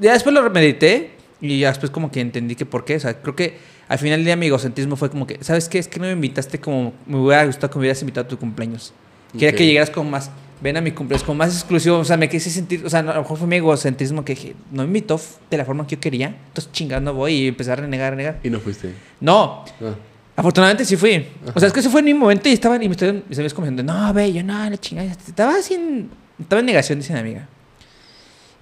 ya 0.00 0.12
después 0.12 0.32
lo 0.34 0.48
medité 0.50 1.10
y 1.40 1.58
ya 1.60 1.68
después 1.70 1.90
como 1.90 2.10
que 2.12 2.20
entendí 2.20 2.54
que 2.54 2.66
por 2.66 2.84
qué, 2.84 2.96
o 2.96 3.00
sea, 3.00 3.20
creo 3.20 3.34
que 3.34 3.56
al 3.88 3.98
final 3.98 4.18
del 4.20 4.26
día 4.26 4.36
mi 4.36 4.46
egocentrismo 4.46 4.94
fue 4.96 5.10
como 5.10 5.26
que, 5.26 5.42
¿sabes 5.42 5.68
qué? 5.68 5.78
Es 5.78 5.88
que 5.88 5.98
no 5.98 6.06
me 6.06 6.12
invitaste 6.12 6.60
como 6.60 6.92
me 7.06 7.16
hubiera 7.16 7.44
gustado 7.46 7.70
que 7.70 7.78
me 7.78 7.80
hubieras 7.80 8.00
invitado 8.00 8.26
a 8.26 8.28
tu 8.28 8.38
cumpleaños. 8.38 8.92
Quería 9.32 9.52
que 9.52 9.66
llegaras 9.66 9.90
como 9.90 10.08
más, 10.10 10.30
ven 10.60 10.76
a 10.76 10.80
mi 10.80 10.92
cumpleaños, 10.92 11.24
como 11.24 11.38
más 11.38 11.52
exclusivo, 11.52 11.98
o 11.98 12.04
sea, 12.04 12.16
me 12.16 12.28
quise 12.28 12.48
sentir, 12.50 12.84
o 12.86 12.90
sea, 12.90 13.00
a 13.00 13.02
lo 13.02 13.22
mejor 13.22 13.36
fue 13.38 13.48
mi 13.48 13.56
egocentrismo 13.56 14.24
que 14.24 14.34
dije, 14.34 14.54
no 14.70 14.82
me 14.82 14.88
invitó 14.88 15.20
de 15.50 15.56
la 15.56 15.64
forma 15.64 15.86
que 15.86 15.96
yo 15.96 16.00
quería, 16.00 16.28
entonces 16.48 16.70
chingando 16.70 17.12
voy 17.12 17.32
y 17.32 17.48
empezar 17.48 17.78
a 17.78 17.82
renegar, 17.82 18.08
a 18.08 18.10
renegar. 18.10 18.40
y 18.44 18.50
no 18.50 18.60
fuiste. 18.60 18.94
No, 19.20 19.64
Ah. 19.80 19.94
Afortunadamente 20.42 20.84
sí 20.84 20.96
fui. 20.96 21.24
O 21.54 21.60
sea, 21.60 21.68
es 21.68 21.72
que 21.72 21.78
eso 21.78 21.88
fue 21.88 22.00
en 22.00 22.06
mi 22.06 22.14
momento 22.14 22.48
y 22.48 22.52
estaban 22.52 22.82
y 22.82 22.88
me 22.88 22.92
estaban 22.96 23.22
mis 23.28 23.38
amigos 23.38 23.54
como 23.54 23.68
diciendo, 23.68 23.92
no, 23.92 24.12
ve, 24.12 24.32
yo 24.32 24.42
no, 24.42 24.68
la 24.68 24.76
chingada. 24.76 25.08
Estaba 25.08 25.54
en, 25.70 26.10
estaba 26.40 26.58
en 26.58 26.66
negación, 26.66 26.98
dice 26.98 27.12
mi 27.12 27.20
amiga. 27.20 27.48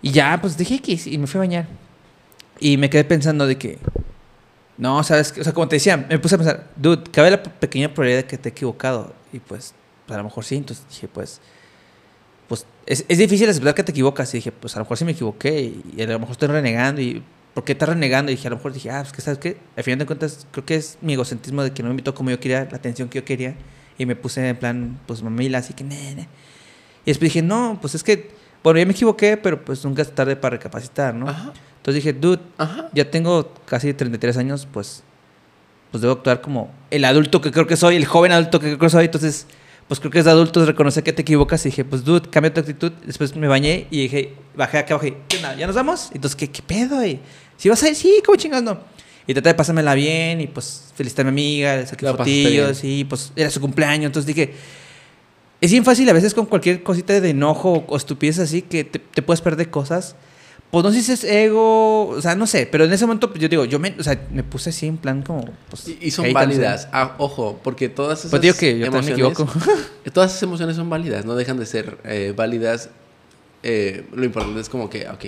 Y 0.03 0.11
ya, 0.11 0.39
pues 0.41 0.59
dije 0.59 0.75
X 0.75 1.07
y 1.07 1.17
me 1.17 1.27
fui 1.27 1.39
a 1.39 1.41
bañar. 1.41 1.67
Y 2.59 2.77
me 2.77 2.91
quedé 2.91 3.05
pensando 3.05 3.47
de 3.47 3.57
que, 3.57 3.79
No, 4.77 5.03
sabes, 5.05 5.33
que- 5.33 5.41
o 5.41 5.45
sea, 5.45 5.53
como 5.55 5.69
te 5.69 5.77
decía, 5.77 5.97
me 5.97 6.19
puse 6.19 6.35
a 6.35 6.39
pensar, 6.39 6.67
dude, 6.77 7.03
cabe 7.11 7.31
la 7.31 7.43
pequeña 7.43 7.89
probabilidad 7.93 8.23
de 8.25 8.27
que 8.29 8.37
te 8.39 8.49
he 8.49 8.53
equivocado. 8.53 9.13
Y 9.33 9.39
pues, 9.39 9.75
a 10.09 10.17
lo 10.19 10.25
mejor 10.25 10.45
sí. 10.45 10.57
Entonces 10.57 10.85
dije, 10.91 11.09
pues, 11.09 11.41
pues 12.49 12.67
es, 12.87 13.05
es 13.09 13.19
difícil 13.19 13.49
aceptar 13.49 13.75
que 13.75 13.85
te 13.85 13.93
equivocas. 13.93 14.33
Y 14.35 14.39
dije, 14.39 14.53
pues 14.53 14.75
a 14.77 14.79
lo 14.81 14.85
mejor 14.85 14.97
sí 14.99 15.05
me 15.07 15.13
equivoqué. 15.13 15.61
Y, 15.61 15.85
y 15.97 16.03
a 16.03 16.07
lo 16.07 16.19
mejor 16.19 16.33
estoy 16.33 16.49
renegando. 16.49 17.01
Y 17.01 17.23
¿por 17.55 17.65
qué 17.65 17.73
estás 17.73 17.89
renegando? 17.89 18.31
Y 18.31 18.37
dije, 18.37 18.49
a 18.49 18.51
lo 18.51 18.57
mejor 18.57 18.73
dije, 18.73 18.91
ah, 18.91 19.01
pues 19.03 19.13
que 19.13 19.23
sabes 19.23 19.39
qué, 19.39 19.59
al 19.77 19.85
final 19.85 19.99
de 19.99 20.07
cuentas, 20.07 20.47
creo 20.51 20.65
que 20.65 20.77
es 20.77 20.99
mi 21.01 21.15
egocentrismo 21.15 21.63
de 21.63 21.73
que 21.73 21.83
no 21.83 21.89
me 21.89 21.93
invitó 21.93 22.15
como 22.15 22.31
yo 22.31 22.41
quería, 22.41 22.67
la 22.71 22.77
atención 22.77 23.09
que 23.09 23.21
yo 23.21 23.25
quería. 23.25 23.55
Y 23.99 24.07
me 24.07 24.17
puse 24.17 24.49
en 24.49 24.57
plan, 24.57 24.99
pues 25.07 25.23
mamila, 25.23 25.59
así 25.59 25.75
que, 25.75 25.85
nene. 25.85 26.29
Y 27.05 27.11
después 27.11 27.33
dije, 27.33 27.43
no, 27.43 27.79
pues 27.81 27.95
es 27.95 28.03
que, 28.03 28.31
bueno, 28.63 28.79
ya 28.79 28.87
me 28.87 28.93
equivoqué, 28.93 29.37
pero 29.37 29.65
pues 29.65 29.85
nunca 29.85 30.03
es 30.03 30.15
tarde 30.15 30.37
para 30.37 30.57
recapacitar, 30.57 31.15
¿no? 31.15 31.29
Ajá. 31.29 31.53
Entonces 31.77 32.05
dije, 32.05 32.13
dude, 32.13 32.41
Ajá. 32.59 32.89
ya 32.93 33.11
tengo 33.11 33.55
casi 33.67 33.93
33 33.95 34.37
años, 34.37 34.69
pues, 34.71 35.03
pues 35.91 36.03
debo 36.03 36.15
actuar 36.15 36.41
como 36.41 36.71
el 36.91 37.05
adulto 37.05 37.41
que 37.41 37.51
creo 37.51 37.67
que 37.67 37.77
soy, 37.77 37.97
el 37.97 38.05
joven 38.05 38.33
adulto 38.33 38.61
que 38.61 38.67
creo 38.67 38.79
que 38.79 38.91
soy. 38.91 39.07
Entonces, 39.07 39.47
pues 39.91 39.99
creo 39.99 40.13
que 40.13 40.21
es 40.21 40.25
de 40.25 40.31
adultos 40.31 40.69
reconocer 40.69 41.03
que 41.03 41.13
te 41.13 41.23
equivocas. 41.23 41.67
Y 41.67 41.71
dije, 41.71 41.85
pues, 41.85 42.05
dude, 42.05 42.31
cambia 42.31 42.55
tu 42.55 42.61
actitud. 42.61 42.93
Después 43.05 43.35
me 43.35 43.49
bañé 43.49 43.89
y 43.91 44.03
dije, 44.03 44.35
bajé 44.55 44.79
acá 44.79 44.95
abajo 44.95 45.09
y 45.09 45.11
dije, 45.11 45.23
¿qué 45.27 45.37
onda? 45.39 45.57
¿Ya 45.57 45.67
nos 45.67 45.75
vamos? 45.75 46.11
Entonces, 46.15 46.37
¿qué, 46.37 46.49
qué 46.49 46.63
pedo? 46.63 47.05
Y, 47.05 47.19
si 47.57 47.69
vas 47.69 47.83
a 47.83 47.89
ir, 47.89 47.97
sí, 47.97 48.23
¿cómo 48.25 48.37
chingas 48.37 48.63
no? 48.63 48.79
Y 49.27 49.35
traté 49.35 49.49
de 49.49 49.55
pasármela 49.57 49.95
bien 49.95 50.43
y 50.43 50.47
pues 50.47 50.93
felicitar 50.95 51.27
a 51.27 51.33
mi 51.33 51.41
amiga, 51.41 51.75
le 51.75 51.89
saqué 51.89 52.07
fotillos 52.07 52.85
y 52.85 53.03
pues 53.03 53.33
era 53.35 53.51
su 53.51 53.61
cumpleaños. 53.61 54.07
Entonces 54.07 54.29
dije, 54.29 54.55
es 55.61 55.73
bien 55.73 55.85
fácil 55.85 56.09
a 56.09 56.13
veces 56.13 56.35
con 56.35 56.47
cualquier 56.47 56.85
cosita 56.85 57.21
de 57.21 57.31
enojo 57.31 57.85
o 57.89 57.97
estupidez 57.97 58.39
así 58.39 58.63
que 58.63 58.85
te, 58.85 59.01
te 59.01 59.23
puedes 59.23 59.41
perder 59.41 59.71
cosas. 59.71 60.15
Pues 60.71 60.85
no 60.85 60.93
sé 60.93 61.03
si 61.03 61.11
es 61.13 61.25
ego, 61.25 62.09
o 62.11 62.21
sea, 62.23 62.37
no 62.37 62.47
sé, 62.47 62.65
pero 62.67 62.85
en 62.85 62.93
ese 62.93 63.05
momento 63.05 63.29
pues, 63.31 63.41
yo 63.41 63.49
digo, 63.49 63.65
yo 63.65 63.81
me, 63.81 63.93
o 63.99 64.03
sea, 64.05 64.21
me 64.31 64.45
puse 64.45 64.71
así 64.71 64.87
en 64.87 64.99
plan 64.99 65.23
como... 65.23 65.45
Pues, 65.69 65.89
Y, 65.89 65.99
y 66.01 66.11
son 66.13 66.33
válidas. 66.33 66.89
Ah, 66.93 67.17
ojo, 67.19 67.59
porque 67.65 67.89
todas 67.89 68.21
esas 68.21 68.31
Pues 68.31 68.41
digo 68.43 68.55
que 68.57 68.79
yo 68.79 68.89
también 68.91 69.05
me 69.17 69.23
emociones- 69.23 69.33
equivoco. 69.41 69.81
Todas 70.13 70.31
esas 70.31 70.45
emociones 70.45 70.77
son 70.77 70.89
válidas, 70.89 71.25
no 71.25 71.35
dejan 71.35 71.59
de 71.59 71.67
ser 71.67 71.99
eh, 72.05 72.33
válidas. 72.37 72.91
Eh, 73.65 74.07
lo 74.15 74.25
importante 74.25 74.61
es 74.61 74.69
como 74.69 74.89
que, 74.89 75.09
ok, 75.09 75.25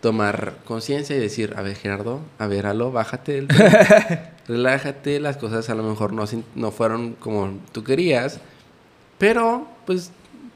tomar 0.00 0.54
conciencia 0.64 1.14
y 1.14 1.18
decir, 1.18 1.52
a 1.58 1.62
ver, 1.62 1.76
Gerardo, 1.76 2.20
a 2.38 2.46
ver, 2.46 2.64
aló, 2.64 2.90
bájate 2.90 3.42
tren, 3.42 3.48
relájate, 4.48 5.20
las 5.20 5.36
cosas 5.36 5.68
a 5.68 5.74
lo 5.74 5.82
mejor 5.82 6.14
no, 6.14 6.24
no 6.54 6.70
fueron 6.70 7.12
como 7.20 7.58
tú 7.72 7.84
querías, 7.84 8.40
pero 9.18 9.68
pues, 9.86 10.10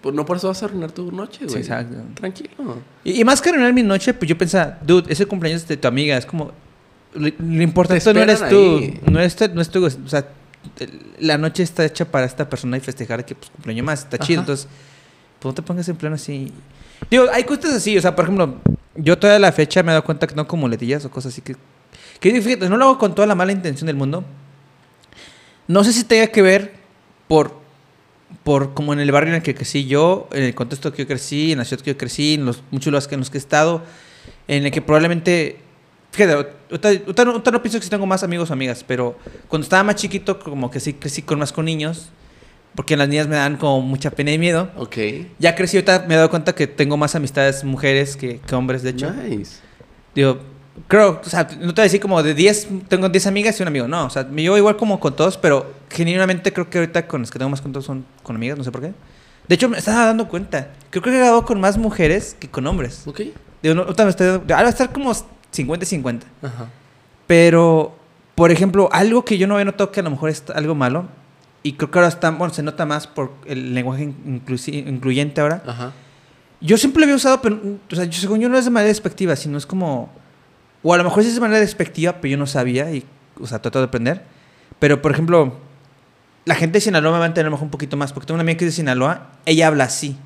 pues 0.04 0.14
no 0.14 0.26
por 0.26 0.36
eso 0.36 0.48
vas 0.48 0.62
a 0.62 0.66
arruinar 0.66 0.92
tu 0.92 1.10
noche, 1.10 1.46
güey. 1.46 1.50
Sí, 1.54 1.58
exacto. 1.60 1.96
Tranquilo. 2.12 2.76
Y, 3.04 3.22
y 3.22 3.24
más 3.24 3.40
que 3.40 3.48
arruinar 3.48 3.72
mi 3.72 3.82
noche, 3.82 4.12
pues 4.12 4.28
yo 4.28 4.36
pensaba, 4.36 4.78
dude, 4.82 5.10
ese 5.10 5.24
cumpleaños 5.24 5.66
de 5.66 5.78
tu 5.78 5.88
amiga, 5.88 6.14
es 6.18 6.26
como... 6.26 6.52
Lo, 7.14 7.26
importante 7.62 8.04
Te 8.04 8.12
no 8.12 8.20
eres 8.20 8.34
esperan 8.42 8.50
tú, 8.54 8.76
ahí. 8.76 9.00
no 9.10 9.18
es, 9.20 9.34
tu- 9.34 9.48
no 9.48 9.62
es. 9.62 9.96
O 10.04 10.08
sea, 10.08 10.26
la 11.20 11.38
noche 11.38 11.62
está 11.62 11.86
hecha 11.86 12.04
para 12.04 12.26
esta 12.26 12.50
persona 12.50 12.76
y 12.76 12.80
festejar 12.80 13.24
que 13.24 13.34
pues 13.34 13.48
cumpleaños 13.48 13.86
más, 13.86 14.00
está 14.00 14.18
chido. 14.18 14.40
Entonces, 14.40 14.68
pues 15.38 15.50
no 15.50 15.54
te 15.54 15.62
pongas 15.62 15.88
en 15.88 15.96
plano 15.96 16.16
así. 16.16 16.52
Digo, 17.10 17.24
hay 17.32 17.44
cosas 17.44 17.72
así, 17.72 17.96
o 17.96 18.02
sea, 18.02 18.14
por 18.14 18.26
ejemplo, 18.26 18.56
yo 18.94 19.16
toda 19.16 19.38
la 19.38 19.52
fecha 19.52 19.82
me 19.82 19.92
he 19.92 19.94
dado 19.94 20.04
cuenta 20.04 20.26
que 20.26 20.34
no 20.34 20.46
con 20.46 20.60
muletillas 20.60 21.02
o 21.06 21.10
cosas 21.10 21.32
así 21.32 21.40
que... 21.40 21.56
Que 22.20 22.42
fíjate, 22.42 22.68
no 22.68 22.76
lo 22.76 22.84
hago 22.84 22.98
con 22.98 23.14
toda 23.14 23.26
la 23.26 23.34
mala 23.34 23.52
intención 23.52 23.86
del 23.86 23.96
mundo. 23.96 24.22
No 25.66 25.82
sé 25.82 25.94
si 25.94 26.04
tenga 26.04 26.26
que 26.26 26.42
ver 26.42 26.74
por 27.26 27.63
por 28.42 28.74
como 28.74 28.92
en 28.92 29.00
el 29.00 29.10
barrio 29.12 29.30
en 29.30 29.36
el 29.36 29.42
que 29.42 29.54
crecí 29.54 29.86
yo, 29.86 30.28
en 30.32 30.42
el 30.44 30.54
contexto 30.54 30.92
que 30.92 31.02
yo 31.02 31.06
crecí, 31.06 31.52
en 31.52 31.58
la 31.58 31.64
ciudad 31.64 31.82
que 31.82 31.92
yo 31.92 31.98
crecí, 31.98 32.34
en 32.34 32.46
los 32.46 32.62
muchos 32.70 32.90
lugares 32.90 33.10
en 33.12 33.20
los 33.20 33.30
que 33.30 33.38
he 33.38 33.40
estado, 33.40 33.82
en 34.48 34.64
el 34.64 34.70
que 34.70 34.82
probablemente, 34.82 35.58
fíjate, 36.12 36.54
ahorita, 36.70 37.24
no, 37.24 37.62
pienso 37.62 37.80
que 37.80 37.88
tengo 37.88 38.06
más 38.06 38.22
amigos 38.22 38.50
o 38.50 38.52
amigas, 38.52 38.84
pero 38.86 39.16
cuando 39.48 39.64
estaba 39.64 39.82
más 39.84 39.96
chiquito, 39.96 40.38
como 40.38 40.70
que 40.70 40.80
sí 40.80 40.94
crecí 40.94 41.22
con 41.22 41.38
más 41.38 41.52
con 41.52 41.64
niños, 41.64 42.10
porque 42.74 42.96
las 42.96 43.08
niñas 43.08 43.28
me 43.28 43.36
dan 43.36 43.56
como 43.56 43.80
mucha 43.80 44.10
pena 44.10 44.32
y 44.32 44.38
miedo. 44.38 44.70
Ok. 44.76 44.96
Ya 45.38 45.54
crecí, 45.54 45.76
ahorita 45.76 46.06
me 46.08 46.14
he 46.14 46.16
dado 46.16 46.30
cuenta 46.30 46.54
que 46.54 46.66
tengo 46.66 46.96
más 46.96 47.14
amistades 47.14 47.62
mujeres 47.62 48.16
que, 48.16 48.40
que 48.40 48.54
hombres, 48.54 48.82
de 48.82 48.90
hecho. 48.90 49.12
Nice. 49.12 49.60
Digo, 50.14 50.40
creo, 50.88 51.20
o 51.24 51.28
sea, 51.28 51.44
no 51.44 51.72
te 51.74 51.80
voy 51.80 51.80
a 51.80 51.82
decir 51.84 52.00
como 52.00 52.22
de 52.22 52.34
10, 52.34 52.68
tengo 52.88 53.08
10 53.08 53.26
amigas 53.26 53.58
y 53.58 53.62
un 53.62 53.68
amigo. 53.68 53.88
No, 53.88 54.06
o 54.06 54.10
sea, 54.10 54.24
me 54.24 54.42
llevo 54.42 54.56
igual 54.58 54.76
como 54.76 55.00
con 55.00 55.14
todos, 55.16 55.38
pero 55.38 55.72
genuinamente 55.90 56.52
creo 56.52 56.68
que 56.68 56.78
ahorita 56.78 57.06
con 57.06 57.22
los 57.22 57.30
que 57.30 57.38
tengo 57.38 57.50
más 57.50 57.60
con 57.60 57.72
todos 57.72 57.86
son 57.86 58.04
con 58.22 58.36
amigas, 58.36 58.58
no 58.58 58.64
sé 58.64 58.72
por 58.72 58.80
qué. 58.80 58.92
De 59.48 59.54
hecho, 59.54 59.68
me 59.68 59.78
estaba 59.78 60.06
dando 60.06 60.28
cuenta. 60.28 60.70
Creo 60.90 61.02
que 61.02 61.10
he 61.10 61.12
grabado 61.12 61.44
con 61.44 61.60
más 61.60 61.76
mujeres 61.76 62.36
que 62.38 62.48
con 62.48 62.66
hombres. 62.66 63.06
Ok. 63.06 63.20
Digo, 63.62 63.74
no, 63.74 63.82
ahorita 63.82 64.04
me 64.04 64.10
estoy, 64.10 64.26
ahora 64.28 64.62
va 64.62 64.66
a 64.66 64.68
estar 64.68 64.92
como 64.92 65.12
50-50. 65.12 66.22
Ajá. 66.42 66.68
Pero, 67.26 67.96
por 68.34 68.50
ejemplo, 68.50 68.88
algo 68.92 69.24
que 69.24 69.38
yo 69.38 69.46
no 69.46 69.54
había 69.54 69.66
notado 69.66 69.90
que 69.90 70.00
a 70.00 70.02
lo 70.02 70.10
mejor 70.10 70.30
es 70.30 70.44
algo 70.54 70.74
malo, 70.74 71.06
y 71.62 71.72
creo 71.72 71.90
que 71.90 71.98
ahora 71.98 72.08
está, 72.08 72.30
bueno, 72.30 72.52
se 72.52 72.62
nota 72.62 72.84
más 72.84 73.06
por 73.06 73.32
el 73.46 73.74
lenguaje 73.74 74.02
incluyente 74.02 75.40
ahora. 75.40 75.62
Ajá. 75.66 75.92
Yo 76.60 76.76
siempre 76.76 77.00
lo 77.00 77.04
había 77.04 77.16
usado, 77.16 77.40
pero, 77.40 77.58
o 77.90 77.94
sea, 77.94 78.04
yo, 78.04 78.20
según 78.20 78.40
yo 78.40 78.50
no 78.50 78.58
es 78.58 78.66
de 78.66 78.70
manera 78.70 78.88
despectiva, 78.88 79.34
sino 79.34 79.56
es 79.56 79.64
como, 79.64 80.10
o 80.84 80.92
a 80.92 80.98
lo 80.98 81.04
mejor 81.04 81.22
sí 81.22 81.30
es 81.30 81.34
de 81.34 81.40
manera 81.40 81.60
despectiva, 81.60 82.20
pero 82.20 82.32
yo 82.32 82.36
no 82.36 82.46
sabía 82.46 82.92
y, 82.92 83.04
o 83.40 83.46
sea, 83.46 83.60
trato 83.60 83.78
de 83.78 83.86
aprender. 83.86 84.22
Pero, 84.78 85.00
por 85.00 85.12
ejemplo, 85.12 85.56
la 86.44 86.54
gente 86.54 86.74
de 86.74 86.82
Sinaloa 86.82 87.12
me 87.12 87.18
va 87.18 87.24
a 87.24 87.28
entender 87.28 87.46
a 87.46 87.50
lo 87.50 87.52
mejor 87.52 87.64
un 87.64 87.70
poquito 87.70 87.96
más, 87.96 88.12
porque 88.12 88.26
tengo 88.26 88.36
una 88.36 88.42
amiga 88.42 88.58
que 88.58 88.66
es 88.66 88.72
de 88.72 88.76
Sinaloa, 88.76 89.30
ella 89.46 89.66
habla 89.66 89.84
así, 89.84 90.16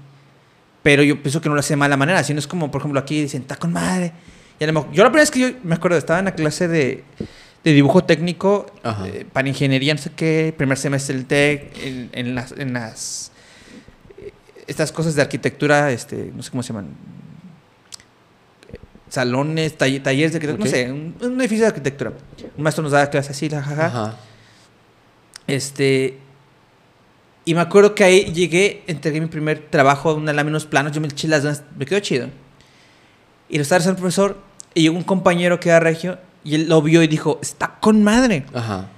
pero 0.83 1.05
yo 1.05 1.23
pienso 1.23 1.41
que 1.41 1.49
no 1.49 1.55
lo 1.55 1.61
hace 1.61 1.75
de 1.75 1.77
mala 1.77 1.97
manera, 1.97 2.25
sino 2.25 2.41
es 2.41 2.49
como, 2.49 2.73
por 2.73 2.81
ejemplo, 2.81 2.99
aquí 2.99 3.23
dicen, 3.23 3.43
está 3.43 3.55
con 3.57 3.73
madre. 3.73 4.13
Y 4.59 4.65
a 4.65 4.67
lo 4.67 4.73
mejor, 4.73 4.91
yo 4.91 5.05
la 5.05 5.11
primera 5.11 5.23
vez 5.23 5.31
que 5.31 5.41
yo 5.41 5.51
me 5.63 5.77
acuerdo, 5.77 5.97
estaba 5.97 6.19
en 6.19 6.25
la 6.25 6.35
clase 6.35 6.67
de, 6.67 7.05
de 7.63 7.73
dibujo 7.73 8.03
técnico 8.03 8.67
eh, 9.05 9.27
para 9.33 9.49
ingeniería, 9.49 9.95
no 9.95 10.01
sé 10.01 10.11
qué, 10.17 10.53
primer 10.57 10.77
semestre 10.77 11.15
del 11.15 11.27
TEC, 11.27 11.85
en, 11.85 12.11
en 12.13 12.35
las, 12.35 12.53
en 12.53 12.73
las 12.73 13.31
eh, 14.19 14.33
estas 14.67 14.91
cosas 14.91 15.15
de 15.15 15.23
arquitectura, 15.23 15.93
este, 15.93 16.33
no 16.35 16.43
sé 16.43 16.51
cómo 16.51 16.65
se 16.65 16.73
llaman, 16.73 16.89
salones, 19.09 19.77
talle- 19.79 20.01
talleres 20.03 20.33
de 20.33 20.37
arquitectura, 20.39 20.69
Ok. 20.69 20.71
no 20.71 20.71
sé, 20.71 20.93
un, 20.93 21.33
un 21.33 21.41
edificio 21.41 21.65
de 21.65 21.69
arquitectura. 21.69 22.13
Un 22.57 22.63
maestro 22.63 22.83
nos 22.83 22.93
daba 22.93 23.09
clases 23.11 23.31
así, 23.37 23.49
jajaja. 23.49 23.87
Ajá. 23.87 24.17
Este. 25.47 26.19
Y 27.45 27.55
me 27.55 27.61
acuerdo 27.61 27.95
que 27.95 28.05
ahí 28.05 28.33
llegué, 28.33 28.83
entregué 28.87 29.21
mi 29.21 29.27
primer 29.27 29.69
trabajo, 29.71 30.13
una 30.15 30.33
lámina, 30.35 30.53
unos 30.53 30.67
planos, 30.67 30.93
yo 30.93 31.01
me 31.01 31.07
eché 31.09 31.29
las 31.29 31.43
ganas, 31.45 31.63
me 31.79 31.87
quedó 31.87 31.99
chido. 32.01 32.29
Y 33.49 33.57
lo 33.57 33.63
estaba 33.63 33.79
haciendo 33.79 33.97
el 33.97 34.01
profesor, 34.03 34.37
y 34.75 34.83
llegó 34.83 34.97
un 34.99 35.05
compañero 35.05 35.59
que 35.59 35.71
era 35.71 35.81
regio, 35.81 36.19
y 36.45 36.57
él 36.57 36.69
lo 36.69 36.83
vio 36.83 37.03
y 37.03 37.07
dijo, 37.07 37.39
está 37.41 37.79
con 37.81 38.03
madre. 38.05 38.45
Ajá. 38.53 38.89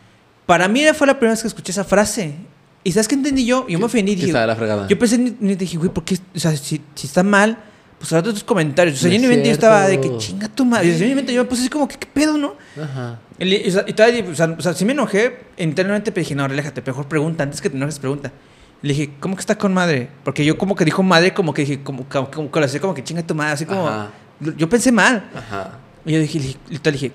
Para 0.46 0.66
mí 0.66 0.82
fue 0.94 1.06
la 1.06 1.14
primera 1.14 1.34
vez 1.34 1.42
que 1.42 1.46
escuché 1.48 1.70
esa 1.70 1.84
frase. 1.84 2.34
¿Y 2.82 2.90
sabes 2.90 3.06
qué 3.06 3.14
entendí 3.14 3.44
yo? 3.46 3.68
Yo 3.68 3.78
me 3.78 3.84
ofendí 3.84 4.16
dije, 4.16 4.32
la 4.32 4.56
fregada. 4.56 4.88
yo 4.88 4.98
pensé, 4.98 5.16
ni, 5.18 5.36
ni 5.38 5.54
dije, 5.54 5.76
güey, 5.76 5.90
¿por 5.90 6.02
qué? 6.02 6.18
O 6.34 6.38
sea, 6.40 6.56
si, 6.56 6.80
si 6.96 7.06
está 7.06 7.22
mal, 7.22 7.56
pues 8.00 8.10
ahora 8.14 8.30
tus 8.32 8.42
comentarios. 8.42 8.96
O 8.96 9.00
sea, 9.02 9.08
No 9.10 9.12
yo 9.14 9.18
es 9.18 9.22
en 9.24 9.28
mi 9.28 9.34
mente 9.36 9.48
yo 9.48 9.52
estaba 9.54 9.86
de 9.86 10.00
que 10.00 10.16
chinga 10.16 10.48
tu 10.48 10.64
madre. 10.64 10.88
Mi 11.06 11.14
mente 11.14 11.34
yo 11.34 11.42
me 11.44 11.48
puse 11.48 11.60
así 11.60 11.68
como, 11.68 11.86
¿qué, 11.86 11.96
qué 11.98 12.06
pedo, 12.06 12.38
no? 12.38 12.54
Ajá. 12.82 13.20
Y, 13.38 13.68
o 13.68 13.70
sea, 13.70 13.84
y 13.86 13.92
todavía, 13.92 14.24
o 14.26 14.34
sea, 14.34 14.56
o 14.58 14.62
sea, 14.62 14.72
sí 14.72 14.86
me 14.86 14.92
enojé 14.92 15.38
internamente, 15.58 16.10
dije, 16.10 16.34
no, 16.34 16.48
relájate, 16.48 16.82
mejor 16.86 17.06
pregunta, 17.08 17.42
antes 17.44 17.60
que 17.60 17.68
te 17.68 17.76
enojes, 17.76 17.98
pregunta. 17.98 18.32
Le 18.80 18.94
dije, 18.94 19.10
¿cómo 19.20 19.36
que 19.36 19.40
está 19.40 19.58
con 19.58 19.74
madre? 19.74 20.08
Porque 20.24 20.46
yo 20.46 20.56
como 20.56 20.74
que 20.74 20.86
dijo 20.86 21.02
madre, 21.02 21.34
como 21.34 21.52
que 21.52 21.60
dije, 21.62 21.82
como, 21.82 22.08
como, 22.08 22.30
como, 22.30 22.50
que 22.50 22.60
hacía 22.60 22.80
como 22.80 22.94
que 22.94 23.04
chinga 23.04 23.22
tu 23.22 23.34
madre, 23.34 23.52
así 23.52 23.66
como... 23.66 23.86
Ajá. 23.86 24.10
Yo 24.56 24.66
pensé 24.70 24.90
mal. 24.90 25.28
Ajá. 25.36 25.72
Y 26.06 26.12
yo 26.14 26.20
dije, 26.20 26.38
le 26.38 26.44
dije, 26.46 26.58
literal, 26.70 26.92
dije, 26.94 27.12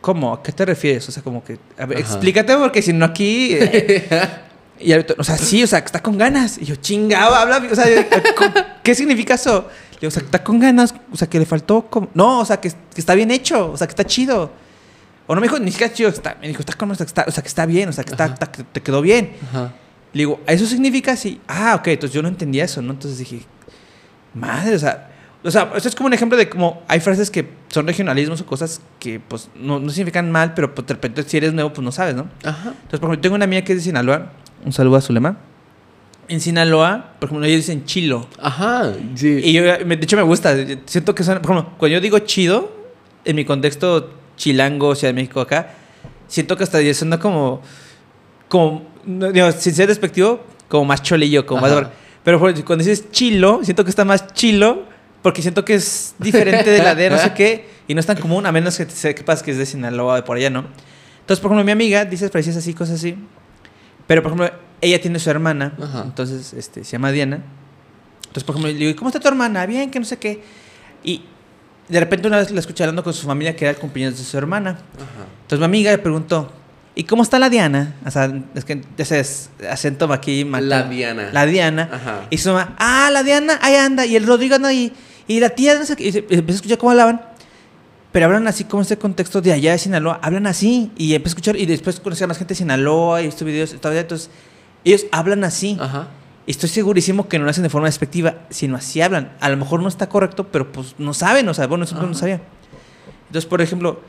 ¿cómo? 0.00 0.32
¿A 0.32 0.40
qué 0.44 0.52
te 0.52 0.64
refieres? 0.64 1.08
O 1.08 1.10
sea, 1.10 1.24
como 1.24 1.42
que, 1.42 1.58
a 1.76 1.86
ver, 1.86 1.98
Ajá. 1.98 2.06
explícate 2.12 2.56
porque 2.56 2.80
si 2.80 2.92
no 2.92 3.04
aquí... 3.04 3.54
eh, 3.58 4.08
y 4.80 4.92
o 4.92 5.24
sea, 5.24 5.36
sí, 5.36 5.64
o 5.64 5.66
sea, 5.66 5.80
que 5.80 5.86
está 5.86 6.00
con 6.00 6.16
ganas. 6.16 6.58
Y 6.58 6.66
yo, 6.66 6.76
chingaba, 6.76 7.42
habla, 7.42 7.60
o 7.70 7.74
sea, 7.74 7.84
¿con- 8.36 8.54
¿qué 8.84 8.94
significa 8.94 9.34
eso? 9.34 9.68
Digo, 10.00 10.08
o 10.08 10.10
sea, 10.10 10.20
que 10.20 10.26
está 10.26 10.44
con 10.44 10.58
ganas, 10.60 10.94
o 11.12 11.16
sea, 11.16 11.28
que 11.28 11.38
le 11.38 11.46
faltó, 11.46 11.82
como... 11.90 12.08
no, 12.14 12.40
o 12.40 12.44
sea, 12.44 12.60
que, 12.60 12.70
que 12.70 13.00
está 13.00 13.14
bien 13.14 13.30
hecho, 13.30 13.72
o 13.72 13.76
sea, 13.76 13.86
que 13.86 13.92
está 13.92 14.04
chido. 14.04 14.52
O 15.26 15.34
no 15.34 15.40
me 15.40 15.46
dijo, 15.48 15.58
ni 15.58 15.70
siquiera 15.72 15.92
chido, 15.92 16.08
está, 16.08 16.36
me 16.40 16.48
dijo, 16.48 16.60
está 16.60 16.72
con, 16.74 16.90
o 16.90 16.94
sea, 16.94 17.04
que 17.04 17.08
está, 17.10 17.24
o 17.26 17.30
sea, 17.30 17.42
que 17.42 17.48
está 17.48 17.66
bien, 17.66 17.88
o 17.88 17.92
sea, 17.92 18.04
que 18.04 18.12
está, 18.12 18.26
está- 18.26 18.50
que 18.50 18.62
te 18.64 18.80
quedó 18.80 19.02
bien. 19.02 19.32
Ajá. 19.50 19.72
Le 20.12 20.20
digo, 20.20 20.40
¿eso 20.46 20.64
significa 20.66 21.12
así? 21.12 21.40
Ah, 21.48 21.74
ok, 21.78 21.88
entonces 21.88 22.14
yo 22.14 22.22
no 22.22 22.28
entendía 22.28 22.64
eso, 22.64 22.80
¿no? 22.80 22.92
Entonces 22.92 23.18
dije, 23.18 23.42
madre, 24.34 24.74
o 24.74 24.78
sea, 24.78 25.10
o 25.44 25.50
sea, 25.50 25.70
eso 25.76 25.88
es 25.88 25.94
como 25.94 26.06
un 26.08 26.14
ejemplo 26.14 26.36
de 26.38 26.48
cómo 26.48 26.82
hay 26.88 27.00
frases 27.00 27.30
que 27.30 27.48
son 27.68 27.86
regionalismos 27.86 28.40
o 28.40 28.46
cosas 28.46 28.80
que, 28.98 29.20
pues, 29.20 29.48
no, 29.54 29.78
no 29.78 29.90
significan 29.90 30.30
mal, 30.32 30.54
pero 30.54 30.74
pues, 30.74 30.86
de 30.86 30.94
repente 30.94 31.22
si 31.24 31.36
eres 31.36 31.52
nuevo, 31.52 31.72
pues 31.72 31.84
no 31.84 31.92
sabes, 31.92 32.14
¿no? 32.16 32.26
Ajá. 32.44 32.70
Entonces, 32.70 33.00
por 33.00 33.08
ejemplo, 33.10 33.20
tengo 33.20 33.34
una 33.36 33.44
amiga 33.44 33.62
que 33.62 33.72
es 33.72 33.78
de 33.78 33.84
Sinaloa, 33.84 34.32
un 34.64 34.72
saludo 34.72 34.96
a 34.96 35.00
Zulema. 35.00 35.36
En 36.28 36.40
Sinaloa, 36.40 37.14
por 37.18 37.28
ejemplo, 37.28 37.46
ellos 37.46 37.58
dicen 37.60 37.84
chilo. 37.86 38.26
Ajá. 38.40 38.92
Sí. 39.14 39.40
Y 39.42 39.52
yo, 39.54 39.62
me- 39.86 39.96
de 39.96 40.04
hecho, 40.04 40.16
me 40.16 40.22
gusta. 40.22 40.54
Siento 40.84 41.14
que 41.14 41.24
son, 41.24 41.40
por 41.40 41.52
ejemplo, 41.52 41.74
cuando 41.78 41.94
yo 41.94 42.00
digo 42.00 42.18
chido, 42.20 42.70
en 43.24 43.36
mi 43.36 43.44
contexto 43.44 44.10
chilango, 44.36 44.94
Ciudad 44.94 45.10
de 45.14 45.20
México 45.20 45.40
acá, 45.40 45.70
siento 46.26 46.56
que 46.56 46.64
hasta 46.64 46.78
suena 46.94 47.18
como, 47.18 47.62
como, 48.48 48.86
no, 49.04 49.32
digo, 49.32 49.50
sin 49.52 49.74
ser 49.74 49.88
despectivo, 49.88 50.40
como 50.68 50.84
más 50.84 51.02
cholillo, 51.02 51.46
como 51.46 51.62
más... 51.62 51.72
Ajá. 51.72 51.90
Pero 52.24 52.38
por- 52.38 52.52
cuando 52.64 52.84
dices 52.84 53.10
chilo, 53.10 53.60
siento 53.62 53.84
que 53.84 53.90
está 53.90 54.04
más 54.04 54.32
chilo, 54.34 54.82
porque 55.22 55.40
siento 55.42 55.64
que 55.64 55.74
es 55.74 56.14
diferente 56.18 56.70
de 56.70 56.82
la 56.82 56.94
de 56.94 57.08
no 57.10 57.18
sé 57.18 57.32
qué, 57.32 57.66
y 57.88 57.94
no 57.94 58.00
es 58.00 58.06
tan 58.06 58.18
común, 58.18 58.44
a 58.44 58.52
menos 58.52 58.76
que 58.76 58.84
sepas 58.84 59.42
que 59.42 59.52
es 59.52 59.58
de 59.58 59.64
Sinaloa, 59.66 60.16
de 60.16 60.22
por 60.22 60.36
allá, 60.36 60.50
¿no? 60.50 60.66
Entonces, 61.20 61.40
por 61.40 61.50
ejemplo, 61.50 61.64
mi 61.64 61.72
amiga 61.72 62.04
dice 62.04 62.28
frases 62.28 62.56
así, 62.56 62.74
cosas 62.74 62.96
así. 62.96 63.16
Pero, 64.08 64.22
por 64.24 64.32
ejemplo, 64.32 64.50
ella 64.80 65.00
tiene 65.00 65.20
su 65.20 65.30
hermana. 65.30 65.74
Ajá. 65.80 66.02
Entonces, 66.04 66.52
este, 66.54 66.82
se 66.82 66.90
llama 66.92 67.12
Diana. 67.12 67.36
Entonces, 68.26 68.42
por 68.42 68.56
ejemplo, 68.56 68.72
le 68.72 68.78
digo, 68.78 68.96
¿cómo 68.96 69.08
está 69.10 69.20
tu 69.20 69.28
hermana? 69.28 69.64
Bien, 69.66 69.90
que 69.90 70.00
no 70.00 70.04
sé 70.04 70.16
qué. 70.16 70.42
Y 71.04 71.22
de 71.88 72.00
repente 72.00 72.26
una 72.28 72.36
vez 72.38 72.50
la 72.50 72.60
escuché 72.60 72.82
hablando 72.82 73.02
con 73.04 73.14
su 73.14 73.26
familia 73.26 73.54
que 73.56 73.64
era 73.64 73.70
el 73.72 73.78
cumpleaños 73.78 74.18
de 74.18 74.24
su 74.24 74.36
hermana. 74.36 74.70
Ajá. 74.96 75.26
Entonces 75.42 75.58
mi 75.60 75.64
amiga 75.64 75.90
le 75.92 75.98
preguntó, 75.98 76.52
¿y 76.94 77.04
cómo 77.04 77.22
está 77.22 77.38
la 77.38 77.48
Diana? 77.48 77.94
O 78.04 78.10
sea, 78.10 78.30
es 78.54 78.64
que 78.64 78.82
ese 78.98 79.20
es 79.20 79.48
acento 79.70 80.12
aquí. 80.12 80.44
mata- 80.44 80.64
La 80.64 80.82
Diana. 80.84 81.30
La 81.32 81.46
Diana. 81.46 81.88
Ajá. 81.92 82.26
Y 82.30 82.36
su 82.38 82.50
mamá, 82.50 82.74
ah, 82.78 83.08
la 83.12 83.22
Diana, 83.22 83.58
ahí 83.62 83.76
anda. 83.76 84.04
Y 84.04 84.16
el 84.16 84.26
Rodrigo 84.26 84.56
anda 84.56 84.68
ahí. 84.68 84.92
Y 85.26 85.40
la 85.40 85.50
tía, 85.50 85.78
no 85.78 85.84
sé 85.86 85.96
qué. 85.96 86.04
Y 86.08 86.16
empecé 86.34 86.52
a 86.52 86.54
escuchar 86.56 86.78
cómo 86.78 86.90
hablaban. 86.90 87.22
Pero 88.12 88.26
hablan 88.26 88.46
así 88.48 88.64
como 88.64 88.82
este 88.82 88.96
contexto 88.96 89.40
de 89.40 89.52
allá 89.52 89.72
de 89.72 89.78
Sinaloa. 89.78 90.18
Hablan 90.22 90.46
así. 90.46 90.90
Y 90.96 91.14
empecé 91.14 91.30
a 91.30 91.34
escuchar. 91.34 91.56
Y 91.56 91.66
después 91.66 92.00
conocí 92.00 92.24
a 92.24 92.26
más 92.26 92.38
gente 92.38 92.54
de 92.54 92.58
Sinaloa. 92.58 93.22
Y 93.22 93.26
estos 93.26 93.44
videos. 93.46 93.74
todavía, 93.80 94.00
Entonces, 94.02 94.30
ellos 94.84 95.04
hablan 95.12 95.44
así. 95.44 95.76
Ajá. 95.80 96.08
Y 96.46 96.50
Estoy 96.52 96.70
segurísimo 96.70 97.28
que 97.28 97.38
no 97.38 97.44
lo 97.44 97.50
hacen 97.50 97.62
de 97.62 97.68
forma 97.68 97.88
despectiva, 97.88 98.36
sino 98.48 98.76
así 98.76 99.02
hablan. 99.02 99.32
A 99.40 99.50
lo 99.50 99.58
mejor 99.58 99.82
no 99.82 99.88
está 99.88 100.08
correcto, 100.08 100.48
pero 100.50 100.72
pues 100.72 100.94
no 100.96 101.12
saben, 101.12 101.46
o 101.48 101.52
sea, 101.52 101.66
bueno, 101.66 101.84
eso 101.84 101.94
no 102.00 102.14
sabía. 102.14 102.40
Entonces, 103.26 103.44
por 103.46 103.60
ejemplo, 103.60 104.00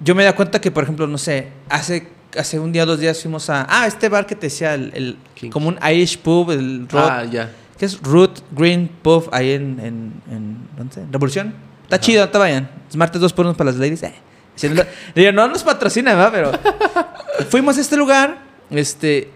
yo 0.00 0.14
me 0.14 0.24
da 0.24 0.34
cuenta 0.34 0.58
que, 0.58 0.70
por 0.70 0.84
ejemplo, 0.84 1.06
no 1.06 1.18
sé, 1.18 1.48
hace, 1.68 2.08
hace 2.38 2.58
un 2.58 2.72
día 2.72 2.84
o 2.84 2.86
dos 2.86 2.98
días 2.98 3.20
fuimos 3.20 3.50
a, 3.50 3.66
ah, 3.68 3.86
este 3.86 4.08
bar 4.08 4.24
que 4.24 4.34
te 4.34 4.46
decía, 4.46 4.72
el, 4.74 4.90
el- 4.94 5.50
como 5.50 5.68
un 5.68 5.78
Irish 5.86 6.16
pub, 6.18 6.50
el 6.50 6.88
Root, 6.88 7.04
Ah, 7.10 7.24
ya. 7.24 7.52
que 7.76 7.84
es 7.84 8.00
Root 8.00 8.38
Green 8.52 8.88
Pub, 9.02 9.28
ahí 9.32 9.50
en, 9.50 9.78
en, 9.78 10.12
en 10.34 10.58
¿dónde? 10.78 11.04
Revolución. 11.12 11.52
Está 11.86 12.00
chido, 12.00 12.28
te 12.28 12.36
vayan. 12.36 12.68
Es 12.88 12.96
martes 12.96 13.20
dos 13.20 13.32
por 13.32 13.46
uno 13.46 13.56
para 13.56 13.70
las 13.70 13.78
ladies. 13.78 14.02
Eh. 14.02 14.14
Digo, 15.14 15.32
no 15.32 15.46
nos 15.48 15.62
patrocina, 15.62 16.14
¿verdad? 16.14 16.32
Pero 16.32 17.46
fuimos 17.48 17.78
a 17.78 17.80
este 17.80 17.96
lugar, 17.96 18.38
este, 18.70 19.30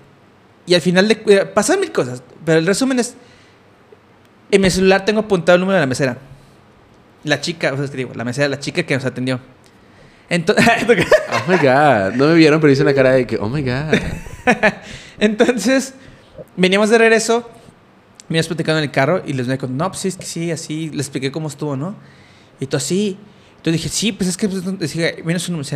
y 0.66 0.74
al 0.74 0.80
final 0.80 1.06
de, 1.06 1.22
eh, 1.26 1.46
pasaron 1.46 1.80
mil 1.80 1.92
cosas, 1.92 2.22
pero 2.44 2.58
el 2.58 2.66
resumen 2.66 2.98
es, 2.98 3.14
en 4.50 4.60
mi 4.60 4.70
celular 4.70 5.04
tengo 5.04 5.20
apuntado 5.20 5.56
el 5.56 5.60
número 5.60 5.76
de 5.76 5.80
la 5.80 5.86
mesera. 5.86 6.18
La 7.22 7.40
chica, 7.40 7.72
o 7.72 7.76
sea, 7.76 7.84
es 7.84 7.90
que 7.90 7.98
digo, 7.98 8.12
la 8.14 8.24
mesera, 8.24 8.48
la 8.48 8.58
chica 8.58 8.82
que 8.82 8.94
nos 8.94 9.04
atendió. 9.04 9.40
Entonces, 10.28 10.64
Oh 10.88 11.50
my 11.50 11.56
god. 11.56 12.14
No 12.14 12.28
me 12.28 12.34
vieron, 12.34 12.60
pero 12.60 12.72
hice 12.72 12.82
una 12.82 12.94
cara 12.94 13.12
de 13.12 13.26
que, 13.26 13.36
oh 13.36 13.48
my 13.48 13.62
god. 13.62 13.94
Entonces, 15.18 15.94
veníamos 16.56 16.88
de 16.90 16.98
regreso, 16.98 17.48
me 18.28 18.38
ibas 18.38 18.46
platicando 18.46 18.78
en 18.78 18.84
el 18.84 18.90
carro 18.90 19.22
y 19.26 19.34
les 19.34 19.46
me 19.46 19.56
no, 19.56 19.88
pues 19.88 20.00
sí, 20.00 20.08
es 20.08 20.16
que 20.16 20.24
sí, 20.24 20.50
así, 20.50 20.88
les 20.90 21.06
expliqué 21.06 21.30
cómo 21.30 21.48
estuvo, 21.48 21.76
¿no? 21.76 21.94
Y 22.60 22.66
tú 22.66 22.76
así. 22.76 23.18
Entonces 23.56 23.72
dije, 23.72 23.88
sí, 23.88 24.12
pues 24.12 24.28
es 24.30 24.36
que, 24.36 24.48
pues, 24.48 24.64
dije, 24.78 25.22
viene 25.24 25.40
su 25.40 25.50
número. 25.52 25.68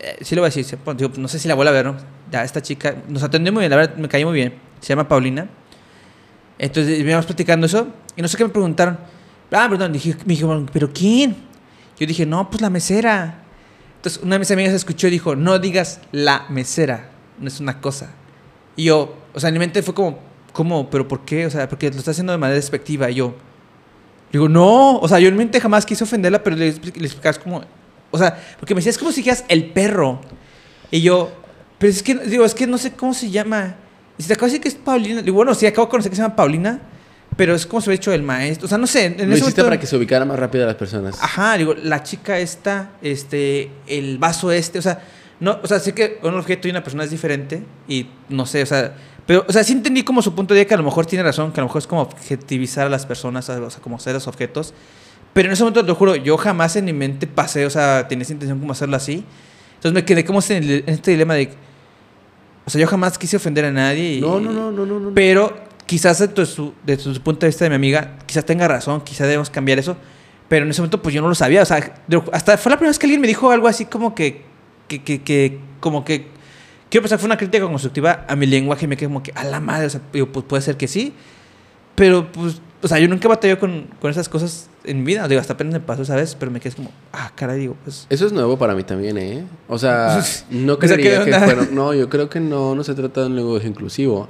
Eh, 0.00 0.18
sí 0.20 0.34
lo 0.34 0.42
voy 0.42 0.50
a 0.50 0.54
decir, 0.54 0.78
pues, 0.78 1.18
no 1.18 1.28
sé 1.28 1.38
si 1.38 1.48
la 1.48 1.54
vuelvo 1.54 1.70
a 1.70 1.72
ver, 1.72 1.86
¿no? 1.86 1.96
Ya, 2.30 2.44
esta 2.44 2.60
chica 2.60 2.96
nos 3.08 3.22
atendió 3.22 3.52
muy 3.52 3.62
bien, 3.62 3.70
la 3.70 3.76
verdad, 3.76 3.96
me 3.96 4.08
cayó 4.08 4.26
muy 4.26 4.34
bien. 4.34 4.54
Se 4.80 4.88
llama 4.88 5.08
Paulina. 5.08 5.48
Entonces, 6.58 6.98
veníamos 6.98 7.26
platicando 7.26 7.66
eso 7.66 7.88
y 8.16 8.22
no 8.22 8.28
sé 8.28 8.36
qué 8.36 8.44
me 8.44 8.50
preguntaron. 8.50 8.98
Ah, 9.50 9.66
perdón, 9.68 9.92
dije, 9.92 10.14
me 10.24 10.34
dijeron, 10.34 10.68
¿pero 10.72 10.92
quién? 10.92 11.36
Yo 11.98 12.06
dije, 12.06 12.26
no, 12.26 12.50
pues 12.50 12.60
la 12.60 12.70
mesera. 12.70 13.42
Entonces, 13.96 14.22
una 14.22 14.34
de 14.36 14.40
mis 14.40 14.50
amigas 14.50 14.74
escuchó 14.74 15.08
y 15.08 15.10
dijo, 15.10 15.34
no 15.34 15.58
digas 15.58 16.00
la 16.12 16.46
mesera, 16.50 17.10
no 17.40 17.48
es 17.48 17.58
una 17.58 17.80
cosa. 17.80 18.10
Y 18.76 18.84
yo, 18.84 19.16
o 19.34 19.40
sea, 19.40 19.48
en 19.48 19.54
mi 19.54 19.58
mente 19.58 19.82
fue 19.82 19.94
como, 19.94 20.20
¿cómo? 20.52 20.88
¿Pero 20.90 21.08
por 21.08 21.24
qué? 21.24 21.46
O 21.46 21.50
sea, 21.50 21.68
porque 21.68 21.90
lo 21.90 21.96
está 21.96 22.12
haciendo 22.12 22.32
de 22.32 22.38
manera 22.38 22.56
despectiva. 22.56 23.10
Y 23.10 23.16
yo, 23.16 23.34
digo, 24.32 24.48
no, 24.48 24.98
o 24.98 25.08
sea, 25.08 25.18
yo 25.18 25.28
en 25.28 25.34
mi 25.34 25.38
mente 25.38 25.60
jamás 25.60 25.84
quise 25.86 26.04
ofenderla, 26.04 26.42
pero 26.42 26.56
le, 26.56 26.72
le 26.72 27.06
explicabas 27.06 27.38
como, 27.38 27.62
o 28.10 28.18
sea, 28.18 28.38
porque 28.58 28.74
me 28.74 28.78
decías 28.80 28.98
como 28.98 29.10
si 29.12 29.20
dijeras 29.20 29.44
el 29.48 29.66
perro. 29.70 30.20
Y 30.90 31.02
yo, 31.02 31.30
pero 31.78 31.90
es 31.92 32.02
que, 32.02 32.14
digo, 32.14 32.44
es 32.44 32.54
que 32.54 32.66
no 32.66 32.78
sé 32.78 32.92
cómo 32.92 33.14
se 33.14 33.30
llama. 33.30 33.76
Y 34.16 34.22
si 34.22 34.28
te 34.28 34.34
acabo 34.34 34.46
de 34.46 34.52
decir 34.52 34.62
que 34.62 34.68
es 34.68 34.74
Paulina, 34.74 35.22
digo, 35.22 35.36
bueno, 35.36 35.54
sí, 35.54 35.66
acabo 35.66 35.86
de 35.86 35.90
conocer 35.90 36.10
que 36.10 36.16
se 36.16 36.22
llama 36.22 36.34
Paulina, 36.34 36.80
pero 37.36 37.54
es 37.54 37.66
como 37.66 37.80
se 37.80 37.90
había 37.90 37.96
hecho 37.96 38.12
el 38.12 38.22
maestro. 38.22 38.66
O 38.66 38.68
sea, 38.68 38.78
no 38.78 38.86
sé. 38.86 39.04
En 39.06 39.12
Lo 39.16 39.22
ese 39.22 39.44
hiciste 39.44 39.44
momento- 39.60 39.64
para 39.64 39.78
que 39.80 39.86
se 39.86 39.96
ubicara 39.96 40.24
más 40.24 40.38
rápido 40.38 40.64
a 40.64 40.66
las 40.66 40.76
personas. 40.76 41.16
Ajá, 41.22 41.56
digo, 41.56 41.74
la 41.74 42.02
chica 42.02 42.38
esta, 42.38 42.90
este, 43.02 43.70
el 43.86 44.18
vaso 44.18 44.50
este, 44.50 44.78
o 44.78 44.82
sea, 44.82 45.00
no, 45.40 45.58
o 45.62 45.66
sea, 45.68 45.78
sé 45.78 45.92
que 45.94 46.18
un 46.24 46.34
objeto 46.34 46.66
y 46.66 46.72
una 46.72 46.82
persona 46.82 47.04
es 47.04 47.10
diferente 47.10 47.62
y 47.86 48.08
no 48.28 48.44
sé, 48.44 48.62
o 48.62 48.66
sea, 48.66 48.96
pero, 49.28 49.44
o 49.46 49.52
sea, 49.52 49.62
sí 49.62 49.72
entendí 49.74 50.02
como 50.02 50.22
su 50.22 50.34
punto 50.34 50.54
de 50.54 50.60
vista 50.60 50.68
que 50.70 50.74
a 50.74 50.78
lo 50.78 50.82
mejor 50.82 51.06
tiene 51.06 51.22
razón, 51.22 51.52
que 51.52 51.60
a 51.60 51.62
lo 51.62 51.68
mejor 51.68 51.80
es 51.82 51.86
como 51.86 52.02
objetivizar 52.02 52.86
a 52.86 52.90
las 52.90 53.06
personas, 53.06 53.48
o 53.48 53.70
sea, 53.70 53.80
como 53.80 54.00
seres 54.00 54.26
objetos, 54.26 54.74
pero 55.34 55.46
en 55.48 55.52
ese 55.52 55.62
momento, 55.62 55.82
te 55.82 55.86
lo 55.86 55.94
juro, 55.94 56.16
yo 56.16 56.36
jamás 56.38 56.74
en 56.76 56.86
mi 56.86 56.92
mente 56.92 57.26
pasé, 57.26 57.64
o 57.66 57.70
sea, 57.70 58.08
tenía 58.08 58.22
esa 58.22 58.32
intención 58.32 58.58
como 58.58 58.72
hacerlo 58.72 58.96
así, 58.96 59.22
entonces 59.74 59.92
me 59.92 60.04
quedé 60.04 60.24
como 60.24 60.40
en, 60.48 60.82
este 60.86 61.10
dilema 61.12 61.34
de, 61.34 61.50
o 62.66 62.70
sea, 62.70 62.80
yo 62.80 62.86
jamás 62.88 63.18
quise 63.18 63.36
ofender 63.36 63.66
a 63.66 63.70
nadie 63.70 64.14
y, 64.14 64.20
No, 64.20 64.40
no, 64.40 64.50
no, 64.50 64.72
no, 64.72 64.84
no. 64.86 64.98
no. 65.00 65.14
pero 65.14 65.54
quizás 65.86 66.18
desde 66.18 66.44
su, 66.46 66.74
desde 66.84 67.02
su 67.14 67.20
punto 67.22 67.40
de 67.40 67.48
vista 67.48 67.64
de 67.64 67.68
mi 67.70 67.76
amiga, 67.76 68.16
quizás 68.26 68.44
tenga 68.44 68.66
razón, 68.66 69.02
quizás 69.02 69.26
debemos 69.26 69.48
cambiar 69.50 69.78
eso. 69.78 69.96
Pero 70.48 70.64
en 70.64 70.70
ese 70.70 70.80
momento, 70.80 71.02
pues 71.02 71.14
yo 71.14 71.20
no 71.20 71.28
lo 71.28 71.34
sabía. 71.34 71.62
O 71.62 71.66
sea, 71.66 71.94
hasta 72.32 72.56
fue 72.56 72.70
la 72.70 72.76
primera 72.76 72.90
vez 72.90 72.98
que 72.98 73.04
alguien 73.06 73.20
me 73.20 73.26
dijo 73.26 73.50
algo 73.50 73.68
así 73.68 73.84
como 73.84 74.14
que, 74.14 74.42
que, 74.88 75.02
que, 75.02 75.22
que- 75.22 75.58
como 75.80 76.04
que, 76.04 76.28
quiero 76.90 77.02
pensar, 77.02 77.18
fue 77.18 77.26
una 77.26 77.36
crítica 77.36 77.64
constructiva 77.66 78.24
a 78.28 78.36
mi 78.36 78.46
lenguaje 78.46 78.84
y 78.84 78.88
me 78.88 78.96
quedé 78.96 79.08
como 79.08 79.22
que, 79.22 79.32
a 79.34 79.44
la 79.44 79.60
madre, 79.60 79.86
o 79.86 79.90
sea, 79.90 80.00
digo, 80.12 80.26
pues 80.32 80.44
puede 80.46 80.62
ser 80.62 80.76
que 80.76 80.88
sí. 80.88 81.12
Pero, 81.94 82.30
pues, 82.30 82.60
o 82.80 82.86
sea, 82.86 82.98
yo 83.00 83.08
nunca 83.08 83.26
batallé 83.26 83.58
con, 83.58 83.86
con 84.00 84.10
esas 84.10 84.28
cosas 84.28 84.70
en 84.84 84.98
mi 84.98 85.06
vida. 85.06 85.26
Digo, 85.26 85.40
hasta 85.40 85.54
apenas 85.54 85.72
me 85.74 85.80
pasó, 85.80 86.04
¿sabes? 86.04 86.36
Pero 86.38 86.52
me 86.52 86.60
quedé 86.60 86.74
como, 86.76 86.92
ah, 87.12 87.32
caray, 87.34 87.58
digo, 87.58 87.76
pues. 87.82 88.06
Eso 88.08 88.24
es 88.26 88.32
nuevo 88.32 88.56
para 88.56 88.74
mí 88.76 88.84
también, 88.84 89.18
¿eh? 89.18 89.44
O 89.66 89.78
sea, 89.78 90.22
no 90.50 90.74
O 90.74 90.80
sea, 90.80 90.96
¿qué 90.96 91.02
creería 91.02 91.24
que 91.24 91.44
fueron... 91.44 91.74
No, 91.74 91.92
yo 91.94 92.08
creo 92.08 92.28
que 92.30 92.38
no, 92.38 92.76
no 92.76 92.84
se 92.84 92.94
trata 92.94 93.22
de 93.22 93.26
un 93.26 93.34
lenguaje 93.36 93.66
inclusivo. 93.66 94.28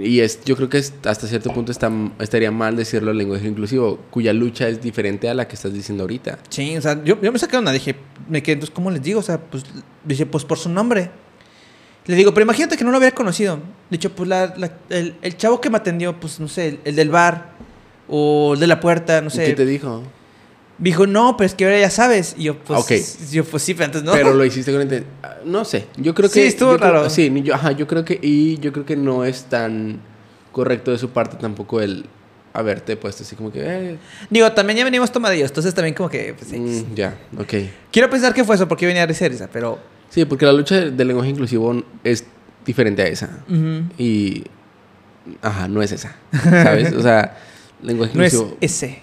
Y 0.00 0.20
es, 0.20 0.44
yo 0.44 0.54
creo 0.54 0.68
que 0.68 0.78
es- 0.78 0.94
hasta 1.04 1.26
cierto 1.26 1.52
punto 1.52 1.72
está, 1.72 1.90
estaría 2.20 2.52
mal 2.52 2.76
decirlo 2.76 3.12
lenguaje 3.12 3.48
inclusivo, 3.48 3.98
cuya 4.10 4.32
lucha 4.32 4.68
es 4.68 4.80
diferente 4.80 5.28
a 5.28 5.34
la 5.34 5.48
que 5.48 5.56
estás 5.56 5.72
diciendo 5.74 6.04
ahorita. 6.04 6.38
Sí, 6.50 6.76
o 6.76 6.80
sea, 6.80 7.02
yo, 7.02 7.20
yo 7.20 7.32
me 7.32 7.38
saqué 7.40 7.58
una, 7.58 7.72
dije, 7.72 7.96
me 8.28 8.40
quedé, 8.40 8.52
entonces, 8.52 8.72
¿cómo 8.72 8.92
les 8.92 9.02
digo? 9.02 9.18
O 9.18 9.24
sea, 9.24 9.40
pues, 9.40 9.64
dije, 10.04 10.24
pues 10.24 10.44
por 10.44 10.58
su 10.58 10.68
nombre. 10.68 11.10
Le 12.08 12.16
digo, 12.16 12.34
pero 12.34 12.42
imagínate 12.44 12.76
que 12.76 12.82
no 12.84 12.90
lo 12.90 12.98
hubiera 12.98 13.14
conocido. 13.14 13.60
Dicho, 13.90 14.10
pues 14.10 14.28
la, 14.28 14.52
la- 14.56 14.72
el, 14.88 15.14
el 15.22 15.36
chavo 15.36 15.60
que 15.60 15.70
me 15.70 15.76
atendió, 15.76 16.18
pues 16.18 16.40
no 16.40 16.48
sé, 16.48 16.68
el, 16.68 16.80
el 16.84 16.96
del 16.96 17.10
bar 17.10 17.52
o 18.08 18.54
el 18.54 18.60
de 18.60 18.66
la 18.66 18.80
puerta, 18.80 19.20
no 19.20 19.28
¿Y 19.28 19.30
sé. 19.30 19.44
¿Qué 19.44 19.52
te 19.54 19.64
dijo? 19.66 20.02
Me 20.78 20.84
dijo, 20.90 21.06
no, 21.06 21.36
pero 21.36 21.46
es 21.46 21.54
que 21.54 21.64
ahora 21.66 21.78
ya 21.78 21.90
sabes. 21.90 22.34
Y 22.38 22.44
yo, 22.44 22.58
pues, 22.60 22.80
Ok. 22.80 23.30
yo, 23.30 23.44
pues 23.44 23.62
sí, 23.62 23.74
pero 23.74 23.84
antes 23.86 24.02
no. 24.02 24.12
Pero 24.12 24.32
lo 24.32 24.44
hiciste 24.44 24.72
con 24.72 24.80
inten- 24.88 25.04
ah, 25.22 25.36
No 25.44 25.64
sé, 25.64 25.86
yo 25.96 26.14
creo 26.14 26.28
que... 26.30 26.40
Sí, 26.40 26.46
estuvo 26.46 26.72
yo 26.72 26.78
creo- 26.78 26.92
raro. 26.92 27.10
sí, 27.10 27.28
ni 27.30 27.42
yo, 27.42 27.54
ajá, 27.54 27.72
yo 27.72 27.86
creo 27.86 28.04
que... 28.04 28.18
Y 28.22 28.58
yo 28.58 28.72
creo 28.72 28.86
que 28.86 28.96
no 28.96 29.24
es 29.24 29.44
tan 29.44 30.00
correcto 30.52 30.90
de 30.90 30.98
su 30.98 31.10
parte 31.10 31.36
tampoco 31.36 31.80
el 31.80 32.06
haberte 32.54 32.96
puesto 32.96 33.22
así 33.22 33.36
como 33.36 33.52
que... 33.52 33.60
eh, 33.62 33.98
Digo, 34.30 34.50
también 34.52 34.78
ya 34.78 34.84
venimos 34.84 35.12
tomadillos, 35.12 35.50
entonces 35.50 35.74
también 35.74 35.94
como 35.94 36.08
que, 36.08 36.32
pues, 36.34 36.48
sí. 36.50 36.58
mm, 36.58 36.94
ya, 36.94 37.18
ok. 37.38 37.54
Quiero 37.92 38.08
pensar 38.08 38.32
que 38.32 38.44
fue 38.44 38.54
eso, 38.54 38.66
porque 38.66 38.84
yo 38.84 38.88
venía 38.88 39.04
risa, 39.04 39.28
risa, 39.28 39.48
pero... 39.52 39.78
Sí, 40.10 40.24
porque 40.24 40.46
la 40.46 40.52
lucha 40.52 40.76
del 40.76 41.06
lenguaje 41.08 41.30
inclusivo 41.30 41.82
es 42.04 42.24
diferente 42.64 43.02
a 43.02 43.06
esa. 43.06 43.30
Y. 43.98 44.44
Ajá, 45.42 45.68
no 45.68 45.82
es 45.82 45.92
esa. 45.92 46.16
¿Sabes? 46.42 46.92
O 46.94 47.02
sea, 47.02 47.36
lenguaje 47.82 48.12
No 48.16 48.24
es 48.24 48.32
inclusivo. 48.32 48.56
ese, 48.60 49.02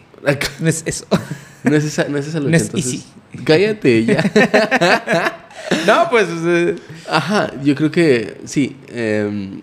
no 0.59 0.67
es 0.69 0.83
eso. 0.85 1.05
no, 1.63 1.75
es 1.75 1.83
esa, 1.83 2.05
no 2.09 2.17
es 2.17 2.27
esa 2.27 2.39
lucha. 2.39 2.49
No 2.51 2.57
es 2.57 2.63
entonces, 2.63 2.93
easy. 2.93 3.43
Cállate 3.43 4.05
ya. 4.05 4.23
no, 5.87 6.09
pues... 6.09 6.27
eh, 6.45 6.75
Ajá, 7.09 7.51
yo 7.63 7.75
creo 7.75 7.91
que 7.91 8.37
sí. 8.45 8.75
em, 8.89 9.61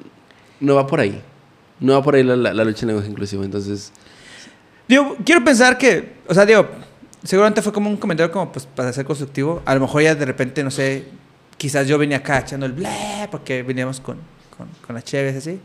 no 0.61 0.74
va 0.76 0.86
por 0.86 1.01
ahí. 1.01 1.20
No 1.80 1.95
va 1.95 2.03
por 2.03 2.14
ahí 2.14 2.22
la, 2.22 2.36
la- 2.36 2.55
la 2.55 2.64
lucha 2.64 2.80
del 2.80 2.88
lenguaje 2.88 3.11
inclusivo. 3.11 3.43
Entonces. 3.45 3.93
Digo, 4.88 5.16
quiero 5.24 5.43
pensar 5.45 5.78
que, 5.78 6.14
o 6.28 6.34
sea, 6.34 6.45
digo, 6.47 6.68
seguramente 7.24 7.62
fue 7.62 7.72
como 7.72 7.88
un 7.90 7.97
comentario 7.97 8.30
como 8.30 8.53
pues 8.53 8.66
para 8.66 8.93
ser 8.93 9.05
constructivo. 9.05 9.62
A 9.64 9.74
lo 9.74 9.80
mejor 9.80 10.03
ya 10.03 10.14
de 10.14 10.24
repente, 10.24 10.62
no 10.62 10.70
sé, 10.70 11.07
quizás 11.62 11.86
yo 11.86 11.96
venía 11.96 12.16
acá 12.16 12.40
echando 12.40 12.66
el 12.66 12.72
bleh 12.72 13.28
porque 13.30 13.62
veníamos 13.62 14.00
con, 14.00 14.18
con, 14.56 14.66
con 14.84 14.94
las 14.96 15.04
cheves 15.04 15.36
así. 15.36 15.60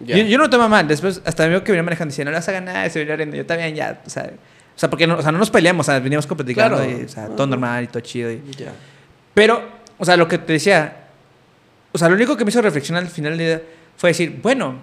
ya. 0.00 0.16
Yo, 0.16 0.24
yo 0.24 0.36
no 0.36 0.44
lo 0.44 0.50
tomo 0.50 0.68
mal. 0.68 0.88
Después, 0.88 1.22
hasta 1.24 1.44
mi 1.44 1.48
amigo 1.50 1.62
que 1.62 1.70
venía 1.70 1.84
manejando 1.84 2.10
decía, 2.10 2.24
no 2.24 2.32
le 2.32 2.36
vas 2.38 2.48
a 2.48 2.52
ganar, 2.52 2.90
se 2.90 2.98
venía 2.98 3.14
riendo. 3.14 3.36
Yo 3.36 3.46
también 3.46 3.72
ya, 3.74 4.02
o 4.04 4.10
sea, 4.10 4.32
o 4.74 4.78
sea, 4.78 4.90
porque 4.90 5.06
no, 5.06 5.16
o 5.16 5.22
sea, 5.22 5.30
no 5.30 5.38
nos 5.38 5.50
peleamos, 5.50 5.88
o 5.88 5.92
sea, 5.92 6.00
veníamos 6.00 6.26
platicando 6.26 6.76
Claro. 6.78 6.90
y, 6.90 7.04
o 7.04 7.08
sea, 7.08 7.26
todo 7.26 7.42
Ajá. 7.44 7.46
normal 7.46 7.84
y 7.84 7.86
todo 7.86 8.00
chido. 8.00 8.32
Y, 8.32 8.42
Ya. 8.58 8.72
pero, 9.34 9.62
o 9.96 10.04
sea, 10.04 10.16
lo 10.16 10.26
que 10.26 10.38
te 10.38 10.54
decía, 10.54 11.04
o 11.92 11.98
sea, 11.98 12.08
lo 12.08 12.16
único 12.16 12.36
que 12.36 12.44
me 12.44 12.50
hizo 12.50 12.60
reflexionar 12.60 13.04
al 13.04 13.08
final 13.10 13.38
del 13.38 13.46
día 13.46 13.62
fue 13.96 14.10
decir, 14.10 14.40
bueno, 14.42 14.74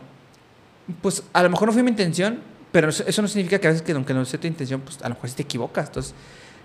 pues 1.02 1.24
a 1.34 1.44
lo 1.44 1.50
mejor 1.50 1.68
no 1.68 1.74
fue 1.74 1.84
mi 1.84 1.90
intención, 1.92 2.40
pero 2.72 2.90
eso, 2.90 3.22
no 3.22 3.28
significa 3.28 3.60
que 3.60 3.68
a 3.68 3.72
veces 3.72 3.86
que 3.86 3.92
aunque 3.94 4.14
no 4.14 4.24
sea 4.26 4.40
tu 4.40 4.48
intención, 4.48 4.82
pues 4.82 5.00
a 5.02 5.10
lo 5.10 5.16
mejor 5.16 5.30
sí 5.30 5.36
te 5.36 5.44
equivocas. 5.44 5.88
Entonces, 5.88 6.14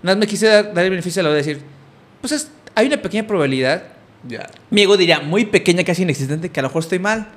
nada 0.02 0.16
más 0.16 0.20
me 0.20 0.26
quise 0.26 0.46
dar, 0.46 0.72
dar 0.74 0.84
el 0.84 0.90
beneficio 0.90 1.22
de 1.22 1.28
la 1.28 1.30
de 1.30 1.36
decir, 1.36 1.60
pues 2.20 2.32
es- 2.32 2.50
hay 2.74 2.86
una 2.86 3.00
pequeña 3.00 3.26
probabilidad, 3.26 3.84
Ya. 4.28 4.48
mi 4.70 4.82
ego 4.82 4.96
diría 4.96 5.20
muy 5.20 5.44
pequeña, 5.46 5.84
casi 5.84 6.02
inexistente, 6.02 6.50
que 6.50 6.60
a 6.60 6.62
lo 6.62 6.68
mejor 6.68 6.82
estoy 6.82 6.98
mal. 6.98 7.28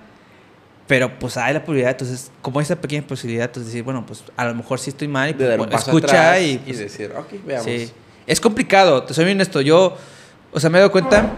Pero 0.85 1.17
pues 1.17 1.37
hay 1.37 1.53
la 1.53 1.61
probabilidad, 1.61 1.91
entonces, 1.91 2.29
como 2.41 2.59
esa 2.59 2.75
pequeña 2.75 3.07
posibilidad, 3.07 3.45
entonces 3.45 3.71
decir, 3.71 3.83
bueno, 3.83 4.05
pues 4.05 4.21
a 4.35 4.45
lo 4.45 4.53
mejor 4.53 4.79
sí 4.79 4.89
estoy 4.89 5.07
mal 5.07 5.29
y 5.29 5.33
pues, 5.33 5.57
bueno, 5.57 5.75
escucha 5.77 6.39
y, 6.41 6.57
pues, 6.57 6.77
decir, 6.77 7.11
ok, 7.17 7.27
veamos. 7.45 7.65
Sí. 7.65 7.89
Es 8.27 8.41
complicado, 8.41 9.03
te 9.03 9.13
soy 9.13 9.23
bien 9.23 9.37
honesto. 9.37 9.61
Yo, 9.61 9.95
o 10.51 10.59
sea, 10.59 10.69
me 10.69 10.77
he 10.77 10.81
dado 10.81 10.91
cuenta 10.91 11.31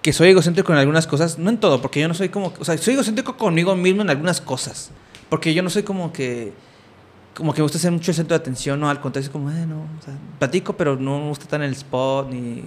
que 0.00 0.12
soy 0.14 0.30
egocéntrico 0.30 0.72
en 0.72 0.78
algunas 0.78 1.06
cosas, 1.06 1.38
no 1.38 1.50
en 1.50 1.58
todo, 1.58 1.82
porque 1.82 2.00
yo 2.00 2.08
no 2.08 2.14
soy 2.14 2.30
como, 2.30 2.54
o 2.58 2.64
sea, 2.64 2.78
soy 2.78 2.94
egocéntrico 2.94 3.36
conmigo 3.36 3.74
mismo 3.76 4.00
en 4.02 4.10
algunas 4.10 4.40
cosas, 4.40 4.90
porque 5.28 5.52
yo 5.52 5.62
no 5.62 5.70
soy 5.70 5.82
como 5.82 6.12
que, 6.12 6.52
como 7.38 7.54
que 7.54 7.60
me 7.60 7.62
gusta 7.62 7.78
ser 7.78 7.92
mucho 7.92 8.10
el 8.10 8.16
centro 8.16 8.36
de 8.36 8.40
atención, 8.40 8.80
no, 8.80 8.90
al 8.90 9.00
contrario, 9.00 9.28
es 9.28 9.32
como, 9.32 9.44
bueno, 9.44 9.86
o 9.96 10.04
sea, 10.04 10.12
platico, 10.40 10.76
pero 10.76 10.96
no 10.96 11.20
me 11.20 11.28
gusta 11.28 11.44
estar 11.44 11.60
en 11.60 11.68
el 11.68 11.72
spot, 11.72 12.28
ni, 12.28 12.64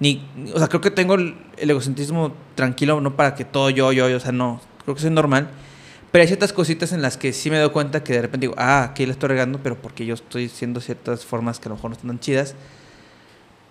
ni, 0.00 0.50
o 0.54 0.58
sea, 0.58 0.66
creo 0.66 0.80
que 0.80 0.90
tengo 0.90 1.14
el, 1.14 1.36
el 1.58 1.68
egocentrismo 1.68 2.32
tranquilo, 2.54 3.02
no 3.02 3.14
para 3.16 3.34
que 3.34 3.44
todo 3.44 3.68
yo, 3.68 3.92
yo, 3.92 4.08
yo, 4.08 4.16
o 4.16 4.20
sea, 4.20 4.32
no, 4.32 4.62
creo 4.82 4.94
que 4.94 5.02
soy 5.02 5.10
normal. 5.10 5.50
Pero 6.10 6.22
hay 6.22 6.26
ciertas 6.26 6.54
cositas 6.54 6.92
en 6.92 7.02
las 7.02 7.18
que 7.18 7.34
sí 7.34 7.50
me 7.50 7.58
doy 7.58 7.68
cuenta 7.68 8.02
que 8.02 8.14
de 8.14 8.22
repente 8.22 8.46
digo, 8.46 8.54
ah, 8.56 8.82
aquí 8.82 9.04
le 9.04 9.12
estoy 9.12 9.28
regando, 9.28 9.60
pero 9.62 9.76
porque 9.76 10.06
yo 10.06 10.14
estoy 10.14 10.46
haciendo 10.46 10.80
ciertas 10.80 11.26
formas 11.26 11.60
que 11.60 11.68
a 11.68 11.70
lo 11.70 11.74
mejor 11.74 11.90
no 11.90 11.96
están 11.96 12.08
tan 12.08 12.20
chidas. 12.20 12.54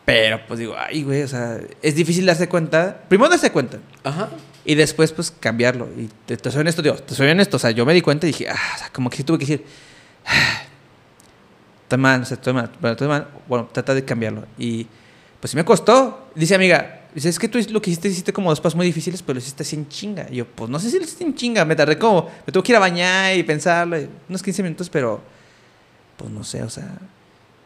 Pero 0.05 0.39
pues 0.47 0.59
digo, 0.59 0.75
ay, 0.77 1.03
güey, 1.03 1.23
o 1.23 1.27
sea, 1.27 1.59
es 1.81 1.95
difícil 1.95 2.25
darse 2.25 2.47
cuenta. 2.49 3.03
Primero 3.07 3.29
darse 3.29 3.51
cuenta. 3.51 3.79
Ajá. 4.03 4.29
Y 4.65 4.75
después, 4.75 5.11
pues, 5.11 5.31
cambiarlo. 5.31 5.87
Y 5.97 6.09
te, 6.25 6.37
te 6.37 6.51
soy 6.51 6.61
honesto, 6.61 6.81
digo, 6.81 6.95
te 6.95 7.15
soy 7.15 7.29
honesto. 7.29 7.57
O 7.57 7.59
sea, 7.59 7.71
yo 7.71 7.85
me 7.85 7.93
di 7.93 8.01
cuenta 8.01 8.27
y 8.27 8.31
dije, 8.31 8.49
ah, 8.49 8.73
o 8.75 8.77
sea, 8.77 8.89
como 8.91 9.09
que 9.09 9.17
sí 9.17 9.23
tuve 9.23 9.37
que 9.37 9.45
decir, 9.45 9.65
está 11.83 11.97
mal, 11.97 12.21
o 12.21 12.25
sea, 12.25 12.35
estoy 12.35 12.53
mal, 12.53 12.71
bueno, 12.79 12.91
estoy 12.93 13.07
mal. 13.07 13.27
Bueno, 13.47 13.69
trata 13.71 13.93
de 13.93 14.05
cambiarlo. 14.05 14.45
Y 14.57 14.87
pues 15.39 15.51
sí 15.51 15.57
me 15.57 15.65
costó. 15.65 16.29
Dice 16.35 16.55
amiga, 16.55 17.01
dice, 17.13 17.29
es 17.29 17.39
que 17.39 17.47
tú 17.47 17.59
lo 17.69 17.81
que 17.81 17.89
hiciste, 17.89 18.07
hiciste 18.07 18.33
como 18.33 18.49
dos 18.49 18.61
pasos 18.61 18.75
muy 18.75 18.85
difíciles, 18.85 19.21
pero 19.21 19.35
lo 19.35 19.39
hiciste 19.39 19.63
así 19.63 19.75
en 19.75 19.87
chinga. 19.89 20.27
Y 20.29 20.37
yo, 20.37 20.45
pues 20.47 20.69
no 20.69 20.79
sé 20.79 20.89
si 20.89 20.97
lo 20.97 21.03
hiciste 21.03 21.23
en 21.23 21.35
chinga. 21.35 21.65
Me 21.65 21.75
tardé 21.75 21.97
como, 21.97 22.29
me 22.45 22.53
tuve 22.53 22.63
que 22.63 22.71
ir 22.71 22.75
a 22.75 22.79
bañar 22.79 23.35
y 23.35 23.43
pensarlo. 23.43 23.99
y 23.99 24.07
unos 24.29 24.41
15 24.41 24.63
minutos, 24.63 24.89
pero 24.89 25.21
pues 26.17 26.31
no 26.31 26.43
sé, 26.43 26.61
o 26.61 26.69
sea, 26.69 26.87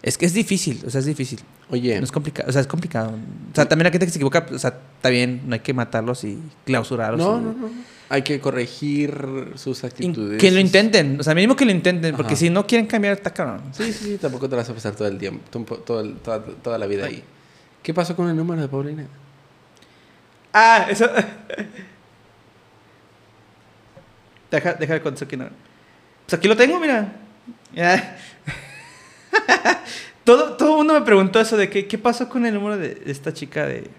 es 0.01 0.17
que 0.17 0.25
es 0.25 0.33
difícil, 0.33 0.81
o 0.85 0.89
sea, 0.89 0.99
es 0.99 1.05
difícil. 1.05 1.39
Oye, 1.69 1.97
No 1.97 2.03
es 2.03 2.11
complicado, 2.11 2.47
o 2.47 2.51
sea, 2.51 2.61
es 2.61 2.67
complicado. 2.67 3.11
O 3.51 3.55
sea, 3.55 3.67
también 3.67 3.85
la 3.85 3.91
gente 3.91 4.05
que 4.05 4.11
se 4.11 4.19
equivoca, 4.19 4.45
o 4.51 4.59
sea, 4.59 4.79
está 4.95 5.09
bien, 5.09 5.41
no 5.45 5.55
hay 5.55 5.61
que 5.61 5.73
matarlos 5.73 6.23
y 6.23 6.39
clausurarlos. 6.63 7.19
no, 7.25 7.41
no, 7.41 7.53
no. 7.53 7.94
Hay 8.07 8.21
que 8.21 8.39
corregir 8.39 9.53
sus 9.55 9.83
actitudes. 9.83 10.39
que 10.39 10.51
lo 10.51 10.59
intenten, 10.59 11.19
o 11.19 11.23
sea, 11.23 11.33
mínimo 11.33 11.55
que 11.55 11.65
lo 11.65 11.71
intenten, 11.71 12.15
porque 12.15 12.35
si 12.35 12.51
no 12.51 12.67
quieren 12.67 12.85
cambiar, 12.85 13.13
está 13.15 13.33
cabrón. 13.33 13.61
Sí, 13.71 13.91
sí, 13.91 14.05
sí, 14.05 14.17
tampoco 14.19 14.47
te 14.47 14.55
vas 14.55 14.69
a 14.69 14.73
pasar 14.75 14.95
todo 14.95 15.07
el 15.07 15.17
tiempo, 15.17 15.41
todo- 15.77 16.01
el- 16.01 16.17
toda, 16.17 16.43
toda 16.43 16.77
la 16.77 16.85
vida 16.85 17.05
ahí. 17.07 17.23
¿Qué 17.81 17.93
pasó 17.93 18.15
con 18.15 18.29
el 18.29 18.35
número 18.35 18.61
de 18.61 18.67
Paulina? 18.67 19.07
Ah, 20.53 20.85
eso. 20.89 21.09
deja, 24.51 24.73
deja 24.73 24.93
de 24.93 25.01
contar 25.01 25.23
aquí, 25.25 25.37
no. 25.37 25.49
Pues 26.25 26.33
aquí 26.33 26.47
lo 26.47 26.55
tengo, 26.55 26.79
mira. 26.79 27.13
Ya. 27.73 28.17
todo, 30.23 30.55
todo 30.57 30.71
el 30.71 30.77
mundo 30.77 30.93
me 30.93 31.01
preguntó 31.05 31.39
eso 31.39 31.57
de 31.57 31.69
que, 31.69 31.87
qué 31.87 31.97
pasó 31.97 32.29
con 32.29 32.45
el 32.45 32.53
número 32.53 32.77
de 32.77 33.01
esta 33.05 33.33
chica 33.33 33.65
de, 33.65 33.89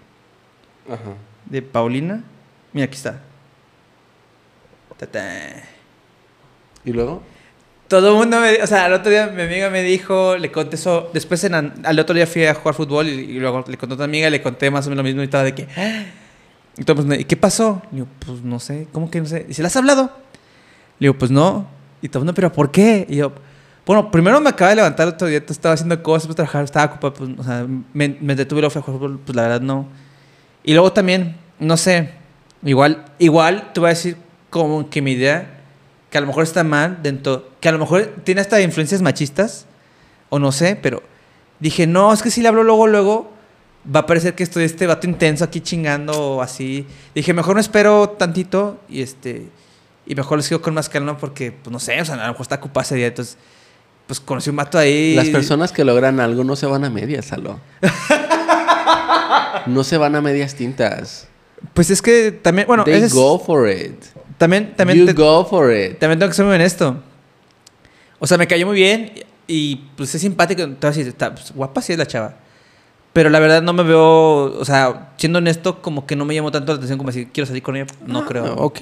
Ajá. 0.89 1.13
de 1.45 1.61
Paulina. 1.61 2.23
Mira, 2.73 2.85
aquí 2.85 2.95
está. 2.95 3.21
Ta-ta. 4.97 5.63
¿Y 6.85 6.91
luego? 6.91 7.21
Todo 7.87 8.09
el 8.11 8.15
mundo 8.15 8.39
me... 8.41 8.61
O 8.61 8.67
sea, 8.67 8.85
al 8.85 8.93
otro 8.93 9.09
día 9.11 9.27
mi 9.27 9.41
amiga 9.43 9.69
me 9.69 9.81
dijo, 9.83 10.37
le 10.37 10.51
conté 10.51 10.75
eso... 10.75 11.09
Después 11.13 11.43
en, 11.43 11.53
al 11.55 11.99
otro 11.99 12.15
día 12.15 12.27
fui 12.27 12.45
a 12.45 12.53
jugar 12.53 12.75
fútbol 12.75 13.07
y, 13.07 13.11
y 13.11 13.39
luego 13.39 13.63
le 13.67 13.77
conté 13.77 13.93
a 13.93 13.95
otra 13.95 14.05
amiga, 14.05 14.29
le 14.29 14.41
conté 14.41 14.69
más 14.71 14.85
o 14.87 14.89
menos 14.89 15.03
lo 15.03 15.07
mismo 15.07 15.21
y 15.21 15.25
estaba 15.25 15.43
de 15.43 15.55
que... 15.55 15.67
"Ah". 15.77 16.03
Y 16.77 16.83
todo, 16.83 17.03
pues, 17.03 17.19
¿y 17.19 17.23
qué 17.23 17.35
pasó? 17.35 17.81
Le 17.91 17.97
digo, 17.97 18.07
pues 18.25 18.41
no 18.41 18.59
sé, 18.59 18.87
¿cómo 18.91 19.09
que 19.09 19.19
no 19.19 19.25
sé? 19.25 19.45
¿Y 19.49 19.53
se 19.53 19.61
le 19.63 19.67
has 19.67 19.75
hablado? 19.75 20.11
Le 20.99 21.07
digo, 21.07 21.17
pues 21.17 21.31
no. 21.31 21.67
Y 22.01 22.09
todo 22.09 22.19
el 22.19 22.25
mundo, 22.25 22.35
¿pero 22.35 22.51
por 22.51 22.69
qué? 22.71 23.05
Y 23.09 23.15
yo, 23.15 23.31
bueno, 23.85 24.11
primero 24.11 24.39
me 24.41 24.49
acaba 24.49 24.69
de 24.69 24.75
levantar 24.75 25.07
el 25.07 25.13
otro 25.15 25.27
día, 25.27 25.37
estaba 25.47 25.73
haciendo 25.73 26.03
cosas, 26.03 26.27
pues 26.27 26.35
trabajar, 26.35 26.63
estaba 26.65 26.85
ocupado, 26.93 27.13
pues, 27.13 27.31
o 27.37 27.43
sea, 27.43 27.65
me, 27.93 28.17
me 28.21 28.35
detuve 28.35 28.59
y 28.59 28.61
luego 28.61 28.71
fui 28.71 28.79
a 28.79 28.83
jugar 28.83 28.99
fútbol, 28.99 29.19
pues 29.25 29.35
la 29.35 29.43
verdad 29.43 29.61
no. 29.61 29.87
Y 30.63 30.73
luego 30.73 30.93
también, 30.93 31.35
no 31.59 31.77
sé, 31.77 32.11
igual, 32.63 33.05
igual 33.17 33.71
te 33.73 33.79
voy 33.79 33.87
a 33.87 33.89
decir 33.93 34.17
como 34.57 34.89
que 34.89 35.01
mi 35.01 35.11
idea, 35.11 35.61
que 36.09 36.17
a 36.17 36.21
lo 36.21 36.27
mejor 36.27 36.43
está 36.43 36.63
mal 36.63 36.99
dentro, 37.03 37.49
que 37.59 37.69
a 37.69 37.71
lo 37.71 37.79
mejor 37.79 38.13
tiene 38.23 38.41
hasta 38.41 38.61
influencias 38.61 39.01
machistas, 39.01 39.65
o 40.29 40.39
no 40.39 40.51
sé, 40.51 40.77
pero 40.81 41.01
dije, 41.59 41.87
no, 41.87 42.11
es 42.13 42.21
que 42.21 42.31
si 42.31 42.41
le 42.41 42.47
hablo 42.49 42.63
luego, 42.63 42.87
luego, 42.87 43.31
va 43.93 44.01
a 44.01 44.05
parecer 44.05 44.35
que 44.35 44.43
estoy 44.43 44.63
este 44.65 44.85
vato 44.87 45.07
intenso 45.07 45.43
aquí 45.45 45.61
chingando 45.61 46.13
o 46.13 46.41
así. 46.41 46.85
Dije, 47.15 47.33
mejor 47.33 47.55
no 47.55 47.61
espero 47.61 48.09
tantito 48.09 48.79
y 48.89 49.01
este, 49.01 49.47
y 50.05 50.15
mejor 50.15 50.37
les 50.37 50.45
sigo 50.47 50.61
con 50.61 50.73
más 50.73 50.89
calma 50.89 51.17
porque, 51.17 51.51
pues 51.51 51.71
no 51.71 51.79
sé, 51.79 51.99
o 52.01 52.05
sea, 52.05 52.15
a 52.15 52.17
lo 52.17 52.27
mejor 52.33 52.41
está 52.41 52.55
ocupado 52.55 52.81
ese 52.83 52.95
día, 52.95 53.07
entonces, 53.07 53.37
pues 54.07 54.19
conocí 54.19 54.49
un 54.49 54.55
vato 54.55 54.77
ahí. 54.77 55.15
Las 55.15 55.27
personas 55.29 55.71
que 55.71 55.83
logran 55.83 56.19
algo 56.19 56.43
no 56.43 56.55
se 56.55 56.65
van 56.65 56.83
a 56.85 56.89
medias, 56.89 57.25
Salo. 57.25 57.59
no 59.65 59.83
se 59.83 59.97
van 59.97 60.15
a 60.15 60.21
medias 60.21 60.55
tintas. 60.55 61.27
Pues 61.73 61.89
es 61.89 62.01
que 62.01 62.31
también, 62.31 62.67
bueno, 62.67 62.83
They 62.83 62.95
ese 62.95 63.05
es- 63.07 63.13
go 63.13 63.39
for 63.39 63.69
it. 63.69 63.95
También, 64.37 64.73
también, 64.75 64.99
you 64.99 65.05
te- 65.05 65.13
go 65.13 65.45
for 65.45 65.71
it. 65.73 65.97
también 65.99 66.19
tengo 66.19 66.29
que 66.29 66.35
ser 66.35 66.45
muy 66.45 66.55
honesto. 66.55 66.97
O 68.19 68.27
sea, 68.27 68.37
me 68.37 68.47
cayó 68.47 68.65
muy 68.67 68.75
bien 68.75 69.11
y 69.47 69.75
pues 69.95 70.13
es 70.15 70.21
simpático. 70.21 70.65
Decir, 70.65 71.07
está 71.07 71.33
pues, 71.33 71.51
guapa 71.53 71.81
sí 71.81 71.93
es 71.93 71.99
la 71.99 72.05
chava. 72.07 72.35
Pero 73.13 73.31
la 73.31 73.39
verdad 73.39 73.63
no 73.63 73.73
me 73.73 73.81
veo, 73.81 74.59
o 74.59 74.63
sea, 74.65 75.09
siendo 75.17 75.39
honesto, 75.39 75.81
como 75.81 76.05
que 76.05 76.15
no 76.15 76.23
me 76.23 76.35
llamó 76.35 76.51
tanto 76.51 76.71
la 76.71 76.75
atención 76.75 76.99
como 76.99 77.09
decir, 77.09 77.29
quiero 77.33 77.47
salir 77.47 77.63
con 77.63 77.75
ella. 77.75 77.87
No 78.05 78.19
Ah, 78.19 78.25
creo. 78.27 78.53
Ok, 78.57 78.79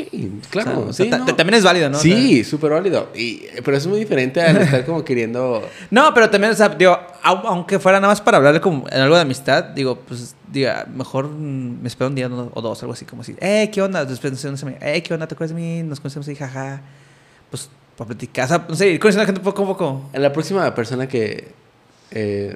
claro. 0.49 0.87
O 0.89 0.93
sea, 0.93 1.05
sí, 1.05 1.09
no. 1.11 1.25
También 1.35 1.53
es 1.53 1.63
válido, 1.63 1.89
¿no? 1.89 1.97
Sí, 1.97 2.43
súper 2.43 2.71
válido. 2.71 3.07
Y, 3.15 3.43
pero 3.63 3.77
es 3.77 3.87
muy 3.87 3.97
diferente 3.97 4.41
al 4.41 4.57
estar 4.57 4.85
como 4.85 5.05
queriendo... 5.05 5.65
no, 5.89 6.13
pero 6.13 6.29
también, 6.29 6.51
o 6.51 6.55
sea, 6.55 6.67
digo, 6.67 6.99
au- 7.23 7.43
aunque 7.45 7.79
fuera 7.79 8.01
nada 8.01 8.11
más 8.11 8.19
para 8.19 8.35
hablarle 8.37 8.59
como 8.59 8.85
en 8.91 8.99
algo 8.99 9.15
de 9.15 9.21
amistad, 9.21 9.63
digo, 9.63 9.99
pues, 10.05 10.35
diga, 10.55 10.87
mejor 10.93 11.29
me 11.29 11.87
espero 11.87 12.07
un 12.09 12.15
día 12.15 12.27
o 12.27 12.61
dos, 12.61 12.81
algo 12.81 12.93
así, 12.93 13.05
como 13.05 13.21
así, 13.21 13.35
eh, 13.39 13.69
¿qué 13.71 13.81
onda? 13.81 14.03
Después, 14.05 14.33
no 14.45 14.57
sé, 14.57 14.77
eh, 14.81 15.03
¿qué 15.03 15.13
onda? 15.13 15.27
¿Te 15.27 15.35
acuerdas 15.35 15.55
de 15.55 15.61
mí? 15.61 15.83
Nos 15.83 15.99
conocemos 15.99 16.27
ahí, 16.27 16.35
jaja. 16.35 16.81
Pues, 17.51 17.69
para 17.97 18.07
platicar, 18.09 18.45
o 18.45 18.47
sea, 18.47 18.65
no 18.67 18.75
sé, 18.75 18.89
ir 18.89 18.99
conociendo 18.99 19.21
a 19.21 19.23
la 19.23 19.27
gente 19.27 19.41
poco 19.41 19.63
a 19.63 19.65
poco. 19.67 20.09
La 20.13 20.33
próxima 20.33 20.73
persona 20.75 21.07
que, 21.07 21.49
eh, 22.11 22.55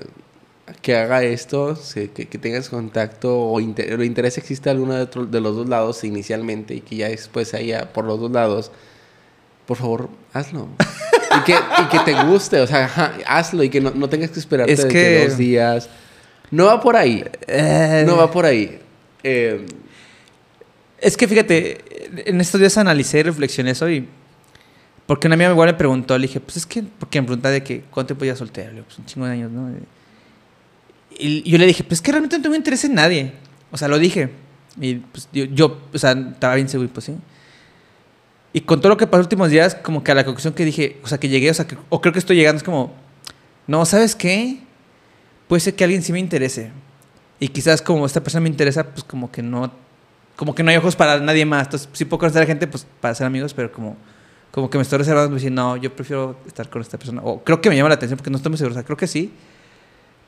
que 0.81 0.95
haga 0.97 1.23
esto, 1.23 1.77
que, 1.93 2.09
que 2.09 2.37
tengas 2.37 2.69
contacto 2.69 3.39
o 3.39 3.59
inter- 3.59 3.91
el 3.93 4.03
interés 4.03 4.37
existe 4.37 4.69
alguno 4.69 4.93
de, 4.95 5.01
otro- 5.03 5.25
de 5.25 5.39
los 5.41 5.55
dos 5.55 5.67
lados 5.69 6.03
inicialmente 6.03 6.75
y 6.75 6.81
que 6.81 6.95
ya 6.97 7.07
después 7.09 7.53
haya 7.53 7.91
por 7.93 8.05
los 8.05 8.19
dos 8.19 8.31
lados, 8.31 8.71
por 9.65 9.77
favor, 9.77 10.09
hazlo. 10.33 10.67
y, 11.39 11.43
que, 11.43 11.53
y 11.53 11.85
que 11.89 11.99
te 11.99 12.23
guste, 12.25 12.59
o 12.61 12.67
sea, 12.67 12.85
ajá, 12.85 13.13
hazlo 13.27 13.63
y 13.63 13.69
que 13.69 13.79
no, 13.81 13.91
no 13.91 14.09
tengas 14.09 14.31
que 14.31 14.39
esperarte 14.39 14.71
Es 14.73 14.85
que- 14.85 15.25
dos 15.27 15.37
días. 15.37 15.89
No 16.51 16.65
va 16.65 16.81
por 16.81 16.95
ahí. 16.95 17.23
Eh, 17.47 18.03
No 18.07 18.17
va 18.17 18.29
por 18.31 18.45
ahí. 18.45 18.79
Eh, 19.23 19.65
Es 21.01 21.15
que 21.15 21.27
fíjate, 21.27 22.29
en 22.29 22.41
estos 22.41 22.59
días 22.59 22.77
analicé 22.77 23.19
y 23.19 23.23
reflexioné 23.23 23.71
eso 23.71 23.89
y... 23.89 24.07
Porque 25.05 25.27
una 25.27 25.33
amiga 25.35 25.49
igual 25.51 25.69
me 25.69 25.73
preguntó, 25.73 26.17
le 26.17 26.27
dije, 26.27 26.39
pues 26.39 26.57
es 26.57 26.65
que, 26.67 26.83
porque 26.83 27.19
me 27.19 27.25
preguntaba 27.25 27.53
de 27.53 27.63
que, 27.63 27.81
¿cuánto 27.89 28.09
tiempo 28.09 28.25
ya 28.25 28.35
soltero? 28.35 28.67
Le 28.69 28.73
digo, 28.75 28.85
pues 28.85 28.99
un 28.99 29.05
chingo 29.05 29.25
de 29.25 29.31
años, 29.33 29.49
¿no? 29.51 29.71
Y 31.17 31.49
yo 31.49 31.57
le 31.57 31.65
dije, 31.65 31.83
pues 31.83 31.97
es 31.97 32.01
que 32.01 32.11
realmente 32.11 32.37
no 32.37 32.43
tengo 32.43 32.55
interés 32.55 32.83
en 32.85 32.93
nadie. 32.93 33.31
O 33.71 33.77
sea, 33.77 33.87
lo 33.87 33.97
dije. 33.97 34.29
Y 34.79 34.95
pues 34.95 35.27
yo, 35.33 35.45
yo, 35.45 35.79
o 35.91 35.97
sea, 35.97 36.11
estaba 36.11 36.53
bien 36.55 36.69
seguro, 36.69 36.89
pues 36.93 37.05
sí. 37.05 37.15
Y 38.53 38.61
con 38.61 38.81
todo 38.81 38.89
lo 38.89 38.97
que 38.97 39.07
pasó 39.07 39.17
los 39.17 39.25
últimos 39.25 39.49
días, 39.49 39.73
como 39.75 40.03
que 40.03 40.11
a 40.11 40.15
la 40.15 40.25
conclusión 40.25 40.53
que 40.53 40.63
dije, 40.63 40.99
o 41.03 41.07
sea, 41.07 41.17
que 41.17 41.27
llegué, 41.27 41.49
o 41.49 41.53
sea, 41.55 41.65
que, 41.65 41.75
o 41.89 42.01
creo 42.01 42.13
que 42.13 42.19
estoy 42.19 42.35
llegando, 42.35 42.57
es 42.57 42.63
como, 42.63 42.93
no, 43.65 43.85
¿sabes 43.85 44.15
qué? 44.15 44.59
Puede 45.49 45.59
ser 45.59 45.75
que 45.75 45.83
alguien 45.83 46.01
sí 46.01 46.13
me 46.13 46.19
interese. 46.19 46.71
Y 47.41 47.49
quizás 47.49 47.81
como 47.81 48.05
esta 48.05 48.21
persona 48.23 48.41
me 48.43 48.49
interesa, 48.49 48.85
pues 48.85 49.03
como 49.03 49.29
que 49.31 49.41
no, 49.41 49.69
como 50.37 50.55
que 50.55 50.63
no 50.63 50.69
hay 50.71 50.77
ojos 50.77 50.95
para 50.95 51.19
nadie 51.19 51.45
más. 51.45 51.65
Entonces, 51.67 51.89
sí 51.91 52.05
puedo 52.05 52.19
conocer 52.19 52.43
a 52.43 52.45
gente, 52.45 52.67
pues 52.67 52.85
para 53.01 53.13
ser 53.15 53.27
amigos, 53.27 53.53
pero 53.53 53.71
como, 53.71 53.97
como 54.51 54.69
que 54.69 54.77
me 54.77 54.83
estoy 54.83 54.99
reservando, 54.99 55.35
me 55.35 55.49
no, 55.49 55.75
yo 55.75 55.93
prefiero 55.93 56.37
estar 56.47 56.69
con 56.69 56.81
esta 56.81 56.97
persona. 56.97 57.21
O 57.25 57.43
creo 57.43 57.59
que 57.59 57.69
me 57.69 57.75
llama 57.75 57.89
la 57.89 57.95
atención 57.95 58.15
porque 58.17 58.29
no 58.29 58.37
estoy 58.37 58.51
muy 58.51 58.57
seguro. 58.57 58.73
O 58.73 58.77
sea, 58.77 58.83
creo 58.83 58.95
que 58.97 59.07
sí, 59.07 59.33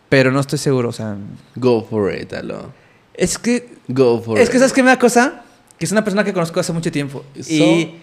pero 0.09 0.31
no 0.31 0.39
estoy 0.39 0.57
seguro. 0.59 0.89
O 0.89 0.93
sea, 0.93 1.15
go 1.55 1.85
for 1.87 2.13
it, 2.13 2.33
Alo. 2.33 2.71
es 3.13 3.37
que 3.37 3.69
Go 3.87 4.21
for 4.21 4.39
es 4.39 4.47
it. 4.47 4.51
que, 4.51 4.57
¿sabes 4.57 4.73
qué 4.73 4.81
me 4.83 4.89
da 4.89 4.97
cosa? 4.99 5.43
Que 5.77 5.85
es 5.85 5.91
una 5.91 6.03
persona 6.03 6.23
que 6.23 6.33
conozco 6.33 6.59
hace 6.59 6.73
mucho 6.73 6.91
tiempo. 6.91 7.23
So- 7.39 7.51
Y, 7.53 7.95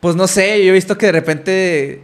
pues 0.00 0.16
no 0.16 0.26
sé, 0.26 0.64
yo 0.64 0.70
he 0.70 0.74
visto 0.74 0.96
que 0.96 1.06
de 1.06 1.12
repente, 1.12 2.02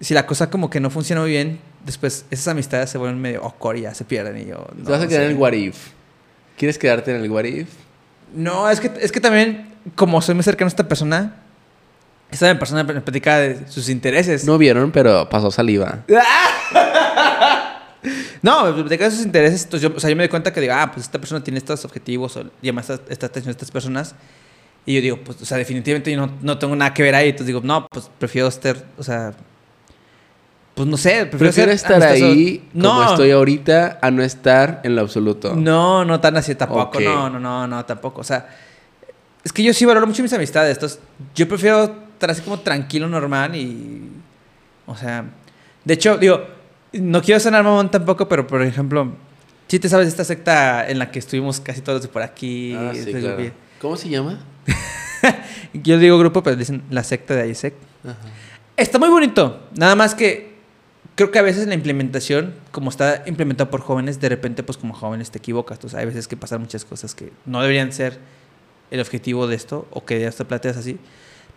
si 0.00 0.14
la 0.14 0.26
cosa 0.26 0.50
como 0.50 0.68
que 0.68 0.80
no 0.80 0.90
funciona 0.90 1.22
muy 1.22 1.30
bien, 1.30 1.60
después 1.84 2.24
esas 2.30 2.48
amistades 2.48 2.90
se 2.90 2.98
vuelven 2.98 3.20
medio 3.20 3.42
awkward 3.44 3.76
y 3.76 3.80
ya 3.82 3.94
se 3.94 4.04
pierden. 4.04 4.38
Y 4.38 4.46
yo, 4.46 4.66
Te 4.84 4.90
vas 4.90 5.00
a 5.00 5.04
no 5.04 5.08
quedar 5.08 5.22
sé. 5.22 5.26
en 5.26 5.30
el 5.32 5.36
what 5.36 5.52
if. 5.52 5.76
¿Quieres 6.56 6.78
quedarte 6.78 7.14
en 7.14 7.22
el 7.22 7.30
what 7.30 7.44
if? 7.44 7.68
No, 8.34 8.68
es 8.70 8.80
que, 8.80 8.90
es 9.00 9.12
que 9.12 9.20
también, 9.20 9.74
como 9.94 10.20
soy 10.22 10.34
muy 10.34 10.44
cercano 10.44 10.66
a 10.66 10.70
esta 10.70 10.86
persona, 10.88 11.36
esta 12.30 12.58
persona 12.58 12.82
me 12.84 13.00
platica 13.00 13.38
de 13.38 13.68
sus 13.68 13.88
intereses. 13.88 14.44
No 14.44 14.56
vieron, 14.58 14.90
pero 14.90 15.28
pasó 15.28 15.50
saliva. 15.50 16.04
No, 18.42 18.64
me 18.64 18.72
platica 18.72 19.04
de 19.04 19.10
sus 19.12 19.24
intereses. 19.24 19.62
Entonces 19.62 19.88
yo, 19.88 19.96
o 19.96 20.00
sea, 20.00 20.10
yo 20.10 20.16
me 20.16 20.24
doy 20.24 20.28
cuenta 20.28 20.52
que 20.52 20.60
digo, 20.60 20.72
ah, 20.76 20.90
pues 20.92 21.06
esta 21.06 21.20
persona 21.20 21.44
tiene 21.44 21.58
estos 21.58 21.84
objetivos 21.84 22.36
o 22.36 22.50
llama 22.60 22.80
esta, 22.80 22.98
esta 23.08 23.26
atención 23.26 23.50
a 23.50 23.52
estas 23.52 23.70
personas. 23.70 24.16
Y 24.84 24.96
yo 24.96 25.00
digo, 25.00 25.18
pues, 25.22 25.40
o 25.40 25.44
sea, 25.44 25.56
definitivamente 25.58 26.10
yo 26.10 26.16
no, 26.18 26.32
no 26.42 26.58
tengo 26.58 26.74
nada 26.74 26.92
que 26.92 27.04
ver 27.04 27.14
ahí. 27.14 27.28
Entonces 27.28 27.46
digo, 27.46 27.60
no, 27.62 27.86
pues 27.88 28.10
prefiero 28.18 28.48
estar, 28.48 28.76
o 28.98 29.04
sea, 29.04 29.34
Pues 30.74 30.88
no 30.88 30.96
sé, 30.96 31.26
prefiero, 31.26 31.52
ser 31.52 31.68
estar 31.68 32.02
ahí 32.02 32.66
como 32.72 33.04
estoy 33.04 33.30
ahorita 33.30 33.98
a 34.00 34.10
no 34.10 34.22
estar 34.22 34.80
en 34.84 34.96
lo 34.96 35.02
absoluto. 35.02 35.54
No, 35.54 36.04
no 36.04 36.18
tan 36.18 36.36
así 36.38 36.54
tampoco. 36.54 36.98
No, 36.98 37.28
no, 37.28 37.38
no, 37.38 37.66
no, 37.66 37.84
tampoco. 37.84 38.22
O 38.22 38.24
sea, 38.24 38.48
es 39.44 39.52
que 39.52 39.62
yo 39.62 39.74
sí 39.74 39.84
valoro 39.84 40.06
mucho 40.06 40.22
mis 40.22 40.32
amistades. 40.32 40.76
Entonces, 40.76 40.98
yo 41.34 41.46
prefiero 41.46 41.84
estar 41.84 42.30
así 42.30 42.40
como 42.40 42.60
tranquilo, 42.60 43.06
normal 43.06 43.54
y. 43.54 44.08
O 44.86 44.96
sea. 44.96 45.26
De 45.84 45.94
hecho, 45.94 46.16
digo, 46.16 46.42
no 46.92 47.20
quiero 47.20 47.38
sonar 47.38 47.64
mamón 47.64 47.90
tampoco, 47.90 48.26
pero 48.26 48.46
por 48.46 48.62
ejemplo, 48.62 49.12
si 49.68 49.78
te 49.78 49.90
sabes 49.90 50.08
esta 50.08 50.24
secta 50.24 50.88
en 50.88 50.98
la 50.98 51.10
que 51.10 51.18
estuvimos 51.18 51.60
casi 51.60 51.82
todos 51.82 52.00
de 52.00 52.08
por 52.08 52.22
aquí. 52.22 52.74
Ah, 52.74 52.92
sí, 52.94 53.12
claro. 53.12 53.50
¿Cómo 53.78 53.96
se 53.96 54.08
llama? 54.08 54.40
yo 55.74 55.98
digo 55.98 56.18
grupo, 56.18 56.42
pero 56.42 56.56
dicen 56.56 56.82
la 56.88 57.04
secta 57.04 57.34
de 57.34 57.50
Isaac. 57.50 57.74
Está 58.76 58.98
muy 58.98 59.10
bonito. 59.10 59.68
Nada 59.76 59.96
más 59.96 60.14
que 60.14 60.51
creo 61.14 61.30
que 61.30 61.38
a 61.38 61.42
veces 61.42 61.66
la 61.66 61.74
implementación, 61.74 62.54
como 62.70 62.90
está 62.90 63.22
implementado 63.26 63.70
por 63.70 63.80
jóvenes, 63.80 64.20
de 64.20 64.28
repente, 64.28 64.62
pues 64.62 64.78
como 64.78 64.94
jóvenes 64.94 65.30
te 65.30 65.38
equivocas. 65.38 65.78
Entonces, 65.78 65.98
hay 65.98 66.06
veces 66.06 66.28
que 66.28 66.36
pasan 66.36 66.60
muchas 66.60 66.84
cosas 66.84 67.14
que 67.14 67.32
no 67.46 67.60
deberían 67.60 67.92
ser 67.92 68.18
el 68.90 69.00
objetivo 69.00 69.46
de 69.46 69.56
esto 69.56 69.86
o 69.90 70.04
que 70.04 70.20
ya 70.20 70.30
te 70.30 70.44
planteas 70.44 70.76
así. 70.76 70.98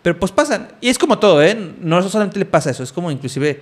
Pero 0.02 0.18
pues 0.18 0.32
pasan. 0.32 0.68
Y 0.80 0.88
es 0.88 0.98
como 0.98 1.18
todo, 1.18 1.42
¿eh? 1.42 1.74
No 1.80 2.02
solamente 2.08 2.38
le 2.38 2.44
pasa 2.44 2.70
eso, 2.70 2.82
es 2.82 2.92
como 2.92 3.10
inclusive 3.10 3.60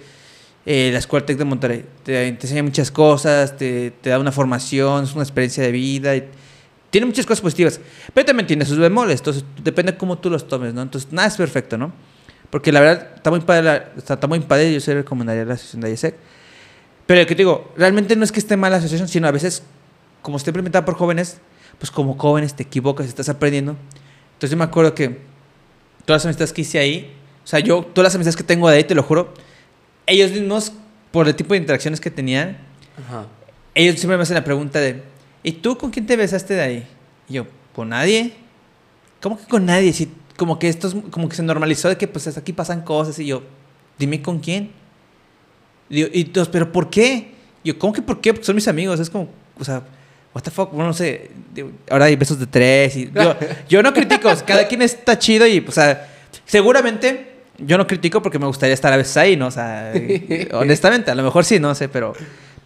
eh, 0.67 0.91
la 0.93 0.99
Escuela 0.99 1.25
Tech 1.25 1.39
de 1.39 1.45
Monterrey. 1.45 1.85
Te, 2.03 2.29
enseña 2.29 2.63
muchas 2.63 2.91
cosas, 2.91 3.57
te, 3.57 3.91
te, 3.93 4.11
da 4.11 4.19
una 4.19 4.33
formación, 4.33 5.05
es 5.05 5.15
una 5.15 5.23
experiencia 5.23 5.63
de 5.63 5.73
vida. 5.73 6.15
Y 6.17 6.25
tiene 6.91 7.07
muchas 7.07 7.27
cosas 7.27 7.41
positivas. 7.41 7.81
Pero 8.13 8.27
también 8.27 8.47
tiene 8.47 8.65
sus 8.65 8.79
bemoles. 8.79 9.21
Entonces, 9.21 9.45
depende 9.63 9.93
de 9.93 9.99
cómo 9.99 10.19
tú 10.19 10.31
los 10.31 10.47
tomes, 10.47 10.75
¿no? 10.75 10.83
Entonces, 10.83 11.13
nada 11.13 11.29
es 11.29 11.37
perfecto, 11.37 11.79
¿no? 11.79 11.93
Porque 12.51 12.73
la 12.73 12.81
verdad, 12.81 13.09
está 13.17 13.31
muy 13.31 13.41
padre, 13.41 13.83
está, 13.97 14.27
muy 14.27 14.41
padre 14.41 14.73
yo 14.73 14.81
se 14.81 14.95
recomendaría 14.95 15.45
la 15.45 15.55
asociación 15.55 15.83
de 15.83 15.91
IESEC. 15.91 16.15
Pero 17.07 17.21
lo 17.21 17.27
que 17.27 17.35
te 17.35 17.43
digo, 17.43 17.73
realmente 17.77 18.17
no 18.17 18.25
es 18.25 18.33
que 18.33 18.41
esté 18.41 18.57
mal 18.57 18.71
la 18.71 18.79
asociación, 18.79 19.09
sino 19.09 19.27
a 19.27 19.31
veces, 19.31 19.63
como 20.23 20.37
está 20.37 20.51
implementada 20.51 20.85
por 20.85 20.95
jóvenes, 20.95 21.39
pues 21.79 21.91
como 21.91 22.17
jóvenes 22.17 22.55
te 22.55 22.63
equivocas, 22.63 23.07
estás 23.07 23.29
aprendiendo. 23.29 23.77
Entonces 24.35 24.51
yo 24.51 24.57
me 24.57 24.65
acuerdo 24.65 24.95
que 24.95 25.21
todas 26.05 26.23
las 26.23 26.27
amistades 26.27 26.53
que 26.53 26.63
hice 26.63 26.79
ahí, 26.79 27.15
o 27.45 27.47
sea, 27.47 27.61
yo, 27.61 27.83
todas 27.83 28.05
las 28.05 28.15
amistades 28.15 28.37
que 28.37 28.45
tengo 28.45 28.69
de 28.69 28.77
ahí, 28.77 28.85
te 28.85 28.95
lo 28.95 29.03
juro, 29.03 29.35
ellos 30.07 30.31
mismos, 30.31 30.73
por 31.11 31.29
el 31.29 31.35
tipo 31.35 31.55
de 31.55 31.61
interacciones 31.61 32.01
que 32.01 32.11
tenían, 32.11 32.59
ellos 33.75 33.97
siempre 33.97 34.17
me 34.17 34.23
hacen 34.23 34.35
la 34.35 34.45
pregunta 34.45 34.81
de, 34.81 35.03
¿y 35.43 35.53
tú 35.53 35.77
con 35.77 35.91
quién 35.91 36.07
te 36.07 36.17
besaste 36.17 36.55
de 36.55 36.63
ahí? 36.63 36.89
Y 37.29 37.35
yo, 37.35 37.47
¿con 37.75 37.91
nadie? 37.91 38.35
¿Cómo 39.21 39.39
que 39.39 39.45
con 39.47 39.65
nadie? 39.67 39.93
Si 39.93 40.11
como 40.37 40.59
que 40.59 40.69
esto 40.69 40.89
es, 40.89 40.97
como 41.11 41.29
que 41.29 41.37
se 41.37 41.43
normalizó 41.43 41.89
de 41.89 41.97
que 41.97 42.09
pues 42.09 42.27
aquí 42.37 42.53
pasan 42.53 42.83
cosas 42.83 43.19
y 43.19 43.27
yo, 43.27 43.43
dime 43.99 44.23
con 44.23 44.39
quién. 44.39 44.71
Y, 45.89 46.03
y 46.19 46.23
entonces, 46.23 46.51
pero 46.51 46.73
¿por 46.73 46.91
qué? 46.91 47.35
yo, 47.65 47.79
¿cómo 47.79 47.93
que 47.93 48.03
por 48.03 48.21
qué? 48.21 48.33
Porque 48.33 48.45
son 48.45 48.55
mis 48.55 48.69
amigos, 48.69 49.01
es 49.01 49.09
como, 49.09 49.29
o 49.59 49.65
sea, 49.65 49.83
what 50.35 50.43
the 50.43 50.51
fuck, 50.51 50.71
bueno, 50.71 50.89
no 50.89 50.93
sé, 50.93 51.31
ahora 51.91 52.05
hay 52.05 52.17
besos 52.17 52.39
de 52.39 52.47
tres 52.47 52.97
y 52.97 53.11
yo, 53.15 53.35
yo 53.69 53.83
no 53.83 53.93
critico, 53.93 54.31
cada 54.47 54.69
quien 54.69 54.83
está 54.83 55.19
chido 55.19 55.47
y, 55.47 55.65
o 55.67 55.73
sea, 55.73 56.09
seguramente 56.45 57.33
yo 57.59 57.79
no 57.79 57.87
critico 57.87 58.21
porque 58.21 58.39
me 58.39 58.47
gustaría 58.47 58.75
estar 58.75 58.93
a 58.93 58.97
veces 58.97 59.17
ahí, 59.17 59.37
¿no? 59.37 59.47
O 59.47 59.51
sea, 59.51 59.93
honestamente, 60.53 61.11
a 61.11 61.15
lo 61.15 61.23
mejor 61.23 61.45
sí, 61.45 61.59
no 61.59 61.75
sé, 61.75 61.89
pero, 61.89 62.13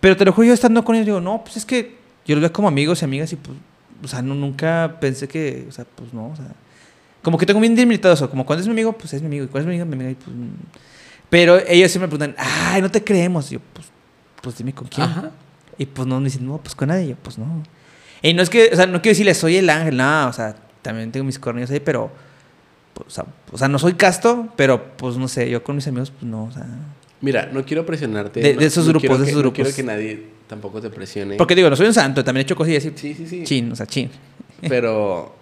pero 0.01 0.17
te 0.17 0.25
lo 0.25 0.33
juro, 0.33 0.49
yo 0.49 0.55
estando 0.55 0.85
con 0.85 0.97
ellos 0.97 1.07
digo, 1.07 1.21
no, 1.21 1.43
pues 1.45 1.59
es 1.59 1.65
que 1.65 1.97
yo 2.27 2.35
los 2.35 2.41
veo 2.41 2.53
como 2.53 2.67
amigos 2.67 3.01
y 3.01 3.05
amigas 3.05 3.33
y 3.33 3.37
pues, 3.37 3.57
o 4.03 4.09
sea, 4.09 4.21
no, 4.21 4.35
nunca 4.35 4.97
pensé 5.01 5.29
que, 5.29 5.67
o 5.69 5.73
sea, 5.73 5.85
pues 5.85 6.13
no, 6.13 6.31
o 6.31 6.37
sea, 6.37 6.47
como 7.23 7.39
que 7.39 7.47
tengo 7.47 7.61
bien 7.61 7.75
delimitado 7.75 8.15
eso. 8.15 8.31
Como 8.31 8.47
cuando 8.47 8.63
es 8.63 8.67
mi 8.69 8.73
amigo, 8.73 8.93
pues 8.93 9.13
es 9.15 9.21
mi 9.21 9.27
amigo. 9.27 9.45
Y 9.45 9.49
cuando 9.49 9.71
es 9.71 9.77
mi 9.77 9.81
amiga, 9.81 9.97
mi 9.97 10.05
amiga. 10.05 10.19
Pues, 10.25 10.37
mm. 10.37 10.51
pero 11.29 11.59
ellos 11.67 11.91
siempre 11.91 12.07
me 12.07 12.17
preguntan, 12.17 12.37
ay, 12.39 12.83
no 12.83 12.91
te 12.91 13.03
creemos. 13.03 13.51
Y 13.51 13.55
yo, 13.55 13.61
pues, 13.73 13.87
pues 14.43 14.59
dime 14.59 14.73
con 14.73 14.89
quién. 14.89 15.09
Y 15.79 15.87
pues 15.87 16.07
no, 16.07 16.19
me 16.19 16.25
dicen, 16.27 16.47
no, 16.47 16.59
pues 16.59 16.75
con 16.75 16.89
nadie. 16.89 17.05
Y 17.05 17.09
yo, 17.09 17.17
pues 17.17 17.39
no. 17.39 17.63
Y 18.23 18.35
no 18.35 18.43
es 18.43 18.51
que, 18.51 18.71
o 18.73 18.77
sea, 18.77 18.87
no 18.87 19.01
quiero 19.01 19.13
decirle, 19.13 19.35
soy 19.35 19.57
el 19.57 19.69
ángel, 19.71 19.97
nada. 19.97 20.29
O 20.29 20.33
sea, 20.33 20.57
también 20.83 21.13
tengo 21.13 21.25
mis 21.25 21.39
cornillos 21.39 21.71
ahí, 21.71 21.81
pero. 21.81 22.11
Pues, 22.95 23.19
o, 23.53 23.59
sea, 23.59 23.69
no 23.69 23.79
soy 23.79 23.95
casto, 23.95 24.49
pero 24.57 24.97
pues 24.97 25.17
no 25.17 25.29
sé, 25.29 25.49
yo 25.49 25.63
con 25.63 25.77
mis 25.77 25.87
amigos, 25.87 26.11
pues 26.11 26.25
no, 26.25 26.45
o 26.45 26.53
sea. 26.53 26.67
Mira, 27.21 27.49
no 27.53 27.65
quiero 27.65 27.87
presionarte. 27.87 28.41
De, 28.41 28.67
esos 28.67 28.89
grupos, 28.89 29.21
de 29.21 29.27
esos 29.27 29.41
grupos. 29.41 29.59
No 29.59 29.65
quiero 29.65 29.77
que 29.77 29.83
nadie 29.83 30.27
tampoco 30.49 30.81
te 30.81 30.91
presione. 30.91 31.37
Porque 31.37 31.55
digo, 31.55 31.71
no 31.71 31.77
soy 31.77 31.87
un 31.87 31.95
santo, 31.95 32.25
también 32.25 32.43
he 32.43 32.45
hecho 32.45 32.57
cosillas 32.57 32.85
así. 32.85 32.93
Sí, 32.97 33.15
sí, 33.15 33.27
sí. 33.27 33.45
Chin, 33.45 33.71
o 33.73 33.77
sea, 33.77 33.87
chin. 33.87 34.11
Pero 34.69 35.38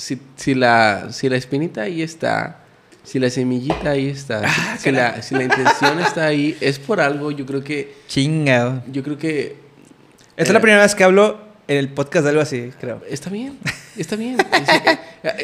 si, 0.00 0.18
si, 0.36 0.54
la, 0.54 1.12
si 1.12 1.28
la 1.28 1.36
espinita 1.36 1.82
ahí 1.82 2.00
está, 2.00 2.60
si 3.02 3.18
la 3.18 3.28
semillita 3.28 3.90
ahí 3.90 4.08
está, 4.08 4.42
ah, 4.46 4.76
si, 4.78 4.90
la, 4.90 5.20
si, 5.20 5.34
la, 5.34 5.44
intención 5.44 6.00
está 6.00 6.26
ahí, 6.26 6.56
es 6.60 6.78
por 6.78 7.00
algo, 7.00 7.30
yo 7.30 7.44
creo 7.44 7.62
que... 7.62 7.96
Chingado. 8.08 8.82
Yo 8.90 9.02
creo 9.02 9.18
que... 9.18 9.56
Esta 10.36 10.42
es 10.42 10.50
la 10.52 10.58
eh, 10.58 10.62
primera 10.62 10.82
vez 10.82 10.94
que 10.94 11.04
hablo 11.04 11.38
en 11.68 11.76
el 11.76 11.90
podcast 11.90 12.24
de 12.24 12.30
algo 12.30 12.40
así, 12.40 12.72
creo. 12.80 13.02
Está 13.10 13.28
bien, 13.28 13.58
está 13.96 14.16
bien. 14.16 14.38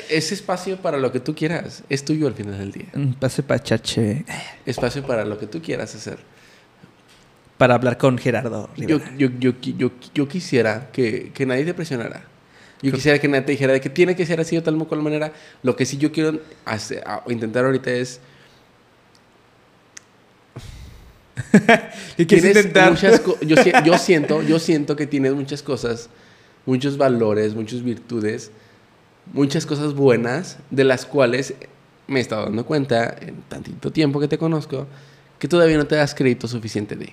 ese 0.08 0.34
espacio 0.34 0.78
para 0.78 0.96
lo 0.96 1.12
que 1.12 1.20
tú 1.20 1.34
quieras 1.34 1.82
es 1.90 2.02
tuyo 2.02 2.26
al 2.26 2.34
final 2.34 2.58
del 2.58 2.72
día. 2.72 2.86
Espacio 2.94 3.46
para 3.46 3.62
chache. 3.62 4.24
Espacio 4.64 5.06
para 5.06 5.26
lo 5.26 5.36
que 5.38 5.46
tú 5.46 5.60
quieras 5.60 5.94
hacer. 5.94 6.18
Para 7.58 7.74
hablar 7.74 7.98
con 7.98 8.16
Gerardo. 8.16 8.70
Yo, 8.76 9.00
yo, 9.18 9.28
yo, 9.38 9.52
yo, 9.60 9.90
yo, 10.14 10.28
quisiera 10.28 10.88
que, 10.92 11.30
que 11.34 11.44
nadie 11.44 11.64
te 11.66 11.74
presionara 11.74 12.35
yo 12.82 12.92
quisiera 12.92 13.18
que 13.18 13.28
nadie 13.28 13.42
te 13.42 13.52
dijera 13.52 13.72
de 13.72 13.80
que 13.80 13.88
tiene 13.88 14.14
que 14.14 14.26
ser 14.26 14.40
así 14.40 14.54
de 14.56 14.62
tal 14.62 14.80
o 14.80 14.86
cual 14.86 15.02
manera. 15.02 15.32
Lo 15.62 15.76
que 15.76 15.86
sí 15.86 15.96
yo 15.96 16.12
quiero 16.12 16.40
hacer, 16.64 17.02
intentar 17.28 17.64
ahorita 17.64 17.90
es. 17.90 18.20
¿Qué 22.16 22.26
quieres 22.26 22.56
intentar? 22.56 22.94
yo, 22.96 23.56
yo, 23.84 23.98
siento, 23.98 24.42
yo 24.42 24.58
siento 24.58 24.96
que 24.96 25.06
tienes 25.06 25.32
muchas 25.34 25.62
cosas, 25.62 26.10
muchos 26.66 26.98
valores, 26.98 27.54
muchas 27.54 27.82
virtudes, 27.82 28.50
muchas 29.32 29.64
cosas 29.64 29.94
buenas, 29.94 30.58
de 30.70 30.84
las 30.84 31.06
cuales 31.06 31.54
me 32.06 32.18
he 32.18 32.22
estado 32.22 32.44
dando 32.44 32.66
cuenta 32.66 33.16
en 33.20 33.42
tantito 33.48 33.90
tiempo 33.90 34.20
que 34.20 34.28
te 34.28 34.38
conozco, 34.38 34.86
que 35.38 35.48
todavía 35.48 35.78
no 35.78 35.86
te 35.86 35.96
das 35.96 36.14
crédito 36.14 36.46
suficiente 36.46 36.94
de. 36.94 37.12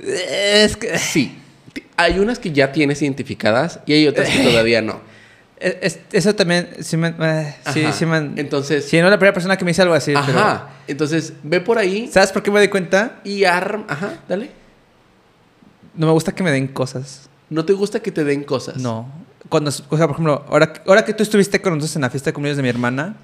Es 0.00 0.76
que. 0.76 0.98
Sí 0.98 1.38
hay 1.96 2.18
unas 2.18 2.38
que 2.38 2.52
ya 2.52 2.72
tienes 2.72 3.02
identificadas 3.02 3.80
y 3.86 3.92
hay 3.92 4.06
otras 4.06 4.28
que 4.28 4.38
todavía 4.50 4.82
no. 4.82 5.00
eso 5.60 6.34
también, 6.34 6.68
sí, 6.80 6.96
me, 6.96 7.08
eh, 7.08 7.54
sí, 7.72 7.84
sí 7.92 8.04
Entonces... 8.36 8.84
Sí, 8.86 9.00
no 9.00 9.08
la 9.10 9.18
primera 9.18 9.34
persona 9.34 9.56
que 9.56 9.64
me 9.64 9.70
dice 9.70 9.82
algo 9.82 9.94
así. 9.94 10.14
Ajá. 10.14 10.70
Entonces, 10.86 11.32
ve 11.42 11.60
por 11.60 11.78
ahí. 11.78 12.08
¿Sabes 12.12 12.32
por 12.32 12.42
qué 12.42 12.50
me 12.50 12.58
doy 12.58 12.68
cuenta? 12.68 13.20
Y 13.24 13.44
arm... 13.44 13.84
Ajá, 13.88 14.18
dale. 14.28 14.50
No 15.94 16.06
me 16.06 16.12
gusta 16.12 16.32
que 16.32 16.42
me 16.42 16.50
den 16.50 16.68
cosas. 16.68 17.28
¿No 17.50 17.64
te 17.64 17.72
gusta 17.72 18.00
que 18.00 18.10
te 18.10 18.24
den 18.24 18.44
cosas? 18.44 18.76
No. 18.76 19.08
Cuando, 19.48 19.70
o 19.70 19.96
sea, 19.96 20.06
por 20.06 20.12
ejemplo, 20.12 20.44
ahora, 20.48 20.72
ahora 20.86 21.04
que 21.04 21.12
tú 21.12 21.22
estuviste 21.22 21.60
con 21.60 21.74
nosotros 21.74 21.94
en 21.96 22.02
la 22.02 22.10
fiesta 22.10 22.30
de 22.30 22.34
cumpleaños 22.34 22.56
de 22.56 22.62
mi 22.62 22.68
hermana. 22.68 23.16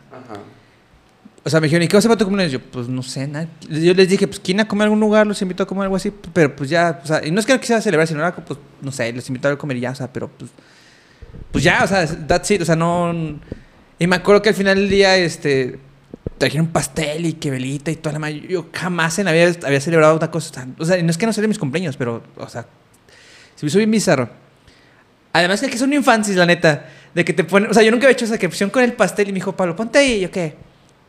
O 1.42 1.48
sea, 1.48 1.58
me 1.60 1.66
dijeron, 1.66 1.84
¿y 1.84 1.88
qué 1.88 1.96
vas 1.96 2.04
a 2.04 2.08
hacer 2.08 2.10
para 2.10 2.18
tu 2.18 2.24
cumpleaños? 2.26 2.52
Yo, 2.52 2.60
pues 2.60 2.88
no 2.88 3.02
sé, 3.02 3.26
nada. 3.26 3.48
Yo 3.68 3.94
les 3.94 4.08
dije, 4.08 4.26
pues, 4.26 4.40
¿quién 4.40 4.60
a 4.60 4.68
comer 4.68 4.84
algún 4.84 5.00
lugar? 5.00 5.26
Los 5.26 5.40
invito 5.40 5.62
a 5.62 5.66
comer 5.66 5.84
algo 5.84 5.96
así. 5.96 6.12
Pero 6.34 6.54
pues 6.54 6.68
ya, 6.68 7.00
o 7.02 7.06
sea, 7.06 7.26
y 7.26 7.30
no 7.30 7.40
es 7.40 7.46
que 7.46 7.54
no 7.54 7.60
quisiera 7.60 7.80
celebrar, 7.80 8.06
sino 8.06 8.20
era, 8.20 8.34
pues, 8.34 8.58
no 8.82 8.92
sé, 8.92 9.12
los 9.12 9.26
invito 9.28 9.48
a 9.48 9.56
comer 9.56 9.78
y 9.78 9.80
ya, 9.80 9.90
o 9.92 9.94
sea, 9.94 10.12
pero 10.12 10.28
pues, 10.28 10.50
pues 11.50 11.64
ya, 11.64 11.82
o 11.82 11.86
sea, 11.86 12.06
that's 12.26 12.50
it, 12.50 12.60
o 12.60 12.64
sea, 12.64 12.76
no. 12.76 13.14
Y 13.98 14.06
me 14.06 14.16
acuerdo 14.16 14.42
que 14.42 14.50
al 14.50 14.54
final 14.54 14.76
del 14.76 14.90
día, 14.90 15.16
este, 15.16 15.78
trajeron 16.36 16.68
pastel 16.68 17.26
y 17.26 17.32
que 17.34 17.50
velita 17.50 17.90
y 17.90 17.96
toda 17.96 18.14
la 18.14 18.18
madre. 18.18 18.46
Yo 18.48 18.68
jamás 18.72 19.18
en 19.18 19.26
la 19.26 19.30
había 19.30 19.80
celebrado 19.80 20.16
una 20.16 20.30
cosa 20.30 20.66
O 20.78 20.84
sea, 20.84 21.02
no 21.02 21.10
es 21.10 21.18
que 21.18 21.26
no 21.26 21.32
celebre 21.32 21.48
mis 21.48 21.58
cumpleaños, 21.58 21.96
pero, 21.96 22.22
o 22.36 22.48
sea, 22.48 22.66
se 23.54 23.64
me 23.64 23.68
hizo 23.68 23.78
bien 23.78 23.90
bizarro. 23.90 24.28
Además 25.32 25.60
que 25.60 25.66
aquí 25.66 25.78
son 25.78 25.92
infancias, 25.92 26.36
la 26.36 26.46
neta. 26.46 26.86
De 27.14 27.24
que 27.24 27.32
te 27.32 27.44
ponen. 27.44 27.70
O 27.70 27.74
sea, 27.74 27.82
yo 27.82 27.90
nunca 27.90 28.06
había 28.06 28.12
hecho 28.12 28.24
esa 28.24 28.38
que 28.38 28.48
con 28.70 28.82
el 28.82 28.92
pastel 28.94 29.28
y 29.28 29.32
me 29.32 29.36
dijo, 29.36 29.54
Pablo, 29.56 29.76
ponte 29.76 29.98
ahí. 29.98 30.12
Y 30.12 30.20
yo, 30.20 30.30
¿qué? 30.30 30.54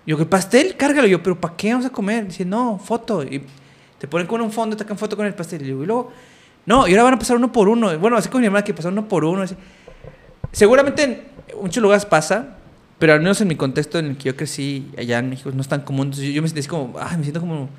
Yo, 0.05 0.17
¿qué 0.17 0.25
pastel? 0.25 0.75
Cárgalo. 0.75 1.07
Yo, 1.07 1.21
¿pero 1.21 1.39
para 1.39 1.55
qué 1.55 1.71
vamos 1.71 1.85
a 1.85 1.89
comer? 1.89 2.27
Dice, 2.27 2.45
no, 2.45 2.79
foto. 2.79 3.23
Y 3.23 3.43
te 3.99 4.07
ponen 4.07 4.27
con 4.27 4.41
un 4.41 4.51
fondo, 4.51 4.75
te 4.75 4.83
sacan 4.83 4.97
foto 4.97 5.15
con 5.15 5.25
el 5.25 5.33
pastel. 5.33 5.61
Y, 5.63 5.69
yo, 5.69 5.85
luego, 5.85 6.11
no, 6.65 6.87
y 6.87 6.91
ahora 6.91 7.03
van 7.03 7.13
a 7.15 7.19
pasar 7.19 7.37
uno 7.37 7.51
por 7.51 7.69
uno. 7.69 7.97
Bueno, 7.99 8.17
así 8.17 8.29
con 8.29 8.41
mi 8.41 8.47
hermana 8.47 8.63
que 8.63 8.73
pasar 8.73 8.91
uno 8.91 9.07
por 9.07 9.25
uno. 9.25 9.45
Seguramente 10.51 11.03
en 11.03 11.21
muchos 11.61 11.81
lugares 11.81 12.05
pasa, 12.05 12.57
pero 12.99 13.13
al 13.13 13.19
menos 13.19 13.41
en 13.41 13.47
mi 13.47 13.55
contexto 13.55 13.99
en 13.99 14.07
el 14.07 14.17
que 14.17 14.25
yo 14.25 14.35
crecí, 14.35 14.91
allá 14.97 15.19
en 15.19 15.29
México, 15.29 15.51
no 15.53 15.61
es 15.61 15.67
tan 15.67 15.81
común. 15.81 16.07
Entonces 16.07 16.33
yo 16.33 16.41
me 16.41 16.47
siento 16.47 16.59
así 16.59 16.69
como, 16.69 16.99
ah, 16.99 17.15
me 17.17 17.23
siento 17.23 17.39
como, 17.39 17.69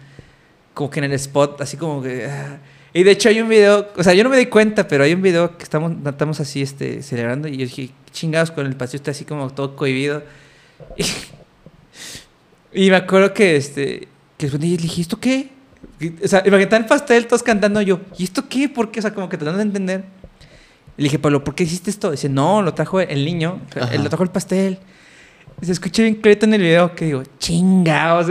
como 0.74 0.90
que 0.90 0.98
en 1.00 1.04
el 1.04 1.12
spot, 1.12 1.60
así 1.60 1.76
como 1.76 2.02
que... 2.02 2.26
Ah. 2.26 2.58
Y 2.94 3.04
de 3.04 3.10
hecho 3.10 3.30
hay 3.30 3.40
un 3.40 3.48
video, 3.48 3.88
o 3.96 4.02
sea, 4.02 4.12
yo 4.12 4.22
no 4.22 4.28
me 4.28 4.36
di 4.36 4.46
cuenta, 4.46 4.86
pero 4.86 5.04
hay 5.04 5.14
un 5.14 5.22
video 5.22 5.56
que 5.56 5.64
estamos, 5.64 5.92
estamos 6.04 6.40
así 6.40 6.60
este, 6.60 7.02
celebrando 7.02 7.48
y 7.48 7.52
yo 7.52 7.64
dije, 7.64 7.90
chingados 8.10 8.50
con 8.50 8.66
el 8.66 8.76
pastel, 8.76 8.98
está 8.98 9.12
así 9.12 9.24
como 9.24 9.50
todo 9.50 9.76
cohibido. 9.76 10.22
Y, 10.96 11.04
y 12.72 12.90
me 12.90 12.96
acuerdo 12.96 13.34
que, 13.34 13.56
este, 13.56 14.08
que 14.36 14.46
después 14.46 14.62
le 14.62 14.76
dije, 14.76 15.02
¿esto 15.02 15.18
qué? 15.20 15.50
O 16.24 16.28
sea, 16.28 16.42
imagínate 16.44 16.76
el 16.76 16.86
pastel, 16.86 17.26
todos 17.26 17.42
cantando 17.42 17.80
yo, 17.80 18.00
¿y 18.18 18.24
esto 18.24 18.48
qué? 18.48 18.68
¿Por 18.68 18.90
qué? 18.90 19.00
O 19.00 19.02
sea, 19.02 19.14
como 19.14 19.28
que 19.28 19.36
tratando 19.36 19.58
de 19.58 19.64
entender. 19.64 20.04
le 20.96 21.04
dije, 21.04 21.18
Pablo, 21.18 21.44
¿por 21.44 21.54
qué 21.54 21.64
hiciste 21.64 21.90
esto? 21.90 22.10
Dice, 22.10 22.28
no, 22.28 22.62
lo 22.62 22.74
trajo 22.74 23.00
el 23.00 23.24
niño, 23.24 23.60
él 23.92 24.02
lo 24.02 24.08
trajo 24.08 24.24
el 24.24 24.30
pastel. 24.30 24.78
Se 25.60 25.70
escucha 25.70 26.02
bien 26.02 26.16
clarito 26.16 26.46
en 26.46 26.54
el 26.54 26.60
video 26.60 26.94
que 26.94 27.04
digo, 27.04 27.22
chingados. 27.38 28.26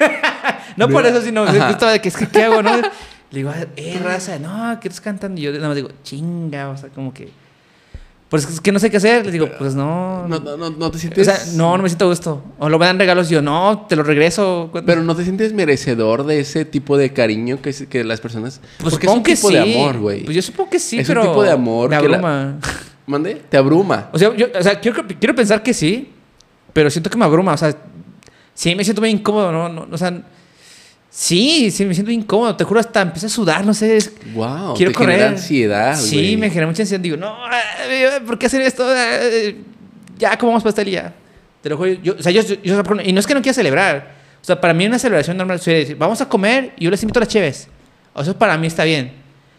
no 0.76 0.88
por 0.88 1.04
eso, 1.04 1.20
sino 1.20 1.44
yo 1.52 1.68
estaba 1.68 1.92
de 1.92 2.00
que 2.00 2.08
es 2.08 2.16
que, 2.16 2.28
¿qué 2.28 2.44
hago, 2.44 2.62
no? 2.62 2.76
Le 2.76 3.38
digo, 3.38 3.52
eh, 3.76 4.00
raza, 4.02 4.38
no, 4.38 4.78
¿qué 4.80 4.88
estás 4.88 5.00
cantando? 5.00 5.40
Y 5.40 5.44
yo 5.44 5.52
nada 5.52 5.68
más 5.68 5.76
digo, 5.76 5.90
chinga, 6.04 6.68
o 6.68 6.76
sea, 6.76 6.90
como 6.90 7.12
que. 7.12 7.30
Pues 8.28 8.44
es 8.48 8.60
que 8.60 8.72
no 8.72 8.80
sé 8.80 8.90
qué 8.90 8.96
hacer. 8.96 9.24
Le 9.24 9.30
digo, 9.30 9.48
pues 9.56 9.74
no. 9.76 10.26
No, 10.26 10.40
no, 10.40 10.56
no, 10.70 10.90
te 10.90 10.96
o 10.96 11.00
sientes... 11.00 11.26
sea, 11.26 11.38
no, 11.54 11.76
no 11.76 11.82
me 11.84 11.88
siento 11.88 12.08
gusto. 12.08 12.42
O 12.58 12.68
lo 12.68 12.76
me 12.78 12.86
dan 12.86 12.98
regalos 12.98 13.30
y 13.30 13.34
yo, 13.34 13.42
no, 13.42 13.86
te 13.88 13.94
lo 13.94 14.02
regreso. 14.02 14.70
Pero 14.84 15.02
no 15.04 15.14
te 15.14 15.22
sientes 15.22 15.52
merecedor 15.52 16.26
de 16.26 16.40
ese 16.40 16.64
tipo 16.64 16.96
de 16.98 17.12
cariño 17.12 17.62
que, 17.62 17.72
que 17.72 18.02
las 18.02 18.20
personas... 18.20 18.60
pues 18.78 18.94
porque 18.94 19.06
es 19.06 19.12
un 19.12 19.18
supongo 19.18 19.22
que 19.24 19.36
tipo 19.36 19.48
sí. 19.48 19.54
de 19.54 19.60
amor, 19.60 19.98
güey. 19.98 20.24
Pues 20.24 20.34
yo 20.34 20.42
supongo 20.42 20.70
que 20.70 20.80
sí, 20.80 20.98
Es 20.98 21.08
un 21.08 21.14
pero. 21.14 21.28
tipo 21.28 21.42
de 21.44 21.52
amor 21.52 21.88
Me 21.90 21.98
que 22.00 22.08
la- 22.08 22.16
abruma. 22.16 22.58
¿Mande? 23.06 23.42
Te 23.48 23.56
abruma. 23.56 24.08
O 24.12 24.18
sea, 24.18 24.34
yo, 24.34 24.46
o 24.58 24.62
sea 24.62 24.80
quiero, 24.80 25.04
quiero 25.20 25.34
pensar 25.36 25.62
que 25.62 25.72
sí, 25.72 26.10
pero 26.72 26.90
siento 26.90 27.08
que 27.08 27.16
me 27.16 27.24
abruma. 27.24 27.52
O 27.52 27.56
sea, 27.56 27.76
sí, 28.54 28.74
me 28.74 28.82
siento 28.82 29.00
muy 29.00 29.10
incómodo, 29.10 29.52
¿no? 29.52 29.68
no 29.68 29.86
o 29.88 29.96
sea, 29.96 30.20
sí, 31.18 31.70
sí, 31.70 31.84
me 31.86 31.94
siento 31.94 32.10
incómodo. 32.12 32.54
Te 32.56 32.64
juro, 32.64 32.78
hasta 32.80 33.00
empecé 33.02 33.26
a 33.26 33.28
sudar, 33.30 33.64
no 33.64 33.72
sé. 33.72 33.96
es- 33.96 34.12
Wow. 34.34 34.74
quiero 34.74 34.92
te 34.92 34.98
correr. 34.98 35.14
genera 35.16 35.30
ansiedad, 35.30 35.96
Sí, 35.96 36.36
me 36.36 36.48
genera 36.50 36.66
mucha 36.66 36.82
ansiedad. 36.82 37.00
Digo, 37.02 37.16
no, 37.16 37.34
eh, 37.88 38.20
¿por 38.26 38.38
qué 38.38 38.46
hacer 38.46 38.60
esto? 38.62 38.84
Eh, 38.94 39.56
Ya 40.18 40.36
comamos 40.38 40.62
pastel 40.62 40.88
y 40.88 40.92
ya. 40.92 41.12
Te 41.62 41.68
lo 41.68 41.76
juro. 41.76 41.92
Yo, 42.02 42.14
o 42.18 42.22
sea, 42.22 42.32
yo, 42.32 42.40
yo- 42.42 42.54
y 43.04 43.12
no 43.12 43.20
es 43.20 43.26
que 43.26 43.34
no 43.34 43.42
quiera 43.42 43.54
celebrar. 43.54 44.14
O 44.40 44.44
sea, 44.46 44.60
para 44.60 44.72
mí 44.72 44.86
una 44.86 44.98
celebración 44.98 45.36
normal 45.36 45.58
sería 45.60 45.80
decir, 45.80 45.96
vamos 45.96 46.20
a 46.20 46.28
comer 46.28 46.72
y 46.78 46.84
yo 46.84 46.90
les 46.90 47.02
invito 47.02 47.18
a 47.18 47.22
las 47.24 47.28
cheves. 47.28 47.68
O 48.14 48.22
eso 48.22 48.36
para 48.38 48.56
mí 48.56 48.66
está 48.66 48.84
bien. 48.84 49.12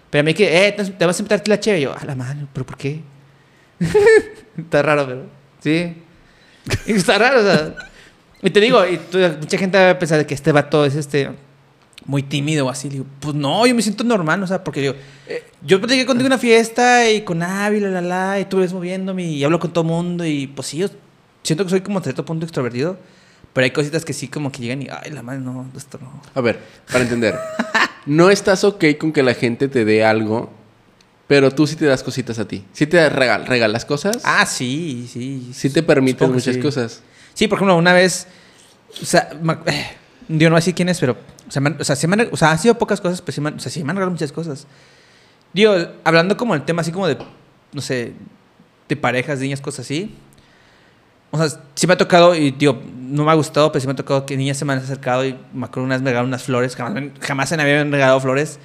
Pero 0.09 0.21
a 0.21 0.23
mí 0.23 0.34
que, 0.34 0.67
eh, 0.67 0.71
te 0.71 1.05
vas 1.05 1.19
a 1.19 1.21
invitar 1.21 1.39
a 1.39 1.43
ti 1.43 1.49
la 1.51 1.59
cheve. 1.59 1.79
Y 1.79 1.81
yo, 1.84 1.93
a 1.95 2.03
la 2.05 2.15
mano, 2.15 2.47
¿pero 2.53 2.65
por 2.65 2.77
qué? 2.77 3.01
está 4.57 4.81
raro, 4.81 5.05
pero. 5.07 5.25
Sí. 5.61 5.93
Está 6.88 7.17
raro, 7.17 7.39
o 7.39 7.43
sea. 7.43 7.75
Y 8.41 8.49
te 8.49 8.59
digo, 8.59 8.85
y 8.85 8.97
tú- 8.97 9.17
mucha 9.39 9.57
gente 9.57 9.77
va 9.77 9.91
a 9.91 9.99
pensar 9.99 10.25
que 10.25 10.34
este 10.34 10.51
vato 10.51 10.85
es 10.85 10.95
este 10.95 11.29
muy 12.05 12.23
tímido 12.23 12.65
o 12.65 12.69
así. 12.69 12.87
Le 12.87 12.93
digo, 12.95 13.05
pues 13.19 13.35
no, 13.35 13.65
yo 13.65 13.75
me 13.75 13.81
siento 13.81 14.03
normal, 14.03 14.41
o 14.43 14.47
sea, 14.47 14.63
porque 14.63 14.81
digo, 14.81 14.95
eh, 15.27 15.43
yo 15.61 15.79
platiqué 15.79 16.05
contigo 16.05 16.27
una 16.27 16.37
fiesta 16.37 17.09
y 17.09 17.21
con 17.21 17.41
Avi, 17.43 17.79
la, 17.79 17.89
la, 17.89 18.01
la, 18.01 18.39
y 18.39 18.45
tú 18.45 18.57
ves 18.57 18.73
moviéndome 18.73 19.23
y 19.23 19.43
hablo 19.43 19.59
con 19.59 19.71
todo 19.73 19.83
el 19.83 19.89
mundo 19.89 20.25
y 20.25 20.47
pues 20.47 20.67
sí, 20.69 20.77
yo 20.77 20.87
siento 21.43 21.63
que 21.63 21.69
soy 21.69 21.81
como 21.81 21.99
a 21.99 22.03
cierto 22.03 22.23
punto 22.25 22.45
extrovertido, 22.45 22.97
pero 23.53 23.65
hay 23.65 23.71
cositas 23.71 24.05
que 24.05 24.13
sí 24.13 24.27
como 24.27 24.51
que 24.51 24.61
llegan 24.61 24.81
y, 24.83 24.87
ay, 24.89 25.11
la 25.11 25.23
madre, 25.23 25.39
no, 25.39 25.69
esto 25.75 25.97
no. 26.01 26.21
A 26.35 26.41
ver, 26.41 26.59
para 26.91 27.03
entender. 27.03 27.37
no 28.05 28.29
estás 28.29 28.63
ok 28.63 28.83
con 28.99 29.11
que 29.11 29.23
la 29.23 29.33
gente 29.33 29.67
te 29.67 29.83
dé 29.83 30.05
algo, 30.05 30.51
pero 31.27 31.51
tú 31.51 31.67
sí 31.67 31.75
te 31.75 31.85
das 31.85 32.03
cositas 32.03 32.39
a 32.39 32.47
ti. 32.47 32.63
Sí 32.71 32.87
te 32.87 33.09
regal, 33.09 33.45
regalas 33.47 33.83
cosas. 33.83 34.19
Ah, 34.23 34.45
sí, 34.45 35.09
sí. 35.11 35.51
sí 35.53 35.69
te 35.69 35.83
permites 35.83 36.29
muchas 36.29 36.55
sí. 36.55 36.61
cosas. 36.61 37.01
Sí, 37.33 37.47
por 37.47 37.57
ejemplo, 37.57 37.75
una 37.75 37.91
vez, 37.93 38.27
o 39.01 39.05
sea, 39.05 39.29
me- 39.41 39.57
eh, 39.65 39.87
yo 40.29 40.49
no 40.49 40.55
decir 40.55 40.75
quién 40.75 40.89
es, 40.89 40.99
pero, 40.99 41.13
o 41.47 41.51
sea, 41.51 41.61
han- 41.65 41.77
o 41.79 41.83
sea, 41.83 41.95
sí 41.95 42.07
o 42.31 42.37
sea, 42.37 42.51
han 42.51 42.59
sido 42.59 42.77
pocas 42.77 42.99
cosas, 43.01 43.21
pero 43.21 43.33
sí 43.33 43.41
me, 43.41 43.49
han- 43.49 43.57
regalado 43.59 44.11
muchas 44.11 44.31
cosas. 44.31 44.67
Digo, 45.53 45.73
hablando 46.03 46.35
como 46.37 46.53
el 46.55 46.63
tema 46.63 46.81
así 46.81 46.91
como 46.91 47.07
de, 47.07 47.17
no 47.73 47.81
sé, 47.81 48.13
de 48.89 48.95
parejas, 48.95 49.39
niñas, 49.39 49.61
cosas 49.61 49.81
así. 49.85 50.15
O 51.31 51.37
sea, 51.37 51.59
sí 51.75 51.87
me 51.87 51.93
ha 51.93 51.97
tocado, 51.97 52.35
y 52.35 52.51
digo, 52.51 52.81
no 52.99 53.23
me 53.25 53.31
ha 53.31 53.35
gustado, 53.35 53.71
pero 53.71 53.81
sí 53.81 53.87
me 53.87 53.93
ha 53.93 53.95
tocado 53.95 54.25
que 54.25 54.37
niñas 54.37 54.57
se 54.57 54.65
me 54.65 54.73
han 54.73 54.79
acercado 54.79 55.25
y 55.25 55.37
me 55.53 55.65
acuerdo 55.65 55.85
una 55.85 55.95
vez 55.95 56.01
me 56.01 56.09
regalaron 56.09 56.29
unas 56.29 56.43
flores, 56.43 56.75
jamás, 56.75 57.03
jamás 57.21 57.49
se 57.49 57.57
me 57.57 57.63
habían 57.63 57.91
regalado 57.91 58.19
flores. 58.19 58.59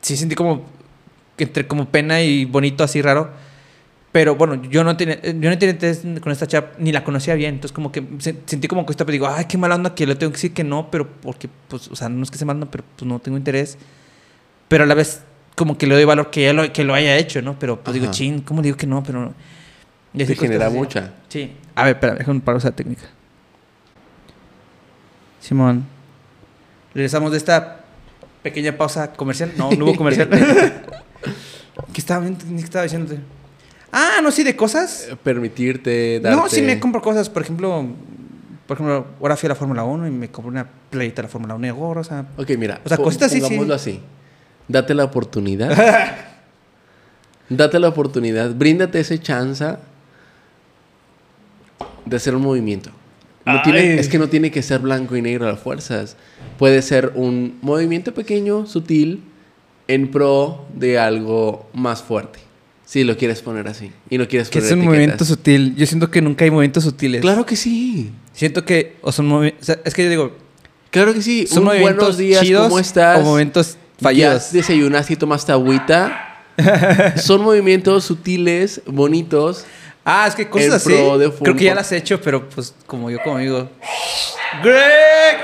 Sí 0.00 0.16
sentí 0.16 0.34
como, 0.34 0.64
entre 1.36 1.66
como 1.66 1.88
pena 1.88 2.20
y 2.22 2.44
bonito, 2.44 2.84
así 2.84 3.02
raro. 3.02 3.30
Pero 4.10 4.36
bueno, 4.36 4.54
yo 4.64 4.84
no 4.84 4.96
tenía, 4.96 5.20
yo 5.22 5.32
no 5.50 5.58
tenía 5.58 5.70
interés 5.74 6.02
con 6.20 6.32
esta 6.32 6.46
chava, 6.46 6.68
ni 6.78 6.92
la 6.92 7.04
conocía 7.04 7.34
bien. 7.34 7.54
Entonces, 7.56 7.74
como 7.74 7.92
que 7.92 8.02
se- 8.18 8.36
sentí 8.46 8.66
como 8.66 8.86
que 8.86 8.92
esta, 8.92 9.04
pero 9.04 9.12
digo, 9.12 9.28
ay, 9.28 9.44
qué 9.44 9.58
mala 9.58 9.74
onda 9.74 9.94
que 9.94 10.06
le 10.06 10.14
tengo 10.14 10.32
que 10.32 10.36
decir 10.36 10.54
que 10.54 10.64
no, 10.64 10.90
pero 10.90 11.06
porque, 11.20 11.48
pues, 11.68 11.88
o 11.88 11.94
sea, 11.96 12.08
no 12.08 12.22
es 12.22 12.30
que 12.30 12.38
se 12.38 12.44
manda, 12.46 12.66
pero 12.70 12.84
pues 12.96 13.06
no 13.06 13.18
tengo 13.18 13.36
interés. 13.36 13.76
Pero 14.68 14.84
a 14.84 14.86
la 14.86 14.94
vez, 14.94 15.22
como 15.56 15.76
que 15.76 15.86
le 15.86 15.94
doy 15.94 16.04
valor 16.04 16.30
que, 16.30 16.44
ella 16.44 16.52
lo, 16.54 16.72
que 16.72 16.84
lo 16.84 16.94
haya 16.94 17.16
hecho, 17.18 17.42
¿no? 17.42 17.58
Pero 17.58 17.80
pues 17.82 17.94
digo, 17.94 18.10
chin, 18.10 18.40
¿cómo 18.40 18.60
le 18.62 18.66
digo 18.68 18.76
que 18.78 18.86
no? 18.86 19.02
Pero. 19.02 19.34
y 20.14 20.22
así 20.22 20.34
Te 20.34 20.40
genera 20.40 20.70
mucha. 20.70 21.12
Sí. 21.28 21.52
A 21.74 21.84
ver, 21.84 21.94
espera, 21.96 22.14
déjame 22.14 22.40
parar 22.40 22.58
esa 22.60 22.70
técnica. 22.70 23.02
Simón. 25.40 25.84
Regresamos 26.94 27.30
de 27.30 27.36
esta 27.38 27.80
pequeña 28.42 28.72
pausa 28.76 29.12
comercial. 29.12 29.52
No, 29.56 29.70
no 29.70 29.84
hubo 29.84 29.96
comercial. 29.96 30.28
¿Qué 31.92 32.00
estaba, 32.00 32.24
¿Qué 32.26 32.56
estaba 32.56 32.82
diciéndote? 32.84 33.20
Ah, 33.92 34.20
no, 34.22 34.30
sí, 34.30 34.44
de 34.44 34.54
cosas. 34.56 35.08
Eh, 35.10 35.16
Permitirte, 35.22 36.20
darte... 36.20 36.36
No, 36.36 36.48
sí 36.48 36.62
me 36.62 36.78
compro 36.78 37.00
cosas. 37.00 37.28
Por 37.30 37.42
ejemplo, 37.42 37.86
por 38.66 38.76
ejemplo, 38.76 39.06
ahora 39.20 39.36
fui 39.36 39.46
a 39.46 39.50
la 39.50 39.54
Fórmula 39.54 39.84
1 39.84 40.08
y 40.08 40.10
me 40.10 40.30
compré 40.30 40.50
una 40.50 40.68
playita 40.90 41.22
de 41.22 41.28
la 41.28 41.28
Fórmula 41.30 41.54
1 41.54 41.66
y 41.66 41.70
gorro, 41.70 42.02
o 42.02 42.04
sea... 42.04 42.26
Ok, 42.36 42.50
mira. 42.58 42.80
O 42.84 42.88
sea, 42.88 42.98
cositas 42.98 43.32
sí, 43.32 43.40
sí. 43.40 43.72
así. 43.72 44.00
Date 44.68 44.94
la 44.94 45.04
oportunidad. 45.04 45.74
Date 47.48 47.78
la 47.78 47.88
oportunidad. 47.88 48.54
Bríndate 48.54 49.00
ese 49.00 49.18
chance 49.18 49.64
de 52.04 52.16
hacer 52.16 52.34
un 52.34 52.42
movimiento. 52.42 52.90
No 53.46 53.52
Ay. 53.52 53.60
tiene, 53.64 53.94
es 53.94 54.08
que 54.08 54.18
no 54.18 54.28
tiene 54.28 54.50
que 54.50 54.62
ser 54.62 54.80
blanco 54.80 55.16
y 55.16 55.22
negro 55.22 55.46
a 55.46 55.52
las 55.52 55.60
fuerzas. 55.60 56.16
Puede 56.58 56.82
ser 56.82 57.12
un 57.14 57.58
movimiento 57.62 58.12
pequeño, 58.12 58.66
sutil, 58.66 59.24
en 59.86 60.10
pro 60.10 60.66
de 60.74 60.98
algo 60.98 61.70
más 61.72 62.02
fuerte. 62.02 62.47
Si 62.88 63.04
lo 63.04 63.18
quieres 63.18 63.42
poner 63.42 63.68
así. 63.68 63.92
Y 64.08 64.16
no 64.16 64.26
quieres 64.26 64.48
Que 64.48 64.60
poner 64.60 64.66
es 64.66 64.72
un 64.72 64.78
etiquetas. 64.78 64.86
movimiento 64.96 65.24
sutil. 65.26 65.76
Yo 65.76 65.84
siento 65.86 66.10
que 66.10 66.22
nunca 66.22 66.46
hay 66.46 66.50
movimientos 66.50 66.84
sutiles. 66.84 67.20
Claro 67.20 67.44
que 67.44 67.54
sí. 67.54 68.10
Siento 68.32 68.64
que... 68.64 68.96
O 69.02 69.12
son 69.12 69.28
movi- 69.30 69.52
o 69.60 69.62
sea, 69.64 69.78
es 69.84 69.92
que 69.92 70.04
yo 70.04 70.08
digo... 70.10 70.36
Claro 70.90 71.12
que 71.12 71.20
sí. 71.20 71.46
Son 71.46 71.58
Un 71.58 71.64
movimientos 71.66 71.98
buenos 71.98 72.16
días, 72.16 72.42
chidos 72.42 72.62
¿cómo 72.68 72.78
estás? 72.78 73.18
o 73.18 73.22
momentos 73.24 73.76
Ya 73.98 74.04
fallidos. 74.04 74.52
desayunaste 74.52 75.12
y 75.12 75.16
tomaste 75.16 75.52
agüita. 75.52 76.24
Son 77.16 77.42
movimientos 77.42 78.04
sutiles, 78.04 78.80
bonitos. 78.86 79.66
Ah, 80.02 80.24
es 80.26 80.34
que 80.34 80.48
cosas 80.48 80.68
En 80.68 80.72
así. 80.72 80.88
pro 80.94 81.18
de 81.18 81.30
Creo 81.30 81.54
que 81.56 81.64
ya 81.64 81.74
las 81.74 81.92
he 81.92 81.98
hecho, 81.98 82.18
pero 82.22 82.48
pues 82.48 82.74
como 82.86 83.10
yo 83.10 83.18
como 83.22 83.36
amigo. 83.36 83.68
¡Greg! 84.64 85.36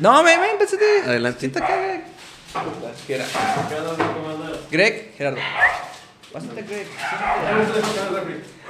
No, 0.00 0.22
me, 0.24 0.36
me, 0.36 0.50
empecé 0.50 0.76
Adelante. 1.06 1.40
Siéntate 1.40 1.64
acá, 1.64 2.02
Greg. 3.06 3.26
Greg, 4.70 5.14
Gerardo. 5.16 5.38
Pásate, 6.32 6.62
Greg. 6.62 6.86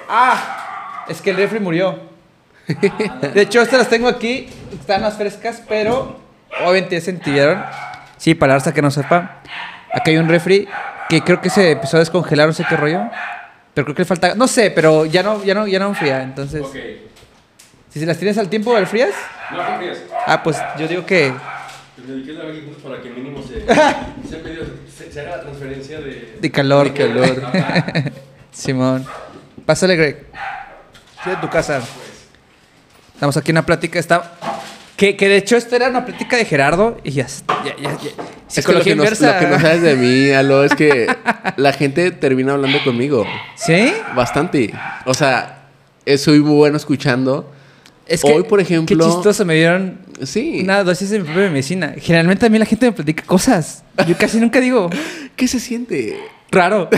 Ah, 0.08 1.04
es 1.08 1.20
que 1.20 1.30
el 1.30 1.36
refri 1.36 1.60
murió. 1.60 1.98
De 3.32 3.42
hecho, 3.42 3.62
estas 3.62 3.78
las 3.80 3.88
tengo 3.88 4.08
aquí. 4.08 4.48
Están 4.72 5.02
más 5.02 5.16
frescas, 5.16 5.62
pero 5.68 6.18
obviamente 6.60 6.96
ya 6.96 7.00
se 7.00 7.10
entibiaron. 7.10 7.64
Sí, 8.16 8.34
para 8.34 8.54
Arsa 8.54 8.72
que 8.74 8.82
no 8.82 8.90
sepa. 8.90 9.42
Acá 9.92 10.10
hay 10.10 10.18
un 10.18 10.28
refri 10.28 10.68
que 11.08 11.22
creo 11.22 11.40
que 11.40 11.50
se 11.50 11.72
empezó 11.72 11.96
a 11.96 12.00
descongelar, 12.00 12.46
no 12.48 12.52
sé 12.52 12.64
qué 12.68 12.76
rollo. 12.76 13.02
Pero 13.74 13.84
creo 13.86 13.94
que 13.94 14.02
le 14.02 14.06
falta. 14.06 14.34
No 14.34 14.48
sé, 14.48 14.70
pero 14.70 15.06
ya 15.06 15.22
no, 15.22 15.42
ya 15.44 15.54
no, 15.54 15.66
ya 15.66 15.78
no 15.78 15.86
enfría. 15.88 16.22
Entonces, 16.22 16.62
Ok. 16.62 16.76
si 17.90 18.00
se 18.00 18.06
las 18.06 18.18
tienes 18.18 18.36
al 18.38 18.48
tiempo, 18.48 18.76
¿el 18.76 18.86
frías? 18.86 19.14
No 19.52 19.78
frías. 19.78 19.98
Ah, 20.26 20.42
pues 20.42 20.58
yo 20.78 20.88
digo 20.88 21.06
que. 21.06 21.32
Te 22.06 22.12
dediqué 22.12 22.32
la 22.32 22.44
justo 22.44 22.88
para 22.88 23.02
que 23.02 23.10
mínimo 23.10 23.42
se, 23.42 23.60
se, 24.28 24.36
pedido- 24.38 24.66
se, 24.96 25.12
se 25.12 25.20
haga 25.20 25.36
la 25.38 25.42
transferencia 25.42 26.00
de... 26.00 26.38
De 26.40 26.50
calor. 26.50 26.92
De 26.92 26.94
calor. 26.94 27.42
Simón. 28.52 29.04
Pásale, 29.66 29.96
Greg. 29.96 30.26
Sí, 31.24 31.30
de 31.30 31.36
tu 31.36 31.48
casa. 31.50 31.80
Estamos 33.14 33.36
aquí 33.36 33.50
en 33.50 33.54
una 33.56 33.66
plática. 33.66 33.98
Está... 33.98 34.32
Que, 34.96 35.16
que 35.16 35.28
de 35.28 35.36
hecho, 35.36 35.56
esto 35.56 35.76
era 35.76 35.88
una 35.88 36.04
plática 36.04 36.36
de 36.36 36.44
Gerardo. 36.44 36.98
Y 37.04 37.10
ya. 37.12 37.26
ya, 37.26 37.76
ya, 37.76 37.82
ya. 37.82 37.90
Es 37.90 37.96
que 38.66 38.72
lo 38.72 38.80
Psicología 38.82 38.94
que, 38.94 38.98
lo 38.98 39.38
que 39.38 39.46
no 39.46 39.60
sabes 39.60 39.82
de 39.82 39.94
mí, 39.96 40.30
Alo, 40.30 40.64
es 40.64 40.74
que 40.74 41.06
la 41.56 41.72
gente 41.72 42.10
termina 42.10 42.54
hablando 42.54 42.82
conmigo. 42.82 43.24
¿Sí? 43.54 43.92
Bastante. 44.16 44.72
O 45.04 45.14
sea, 45.14 45.68
eh, 46.06 46.16
soy 46.18 46.40
muy 46.40 46.54
bueno 46.56 46.76
escuchando. 46.78 47.52
Es 48.06 48.22
que, 48.22 48.32
Hoy, 48.32 48.42
por 48.44 48.60
ejemplo- 48.60 49.04
Qué 49.04 49.12
chistoso. 49.12 49.44
Me 49.44 49.54
dieron 49.54 49.98
Sí. 50.24 50.60
una 50.64 50.84
dosis 50.84 51.10
de 51.10 51.18
mi 51.20 51.24
propia 51.24 51.50
medicina. 51.50 51.94
Generalmente 51.98 52.46
a 52.46 52.48
mí 52.48 52.58
la 52.58 52.64
gente 52.66 52.86
me 52.86 52.92
platica 52.92 53.22
cosas. 53.24 53.84
Yo 54.06 54.16
casi 54.16 54.38
nunca 54.40 54.60
digo. 54.60 54.90
¿Qué 55.36 55.46
se 55.48 55.60
siente? 55.60 56.18
Raro. 56.50 56.88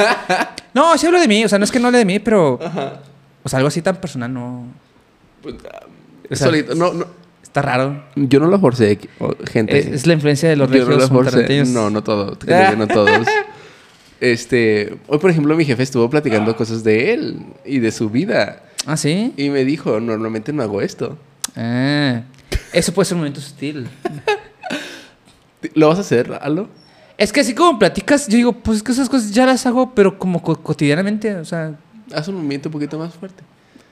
no, 0.74 0.96
sí 0.98 1.06
hablo 1.06 1.20
de 1.20 1.28
mí. 1.28 1.44
O 1.44 1.48
sea, 1.48 1.58
no 1.58 1.64
es 1.64 1.70
que 1.70 1.78
no 1.80 1.88
hable 1.88 1.98
de 1.98 2.04
mí, 2.04 2.18
pero. 2.18 2.58
O 3.42 3.48
sea, 3.48 3.58
algo 3.58 3.68
así 3.68 3.82
tan 3.82 3.96
personal 3.96 4.32
no. 4.32 4.66
Pues, 5.42 5.54
ah, 5.72 5.86
O 6.30 6.34
sea, 6.36 6.46
solito. 6.48 6.74
No, 6.74 6.92
no. 6.92 7.06
Está 7.42 7.62
raro. 7.62 8.04
Yo 8.14 8.40
no 8.40 8.46
lo 8.46 8.58
forcé, 8.60 8.98
gente. 9.50 9.78
Es, 9.78 9.86
es 9.86 10.06
la 10.06 10.12
influencia 10.12 10.48
de 10.50 10.56
los 10.56 10.70
Yo 10.70 10.84
no 10.86 10.96
lo 10.96 11.08
forcé. 11.08 11.64
No, 11.64 11.88
no 11.88 12.02
todos. 12.02 12.36
creo 12.38 12.70
que 12.70 12.76
no 12.76 12.86
todos. 12.86 13.26
Este, 14.20 14.98
hoy 15.06 15.18
por 15.18 15.30
ejemplo 15.30 15.54
mi 15.56 15.64
jefe 15.64 15.84
estuvo 15.84 16.10
platicando 16.10 16.56
cosas 16.56 16.82
de 16.82 17.12
él 17.14 17.36
y 17.64 17.78
de 17.78 17.92
su 17.92 18.10
vida 18.10 18.64
Ah, 18.84 18.96
sí. 18.96 19.32
y 19.36 19.48
me 19.50 19.64
dijo, 19.64 20.00
normalmente 20.00 20.52
no 20.52 20.64
hago 20.64 20.80
esto. 20.82 21.16
Ah, 21.54 22.22
eso 22.72 22.92
puede 22.92 23.06
ser 23.06 23.14
un 23.14 23.20
momento 23.20 23.40
sutil. 23.40 23.88
¿Lo 25.74 25.88
vas 25.88 25.98
a 25.98 26.00
hacer, 26.02 26.38
Alo? 26.40 26.68
Es 27.16 27.32
que 27.32 27.40
así 27.40 27.54
como 27.54 27.78
platicas, 27.78 28.28
yo 28.28 28.36
digo, 28.36 28.52
pues 28.52 28.78
es 28.78 28.82
que 28.82 28.92
esas 28.92 29.08
cosas 29.08 29.32
ya 29.32 29.44
las 29.44 29.66
hago, 29.66 29.92
pero 29.94 30.18
como 30.18 30.40
co- 30.40 30.60
cotidianamente, 30.62 31.34
o 31.36 31.44
sea, 31.44 31.72
Haz 32.14 32.28
un 32.28 32.36
movimiento 32.36 32.68
un 32.68 32.72
poquito 32.72 32.98
más 32.98 33.12
fuerte. 33.14 33.42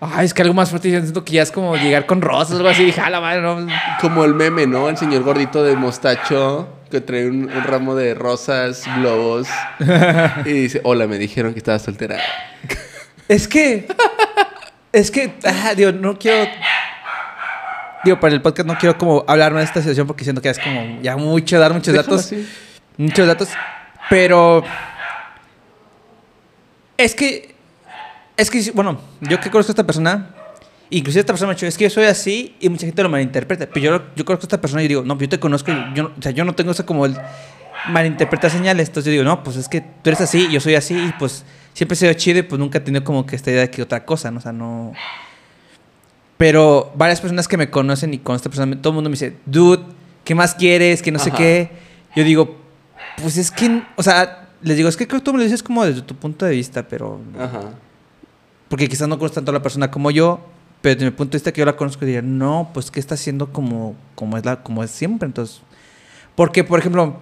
Ay, 0.01 0.25
es 0.27 0.33
que 0.33 0.41
algo 0.43 0.55
más 0.55 0.71
fuerte. 0.71 0.91
Yo 0.91 1.01
siento 1.01 1.23
que 1.25 1.33
ya 1.33 1.43
es 1.43 1.51
como 1.51 1.77
llegar 1.77 2.07
con 2.07 2.23
rosas 2.23 2.53
o 2.55 2.57
algo 2.57 2.69
así. 2.71 2.85
Dije, 2.85 3.03
la 3.11 3.21
madre, 3.21 3.43
no. 3.43 3.67
Como 4.01 4.25
el 4.25 4.33
meme, 4.35 4.67
¿no? 4.67 4.89
El 4.89 4.97
señor 4.97 5.23
gordito 5.23 5.63
de 5.65 5.77
mostacho 5.77 6.69
que 6.91 7.01
trae 7.03 7.29
un, 7.29 7.51
un 7.51 7.65
ramo 7.65 7.95
de 7.95 8.15
rosas, 8.15 8.85
globos. 8.99 9.49
y 10.47 10.51
dice, 10.53 10.81
hola, 10.85 11.07
me 11.07 11.19
dijeron 11.19 11.53
que 11.53 11.59
estaba 11.59 11.79
soltera. 11.79 12.19
Es 13.29 13.49
que. 13.49 13.87
es 14.93 15.11
que. 15.11 15.35
ah, 15.45 15.75
digo, 15.75 15.93
no 15.93 16.19
quiero. 16.19 16.51
Digo, 18.07 18.21
para 18.21 18.33
el 18.33 18.41
podcast 18.41 18.69
no 18.69 18.79
quiero 18.79 18.97
como 18.97 19.25
hablarme 19.27 19.59
de 19.59 19.65
esta 19.65 19.81
situación 19.81 20.07
porque 20.07 20.23
siento 20.23 20.41
que 20.41 20.49
es 20.49 20.61
como 20.61 21.01
ya 21.03 21.17
mucho 21.17 21.59
dar 21.59 21.73
muchos 21.73 21.93
Déjalo 21.93 22.17
datos. 22.17 22.27
así. 22.27 22.49
Muchos 22.97 23.27
datos. 23.27 23.49
Pero. 24.09 24.63
Es 26.97 27.17
que. 27.17 27.55
Es 28.37 28.49
que, 28.49 28.71
bueno, 28.73 29.01
yo 29.23 29.41
que 29.41 29.51
conozco 29.51 29.71
a 29.71 29.75
esta 29.75 29.85
persona. 29.85 30.31
Inclusive 30.89 31.19
esta 31.21 31.33
persona 31.33 31.49
me 31.49 31.53
ha 31.53 31.55
dicho, 31.57 31.67
es 31.67 31.77
que 31.77 31.83
yo 31.83 31.91
soy 31.91 32.05
así 32.05 32.55
y 32.61 32.69
mucha 32.69 32.87
gente 32.87 33.03
lo 33.03 33.09
malinterpreta. 33.09 33.67
Pero 33.67 33.99
yo, 33.99 34.05
yo 34.15 34.25
conozco 34.25 34.45
a 34.45 34.47
esta 34.47 34.61
persona 34.61 34.85
y 34.85 34.89
digo, 34.89 35.03
no, 35.03 35.19
yo 35.19 35.29
te 35.29 35.41
conozco. 35.41 35.73
Yo, 35.97 36.13
o 36.17 36.23
sea, 36.23 36.31
yo 36.31 36.45
no 36.45 36.55
tengo 36.55 36.71
eso 36.71 36.87
como 36.87 37.07
el 37.07 37.17
malinterpretar 37.89 38.53
señales. 38.53 38.87
Entonces 38.89 39.07
yo 39.07 39.11
digo, 39.13 39.25
no, 39.25 39.43
pues 39.43 39.57
es 39.57 39.69
que 39.69 39.81
tú 39.81 40.11
eres 40.11 40.21
así, 40.21 40.49
yo 40.49 40.61
soy 40.61 40.77
así. 40.77 40.95
Y 40.95 41.13
pues 41.19 41.45
siempre 41.73 41.95
he 41.95 41.97
sido 41.99 42.13
chido 42.13 42.39
y 42.39 42.43
pues 42.43 42.61
nunca 42.61 42.79
he 42.79 42.81
tenido 42.83 43.03
como 43.03 43.27
que 43.27 43.35
esta 43.35 43.51
idea 43.51 43.63
de 43.63 43.71
que 43.71 43.83
otra 43.83 44.05
cosa, 44.05 44.31
¿no? 44.31 44.39
O 44.39 44.41
sea, 44.41 44.53
no. 44.53 44.93
Pero 46.37 46.93
varias 46.95 47.21
personas 47.21 47.49
que 47.49 47.57
me 47.57 47.71
conocen 47.71 48.13
y 48.13 48.19
con 48.19 48.37
esta 48.37 48.51
persona, 48.51 48.77
todo 48.81 48.91
el 48.91 48.95
mundo 48.97 49.11
me 49.11 49.15
dice, 49.15 49.37
dude, 49.47 49.83
¿qué 50.25 50.35
más 50.35 50.55
quieres? 50.55 51.03
Que 51.03 51.11
no 51.11 51.19
sé 51.19 51.31
qué. 51.31 51.71
Yo 52.15 52.25
digo, 52.25 52.57
pues 53.23 53.39
es 53.39 53.51
que, 53.51 53.83
o 53.97 54.03
sea, 54.03 54.49
les 54.63 54.77
digo, 54.77 54.89
es 54.89 54.97
que 54.97 55.07
creo 55.07 55.21
que 55.21 55.25
tú 55.25 55.33
me 55.33 55.39
lo 55.39 55.45
dices 55.45 55.63
como 55.63 55.85
desde 55.85 56.03
tu 56.03 56.15
punto 56.15 56.45
de 56.45 56.53
vista, 56.53 56.87
pero. 56.87 57.21
Ajá. 57.39 57.61
Porque 58.69 58.89
quizás 58.89 59.09
no 59.09 59.17
conoces 59.19 59.37
tanto 59.37 59.51
a 59.53 59.55
la 59.55 59.63
persona 59.63 59.91
como 59.91 60.11
yo, 60.11 60.41
pero 60.83 60.97
desde 60.97 61.07
mi 61.07 61.17
punto 61.17 61.33
de 61.33 61.37
vista 61.37 61.53
que 61.53 61.61
yo 61.61 61.65
la 61.65 61.77
conozco, 61.77 62.05
diría, 62.05 62.23
no, 62.23 62.71
pues 62.75 62.91
que 62.91 63.01
está 63.01 63.15
haciendo 63.15 63.53
como, 63.53 63.95
como, 64.15 64.37
es 64.37 64.45
la, 64.45 64.63
como 64.63 64.83
es 64.83 64.91
siempre. 64.91 65.27
Entonces, 65.27 65.61
porque, 66.35 66.65
por 66.65 66.79
ejemplo, 66.81 67.17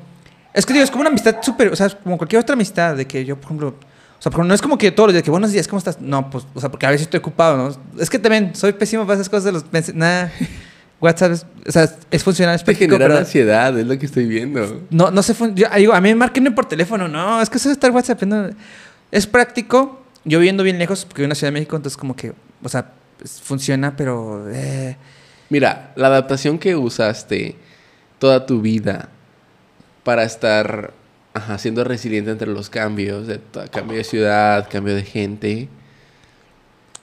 es 0.54 0.64
que 0.64 0.72
digo, 0.72 0.84
es 0.84 0.90
como 0.90 1.02
una 1.02 1.10
amistad 1.10 1.36
súper, 1.42 1.68
o 1.68 1.76
sea, 1.76 1.88
como 1.90 2.16
cualquier 2.16 2.40
otra 2.40 2.54
amistad, 2.54 2.96
de 2.96 3.06
que 3.06 3.24
yo, 3.24 3.36
por 3.36 3.46
ejemplo, 3.46 3.74
o 4.18 4.22
sea, 4.22 4.30
porque 4.30 4.48
no 4.48 4.54
es 4.54 4.62
como 4.62 4.78
que 4.78 4.90
todos 4.90 5.08
los 5.08 5.14
días, 5.14 5.22
que 5.22 5.30
buenos 5.30 5.52
días, 5.52 5.68
¿cómo 5.68 5.78
estás? 5.78 6.00
No, 6.00 6.30
pues, 6.30 6.46
o 6.54 6.60
sea, 6.60 6.70
porque 6.70 6.86
a 6.86 6.90
veces 6.90 7.02
estoy 7.06 7.18
ocupado, 7.18 7.56
¿no? 7.56 8.00
Es 8.00 8.08
que 8.08 8.18
también 8.18 8.54
soy 8.54 8.72
pésimo 8.72 9.04
para 9.04 9.14
esas 9.14 9.28
cosas 9.28 9.44
de 9.44 9.52
los. 9.52 9.94
Nada. 9.94 10.32
WhatsApp, 11.00 11.32
es, 11.32 11.46
o 11.66 11.72
sea, 11.72 11.90
es 12.10 12.24
funcional, 12.24 12.54
es 12.54 12.62
Te 12.62 12.66
práctico, 12.66 12.92
genera 12.92 13.08
pero 13.08 13.18
ansiedad, 13.18 13.78
es 13.78 13.86
lo 13.86 13.98
que 13.98 14.06
estoy 14.06 14.26
viendo. 14.26 14.82
no, 14.90 15.10
no 15.10 15.20
yo, 15.54 15.66
digo, 15.76 15.92
a 15.92 16.00
mí 16.00 16.08
me 16.08 16.14
marquen 16.14 16.54
por 16.54 16.66
teléfono, 16.66 17.08
no, 17.08 17.42
es 17.42 17.50
que 17.50 17.58
eso 17.58 17.68
de 17.68 17.74
estar 17.74 17.90
WhatsApp. 17.90 18.22
no. 18.22 18.50
Es 19.10 19.26
práctico. 19.26 20.00
Yo 20.24 20.38
viviendo 20.38 20.62
bien 20.62 20.78
lejos, 20.78 21.04
porque 21.04 21.20
vivo 21.20 21.26
en 21.26 21.30
la 21.30 21.34
Ciudad 21.34 21.48
de 21.48 21.60
México, 21.60 21.76
entonces 21.76 21.98
como 21.98 22.16
que, 22.16 22.32
o 22.62 22.68
sea, 22.70 22.92
pues, 23.18 23.40
funciona, 23.42 23.94
pero... 23.94 24.48
eh, 24.50 24.96
Mira, 25.50 25.92
la 25.96 26.06
adaptación 26.06 26.58
que 26.58 26.74
usaste 26.74 27.56
toda 28.18 28.46
tu 28.46 28.62
vida 28.62 29.10
para 30.02 30.24
estar 30.24 30.94
ajá, 31.35 31.59
siendo 31.59 31.85
resiliente 31.85 32.31
entre 32.31 32.48
los 32.48 32.70
cambios, 32.70 33.27
de 33.27 33.40
cambio 33.70 33.97
de 33.98 34.05
ciudad, 34.05 34.69
cambio 34.70 34.94
de 34.94 35.02
gente, 35.02 35.69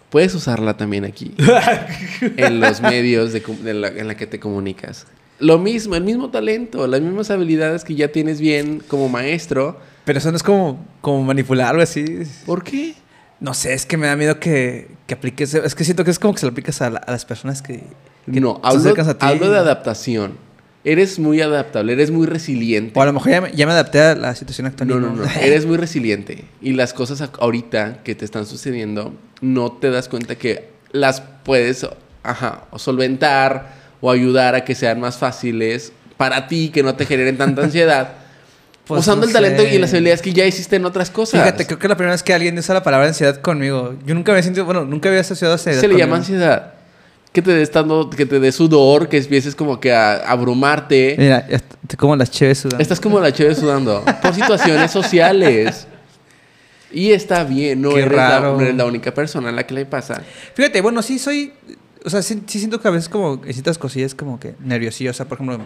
puedes 0.09 0.33
usarla 0.35 0.75
también 0.77 1.05
aquí, 1.05 1.33
en 2.37 2.59
los 2.59 2.81
medios 2.81 3.33
de, 3.33 3.41
de 3.41 3.73
la, 3.73 3.87
en 3.89 4.07
la 4.07 4.15
que 4.15 4.27
te 4.27 4.39
comunicas. 4.39 5.05
Lo 5.39 5.57
mismo, 5.57 5.95
el 5.95 6.03
mismo 6.03 6.29
talento, 6.29 6.85
las 6.87 7.01
mismas 7.01 7.31
habilidades 7.31 7.83
que 7.83 7.95
ya 7.95 8.11
tienes 8.11 8.39
bien 8.39 8.81
como 8.87 9.09
maestro. 9.09 9.79
pero 10.05 10.19
eso 10.19 10.29
no 10.31 10.37
es 10.37 10.43
como, 10.43 10.85
como 11.01 11.23
manipular 11.23 11.69
algo 11.69 11.81
así. 11.81 12.23
¿Por 12.45 12.63
qué? 12.63 12.93
No 13.39 13.55
sé, 13.55 13.73
es 13.73 13.87
que 13.87 13.97
me 13.97 14.05
da 14.05 14.15
miedo 14.15 14.39
que, 14.39 14.89
que 15.07 15.15
apliques... 15.15 15.55
Es 15.55 15.73
que 15.73 15.83
siento 15.83 16.03
que 16.03 16.11
es 16.11 16.19
como 16.19 16.35
que 16.35 16.39
se 16.41 16.45
lo 16.45 16.51
aplicas 16.51 16.79
a, 16.83 16.91
la- 16.91 16.99
a 16.99 17.09
las 17.11 17.25
personas 17.25 17.63
que... 17.63 17.81
que 18.31 18.39
No, 18.39 18.59
hablo, 18.63 18.91
a 18.95 19.13
ti. 19.17 19.25
hablo 19.25 19.49
de 19.49 19.57
adaptación. 19.57 20.33
Eres 20.83 21.19
muy 21.19 21.41
adaptable, 21.41 21.93
eres 21.93 22.09
muy 22.09 22.25
resiliente. 22.25 22.97
O 22.97 23.01
a 23.01 23.05
lo 23.05 23.13
mejor 23.13 23.31
ya 23.31 23.41
me, 23.41 23.51
ya 23.51 23.65
me 23.67 23.71
adapté 23.73 23.99
a 23.99 24.15
la 24.15 24.33
situación 24.33 24.67
actual. 24.67 24.89
No, 24.89 24.99
no, 24.99 25.15
no. 25.15 25.23
Eres 25.41 25.65
muy 25.65 25.77
resiliente. 25.77 26.45
Y 26.61 26.73
las 26.73 26.93
cosas 26.93 27.21
ahorita 27.39 27.99
que 28.03 28.15
te 28.15 28.25
están 28.25 28.47
sucediendo, 28.47 29.13
no 29.41 29.73
te 29.73 29.91
das 29.91 30.09
cuenta 30.09 30.35
que 30.35 30.69
las 30.91 31.21
puedes 31.43 31.85
ajá, 32.23 32.65
o 32.71 32.79
solventar 32.79 33.73
o 34.01 34.09
ayudar 34.09 34.55
a 34.55 34.65
que 34.65 34.73
sean 34.75 34.99
más 34.99 35.17
fáciles 35.17 35.93
para 36.17 36.47
ti, 36.47 36.69
que 36.69 36.83
no 36.83 36.95
te 36.95 37.05
generen 37.05 37.37
tanta 37.37 37.61
ansiedad. 37.65 38.15
Pues 38.85 39.01
usando 39.01 39.21
no 39.21 39.27
el 39.27 39.33
talento 39.33 39.61
sé. 39.61 39.75
y 39.75 39.77
las 39.77 39.93
habilidades 39.93 40.21
que 40.21 40.33
ya 40.33 40.45
hiciste 40.45 40.75
en 40.75 40.85
otras 40.85 41.11
cosas. 41.11 41.39
Fíjate, 41.39 41.67
creo 41.67 41.79
que 41.79 41.87
la 41.87 41.95
primera 41.95 42.13
vez 42.13 42.23
que 42.23 42.33
alguien 42.33 42.57
usa 42.57 42.73
la 42.73 42.83
palabra 42.83 43.07
ansiedad 43.07 43.37
conmigo. 43.37 43.95
Yo 44.05 44.15
nunca 44.15 44.31
había 44.31 44.43
sentido... 44.43 44.65
Bueno, 44.65 44.83
nunca 44.85 45.09
había 45.09 45.21
asociado 45.21 45.53
ansiedad 45.53 45.79
Se 45.79 45.87
le 45.87 45.97
llama 45.97 46.17
ansiedad. 46.17 46.73
Que 47.31 47.41
te 47.41 47.51
dé 47.51 47.61
estando, 47.61 48.09
que 48.09 48.25
te 48.25 48.39
dé 48.39 48.51
sudor, 48.51 49.07
que 49.07 49.17
empieces 49.17 49.55
como 49.55 49.79
que 49.79 49.93
a 49.93 50.15
abrumarte. 50.29 51.15
Mira, 51.17 51.45
estoy 51.49 51.97
como 51.97 52.15
las 52.15 52.29
cheves 52.29 52.59
sudando. 52.59 52.81
Estás 52.81 52.99
como 52.99 53.19
la 53.19 53.31
chévere 53.31 53.55
sudando 53.55 54.03
por 54.21 54.33
situaciones 54.35 54.91
sociales. 54.91 55.87
Y 56.91 57.11
está 57.11 57.45
bien, 57.45 57.81
no 57.81 57.91
Qué 57.91 58.01
eres, 58.01 58.17
la, 58.17 58.29
raro. 58.29 58.55
no 58.57 58.61
eres 58.61 58.75
la 58.75 58.85
única 58.85 59.13
persona 59.13 59.47
a 59.47 59.51
la 59.53 59.65
que 59.65 59.73
le 59.73 59.85
pasa. 59.85 60.21
Fíjate, 60.53 60.81
bueno, 60.81 61.01
sí 61.01 61.19
soy. 61.19 61.53
O 62.03 62.09
sea, 62.09 62.21
sí, 62.21 62.43
sí 62.47 62.59
siento 62.59 62.81
que 62.81 62.87
a 62.87 62.91
veces 62.91 63.07
como 63.07 63.41
ciertas 63.45 63.77
cosillas 63.77 64.13
como 64.13 64.37
que. 64.39 64.49
O 64.49 65.13
sea, 65.13 65.25
por 65.25 65.37
ejemplo, 65.37 65.59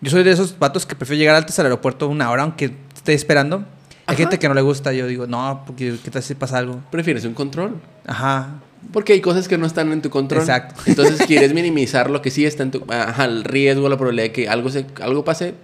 yo 0.00 0.10
soy 0.10 0.24
de 0.24 0.32
esos 0.32 0.58
vatos 0.58 0.84
que 0.84 0.96
prefiero 0.96 1.20
llegar 1.20 1.36
antes 1.36 1.56
al 1.60 1.66
aeropuerto 1.66 2.08
una 2.08 2.30
hora 2.30 2.42
aunque 2.42 2.74
esté 2.96 3.14
esperando. 3.14 3.58
Hay 4.06 4.14
Ajá. 4.14 4.16
gente 4.16 4.38
que 4.40 4.48
no 4.48 4.54
le 4.54 4.62
gusta. 4.62 4.92
Yo 4.92 5.06
digo, 5.06 5.26
no, 5.28 5.62
porque 5.64 5.96
¿qué 6.02 6.10
tal 6.10 6.22
si 6.22 6.34
pasa 6.34 6.58
algo? 6.58 6.80
Prefieres 6.90 7.24
un 7.24 7.34
control. 7.34 7.80
Ajá. 8.04 8.56
Porque 8.92 9.12
hay 9.12 9.20
cosas 9.20 9.48
que 9.48 9.58
no 9.58 9.66
están 9.66 9.92
en 9.92 10.02
tu 10.02 10.10
control. 10.10 10.42
Exacto. 10.42 10.80
Entonces 10.86 11.26
quieres 11.26 11.52
minimizar 11.54 12.10
lo 12.10 12.22
que 12.22 12.30
sí 12.30 12.44
está 12.44 12.62
en 12.62 12.70
tu... 12.70 12.84
Ajá, 12.88 13.24
el 13.24 13.44
riesgo, 13.44 13.88
la 13.88 13.96
probabilidad 13.96 14.26
de 14.26 14.32
que 14.32 14.48
algo, 14.48 14.70
se, 14.70 14.86
algo 15.00 15.24
pase 15.24 15.54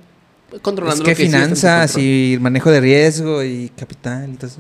controlando 0.62 1.02
Es 1.02 1.04
que 1.04 1.10
lo 1.10 1.16
que 1.16 1.22
sí 1.22 1.28
finanzas 1.28 1.92
control. 1.92 2.04
y 2.04 2.38
manejo 2.40 2.70
de 2.70 2.80
riesgo 2.80 3.42
y 3.42 3.70
capital. 3.76 4.24
Entonces, 4.24 4.58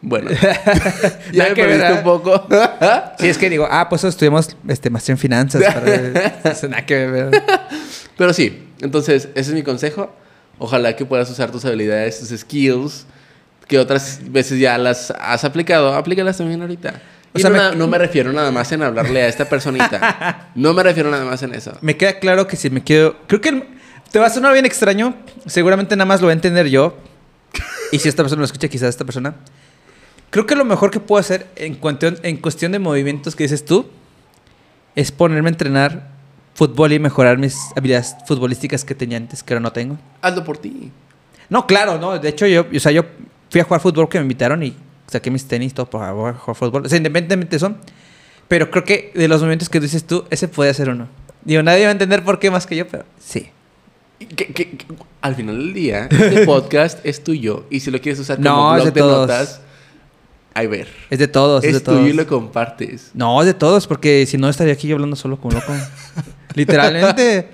Bueno, 0.00 0.30
Nada 0.30 1.20
ya 1.32 1.48
me 1.48 1.54
que 1.54 1.62
perdiste 1.62 1.88
¿eh? 1.88 1.92
un 1.92 2.02
poco. 2.02 2.46
sí, 3.18 3.28
es 3.28 3.38
que 3.38 3.50
digo, 3.50 3.66
ah, 3.70 3.88
pues 3.88 4.04
estudiamos 4.04 4.56
este, 4.66 4.90
maestría 4.90 5.14
en 5.14 5.18
finanzas. 5.18 5.62
Para. 5.62 6.50
Eso 6.50 6.68
nada 6.68 6.86
que 6.86 7.06
ver. 7.06 7.42
Pero 8.16 8.32
sí, 8.32 8.68
entonces 8.80 9.28
ese 9.34 9.50
es 9.50 9.52
mi 9.52 9.62
consejo. 9.62 10.12
Ojalá 10.58 10.96
que 10.96 11.04
puedas 11.04 11.30
usar 11.30 11.52
tus 11.52 11.64
habilidades, 11.64 12.18
tus 12.18 12.40
skills, 12.40 13.06
que 13.68 13.78
otras 13.78 14.20
veces 14.24 14.58
ya 14.58 14.76
las 14.78 15.12
has 15.12 15.44
aplicado. 15.44 15.94
Aplícalas 15.94 16.38
también 16.38 16.60
ahorita. 16.60 17.00
O 17.38 17.40
Y 17.40 17.42
sea, 17.42 17.50
no, 17.50 17.70
me- 17.70 17.76
no 17.76 17.86
me 17.86 17.98
refiero 18.06 18.32
nada 18.32 18.50
más 18.50 18.70
en 18.72 18.82
hablarle 18.82 19.22
a 19.22 19.28
esta 19.28 19.48
personita. 19.48 20.50
No 20.54 20.74
me 20.74 20.82
refiero 20.82 21.10
nada 21.10 21.24
más 21.24 21.42
en 21.42 21.54
eso. 21.54 21.76
Me 21.80 21.96
queda 21.96 22.18
claro 22.18 22.46
que 22.46 22.56
si 22.56 22.68
me 22.70 22.82
quiero. 22.82 23.16
Creo 23.26 23.40
que 23.40 23.48
el- 23.50 23.64
te 24.10 24.18
va 24.18 24.26
a 24.26 24.30
sonar 24.30 24.52
bien 24.52 24.66
extraño. 24.66 25.14
Seguramente 25.46 25.94
nada 25.96 26.06
más 26.06 26.20
lo 26.20 26.26
voy 26.26 26.32
a 26.32 26.34
entender 26.34 26.68
yo. 26.68 26.96
Y 27.92 27.98
si 27.98 28.08
esta 28.08 28.22
persona 28.22 28.40
lo 28.40 28.44
escucha, 28.46 28.68
quizás 28.68 28.88
esta 28.90 29.04
persona. 29.04 29.34
Creo 30.30 30.44
que 30.46 30.54
lo 30.54 30.64
mejor 30.64 30.90
que 30.90 31.00
puedo 31.00 31.18
hacer 31.20 31.46
en, 31.56 31.74
cuestión- 31.76 32.18
en 32.22 32.36
cuestión 32.38 32.72
de 32.72 32.78
movimientos 32.78 33.34
que 33.36 33.44
dices 33.44 33.64
tú 33.64 33.88
es 34.94 35.12
ponerme 35.12 35.48
a 35.48 35.52
entrenar 35.52 36.08
fútbol 36.54 36.92
y 36.92 36.98
mejorar 36.98 37.38
mis 37.38 37.56
habilidades 37.76 38.16
futbolísticas 38.26 38.84
que 38.84 38.94
tenía 38.94 39.16
antes, 39.16 39.42
que 39.42 39.54
ahora 39.54 39.60
no 39.60 39.72
tengo. 39.72 39.96
Hazlo 40.20 40.42
por 40.44 40.58
ti. 40.58 40.90
No, 41.48 41.66
claro, 41.66 41.98
no. 41.98 42.18
De 42.18 42.28
hecho, 42.28 42.46
yo, 42.46 42.66
o 42.74 42.80
sea, 42.80 42.92
yo 42.92 43.04
fui 43.48 43.60
a 43.60 43.64
jugar 43.64 43.80
fútbol 43.80 44.08
que 44.08 44.18
me 44.18 44.22
invitaron 44.22 44.62
y 44.62 44.76
saqué 45.08 45.30
mis 45.30 45.46
tenis 45.48 45.74
todo 45.74 45.86
para 45.90 46.12
jugar 46.12 46.36
fútbol. 46.54 46.86
O 46.86 46.88
sea, 46.88 46.96
independientemente 46.98 47.50
de 47.50 47.56
eso. 47.56 47.74
Pero 48.46 48.70
creo 48.70 48.84
que 48.84 49.12
de 49.14 49.28
los 49.28 49.40
movimientos 49.40 49.68
que 49.68 49.80
dices 49.80 50.04
tú, 50.06 50.24
ese 50.30 50.48
puede 50.48 50.72
ser 50.74 50.88
uno. 50.90 51.08
Digo, 51.44 51.62
nadie 51.62 51.82
va 51.84 51.88
a 51.88 51.92
entender 51.92 52.24
por 52.24 52.38
qué 52.38 52.50
más 52.50 52.66
que 52.66 52.76
yo, 52.76 52.86
pero 52.88 53.04
sí. 53.18 53.48
Que- 54.18 54.26
que- 54.34 54.52
que- 54.52 54.86
al 55.20 55.34
final 55.34 55.58
del 55.58 55.74
día, 55.74 56.08
este 56.10 56.44
podcast 56.46 56.98
es 57.04 57.22
tuyo. 57.22 57.66
Y 57.70 57.80
si 57.80 57.90
lo 57.90 58.00
quieres 58.00 58.18
usar 58.20 58.36
como 58.36 58.48
No, 58.48 58.76
es 58.76 58.82
blog 58.82 58.84
de 58.86 58.90
de, 58.92 59.00
todos. 59.00 59.28
notas, 59.28 59.60
ver. 60.54 60.88
Es 61.10 61.18
de 61.18 61.28
todos, 61.28 61.62
es, 61.62 61.68
Es 61.68 61.74
de 61.76 61.80
todos. 61.80 61.98
tuyo 62.00 62.10
y 62.12 62.16
lo 62.16 62.26
compartes. 62.26 63.10
No, 63.14 63.40
es 63.40 63.46
de 63.46 63.54
todos, 63.54 63.86
porque 63.86 64.26
si 64.26 64.38
no 64.38 64.48
estaría 64.48 64.72
aquí 64.72 64.88
yo 64.88 64.96
hablando 64.96 65.14
solo 65.14 65.38
como 65.38 65.54
loco. 65.54 65.72
Literalmente. 66.54 67.48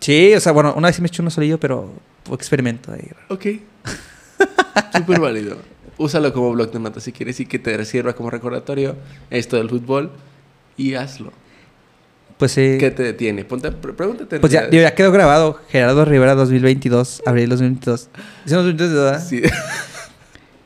Sí, 0.00 0.34
o 0.34 0.40
sea, 0.40 0.52
bueno, 0.52 0.74
una 0.76 0.88
vez 0.88 0.96
sí 0.96 1.02
me 1.02 1.06
eché 1.08 1.22
uno 1.22 1.30
solillo, 1.30 1.58
pero 1.58 1.90
experimento 2.32 2.92
ahí. 2.92 3.08
Ok. 3.28 3.46
Súper 4.96 5.20
válido. 5.20 5.56
Úsalo 5.98 6.32
como 6.32 6.52
blog 6.52 6.70
de 6.72 6.78
notas 6.78 7.02
si 7.04 7.12
quieres 7.12 7.38
y 7.40 7.46
que 7.46 7.58
te 7.58 7.84
sirva 7.84 8.12
como 8.14 8.30
recordatorio 8.30 8.96
esto 9.30 9.56
del 9.56 9.68
fútbol 9.68 10.10
y 10.76 10.94
hazlo. 10.94 11.32
Pues 12.38 12.52
sí. 12.52 12.76
¿Qué 12.80 12.90
te 12.90 13.02
detiene? 13.04 13.44
Ponte, 13.44 13.70
pre- 13.70 13.92
pregúntate. 13.92 14.40
Pues 14.40 14.52
ya, 14.52 14.68
ya 14.70 14.94
quedó 14.94 15.12
grabado. 15.12 15.60
Gerardo 15.68 16.04
Rivera 16.04 16.34
2022, 16.34 17.22
abril 17.26 17.50
2022. 17.50 18.08
¿Sí 18.46 18.54
2022, 18.54 18.92
¿verdad? 18.94 19.24
Sí. 19.24 19.42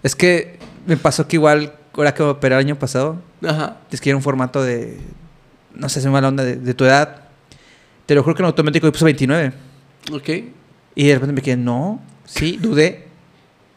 Es 0.03 0.15
que 0.17 0.59
me 0.87 0.97
pasó 0.97 1.27
que 1.29 1.37
igual, 1.37 1.73
ahora 1.93 2.15
que 2.15 2.23
me 2.23 2.29
operé 2.31 2.55
el 2.55 2.61
año 2.61 2.79
pasado, 2.79 3.21
Ajá. 3.45 3.79
es 3.91 4.01
que 4.01 4.11
era 4.11 4.17
un 4.17 4.23
formato 4.23 4.63
de, 4.63 4.97
no 5.75 5.89
sé, 5.89 6.01
se 6.01 6.07
me 6.07 6.15
va 6.15 6.21
la 6.21 6.29
onda 6.29 6.45
de, 6.45 6.57
de 6.57 6.75
tu 6.75 6.85
edad. 6.85 7.25
Te 8.07 8.15
lo 8.15 8.23
juro 8.23 8.37
que 8.37 8.43
en 8.43 8.47
automático 8.47 8.87
me 8.87 8.93
puso 8.93 9.05
29. 9.05 9.53
Ok. 10.13 10.29
Y 10.95 11.09
de 11.09 11.15
repente 11.15 11.33
me 11.35 11.43
quedé, 11.43 11.57
no, 11.57 12.01
sí, 12.25 12.57
dudé. 12.63 13.06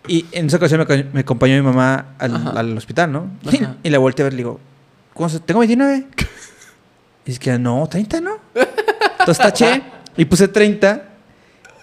Y 0.07 0.26
en 0.31 0.47
esa 0.47 0.57
ocasión 0.57 0.80
me, 0.80 0.85
co- 0.85 1.09
me 1.13 1.19
acompañó 1.21 1.55
mi 1.55 1.61
mamá 1.61 2.15
al, 2.17 2.77
hospital, 2.77 3.11
¿no? 3.11 3.27
Ajá. 3.45 3.76
Y 3.84 3.89
la 3.89 3.99
volteé 3.99 4.23
a 4.23 4.26
ver, 4.26 4.34
le 4.34 4.38
digo, 4.38 4.59
¿cuántos- 5.13 5.41
¿tengo 5.45 5.59
29? 5.59 6.07
Y 7.26 7.31
es 7.31 7.38
que, 7.39 7.59
no, 7.59 7.85
30, 7.88 8.21
¿no? 8.21 8.31
Entonces 9.19 9.38
taché 9.38 9.84
y 10.17 10.26
puse 10.26 10.47
30. 10.47 11.03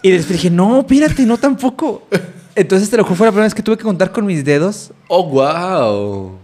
Y 0.02 0.10
después 0.10 0.32
dije, 0.40 0.50
no, 0.50 0.80
espérate, 0.80 1.24
no 1.24 1.36
tampoco. 1.38 2.08
Entonces 2.56 2.90
te 2.90 2.96
lo 2.96 3.04
juro, 3.04 3.14
fue 3.16 3.26
la 3.26 3.30
primera 3.30 3.44
vez 3.46 3.54
que 3.54 3.62
tuve 3.62 3.76
que 3.76 3.84
contar 3.84 4.10
con 4.10 4.26
mis 4.26 4.44
dedos. 4.44 4.90
Oh, 5.08 5.24
wow. 5.28 6.38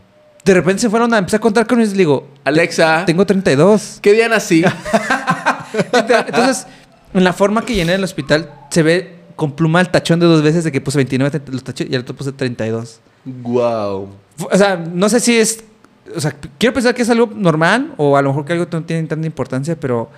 De 0.45 0.55
repente 0.55 0.83
se 0.83 0.91
fueron 0.91 1.13
a 1.15 1.19
empezar 1.19 1.39
a 1.39 1.41
contar 1.41 1.67
con 1.67 1.79
mis 1.79 1.89
dedos. 1.89 1.97
Le 1.97 2.03
digo, 2.03 2.29
Alexa, 2.45 3.05
tengo 3.05 3.25
32. 3.27 3.99
¿qué 4.03 4.13
día 4.13 4.29
nací? 4.29 4.63
Entonces, 5.93 6.67
en 7.15 7.25
la 7.25 7.33
forma 7.33 7.65
que 7.65 7.75
llené 7.75 7.95
el 7.95 8.05
hospital, 8.05 8.51
se 8.71 8.83
ve 8.83 9.17
con 9.37 9.53
pluma 9.53 9.81
el 9.81 9.91
tachón 9.91 10.21
de 10.21 10.27
dos 10.27 10.43
veces 10.43 10.65
de 10.65 10.73
que 10.73 10.81
puse 10.81 10.99
29, 10.99 11.31
30, 11.31 11.53
los 11.53 11.65
taché 11.65 11.87
y 11.89 11.95
al 11.95 12.03
otro 12.03 12.15
puse 12.15 12.33
32. 12.33 13.01
wow. 13.25 14.09
O 14.51 14.57
sea, 14.57 14.77
no 14.77 15.09
sé 15.09 15.21
si 15.21 15.37
es. 15.37 15.65
O 16.17 16.21
sea, 16.21 16.35
quiero 16.59 16.75
pensar 16.75 16.95
que 16.95 17.03
es 17.03 17.11
algo 17.11 17.31
normal 17.35 17.95
o 17.97 18.17
a 18.17 18.23
lo 18.23 18.31
mejor 18.31 18.45
que 18.45 18.53
algo 18.55 18.67
no 18.71 18.83
tiene 18.85 19.07
tanta 19.07 19.27
importancia, 19.27 19.79
pero 19.79 20.11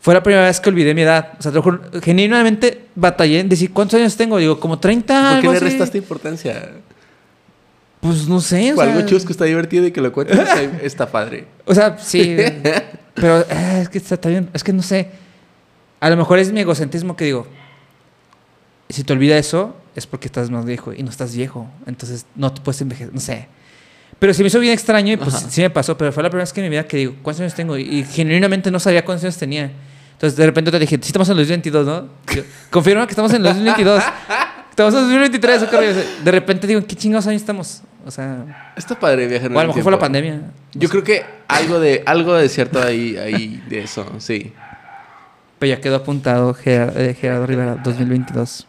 fue 0.00 0.14
la 0.14 0.22
primera 0.22 0.44
vez 0.44 0.60
que 0.60 0.68
olvidé 0.68 0.94
mi 0.94 1.02
edad. 1.02 1.32
O 1.38 1.42
sea, 1.42 1.50
te 1.50 1.56
lo 1.56 1.62
juro, 1.62 1.80
genuinamente 2.02 2.86
batallé 2.94 3.40
en 3.40 3.48
decir 3.48 3.72
cuántos 3.72 3.98
años 3.98 4.16
tengo. 4.16 4.38
Digo, 4.38 4.60
como 4.60 4.78
30. 4.78 5.32
¿Por 5.32 5.40
qué 5.40 5.48
le 5.48 5.60
restaste 5.60 5.98
importancia? 5.98 6.70
Pues 8.00 8.28
no 8.28 8.40
sé. 8.40 8.72
O 8.72 8.76
sea, 8.76 8.84
algo 8.84 9.06
chusco, 9.06 9.32
está 9.32 9.44
divertido 9.44 9.86
y 9.86 9.90
que 9.90 10.00
lo 10.00 10.12
cuentes 10.12 10.38
está, 10.38 10.62
está 10.82 11.10
padre. 11.10 11.46
O 11.64 11.74
sea, 11.74 11.98
sí. 11.98 12.36
pero 13.14 13.40
eh, 13.40 13.80
es 13.82 13.88
que 13.88 13.98
está, 13.98 14.14
está 14.14 14.28
bien. 14.28 14.48
Es 14.52 14.62
que 14.62 14.72
no 14.72 14.82
sé. 14.82 15.10
A 16.00 16.10
lo 16.10 16.16
mejor 16.16 16.38
es 16.38 16.52
mi 16.52 16.60
egocentrismo 16.60 17.16
que 17.16 17.24
digo. 17.24 17.46
Si 18.88 19.04
te 19.04 19.12
olvida 19.12 19.36
eso, 19.36 19.76
es 19.94 20.06
porque 20.06 20.26
estás 20.26 20.50
más 20.50 20.64
viejo 20.64 20.92
y 20.92 21.02
no 21.02 21.10
estás 21.10 21.34
viejo. 21.34 21.68
Entonces 21.86 22.26
no 22.34 22.52
te 22.52 22.60
puedes 22.60 22.80
envejecer. 22.80 23.12
No 23.12 23.20
sé. 23.20 23.48
Pero 24.18 24.34
se 24.34 24.42
me 24.42 24.48
hizo 24.48 24.58
bien 24.58 24.72
extraño 24.72 25.12
y 25.12 25.16
pues 25.16 25.34
Ajá. 25.34 25.50
sí 25.50 25.60
me 25.60 25.70
pasó. 25.70 25.96
Pero 25.96 26.12
fue 26.12 26.22
la 26.22 26.30
primera 26.30 26.44
vez 26.44 26.52
que 26.52 26.60
en 26.60 26.66
mi 26.66 26.70
vida 26.70 26.84
que 26.86 26.96
digo, 26.96 27.14
¿cuántos 27.22 27.40
años 27.40 27.54
tengo? 27.54 27.76
Y, 27.76 28.04
genuinamente 28.04 28.70
no 28.70 28.80
sabía 28.80 29.04
cuántos 29.04 29.24
años 29.24 29.36
tenía. 29.36 29.70
Entonces 30.12 30.36
de 30.36 30.46
repente 30.46 30.70
te 30.70 30.78
dije, 30.78 30.96
sí 30.96 31.08
estamos 31.08 31.28
en 31.28 31.36
los 31.36 31.46
2022, 31.46 31.86
¿no? 31.86 32.08
Confirma 32.70 33.06
que 33.06 33.12
estamos 33.12 33.32
en 33.34 33.42
los 33.42 33.54
2022. 33.54 34.02
Estamos 34.70 34.94
en 34.94 35.00
los 35.00 35.08
2023. 35.08 35.62
¿o 35.62 35.70
qué 35.70 35.76
rollo? 35.76 35.92
De 36.22 36.30
repente 36.30 36.66
digo, 36.68 36.78
¿en 36.78 36.86
qué 36.86 36.94
chingados 36.94 37.26
años 37.26 37.42
estamos? 37.42 37.82
O 38.06 38.12
sea, 38.12 38.72
Está 38.76 38.96
padre 38.96 39.26
viajar 39.26 39.50
en 39.50 39.56
o 39.56 39.58
a 39.58 39.64
lo 39.64 39.68
mejor 39.70 39.82
fue 39.82 39.90
la 39.90 39.98
tiempo. 39.98 40.04
pandemia. 40.04 40.52
Yo 40.72 40.88
creo 40.88 41.02
que 41.02 41.24
algo 41.48 41.80
de, 41.80 42.04
algo 42.06 42.34
de 42.34 42.48
cierto 42.48 42.80
ahí, 42.80 43.16
ahí 43.16 43.60
de 43.68 43.82
eso, 43.82 44.06
sí. 44.18 44.52
Pero 45.58 45.70
ya 45.74 45.80
quedó 45.80 45.96
apuntado 45.96 46.54
Ger- 46.54 46.92
eh, 46.96 47.14
Gerardo 47.14 47.46
Rivera 47.46 47.76
2022. 47.76 48.66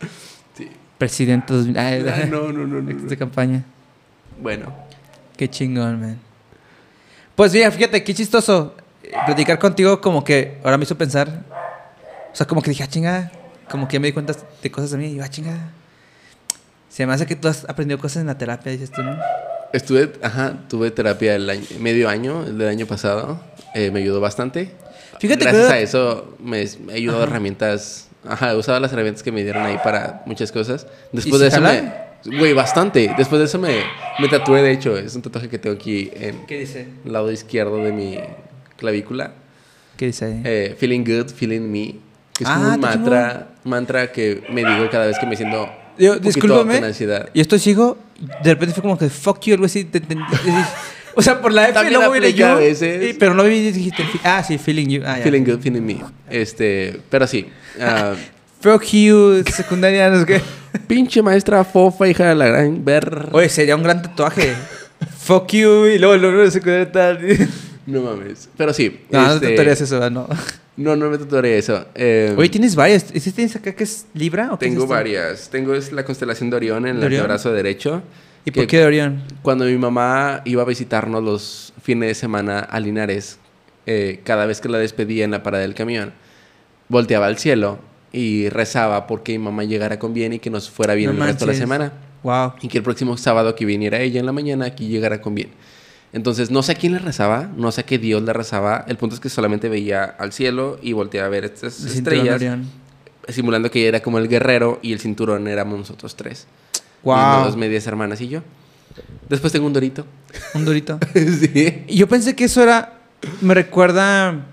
sí. 0.57 0.70
Presidente 0.98 1.53
2000, 1.53 1.78
ay, 1.78 2.06
Ah, 2.07 2.26
no, 2.30 2.52
no, 2.52 2.66
no, 2.68 2.82
no. 2.82 3.07
de 3.10 3.18
campaña. 3.18 3.64
Bueno, 4.41 4.74
Qué 5.38 5.49
chingón, 5.49 6.02
man. 6.02 6.20
Pues 7.36 7.53
mira, 7.53 7.72
fíjate, 7.72 8.03
qué 8.03 8.14
chistoso. 8.14 8.76
eh, 9.03 9.11
Platicar 9.26 9.57
contigo 9.60 10.02
como 10.02 10.24
que 10.24 10.57
ahora 10.64 10.78
me 10.78 10.84
hizo 10.84 10.98
pensar. 10.98 11.44
O 12.34 12.36
sea, 12.36 12.45
como 12.45 12.61
que 12.61 12.72
dije, 12.72 12.84
ah, 12.84 12.88
chingada. 12.88 13.32
Como 13.70 13.88
que 13.88 13.94
ya 13.94 13.99
me 14.02 14.07
di 14.07 14.14
cuenta 14.14 14.34
de 14.61 14.72
cosas 14.72 14.91
de 14.91 14.98
mí 14.98 15.06
y 15.07 15.16
yo, 15.16 15.24
ah, 15.24 15.30
chingada. 15.30 15.72
Se 16.90 17.06
me 17.06 17.14
hace 17.14 17.26
que 17.26 17.36
tú 17.38 17.48
has 17.48 17.64
aprendido 17.70 17.99
cosas 17.99 18.22
en 18.22 18.28
la 18.28 18.38
terapia, 18.38 18.72
dices 18.72 18.91
tú, 18.91 19.02
¿no? 19.03 19.16
estuve, 19.72 20.11
ajá, 20.24 20.57
tuve 20.68 20.90
terapia 20.90 21.36
el 21.36 21.48
año, 21.49 21.64
medio 21.80 22.10
año, 22.10 22.44
el 22.44 22.57
del 22.57 22.68
año 22.68 22.86
pasado. 22.88 23.40
Eh, 23.76 23.91
me 23.91 23.99
ayudó 23.99 24.20
bastante. 24.20 24.72
Fíjate 25.20 25.44
Gracias 25.44 25.68
que- 25.68 25.74
a 25.74 25.80
eso 25.80 26.36
me, 26.44 26.66
me 26.86 26.94
ayudó 26.94 27.24
herramientas. 27.24 28.08
Ajá, 28.28 28.56
usaba 28.56 28.80
las 28.80 28.91
herramientas 28.91 29.24
que 29.24 29.32
me 29.32 29.44
dieron 29.44 29.64
ahí 29.66 29.78
para 29.84 30.24
muchas 30.26 30.52
cosas. 30.52 30.88
Después 31.12 31.36
¿Y 31.40 31.44
de 31.44 31.48
eso 31.48 31.62
jalan? 31.62 31.94
me. 32.26 32.38
Güey, 32.38 32.54
bastante. 32.54 33.14
Después 33.18 33.40
de 33.40 33.46
eso 33.46 33.60
me, 33.60 33.78
me 34.20 34.28
tatué, 34.28 34.62
de 34.62 34.72
hecho. 34.72 34.98
Es 34.98 35.16
un 35.16 35.22
tatuaje 35.22 35.48
que 35.48 35.58
tengo 35.58 35.76
aquí 35.76 36.10
en 36.14 36.46
¿Qué 36.46 36.60
dice? 36.60 36.88
el 37.06 37.14
lado 37.14 37.32
izquierdo 37.32 37.78
de 37.84 37.91
mi 37.94 38.20
clavícula. 38.78 39.32
¿Qué 39.96 40.08
dice 40.08 40.26
ahí? 40.26 40.41
Eh, 40.44 40.76
feeling 40.78 41.04
good, 41.06 41.30
feeling 41.30 41.62
me. 41.62 41.96
Que 42.34 42.44
es 42.44 42.50
Ah, 42.50 42.56
como 42.56 42.74
un 42.76 42.80
mantra, 42.82 43.48
mantra 43.64 44.12
que 44.12 44.44
me 44.50 44.64
digo 44.66 44.90
cada 44.90 45.08
vez 45.08 45.18
que 45.20 45.26
me 45.26 45.36
siento 45.38 45.68
poquito 45.98 46.20
discúlpame. 46.20 46.76
con 46.76 46.84
ansiedad. 46.86 47.30
Y 47.34 47.41
esto 47.41 47.58
sigo, 47.58 47.98
de 48.44 48.50
repente 48.54 48.74
fue 48.74 48.82
como 48.82 48.98
que 48.98 49.10
fuck 49.10 49.41
you, 49.41 49.54
algo 49.56 49.66
así. 49.66 49.90
O 51.20 51.22
sea, 51.22 51.41
por 51.41 51.52
la 51.52 51.66
F 51.66 51.74
También 51.74 52.00
luego 52.00 52.14
viene 52.14 52.44
a 52.46 52.56
veces. 52.56 53.10
y- 53.10 53.14
pero 53.14 53.34
no 53.34 53.44
dijiste, 53.44 54.06
ah, 54.24 54.41
sí, 54.41 54.58
feeling 54.58 54.88
you. 54.88 55.02
Ah, 55.06 55.18
ya. 55.18 55.24
Feeling 55.24 55.44
good, 55.44 55.60
feeling 55.60 55.82
me. 55.82 56.00
Este, 56.30 57.02
pero 57.10 57.28
sí. 57.28 57.48
ah, 57.82 58.14
Fuck 58.62 58.84
you, 58.86 59.44
secundaria, 59.54 60.10
no 60.10 60.22
sé 60.22 60.26
qué. 60.26 60.41
pinche 60.88 61.22
maestra 61.22 61.66
fofa, 61.66 62.08
hija 62.08 62.30
de 62.30 62.36
la 62.36 62.48
gran 62.48 62.86
ver. 62.86 63.28
Oye, 63.34 63.50
sería 63.50 63.76
un 63.76 63.84
gran 63.84 64.02
tatuaje. 64.02 64.54
fuck 65.18 65.52
you, 65.52 65.88
y 65.88 66.00
luego 66.00 66.16
luego 66.16 66.41
de 66.44 66.52
secundaria 66.52 66.91
tal. 66.91 67.20
No 67.86 68.02
mames. 68.04 68.48
Pero 68.56 68.72
sí. 68.72 69.00
no, 69.10 69.20
no 69.20 69.34
este, 69.34 69.40
te 69.48 69.52
tatuarías 69.54 69.82
eso, 69.82 70.10
no. 70.12 70.28
No, 70.78 70.96
no 70.96 71.10
me 71.10 71.18
tatuaré 71.18 71.58
eso. 71.58 71.88
Eh, 71.96 72.36
Oye, 72.38 72.48
tienes 72.50 72.76
varias. 72.76 73.08
¿Este 73.12 73.32
tienes 73.32 73.56
acá 73.56 73.74
que 73.74 73.84
es 73.84 74.06
Libra 74.14 74.54
o 74.54 74.60
tengo 74.60 74.86
varias. 74.86 75.50
Tengo 75.50 75.74
es 75.74 75.91
la 75.91 76.06
constelación 76.06 76.52
de 76.52 76.56
Orión 76.58 76.86
en 76.86 77.00
¿De 77.00 77.08
el 77.08 77.14
antebrazo 77.14 77.52
derecho. 77.52 78.04
¿Y 78.50 78.52
por 78.52 78.68
qué 78.68 78.78
de 78.78 78.86
Orión? 78.86 79.24
Cuando 79.42 79.66
mi 79.66 79.78
mamá 79.78 80.42
iba 80.46 80.64
a 80.64 80.66
visitarnos 80.66 81.24
los 81.24 81.74
fines 81.82 82.10
de 82.10 82.16
semana 82.16 82.60
a 82.60 82.80
Linares, 82.80 83.40
eh, 83.86 84.22
cada 84.24 84.46
vez 84.46 84.60
que 84.60 84.70
la 84.70 84.78
despedía 84.78 85.24
en 85.24 85.32
la 85.32 85.44
parada 85.44 85.62
del 85.62 85.76
camión, 85.76 86.14
volteaba 86.88 87.28
al 87.28 87.38
cielo 87.38 87.80
y 88.12 88.50
rezaba 88.50 89.08
porque 89.08 89.34
mi 89.34 89.46
mamá 89.46 89.64
llegara 89.64 90.00
con 90.00 90.14
bien 90.14 90.34
y 90.34 90.40
que 90.40 90.50
nos 90.50 90.70
fuera 90.70 90.96
bien 90.96 91.16
No 91.16 91.24
el 91.24 91.30
resto 91.30 91.46
de 91.46 91.54
la 91.54 91.58
semana. 91.58 91.94
Wow. 92.24 92.54
Y 92.62 92.68
que 92.68 92.80
el 92.80 92.84
próximo 92.84 93.18
sábado 93.18 93.56
que 93.56 93.66
viniera 93.66 94.00
ella 94.00 94.20
en 94.20 94.26
la 94.26 94.32
mañana 94.32 94.66
aquí 94.66 94.88
llegara 94.88 95.22
con 95.22 95.36
bien. 95.36 95.50
Entonces, 96.12 96.50
no 96.50 96.64
sé 96.64 96.72
a 96.72 96.76
quién 96.76 96.94
le 96.94 97.00
rezaba, 97.00 97.52
no 97.56 97.72
sé 97.72 97.82
a 97.82 97.86
qué 97.86 98.00
Dios 98.00 98.24
le 98.24 98.34
rezaba. 98.34 98.84
El 98.88 98.98
punto 98.98 99.14
es 99.14 99.22
que 99.22 99.30
solamente 99.30 99.70
veía 99.70 100.04
al 100.04 100.34
cielo 100.34 100.80
y 100.82 100.94
volteaba 100.94 101.28
a 101.28 101.30
ver 101.30 101.46
estas 101.46 101.82
El 101.84 101.92
estrellas, 101.92 102.42
simulando 103.28 103.70
que 103.70 103.80
ella 103.80 103.90
era 103.90 104.00
como 104.02 104.18
el 104.18 104.28
guerrero 104.28 104.80
y 104.82 104.92
el 104.92 105.00
cinturón 105.00 105.48
éramos 105.48 105.78
nosotros 105.78 106.16
tres. 106.16 106.48
Mis 107.04 107.06
Wow. 107.06 107.46
dos 107.46 107.56
medias 107.58 107.86
hermanas 107.88 108.20
y 108.22 108.28
yo. 108.28 108.42
Después 109.30 109.54
tengo 109.54 109.66
un 109.68 109.74
dorito. 109.74 110.06
Un 110.54 110.66
durito. 110.66 111.00
sí. 111.14 111.84
Y 111.88 111.96
yo 111.98 112.08
pensé 112.08 112.36
que 112.36 112.46
eso 112.46 112.62
era. 112.64 112.94
Me 113.42 113.54
recuerda 113.54 114.46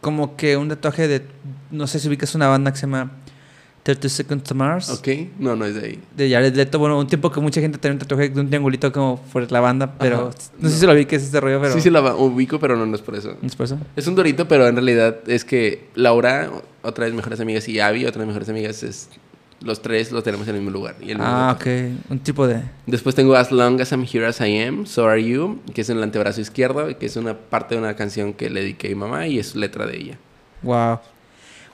como 0.00 0.36
que 0.36 0.56
un 0.56 0.68
tatuaje 0.68 1.06
de. 1.08 1.22
No 1.70 1.86
sé 1.86 1.98
si 2.00 2.08
ubicas 2.08 2.34
una 2.34 2.48
banda 2.48 2.70
que 2.72 2.78
se 2.78 2.82
llama 2.86 3.10
30 3.82 4.08
Seconds 4.08 4.44
to 4.44 4.54
Mars. 4.54 4.88
Ok, 4.90 5.08
no, 5.38 5.54
no 5.56 5.64
es 5.66 5.74
de 5.74 5.86
ahí. 5.86 6.02
De 6.16 6.30
Jared 6.30 6.54
Leto. 6.56 6.78
Bueno, 6.78 6.98
un 6.98 7.06
tiempo 7.06 7.30
que 7.30 7.40
mucha 7.40 7.60
gente 7.60 7.78
tenía 7.78 7.92
un 7.94 7.98
tatuaje 7.98 8.28
de 8.30 8.40
un 8.40 8.48
triangulito 8.48 8.90
como 8.92 9.20
por 9.32 9.50
la 9.52 9.60
banda, 9.60 9.94
pero 9.98 10.28
Ajá. 10.28 10.38
no 10.58 10.68
sé 10.70 10.78
si 10.78 10.86
lo 10.86 10.94
vi 10.94 11.04
que 11.04 11.16
es 11.16 11.22
este 11.24 11.38
rollo, 11.40 11.60
pero. 11.60 11.74
Sí, 11.74 11.80
sí 11.82 11.90
la 11.90 12.00
va- 12.00 12.16
ubico, 12.16 12.58
pero 12.58 12.76
no, 12.76 12.86
no 12.86 12.96
es 12.96 13.02
por 13.02 13.14
eso. 13.14 13.36
¿Es 13.42 13.54
por 13.54 13.66
eso? 13.66 13.78
Es 13.94 14.06
un 14.06 14.14
dorito, 14.14 14.48
pero 14.48 14.66
en 14.66 14.74
realidad 14.74 15.16
es 15.26 15.44
que 15.44 15.88
Laura, 15.94 16.50
otra 16.82 17.04
de 17.04 17.10
mis 17.10 17.16
mejores 17.18 17.40
amigas, 17.40 17.68
y 17.68 17.78
Abby, 17.80 18.06
otra 18.06 18.20
de 18.20 18.26
mis 18.26 18.34
mejores 18.34 18.48
amigas, 18.48 18.82
es, 18.82 19.08
los 19.60 19.80
tres 19.82 20.12
los 20.12 20.22
tenemos 20.24 20.46
en 20.48 20.56
el 20.56 20.60
mismo 20.62 20.72
lugar. 20.76 20.96
y 21.00 21.10
el 21.10 21.18
mismo 21.18 21.24
Ah, 21.26 21.54
tatuaje. 21.58 21.92
ok. 22.04 22.10
Un 22.10 22.18
tipo 22.20 22.46
de. 22.46 22.62
Después 22.86 23.14
tengo 23.14 23.34
As 23.36 23.50
Long 23.52 23.80
As 23.80 23.92
I'm 23.92 24.04
Here 24.10 24.26
As 24.26 24.40
I 24.40 24.58
Am, 24.62 24.86
So 24.86 25.06
Are 25.06 25.22
You, 25.22 25.60
que 25.74 25.80
es 25.82 25.90
en 25.90 25.96
el 25.98 26.02
antebrazo 26.02 26.40
izquierdo, 26.40 26.90
y 26.90 26.94
que 26.96 27.06
es 27.06 27.16
una 27.16 27.34
parte 27.34 27.74
de 27.74 27.80
una 27.80 27.94
canción 27.96 28.32
que 28.34 28.50
le 28.50 28.60
dediqué 28.60 28.88
a 28.88 28.90
mi 28.90 28.96
mamá 28.96 29.26
y 29.26 29.38
es 29.38 29.54
letra 29.56 29.86
de 29.86 29.96
ella. 29.96 30.18
Wow. 30.62 30.98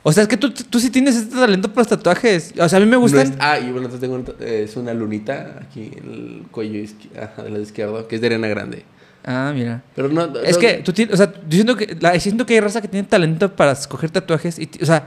O 0.02 0.12
sea, 0.12 0.22
es 0.22 0.28
que 0.30 0.36
tú, 0.38 0.50
tú 0.50 0.80
sí 0.80 0.88
tienes 0.90 1.14
este 1.14 1.34
talento 1.36 1.68
para 1.68 1.80
los 1.82 1.88
tatuajes. 1.88 2.54
O 2.58 2.68
sea, 2.68 2.78
a 2.78 2.80
mí 2.80 2.86
me 2.86 2.92
No 2.92 3.00
gustan. 3.00 3.20
es- 3.26 3.32
ah, 3.38 3.58
y 3.58 3.64
bueno, 3.70 3.86
entonces 3.88 4.00
tengo 4.00 4.24
es 4.40 4.76
una 4.76 4.94
lunita 4.94 5.58
aquí 5.60 5.90
en 5.94 6.10
el 6.12 6.42
cuello 6.50 6.88
ajá, 7.20 7.42
del 7.42 7.52
lado 7.52 7.62
izquierdo, 7.62 8.08
que 8.08 8.14
es 8.14 8.20
de 8.22 8.26
arena 8.28 8.48
grande. 8.48 8.84
Ah, 9.22 9.52
mira. 9.54 9.82
Pero 9.94 10.08
no, 10.08 10.24
Es 10.42 10.54
no- 10.54 10.58
que 10.60 10.74
tú 10.78 10.94
tienes, 10.94 11.12
o 11.12 11.16
sea, 11.18 11.30
yo 11.34 11.50
siento 11.50 11.76
que, 11.76 11.94
la, 12.00 12.18
siento 12.18 12.46
que 12.46 12.54
hay 12.54 12.60
raza 12.60 12.80
que 12.80 12.88
tiene 12.88 13.06
talento 13.06 13.54
para 13.54 13.72
escoger 13.72 14.08
tatuajes 14.10 14.58
y, 14.58 14.70
o 14.80 14.86
sea, 14.86 15.06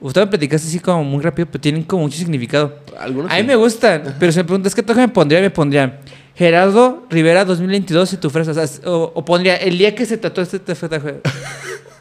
usted 0.00 0.20
me 0.22 0.26
platicaste 0.28 0.68
así 0.68 0.78
como 0.80 1.04
muy 1.04 1.22
rápido, 1.22 1.46
pero 1.50 1.60
tienen 1.60 1.82
como 1.84 2.02
mucho 2.04 2.18
significado. 2.18 2.76
algunos 2.98 3.30
A 3.30 3.34
mí 3.34 3.40
sí. 3.40 3.46
me 3.46 3.56
gustan, 3.56 4.14
pero 4.18 4.32
si 4.32 4.38
me 4.38 4.44
preguntas 4.44 4.74
qué 4.74 4.82
tatuaje 4.82 5.02
me 5.02 5.08
pondría, 5.08 5.40
me 5.40 5.50
pondría 5.50 6.00
Gerardo 6.34 7.06
Rivera 7.10 7.44
2022 7.44 8.12
y 8.12 8.16
tu 8.18 8.28
fresa, 8.30 8.50
o, 8.50 8.54
sea, 8.54 8.66
o, 8.90 9.12
o 9.14 9.24
pondría 9.24 9.56
el 9.56 9.78
día 9.78 9.94
que 9.94 10.04
se 10.04 10.18
tatuó 10.18 10.42
este 10.42 10.58
tatuaje. 10.58 11.20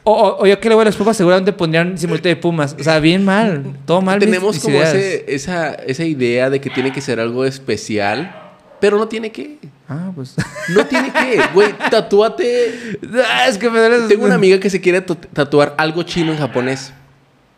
o, 0.04 0.12
o, 0.12 0.42
o 0.44 0.46
yo 0.48 0.60
que 0.60 0.68
le 0.70 0.76
voy 0.76 0.82
a 0.84 0.86
las 0.86 0.96
pumas, 0.96 1.16
seguramente 1.16 1.54
pondrían 1.54 1.98
simultáneo 1.98 2.36
de 2.36 2.42
pumas. 2.42 2.76
O 2.80 2.84
sea, 2.84 3.00
bien 3.00 3.24
mal, 3.24 3.64
todo 3.86 4.02
mal. 4.02 4.20
Tenemos 4.20 4.60
como 4.60 4.82
ese- 4.82 5.24
esa, 5.34 5.74
esa 5.74 6.04
idea 6.04 6.50
de 6.50 6.60
que 6.60 6.70
tiene 6.70 6.92
que 6.92 7.00
ser 7.02 7.20
algo 7.22 7.46
especial, 7.46 8.36
pero 8.82 8.98
no 8.98 9.08
tiene 9.08 9.32
que. 9.32 9.58
Ah, 9.88 10.12
pues. 10.16 10.36
No 10.76 10.86
tiene 10.86 11.12
que. 11.14 11.40
Güey, 11.54 11.74
tatúate. 11.90 13.00
Ah, 13.32 13.48
es 13.48 13.58
que 13.58 13.70
me 13.70 13.80
duele. 13.80 14.08
Tengo 14.08 14.26
una 14.26 14.36
amiga 14.36 14.60
que 14.60 14.70
se 14.70 14.82
quiere 14.82 15.00
tatu- 15.06 15.28
tatuar 15.32 15.76
algo 15.78 16.04
chino 16.04 16.34
en 16.34 16.40
japonés. 16.40 16.92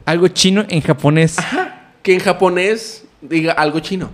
Algo 0.07 0.29
chino 0.29 0.65
en 0.69 0.81
japonés. 0.81 1.35
Que 2.01 2.13
en 2.13 2.21
japonés 2.21 3.03
diga 3.19 3.51
algo 3.51 3.81
chino. 3.81 4.09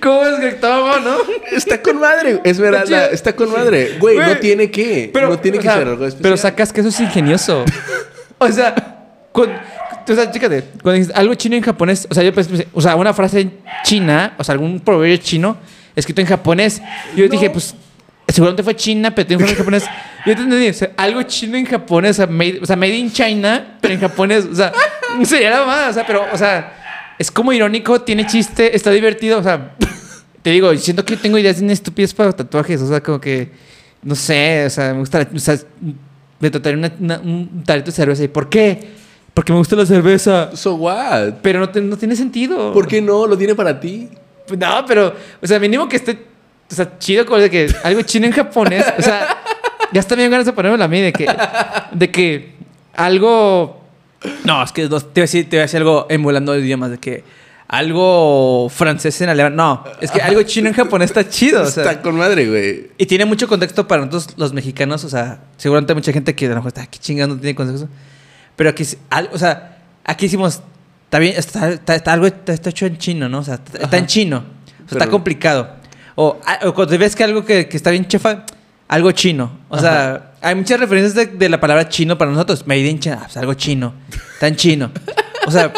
¿Cómo 0.00 0.22
es 0.24 0.40
que 0.40 0.48
estaba, 0.48 0.98
no? 1.00 1.16
Está 1.52 1.82
con 1.82 2.00
madre. 2.00 2.40
Es 2.42 2.58
verdad, 2.58 3.12
está 3.12 3.36
con 3.36 3.52
madre. 3.52 3.98
Güey, 4.00 4.16
no 4.16 4.38
tiene 4.38 4.70
que. 4.70 5.10
no 5.12 5.38
tiene 5.38 5.58
que 5.58 5.64
sea, 5.64 5.74
ser 5.76 5.88
algo 5.88 6.06
especial. 6.06 6.22
Pero 6.22 6.36
sacas 6.38 6.72
que 6.72 6.80
eso 6.80 6.88
es 6.88 6.98
ingenioso. 7.00 7.66
o 8.38 8.48
sea, 8.48 8.74
con- 9.30 9.50
o 9.52 10.14
sea, 10.14 10.30
chécate, 10.30 10.64
cuando 10.82 10.98
dices 10.98 11.14
algo 11.14 11.34
chino 11.34 11.54
en 11.56 11.62
japonés, 11.62 12.06
o 12.10 12.14
sea, 12.14 12.22
yo 12.22 12.32
pensé, 12.32 12.66
o 12.72 12.80
sea, 12.80 12.96
una 12.96 13.12
frase 13.12 13.40
en 13.40 13.58
china, 13.84 14.34
o 14.38 14.44
sea, 14.44 14.54
algún 14.54 14.80
proverbio 14.80 15.18
chino 15.18 15.58
escrito 15.94 16.22
en 16.22 16.28
japonés. 16.28 16.80
Yo 17.14 17.28
dije, 17.28 17.50
pues, 17.50 17.74
seguramente 18.34 18.62
fue 18.62 18.76
China, 18.76 19.14
pero 19.14 19.26
tiene 19.26 19.48
en 19.48 19.56
japonés. 19.56 19.84
Yo 20.26 20.32
entendí, 20.32 20.68
o 20.68 20.72
sea, 20.74 20.90
algo 20.96 21.22
chino 21.22 21.56
en 21.56 21.66
japonés, 21.66 22.10
o 22.12 22.14
sea, 22.14 22.26
made, 22.26 22.58
o 22.62 22.66
sea, 22.66 22.76
made 22.76 22.96
in 22.96 23.10
China, 23.12 23.78
pero 23.80 23.94
en 23.94 24.00
japonés, 24.00 24.44
o 24.50 24.54
sea, 24.54 24.72
sería 25.24 25.50
la 25.50 25.64
más, 25.64 25.90
o 25.90 25.94
sea, 25.94 26.06
pero, 26.06 26.24
o 26.32 26.36
sea, 26.36 27.14
es 27.18 27.30
como 27.30 27.52
irónico, 27.52 28.00
tiene 28.02 28.26
chiste, 28.26 28.74
está 28.74 28.90
divertido, 28.90 29.38
o 29.38 29.42
sea, 29.42 29.74
te 30.42 30.50
digo, 30.50 30.74
siento 30.76 31.04
que 31.04 31.16
tengo 31.16 31.38
ideas 31.38 31.60
estúpidas 31.62 32.12
para 32.12 32.32
tatuajes, 32.32 32.80
o 32.82 32.88
sea, 32.88 33.00
como 33.02 33.20
que, 33.20 33.50
no 34.02 34.14
sé, 34.14 34.64
o 34.66 34.70
sea, 34.70 34.92
me 34.92 35.00
gusta, 35.00 35.26
o 35.34 35.38
sea, 35.38 35.56
me 36.40 36.50
trataría 36.50 36.78
una, 36.78 36.92
una- 37.00 37.18
un 37.20 37.62
tarrito 37.64 37.86
de 37.86 37.92
cerveza. 37.92 38.22
¿Y 38.24 38.28
por 38.28 38.48
qué? 38.50 38.88
Porque 39.32 39.52
me 39.52 39.58
gusta 39.58 39.76
la 39.76 39.86
cerveza. 39.86 40.50
So 40.54 40.74
what? 40.74 41.34
Pero 41.42 41.60
no, 41.60 41.70
te- 41.70 41.80
no 41.80 41.96
tiene 41.96 42.14
sentido. 42.16 42.72
¿Por 42.72 42.86
qué 42.86 43.00
no? 43.00 43.26
¿Lo 43.26 43.36
tiene 43.38 43.54
para 43.54 43.80
ti? 43.80 44.10
No, 44.58 44.84
pero, 44.86 45.14
o 45.40 45.46
sea, 45.46 45.58
mínimo 45.58 45.88
que 45.88 45.96
esté, 45.96 46.18
o 46.70 46.74
sea, 46.74 46.98
chido 46.98 47.24
como 47.26 47.38
de 47.38 47.50
que 47.50 47.74
algo 47.84 48.02
chino 48.02 48.26
en 48.26 48.32
japonés. 48.32 48.84
O 48.98 49.02
sea, 49.02 49.42
ya 49.92 50.00
está 50.00 50.14
bien 50.14 50.30
ganas 50.30 50.46
de 50.46 50.52
ponerme 50.52 50.82
a 50.82 50.88
mí 50.88 51.00
de 51.00 51.12
que, 51.12 51.26
de 51.92 52.10
que 52.10 52.54
algo. 52.94 53.82
No, 54.44 54.62
es 54.62 54.72
que 54.72 54.88
no, 54.88 55.00
te 55.00 55.04
voy 55.06 55.20
a 55.20 55.20
decir, 55.22 55.44
te 55.48 55.56
voy 55.56 55.60
a 55.60 55.62
decir 55.62 55.78
algo 55.78 56.06
emulando 56.08 56.56
idiomas, 56.58 56.90
de 56.90 56.98
que 56.98 57.24
algo 57.68 58.68
francés 58.70 59.20
en 59.20 59.28
alemán. 59.28 59.54
No, 59.56 59.84
es 60.00 60.10
que 60.10 60.20
algo 60.22 60.42
chino 60.42 60.68
en 60.68 60.74
japonés 60.74 61.10
está 61.10 61.28
chido. 61.28 61.62
O 61.62 61.66
sea, 61.66 61.82
Está 61.84 62.02
con 62.02 62.16
madre, 62.16 62.48
güey. 62.48 62.90
y 62.98 63.06
tiene 63.06 63.24
mucho 63.24 63.46
contexto 63.48 63.86
para 63.86 64.04
nosotros 64.06 64.34
los 64.38 64.52
mexicanos, 64.52 65.04
o 65.04 65.08
sea, 65.08 65.40
seguramente 65.56 65.92
hay 65.92 65.96
mucha 65.96 66.12
gente 66.12 66.34
que 66.34 66.46
a 66.46 66.50
lo 66.50 66.54
mejor 66.56 66.68
está 66.68 66.82
aquí 66.82 66.98
chingando, 66.98 67.34
no 67.34 67.40
tiene 67.40 67.54
contexto. 67.54 67.88
Pero 68.56 68.70
aquí, 68.70 68.84
o 69.32 69.38
sea, 69.38 69.78
aquí 70.04 70.26
hicimos, 70.26 70.60
está 71.04 71.18
bien, 71.18 71.34
está, 71.36 71.70
está- 71.70 71.94
está 71.96 72.12
algo 72.12 72.26
está, 72.26 72.52
está 72.52 72.70
hecho 72.70 72.86
en 72.86 72.96
chino, 72.98 73.28
¿no? 73.28 73.38
O 73.40 73.44
sea, 73.44 73.54
está, 73.54 73.78
está 73.78 73.98
en 73.98 74.06
chino, 74.06 74.38
o 74.38 74.42
sea, 74.42 74.84
está 74.86 74.98
Pero- 75.00 75.10
complicado. 75.10 75.70
O, 76.16 76.38
o 76.64 76.74
cuando 76.74 76.96
ves 76.98 77.16
que 77.16 77.24
algo 77.24 77.44
que, 77.44 77.68
que 77.68 77.76
está 77.76 77.90
bien 77.90 78.06
chefa, 78.06 78.44
algo 78.88 79.10
chino. 79.12 79.58
O 79.68 79.78
sea, 79.78 80.32
hay 80.40 80.54
muchas 80.54 80.78
referencias 80.78 81.14
de, 81.14 81.26
de 81.26 81.48
la 81.48 81.60
palabra 81.60 81.88
chino 81.88 82.16
para 82.16 82.30
nosotros. 82.30 82.66
Made 82.66 82.86
in 82.86 83.00
China, 83.00 83.20
pues, 83.22 83.36
algo 83.36 83.54
chino, 83.54 83.94
tan 84.38 84.54
chino. 84.56 84.90
O 85.46 85.50
sea, 85.50 85.72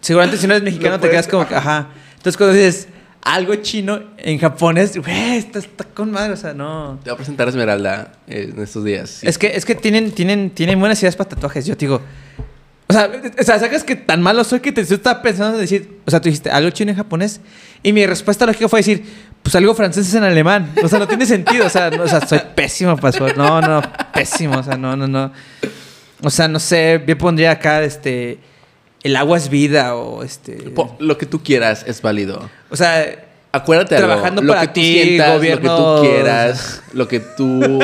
seguramente 0.00 0.38
si 0.38 0.46
no 0.46 0.54
eres 0.54 0.62
mexicano 0.62 0.96
No 0.96 1.00
te 1.00 1.10
quedas 1.10 1.28
como 1.28 1.46
que, 1.46 1.54
ajá. 1.54 1.88
Entonces 2.16 2.36
cuando 2.36 2.54
dices 2.54 2.88
algo 3.22 3.54
chino 3.56 4.00
en 4.16 4.38
japonés, 4.38 4.96
güey, 4.96 5.36
está, 5.36 5.58
está 5.58 5.84
con 5.84 6.10
madre, 6.10 6.32
o 6.32 6.36
sea, 6.36 6.54
no. 6.54 6.98
Te 7.02 7.10
voy 7.10 7.14
a 7.14 7.16
presentar 7.16 7.46
a 7.46 7.50
Esmeralda 7.50 8.12
eh, 8.26 8.50
en 8.54 8.62
estos 8.62 8.84
días. 8.84 9.10
sí. 9.10 9.26
Es 9.26 9.38
que, 9.38 9.48
es 9.48 9.64
que 9.64 9.74
tienen, 9.74 10.12
tienen, 10.12 10.50
tienen 10.50 10.78
buenas 10.78 11.00
ideas 11.02 11.16
para 11.16 11.30
tatuajes. 11.30 11.66
Yo 11.66 11.76
te 11.76 11.86
digo. 11.86 12.00
O 12.90 12.92
sea, 12.94 13.10
o 13.38 13.42
sea, 13.42 13.58
sacas 13.58 13.84
que 13.84 13.96
tan 13.96 14.22
malo 14.22 14.42
soy 14.44 14.60
que 14.60 14.72
te 14.72 14.82
yo 14.82 14.94
estaba 14.94 15.20
pensando 15.20 15.56
en 15.56 15.60
decir, 15.60 16.00
o 16.06 16.10
sea, 16.10 16.20
tú 16.20 16.30
dijiste 16.30 16.50
algo 16.50 16.70
chino 16.70 16.90
en 16.90 16.96
japonés. 16.96 17.40
Y 17.82 17.92
mi 17.92 18.06
respuesta 18.06 18.46
lógica 18.46 18.66
fue 18.68 18.78
decir, 18.80 19.04
pues 19.42 19.54
algo 19.54 19.74
francés 19.74 20.12
en 20.14 20.24
alemán. 20.24 20.72
O 20.82 20.88
sea, 20.88 20.98
no 20.98 21.08
tiene 21.08 21.26
sentido. 21.26 21.66
O 21.66 21.70
sea, 21.70 21.90
no, 21.90 22.02
o 22.02 22.08
sea 22.08 22.26
soy 22.26 22.40
pésimo 22.54 22.96
para. 22.96 23.32
No, 23.34 23.60
no, 23.60 23.82
pésimo. 24.12 24.58
O 24.58 24.62
sea, 24.62 24.76
no, 24.76 24.96
no, 24.96 25.08
no. 25.08 25.32
O 26.22 26.30
sea, 26.30 26.48
no 26.48 26.58
sé, 26.58 27.02
yo 27.06 27.18
pondría 27.18 27.52
acá 27.52 27.82
este. 27.82 28.38
El 29.02 29.16
agua 29.16 29.36
es 29.36 29.48
vida 29.48 29.94
o 29.94 30.22
este. 30.22 30.74
Lo 30.98 31.16
que 31.18 31.26
tú 31.26 31.42
quieras 31.42 31.84
es 31.86 32.02
válido. 32.02 32.50
O 32.68 32.76
sea, 32.76 33.28
Acuérdate 33.50 33.96
algo, 33.96 34.08
Trabajando 34.08 34.42
lo 34.42 34.52
para 34.52 34.60
que 34.62 34.68
tú 34.68 34.74
ti, 34.74 34.92
sientas, 34.92 35.36
gobiernos. 35.36 35.64
lo 35.64 35.76
que 35.76 36.00
tú 36.00 36.00
quieras, 36.02 36.82
lo 36.92 37.08
que 37.08 37.20
tú 37.20 37.78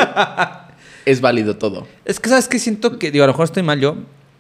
es 1.06 1.20
válido 1.20 1.56
todo. 1.56 1.86
Es 2.05 2.20
que, 2.20 2.28
¿sabes 2.28 2.48
qué? 2.48 2.59
Siento 2.59 2.98
que, 2.98 3.10
digo, 3.10 3.24
a 3.24 3.26
lo 3.26 3.32
mejor 3.32 3.44
estoy 3.44 3.62
mal 3.62 3.81
yo. 3.81 3.97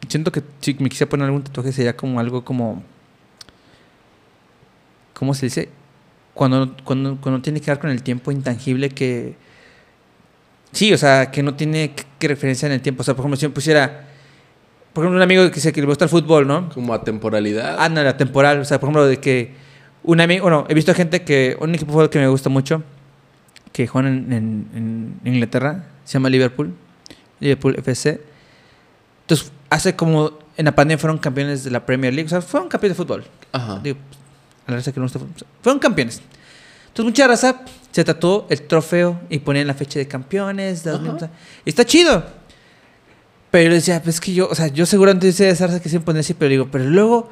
Siento 0.08 0.30
que 0.30 0.42
si 0.60 0.74
me 0.80 0.90
quisiera 0.90 1.08
poner 1.08 1.24
algún 1.26 1.42
tatuaje 1.42 1.72
sería 1.72 1.96
como 1.96 2.20
algo 2.20 2.44
como. 2.44 2.82
¿Cómo 5.14 5.32
se 5.32 5.46
dice? 5.46 5.70
Cuando, 6.34 6.74
cuando, 6.84 7.16
cuando 7.20 7.40
tiene 7.40 7.60
que 7.60 7.70
ver 7.70 7.78
con 7.78 7.90
el 7.90 8.02
tiempo 8.02 8.32
intangible 8.32 8.90
que. 8.90 9.36
Sí, 10.72 10.92
o 10.92 10.98
sea, 10.98 11.30
que 11.30 11.42
no 11.42 11.54
tiene 11.54 11.94
que, 12.18 12.28
referencia 12.28 12.66
en 12.66 12.72
el 12.72 12.80
tiempo. 12.80 13.02
O 13.02 13.04
sea, 13.04 13.14
por 13.14 13.22
ejemplo, 13.22 13.36
si 13.38 13.46
me 13.46 13.52
pusiera. 13.54 14.08
Por 14.92 15.04
ejemplo, 15.04 15.16
un 15.16 15.22
amigo 15.22 15.44
que, 15.48 15.54
dice 15.54 15.72
que 15.72 15.80
le 15.80 15.86
gusta 15.86 16.04
el 16.04 16.08
fútbol, 16.10 16.46
¿no? 16.46 16.68
Como 16.70 16.92
a 16.94 17.02
temporalidad. 17.04 17.76
Ah, 17.78 17.88
no, 17.88 18.02
la 18.02 18.16
temporal. 18.16 18.58
O 18.60 18.64
sea, 18.64 18.78
por 18.80 18.88
ejemplo, 18.88 19.06
de 19.06 19.18
que 19.18 19.52
un 20.02 20.20
amigo, 20.20 20.42
bueno, 20.42 20.66
he 20.68 20.74
visto 20.74 20.92
gente 20.94 21.22
que, 21.22 21.56
un 21.60 21.74
equipo 21.74 21.90
de 21.90 21.92
fútbol 21.94 22.10
que 22.10 22.18
me 22.18 22.28
gusta 22.28 22.48
mucho, 22.50 22.82
que 23.72 23.86
juega 23.86 24.08
en, 24.08 24.32
en- 24.32 25.20
en 25.24 25.34
Inglaterra, 25.34 25.86
se 26.04 26.14
llama 26.14 26.28
Liverpool, 26.28 26.74
Liverpool 27.40 27.74
FC. 27.78 28.20
Entonces, 29.22 29.50
hace 29.70 29.96
como, 29.96 30.32
en 30.56 30.64
la 30.66 30.74
pandemia 30.74 30.98
fueron 30.98 31.18
campeones 31.18 31.64
de 31.64 31.70
la 31.70 31.84
Premier 31.86 32.12
League, 32.12 32.26
o 32.26 32.30
sea, 32.30 32.40
fueron 32.42 32.68
campeones 32.68 32.96
de 32.96 33.04
fútbol. 33.04 33.24
Ajá. 33.52 33.80
Digo, 33.82 33.96
a 33.96 34.23
la 34.66 34.76
raza 34.76 34.92
que 34.92 35.00
no 35.00 35.08
fútbol. 35.08 35.28
Fueron 35.62 35.78
campeones. 35.78 36.20
Entonces, 36.88 37.04
mucha 37.04 37.26
raza 37.26 37.62
se 37.90 38.04
tatuó 38.04 38.46
el 38.50 38.62
trofeo 38.62 39.20
y 39.28 39.38
ponían 39.38 39.66
la 39.66 39.74
fecha 39.74 39.98
de 39.98 40.06
campeones. 40.08 40.84
de 40.84 40.90
2000, 40.92 41.10
o 41.10 41.18
sea, 41.18 41.30
y 41.64 41.68
está 41.70 41.84
chido. 41.84 42.24
Pero 43.50 43.68
yo 43.70 43.74
decía, 43.74 44.02
pues 44.02 44.16
es 44.16 44.20
que 44.20 44.32
yo, 44.34 44.48
o 44.48 44.54
sea, 44.54 44.66
yo 44.68 44.84
seguramente 44.86 45.28
hice 45.28 45.48
esa 45.48 45.66
raza 45.68 45.80
que 45.80 45.88
siempre 45.88 46.06
ponía 46.06 46.20
así, 46.20 46.34
pero 46.34 46.48
digo, 46.50 46.68
pero 46.72 46.84
luego, 46.84 47.30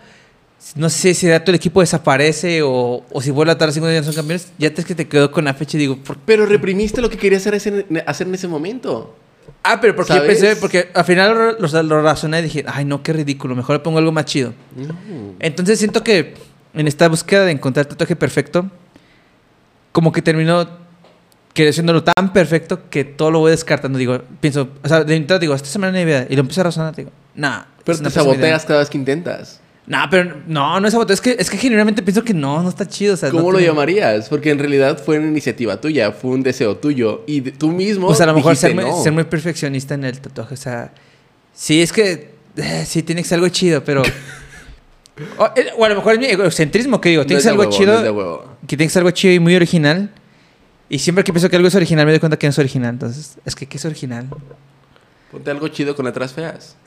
no 0.77 0.89
sé 0.89 1.15
si 1.15 1.27
todo 1.27 1.43
el 1.49 1.55
equipo 1.57 1.81
desaparece 1.81 2.63
o, 2.63 3.05
o 3.11 3.21
si 3.21 3.33
vuelve 3.33 3.51
a 3.51 3.55
estar 3.55 3.73
50 3.73 3.91
días 3.93 4.05
son 4.07 4.15
campeones, 4.15 4.53
ya 4.59 4.73
te 4.73 4.81
es 4.83 4.87
que 4.87 4.95
te 4.95 5.09
quedó 5.09 5.33
con 5.33 5.45
la 5.45 5.55
fecha 5.55 5.77
y 5.77 5.81
digo, 5.81 5.97
¿por 5.97 6.17
qué? 6.17 6.23
Pero 6.27 6.47
reprimiste 6.47 7.01
lo 7.01 7.11
que 7.11 7.17
querías 7.17 7.43
hacer, 7.43 7.55
ese- 7.55 7.87
hacer 8.07 8.29
en 8.29 8.35
ese 8.37 8.47
momento. 8.47 9.17
Ah, 9.65 9.81
pero 9.81 9.97
porque 9.97 10.13
yo 10.13 10.19
¿Sabes? 10.21 10.39
pensé, 10.39 10.57
porque 10.57 10.91
al 10.95 11.05
final 11.05 11.57
lo, 11.59 11.69
lo, 11.69 11.83
lo 11.83 12.03
razoné 12.03 12.39
y 12.39 12.43
dije, 12.43 12.65
ay, 12.69 12.85
no, 12.85 13.03
qué 13.03 13.13
ridículo, 13.13 13.57
mejor 13.57 13.77
le 13.77 13.81
pongo 13.81 13.99
algo 13.99 14.13
más 14.13 14.25
chido. 14.27 14.55
No. 14.77 14.95
Entonces 15.41 15.81
siento 15.81 16.05
que 16.05 16.35
en 16.75 16.87
esta 16.87 17.09
búsqueda 17.09 17.45
de 17.45 17.53
encontrar 17.53 17.87
el 17.87 17.91
tatuaje 17.91 18.17
perfecto, 18.17 18.71
como 19.93 20.13
que 20.13 20.23
terminó 20.23 20.67
creciéndolo 21.55 22.03
tan 22.03 22.33
perfecto 22.33 22.89
que 22.89 23.05
todo 23.05 23.31
lo 23.31 23.41
voy 23.41 23.51
descartando. 23.51 23.99
Digo, 23.99 24.23
pienso, 24.41 24.69
o 24.83 24.89
sea, 24.89 25.05
de 25.05 25.17
entrada 25.17 25.39
digo, 25.39 25.55
esta 25.55 25.69
semana 25.69 25.99
no 25.99 26.05
vida. 26.05 26.27
Y 26.29 26.35
lo 26.35 26.41
empiezo 26.41 26.63
a 26.63 26.65
razonar, 26.65 26.95
digo, 26.97 27.11
nah. 27.35 27.65
Pero 27.85 27.99
te 27.99 28.03
idea. 28.05 28.11
saboteas 28.11 28.65
cada 28.65 28.79
vez 28.81 28.89
que 28.89 28.97
intentas. 28.99 29.61
Nah, 29.85 30.07
pero 30.09 30.37
no, 30.47 30.79
no 30.79 30.87
es 30.87 30.93
saboteo. 30.93 31.13
Es 31.13 31.21
que, 31.21 31.37
es 31.39 31.51
que 31.51 31.57
genuinamente 31.57 32.03
pienso 32.03 32.23
que 32.23 32.33
no, 32.33 32.63
no 32.63 32.69
está 32.69 32.87
chido. 32.87 33.15
O 33.15 33.17
sea, 33.17 33.31
¿Cómo 33.31 33.43
no 33.43 33.51
lo 33.53 33.59
tiene- 33.59 33.73
llamarías? 33.73 34.29
Porque 34.29 34.51
en 34.51 34.61
realidad 34.61 35.03
fue 35.05 35.19
una 35.19 35.27
iniciativa 35.27 35.81
tuya, 35.81 36.13
fue 36.13 36.31
un 36.31 36.43
deseo 36.45 36.77
tuyo. 36.77 37.25
Y 37.27 37.41
de- 37.41 37.51
tú 37.53 37.73
mismo. 37.73 38.07
Pues 38.07 38.21
a 38.21 38.27
lo 38.27 38.35
mejor 38.35 38.55
ser 38.57 38.75
muy, 38.77 38.85
no. 38.85 39.03
ser 39.03 39.13
muy 39.13 39.25
perfeccionista 39.25 39.95
en 39.95 40.05
el 40.05 40.21
tatuaje. 40.21 40.55
O 40.55 40.57
sea, 40.57 40.93
sí, 41.53 41.83
es 41.83 41.93
que 41.93 42.33
eh, 42.57 42.85
sí 42.87 43.03
tiene 43.03 43.23
que 43.23 43.29
ser 43.29 43.37
algo 43.37 43.49
chido, 43.49 43.83
pero. 43.85 44.03
o, 45.39 45.51
eh, 45.57 45.67
o 45.77 45.85
a 45.85 45.89
lo 45.89 45.95
mejor 45.97 46.15
es 46.15 46.19
mi 46.19 46.27
egocentrismo 46.27 47.01
que 47.01 47.11
digo, 47.11 47.23
No 47.23 47.27
tiene 47.27 47.39
es 47.39 47.45
que 47.45 47.51
ser 47.51 47.53
algo 47.53 47.63
huevo, 47.65 47.77
chido. 47.77 48.03
no 48.03 48.57
que 48.67 48.77
tiene 48.77 48.85
que 48.89 48.91
ser 48.93 49.01
algo 49.01 49.11
chido 49.11 49.35
y 49.35 49.41
muy 49.41 49.55
original. 49.57 50.11
Y 50.89 50.99
siempre 50.99 51.25
que 51.25 51.33
pienso 51.33 51.49
que 51.49 51.57
algo 51.57 51.69
es 51.69 51.75
original, 51.75 52.05
me 52.07 52.13
doy 52.13 52.21
cuenta 52.21 52.39
que 52.39 52.47
no 52.47 52.51
es 52.51 52.59
original. 52.59 52.91
Entonces, 52.91 53.37
es 53.45 53.55
que, 53.55 53.67
¿qué 53.67 53.77
es 53.79 53.85
original? 53.85 54.27
Ponte 55.31 55.51
algo 55.51 55.69
chido 55.69 55.95
con 55.97 56.05
letras 56.05 56.33
feas. 56.33 56.77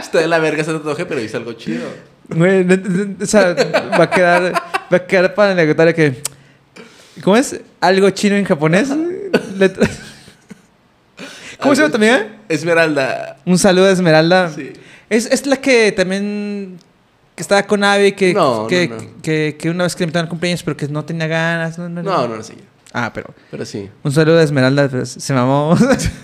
Está 0.00 0.18
de 0.20 0.28
la 0.28 0.38
verga 0.38 0.62
ese 0.62 0.72
tatuaje, 0.72 1.04
pero 1.06 1.20
hice 1.20 1.36
algo 1.36 1.52
chido. 1.54 1.84
Güey, 2.28 2.64
no- 2.64 2.76
no- 2.76 3.16
o 3.22 3.26
sea, 3.26 3.54
va 3.54 4.04
a 4.04 4.10
quedar, 4.10 4.52
va 4.92 4.96
a 4.96 5.06
quedar 5.06 5.34
para 5.34 5.48
la 5.48 5.52
anecdotaria 5.62 5.92
que. 5.92 6.22
¿Cómo 7.22 7.36
es? 7.36 7.60
¿Algo 7.80 8.08
chino 8.10 8.36
en 8.36 8.44
japonés? 8.44 8.88
¿Cómo 11.60 11.74
se 11.74 11.82
llama 11.82 11.90
tu 11.90 11.96
amiga? 11.96 12.26
Esmeralda. 12.48 13.36
Un 13.44 13.58
saludo 13.58 13.86
a 13.86 13.90
Esmeralda. 13.90 14.50
Sí. 14.50 14.72
Es, 15.10 15.26
es 15.26 15.44
la 15.46 15.56
que 15.56 15.92
también. 15.92 16.78
que 17.34 17.42
estaba 17.42 17.64
con 17.64 17.84
Abby, 17.84 18.12
que, 18.12 18.32
No, 18.32 18.66
que, 18.66 18.88
no, 18.88 18.96
no. 18.96 19.02
Que, 19.22 19.56
que 19.58 19.68
una 19.68 19.84
vez 19.84 19.94
que 19.94 20.00
le 20.00 20.04
invitaron 20.04 20.26
al 20.26 20.30
cumpleaños, 20.30 20.62
pero 20.62 20.76
que 20.76 20.88
no 20.88 21.04
tenía 21.04 21.26
ganas. 21.26 21.76
No, 21.78 21.88
no, 21.88 22.02
No, 22.28 22.42
sé 22.42 22.54
yo. 22.54 22.62
Ah, 22.92 23.10
pero. 23.12 23.34
Pero 23.50 23.64
sí. 23.66 23.90
Un 24.02 24.12
saludo 24.12 24.38
a 24.38 24.42
Esmeralda, 24.42 24.88
pero 24.88 25.04
se 25.04 25.34
mamó. 25.34 25.76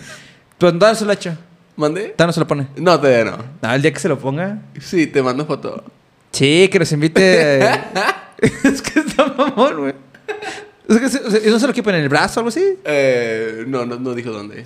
pero 0.58 0.72
no 0.72 0.94
se 0.94 1.04
lo 1.04 1.10
ha 1.10 1.14
hecho. 1.14 1.36
¿Mandé? 1.76 2.08
Todavía 2.10 2.26
no 2.26 2.32
se 2.32 2.40
lo 2.40 2.46
pone. 2.46 2.68
No, 2.76 2.98
todavía 2.98 3.24
no. 3.24 3.38
No, 3.60 3.74
el 3.74 3.82
día 3.82 3.92
que 3.92 4.00
se 4.00 4.08
lo 4.08 4.18
ponga. 4.18 4.62
Sí, 4.80 5.06
te 5.08 5.22
mando 5.22 5.44
foto. 5.44 5.84
Sí, 6.30 6.68
que 6.70 6.78
nos 6.78 6.90
invite. 6.92 7.58
es 8.62 8.82
que 8.82 9.00
está 9.00 9.26
mamón, 9.26 9.76
güey. 9.78 9.94
Es 10.88 10.98
que 10.98 11.06
o 11.06 11.30
sea, 11.30 11.40
¿y 11.44 11.50
no 11.50 11.58
se 11.58 11.66
lo 11.66 11.72
quiere 11.72 11.84
poner 11.84 11.98
en 11.98 12.04
el 12.04 12.08
brazo 12.08 12.38
o 12.38 12.42
algo 12.42 12.48
así? 12.48 12.78
Eh, 12.84 13.64
no, 13.66 13.84
no, 13.84 13.98
no 13.98 14.14
dijo 14.14 14.30
dónde. 14.30 14.64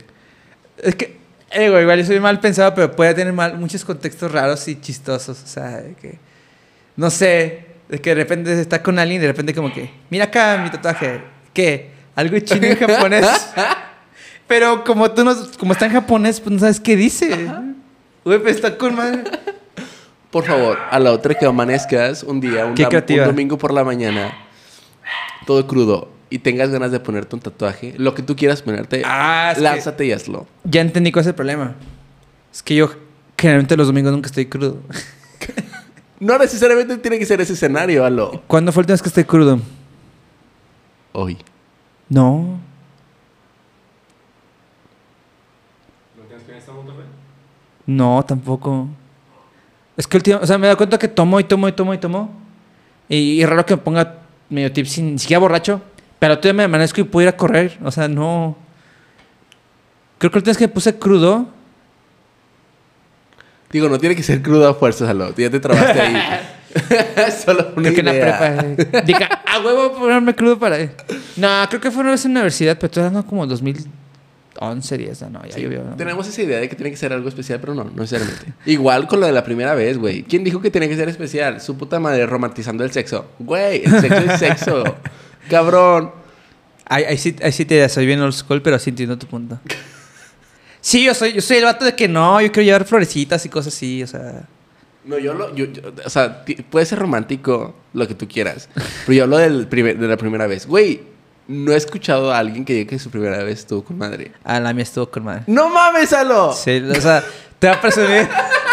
Es 0.79 0.95
que, 0.95 1.20
eh, 1.51 1.69
güey, 1.69 1.83
igual 1.83 1.99
yo 1.99 2.07
soy 2.07 2.21
mal 2.21 2.39
pensado, 2.41 2.75
pero 2.75 2.91
puede 2.93 3.13
tener 3.15 3.33
mal, 3.33 3.59
muchos 3.59 3.85
contextos 3.85 4.31
raros 4.31 4.67
y 4.69 4.81
chistosos. 4.81 5.43
O 5.43 5.47
sea, 5.47 5.79
de 5.79 5.95
que. 5.95 6.19
No 6.97 7.11
sé, 7.11 7.67
de 7.89 8.01
que 8.01 8.11
de 8.11 8.17
repente 8.17 8.61
está 8.61 8.83
con 8.83 8.99
alguien 8.99 9.21
y 9.21 9.23
de 9.23 9.29
repente, 9.29 9.55
como 9.55 9.73
que. 9.73 9.91
Mira 10.11 10.27
acá 10.27 10.61
mi 10.63 10.71
tatuaje. 10.71 11.23
¿Qué? 11.53 11.91
¿Algo 12.15 12.39
chino 12.41 12.67
en 12.67 12.77
japonés? 12.77 13.27
pero 14.47 14.85
como 14.85 15.11
tú 15.11 15.25
no. 15.25 15.35
Como 15.59 15.73
está 15.73 15.87
en 15.87 15.93
japonés, 15.93 16.41
pues 16.41 16.53
no 16.53 16.59
sabes 16.61 16.79
qué 16.79 16.97
dice. 16.97 17.51
Güey, 18.25 18.39
pues 18.39 18.57
está 18.57 18.77
con 18.77 18.95
madre. 18.95 19.25
Por 20.31 20.45
favor, 20.45 20.79
a 20.91 20.99
la 21.01 21.11
otra 21.11 21.35
que 21.35 21.45
amanezcas 21.45 22.23
un 22.23 22.41
día, 22.41 22.65
un 22.65 22.77
domingo 22.77 23.59
por 23.59 23.73
la 23.73 23.83
mañana, 23.83 24.33
todo 25.45 25.67
crudo, 25.67 26.09
y 26.31 26.39
tengas 26.39 26.71
ganas 26.71 26.93
de 26.93 27.01
ponerte 27.01 27.35
un 27.37 27.43
tatuaje, 27.43 27.95
lo 27.99 28.15
que 28.15 28.23
tú 28.23 28.37
quieras 28.37 28.63
ponerte, 28.63 29.03
Ah, 29.05 29.55
lánzate 29.59 30.07
y 30.07 30.13
hazlo. 30.13 30.47
Ya 30.65 30.81
entendí 30.81 31.13
cuál 31.13 31.23
es 31.23 31.27
el 31.29 31.35
problema. 31.35 31.75
Es 32.53 32.63
que 32.63 32.75
yo 32.77 32.91
Generalmente 33.41 33.75
los 33.75 33.87
domingos 33.87 34.13
nunca 34.13 34.27
estoy 34.27 34.47
crudo. 34.47 34.79
No 36.21 36.37
necesariamente 36.37 36.99
tiene 36.99 37.19
que 37.19 37.25
ser 37.25 37.41
ese 37.41 37.55
escenario, 37.55 38.05
aló. 38.05 38.43
¿Cuándo 38.47 38.73
fue 38.73 38.83
última 38.83 38.93
vez 38.93 39.01
que 39.01 39.09
estoy 39.09 39.25
crudo? 39.25 39.59
Hoy. 41.13 41.39
No. 42.11 42.61
¿No 46.19 46.25
tienes 46.29 46.45
que 46.45 46.59
estar 46.59 46.75
en 46.75 46.77
Monterrey? 46.77 47.07
No, 47.87 48.23
tampoco. 48.29 48.87
Es 49.97 50.07
que 50.07 50.19
últimamente, 50.19 50.45
o 50.45 50.47
sea, 50.47 50.59
me 50.59 50.67
he 50.67 50.69
dado 50.69 50.77
cuenta 50.77 50.99
que 50.99 51.09
tomo 51.09 51.41
y 51.41 51.45
tomo 51.45 51.69
y 51.69 51.73
tomo 51.73 51.95
y 51.95 51.99
tomo. 51.99 52.39
Y, 53.09 53.17
y 53.17 53.43
es 53.43 53.49
raro 53.49 53.65
que 53.65 53.77
me 53.77 53.81
ponga 53.81 54.19
medio 54.51 54.71
tip 54.71 54.85
sin 54.85 55.13
ni 55.13 55.19
siquiera 55.19 55.41
borracho. 55.41 55.81
Pero 56.21 56.39
todavía 56.39 56.59
me 56.59 56.63
amanezco 56.65 57.01
y 57.01 57.05
puedo 57.05 57.25
ir 57.29 57.35
a 57.35 57.37
correr. 57.37 57.79
O 57.83 57.91
sea, 57.91 58.07
no. 58.07 58.57
Creo 60.19 60.31
que 60.31 60.39
última 60.39 60.51
vez 60.51 60.59
que 60.59 60.69
puse 60.69 60.97
crudo. 60.99 61.49
Digo, 63.73 63.89
no 63.89 63.99
tiene 63.99 64.15
que 64.17 64.23
ser 64.23 64.43
crudo 64.43 64.69
a 64.69 64.75
fuerzas, 64.75 65.09
aló. 65.09 65.35
Ya 65.37 65.51
te 65.51 65.61
trabaste 65.61 66.01
ahí. 66.01 66.17
Solo 67.45 67.73
una 67.77 67.91
Creo 67.91 67.95
que 67.95 68.01
en 68.01 68.07
la 68.07 68.15
idea. 68.15 68.39
prepa. 68.39 68.99
eh, 68.99 69.03
Diga, 69.05 69.27
a 69.45 69.59
huevo 69.61 69.93
ponerme 69.99 70.35
crudo 70.37 70.57
para. 70.59 70.79
No, 71.37 71.49
creo 71.69 71.81
que 71.81 71.91
fue 71.91 72.03
una 72.03 72.13
vez 72.13 72.25
en 72.25 72.35
la 72.35 72.41
universidad, 72.41 72.77
pero 72.77 72.87
estoy 72.87 73.03
hablando 73.05 73.29
como 73.29 73.45
2011, 73.47 74.99
10. 74.99 75.23
No, 75.31 75.45
ya 75.47 75.53
Sí, 75.55 75.63
llovió. 75.63 75.83
¿no? 75.83 75.97
Tenemos 75.97 76.29
esa 76.29 76.43
idea 76.43 76.59
de 76.61 76.69
que 76.69 76.77
tiene 76.77 76.91
que 76.91 76.97
ser 76.97 77.13
algo 77.13 77.29
especial, 77.29 77.59
pero 77.61 77.75
no, 77.75 77.85
no 77.85 77.91
necesariamente. 78.03 78.53
Igual 78.67 79.09
con 79.09 79.19
lo 79.21 79.27
de 79.27 79.33
la 79.33 79.43
primera 79.43 79.75
vez, 79.75 79.99
güey. 79.99 80.23
¿Quién 80.23 80.45
dijo 80.45 80.61
que 80.61 80.71
tiene 80.71 80.89
que 80.89 80.95
ser 80.97 81.09
especial? 81.09 81.61
Su 81.61 81.77
puta 81.77 81.99
madre 81.99 82.25
romantizando 82.27 82.85
el 82.85 82.93
sexo. 82.93 83.27
Güey, 83.41 83.83
el 83.85 84.01
sexo 84.01 84.19
es 84.33 84.39
sexo. 84.39 84.85
Cabrón. 85.49 86.13
Ahí, 86.87 87.05
ahí 87.05 87.17
sí, 87.19 87.37
ahí 87.43 87.53
sí 87.53 87.65
te 87.65 87.89
soy 87.89 88.05
bien 88.07 88.21
old 88.21 88.33
school, 88.35 88.61
pero 88.63 88.79
sí 88.79 88.91
entiendo 88.91 89.17
tu 89.19 89.27
punto. 89.27 89.59
Sí, 90.83 91.05
yo 91.05 91.13
soy, 91.13 91.35
yo 91.35 91.43
soy 91.43 91.59
el 91.59 91.65
vato 91.65 91.85
de 91.85 91.95
que 91.95 92.09
no, 92.09 92.41
yo 92.41 92.51
quiero 92.51 92.65
llevar 92.65 92.87
florecitas 92.87 93.45
y 93.45 93.51
cosas 93.51 93.75
así, 93.75 94.03
o 94.03 94.07
sea. 94.07 94.45
No, 95.05 95.19
yo 95.19 95.35
lo. 95.35 95.55
yo- 95.55 95.67
yo- 95.67 95.83
o 96.07 96.09
sea, 96.09 96.43
puede 96.71 96.87
ser 96.87 96.99
romántico 96.99 97.75
lo 97.93 98.09
que 98.09 98.15
tú 98.15 98.27
quieras. 98.27 98.71
Pero 99.05 99.13
yo 99.13 99.25
hablo 99.25 99.37
del 99.37 99.67
primer- 99.69 99.99
de 99.99 100.09
la 100.09 100.17
primera 100.17 100.47
vez. 100.47 100.67
Güey, 100.67 101.03
no 101.49 101.73
he 101.73 101.77
escuchado 101.77 102.33
a 102.33 102.39
alguien 102.39 102.65
que 102.65 102.73
diga 102.73 102.89
que 102.89 102.99
su 102.99 103.11
primera 103.11 103.43
vez 103.45 103.59
estuvo 103.59 103.85
con 103.85 103.99
madre. 103.99 104.33
A 104.43 104.59
la 104.59 104.73
mía 104.73 104.85
estuvo 104.85 105.11
con 105.11 105.23
madre. 105.25 105.43
¡No 105.49 105.69
mames, 105.69 106.15
Alo! 106.15 106.55
Sí, 106.55 106.79
o 106.81 106.95
sea, 107.01 107.23
te 107.59 107.67
va 107.67 107.75
a 107.75 107.81
presumir. 107.83 108.27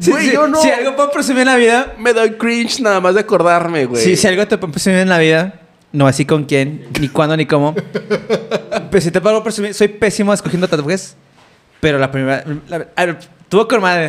Sí, 0.00 0.10
Güey, 0.10 0.26
sí, 0.28 0.32
yo 0.34 0.46
no. 0.48 0.60
Si 0.62 0.68
algo 0.70 0.94
puedo 0.96 1.10
presumir 1.10 1.40
en 1.42 1.46
la 1.46 1.56
vida, 1.56 1.94
Me 1.98 2.12
doy 2.12 2.32
cringe 2.32 2.80
nada 2.80 3.00
más 3.00 3.14
de 3.14 3.20
acordarme, 3.20 3.86
güey. 3.86 4.02
sí, 4.02 4.16
si 4.16 4.26
algo 4.26 4.46
te 4.46 4.58
puedo 4.58 4.72
presumir 4.72 4.98
en 5.00 5.08
la 5.08 5.18
vida, 5.18 5.60
no 5.92 6.06
así 6.06 6.24
con 6.24 6.44
quién, 6.44 6.86
ni 7.00 7.08
cuándo, 7.08 7.36
ni 7.36 7.46
cómo. 7.46 7.74
Pero 8.90 9.00
si 9.00 9.10
te 9.10 9.20
puedo 9.20 9.42
presumir, 9.42 9.74
soy 9.74 9.88
pésimo 9.88 10.32
escogiendo 10.32 10.68
tatuajes, 10.68 11.16
pero 11.80 11.98
la 11.98 12.10
primera. 12.10 12.44
la- 12.68 12.88
a 12.96 13.06
ver, 13.06 13.18
tuvo 13.48 13.66
con 13.68 13.80
madre. 13.82 14.08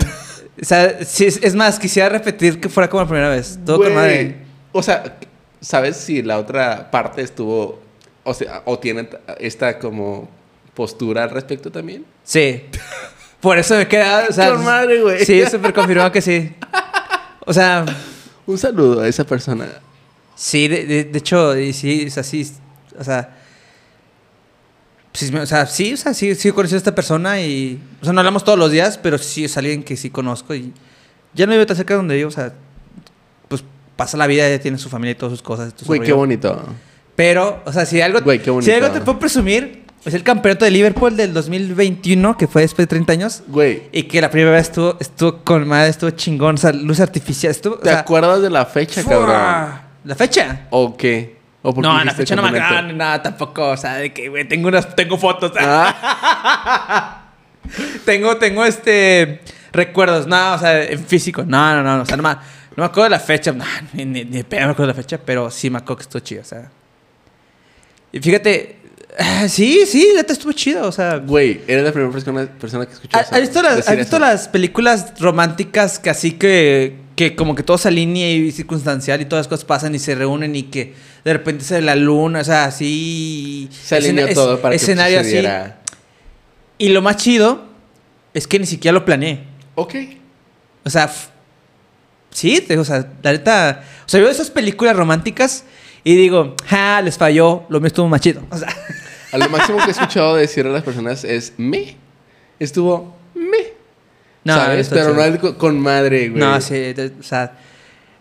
O 0.61 0.65
sea, 0.65 1.03
sí, 1.05 1.25
es, 1.25 1.39
es 1.41 1.55
más, 1.55 1.79
quisiera 1.79 2.09
repetir 2.09 2.59
que 2.59 2.67
fuera 2.69 2.89
como 2.89 3.03
la 3.03 3.07
primera 3.09 3.29
vez. 3.29 3.57
Tuvo 3.65 3.77
con 3.83 3.95
madre. 3.95 4.37
O 4.71 4.83
sea, 4.83 5.17
¿sabes 5.61 5.95
si 5.97 6.21
la 6.21 6.37
otra 6.37 6.91
parte 6.91 7.21
estuvo. 7.21 7.81
O 8.23 8.33
sea, 8.33 8.61
o 8.65 8.77
tiene 8.77 9.09
esta 9.39 9.79
como 9.79 10.29
postura 10.73 11.23
al 11.23 11.29
respecto 11.31 11.71
también? 11.71 12.05
Sí. 12.23 12.63
Por 13.41 13.57
eso 13.57 13.75
me 13.75 13.87
queda. 13.87 14.25
O 14.29 14.33
sea, 14.33 14.51
Con 14.51 14.63
madre, 14.65 15.01
güey. 15.01 15.25
Sí, 15.25 15.41
súper 15.49 15.73
confirmado 15.73 16.11
que 16.11 16.21
sí. 16.21 16.53
O 17.45 17.53
sea, 17.53 17.85
Un 18.45 18.57
saludo 18.57 19.01
a 19.01 19.07
esa 19.07 19.23
persona. 19.23 19.67
sí, 20.35 20.67
de, 20.67 20.85
de- 20.85 21.03
de 21.05 21.19
hecho, 21.19 21.57
y 21.57 21.73
sí, 21.73 22.05
o 22.07 22.11
sea, 22.11 22.23
sí. 22.23 22.51
O 22.97 23.03
sea. 23.03 23.35
Sí, 25.13 25.35
o 25.35 25.45
sea, 25.45 25.65
sí, 25.65 25.93
o 25.93 25.97
sea, 25.97 26.13
sí, 26.13 26.35
sí 26.35 26.51
conocí 26.51 26.75
a 26.75 26.77
esta 26.77 26.93
persona 26.93 27.41
y. 27.41 27.79
O 28.01 28.05
sea, 28.05 28.13
no 28.13 28.19
hablamos 28.19 28.43
todos 28.43 28.59
los 28.59 28.71
días, 28.71 28.97
pero 28.97 29.17
sí 29.17 29.45
es 29.45 29.57
alguien 29.57 29.83
que 29.83 29.97
sí 29.97 30.09
conozco 30.09 30.53
y. 30.53 30.71
Ya 31.33 31.45
no 31.45 31.51
vive 31.53 31.65
tan 31.65 31.75
cerca 31.77 31.93
de 31.93 31.97
donde 31.97 32.15
vivo, 32.15 32.27
o 32.29 32.31
sea. 32.31 32.53
Pues 33.47 33.63
pasa 33.95 34.17
la 34.17 34.27
vida, 34.27 34.47
ya 34.49 34.59
tiene 34.59 34.77
su 34.77 34.89
familia 34.89 35.11
y 35.13 35.15
todas 35.15 35.31
sus 35.33 35.41
cosas. 35.41 35.73
Güey, 35.85 35.99
qué 36.01 36.13
bonito. 36.13 36.61
Pero, 37.15 37.61
o 37.65 37.73
sea, 37.73 37.85
si 37.85 37.99
algo, 38.01 38.21
Güey, 38.21 38.39
qué 38.41 38.51
si 38.61 38.71
algo 38.71 38.91
te 38.91 39.01
puedo 39.01 39.19
presumir, 39.19 39.78
es 40.05 40.13
el 40.13 40.23
campeonato 40.23 40.65
de 40.65 40.71
Liverpool 40.71 41.15
del 41.17 41.34
2021, 41.34 42.38
que 42.38 42.47
fue 42.47 42.61
después 42.61 42.88
de 42.88 42.88
30 42.88 43.13
años. 43.13 43.43
Güey, 43.47 43.84
Y 43.91 44.03
que 44.03 44.21
la 44.21 44.30
primera 44.31 44.51
vez 44.51 44.67
estuvo, 44.69 44.95
estuvo 44.99 45.43
con 45.43 45.67
madre, 45.67 45.89
estuvo 45.89 46.09
chingón, 46.11 46.55
o 46.55 46.57
sea, 46.57 46.71
luz 46.71 46.99
artificial, 46.99 47.51
estuvo... 47.51 47.76
o 47.76 47.80
¿te 47.80 47.89
sea, 47.89 47.99
acuerdas 47.99 48.41
de 48.41 48.49
la 48.49 48.65
fecha, 48.65 49.03
¡fua! 49.03 49.11
cabrón? 49.11 49.81
¿La 50.05 50.15
fecha? 50.15 50.67
¿O 50.69 50.95
qué? 50.95 51.38
¿O 51.61 51.73
No, 51.81 52.01
la 52.03 52.13
fecha 52.13 52.35
no 52.35 52.41
me 52.41 52.57
acuerdo, 52.57 52.93
nada, 52.93 53.21
tampoco, 53.21 53.71
o 53.71 53.77
sea, 53.77 53.95
de 53.95 54.13
que, 54.13 54.30
güey, 54.30 54.47
tengo 54.47 54.69
unas, 54.69 54.95
tengo 54.95 55.17
fotos, 55.17 55.51
Ah, 55.59 57.26
tengo, 58.05 58.38
tengo, 58.38 58.63
este, 58.63 59.41
recuerdos, 59.73 60.26
no, 60.27 60.53
o 60.53 60.57
sea, 60.57 60.81
en 60.85 61.03
físico, 61.03 61.43
no, 61.45 61.76
no, 61.76 61.84
no, 61.84 62.03
o 62.03 62.05
sea, 62.05 62.15
no 62.15 62.23
me, 62.23 62.30
no 62.30 62.39
me 62.77 62.85
acuerdo 62.85 63.03
de 63.03 63.09
la 63.09 63.19
fecha, 63.19 63.51
no, 63.51 63.65
ni, 63.91 64.05
ni, 64.05 64.23
ni 64.23 64.43
me 64.49 64.61
acuerdo 64.61 64.84
de 64.84 64.88
la 64.88 64.93
fecha, 64.93 65.19
pero 65.23 65.51
sí 65.51 65.69
me 65.69 65.80
acuerdo 65.80 65.97
que 65.97 66.03
estuvo 66.03 66.21
chido, 66.21 66.41
o 66.41 66.45
sea. 66.45 66.71
Y 68.11 68.19
fíjate, 68.19 68.78
sí, 69.48 69.86
sí, 69.86 70.10
la 70.14 70.22
neta 70.22 70.34
estuvo 70.34 70.52
chido, 70.53 70.88
o 70.88 70.91
sea, 70.91 71.18
Güey, 71.18 71.61
eres 71.68 71.84
la 71.84 71.91
primera 71.91 72.11
persona, 72.11 72.45
persona 72.60 72.86
que 72.86 72.94
escuchó 72.94 73.18
¿Has 73.18 73.41
visto, 73.41 73.61
las, 73.61 73.88
has 73.88 73.98
visto 73.98 74.19
las 74.19 74.48
películas 74.48 75.19
románticas 75.19 75.99
que 75.99 76.10
así 76.10 76.34
que, 76.34 76.95
que 77.15 77.36
como 77.36 77.56
que 77.56 77.64
todo 77.64 77.77
se 77.77 77.88
alinea 77.88 78.31
y 78.31 78.52
circunstancial 78.52 79.19
y 79.22 79.26
todas 79.26 79.45
las 79.45 79.48
cosas 79.48 79.65
pasan 79.65 79.95
y 79.95 79.99
se 79.99 80.15
reúnen 80.15 80.56
y 80.56 80.64
que 80.64 80.94
de 81.26 81.34
repente 81.34 81.65
sale 81.65 81.81
la 81.81 81.95
luna, 81.95 82.40
o 82.40 82.44
sea, 82.44 82.65
así... 82.65 83.68
Se 83.72 83.95
alineó 83.95 84.26
escena- 84.27 84.34
todo 84.36 84.61
para 84.61 84.76
escenario 84.76 85.18
que 85.18 85.22
así. 85.22 85.30
sucediera. 85.31 85.80
Y 86.77 86.90
lo 86.90 87.02
más 87.02 87.18
chido 87.18 87.65
es 88.34 88.48
que 88.48 88.57
ni 88.60 88.65
siquiera 88.65 88.94
lo 88.94 89.03
planeé. 89.06 89.44
Ok. 89.76 89.95
O 90.86 90.90
sea, 90.90 91.11
sí, 92.31 92.65
o 92.77 92.86
sea, 92.86 93.07
la 93.22 93.31
neta... 93.34 93.84
O 94.06 94.10
sea, 94.10 94.22
veo 94.22 94.30
esas 94.30 94.49
películas 94.49 94.95
románticas 94.95 95.65
y 96.03 96.15
digo, 96.15 96.55
ja, 96.67 97.01
les 97.01 97.17
falló, 97.17 97.63
lo 97.69 97.80
mío 97.80 97.88
estuvo 97.88 98.07
más 98.07 98.21
chido. 98.21 98.41
O 98.49 98.57
sea, 98.57 98.69
A 99.31 99.38
lo 99.38 99.49
máximo 99.49 99.77
que 99.80 99.85
he 99.88 99.91
escuchado 99.91 100.35
decir 100.35 100.65
a 100.65 100.69
las 100.69 100.84
personas 100.84 101.23
es 101.23 101.53
me. 101.57 101.95
Estuvo 102.59 103.15
me. 103.35 103.57
no, 104.43 104.55
¿Sabes? 104.55 104.89
Pero 104.89 105.13
no 105.13 105.23
es 105.23 105.38
co- 105.39 105.57
con 105.57 105.80
madre, 105.80 106.30
güey. 106.30 106.39
No, 106.41 106.59
sí, 106.61 106.93
o 107.19 107.23
sea, 107.23 107.53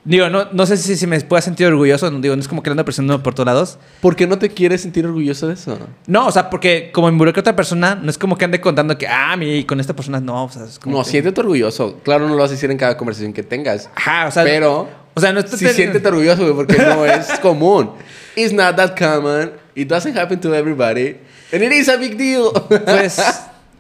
digo, 0.05 0.29
no, 0.29 0.49
no 0.53 0.67
sé 0.67 0.77
si, 0.77 0.97
si 0.97 1.07
me 1.07 1.21
pueda 1.23 1.41
sentir 1.43 1.67
orgulloso, 1.67 2.11
digo, 2.11 2.37
no 2.37 2.41
es 2.43 2.49
como 2.49 2.63
que 2.63 2.71
ando 2.71 2.85
presionando 2.85 3.23
por 3.23 3.35
todos 3.35 3.47
lados. 3.47 3.79
¿Por 4.01 4.17
qué 4.17 4.27
no 4.27 4.39
te 4.39 4.51
quieres 4.51 4.83
sentir 4.83 5.07
orgulloso 5.07 5.49
de 5.49 5.55
eso? 5.55 5.79
No, 6.07 6.27
o 6.27 6.31
sea, 6.31 6.51
porque 6.51 6.91
como 6.93 7.09
involucra 7.09 7.41
a 7.41 7.43
otra 7.43 7.57
persona, 7.57 7.95
no 7.95 8.11
es 8.11 8.19
como 8.19 8.37
que 8.37 8.45
ande 8.45 8.61
contando 8.61 8.97
que, 8.99 9.09
ah, 9.09 9.37
mi, 9.37 9.65
con 9.65 9.81
esta 9.81 9.95
persona 9.97 10.21
no, 10.21 10.45
o 10.45 10.51
sea, 10.51 10.65
es 10.65 10.79
como 10.79 10.99
No, 10.99 11.05
que- 11.05 11.11
siéntete 11.11 11.41
orgulloso. 11.41 11.99
Claro, 12.05 12.29
no 12.29 12.35
lo 12.35 12.41
vas 12.43 12.51
a 12.51 12.55
decir 12.55 12.71
en 12.71 12.77
cada 12.79 12.97
conversación 12.97 13.33
que 13.33 13.43
tengas. 13.43 13.89
Ajá, 13.95 14.29
o 14.29 14.31
sea, 14.31 14.45
pero 14.45 14.89
o 15.19 15.21
sea, 15.21 15.33
no 15.33 15.41
está 15.41 15.57
sí 15.57 15.67
siéntete 15.69 16.07
orgulloso, 16.07 16.43
güey, 16.43 16.55
porque 16.55 16.79
no 16.79 17.05
es 17.05 17.27
común. 17.43 17.91
It's 18.37 18.53
not 18.53 18.77
that 18.77 18.97
common. 18.97 19.53
It 19.75 19.89
doesn't 19.89 20.17
happen 20.17 20.41
to 20.41 20.55
everybody. 20.55 21.17
And 21.53 21.63
it 21.63 21.73
is 21.73 21.89
a 21.89 21.97
big 21.97 22.17
deal. 22.17 22.53
Pues, 22.69 23.21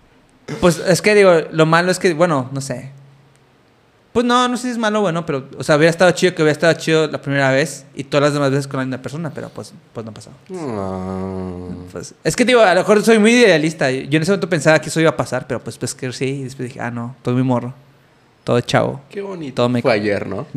pues 0.61 0.79
es 0.79 1.01
que 1.01 1.15
digo, 1.15 1.33
lo 1.53 1.65
malo 1.65 1.93
es 1.93 1.99
que, 1.99 2.13
bueno, 2.13 2.51
no 2.53 2.61
sé. 2.61 2.91
Pues 4.13 4.27
no, 4.27 4.49
no 4.49 4.57
sé 4.57 4.65
si 4.65 4.71
es 4.71 4.79
malo 4.79 4.99
o 4.99 5.03
bueno, 5.03 5.25
pero, 5.25 5.49
o 5.57 5.63
sea, 5.63 5.77
hubiera 5.77 5.91
estado 5.91 6.11
chido 6.11 6.35
que 6.35 6.43
hubiera 6.43 6.53
estado 6.53 6.73
chido 6.73 7.07
la 7.07 7.23
primera 7.23 7.53
vez 7.53 7.85
y 7.95 8.03
todas 8.03 8.25
las 8.25 8.33
demás 8.33 8.51
veces 8.51 8.67
con 8.67 8.81
la 8.81 8.87
misma 8.87 9.01
persona, 9.01 9.31
pero 9.33 9.49
pues, 9.51 9.73
pues 9.93 10.05
no 10.05 10.13
pasó. 10.13 10.31
No. 10.49 11.87
Pues, 11.93 12.15
es 12.25 12.35
que 12.35 12.45
digo, 12.45 12.61
a 12.63 12.75
lo 12.75 12.81
mejor 12.81 13.05
soy 13.05 13.21
muy 13.21 13.31
idealista. 13.31 13.93
Yo 13.93 14.17
en 14.17 14.23
ese 14.23 14.33
momento 14.33 14.49
pensaba 14.49 14.81
que 14.81 14.89
eso 14.89 15.01
iba 15.01 15.11
a 15.11 15.17
pasar, 15.17 15.47
pero 15.47 15.63
pues, 15.63 15.79
pues 15.79 15.95
que 15.95 16.13
sí. 16.13 16.41
Y 16.41 16.45
después 16.45 16.69
dije, 16.69 16.81
ah, 16.81 16.91
no, 16.91 17.15
todo 17.23 17.35
muy 17.35 17.45
morro. 17.45 17.75
Todo 18.49 18.61
chavo. 18.63 19.03
Qué 19.11 19.21
bonito. 19.21 19.57
Todo 19.57 19.69
me- 19.69 19.83
Fue 19.83 19.93
ayer, 19.93 20.27
¿no? 20.27 20.47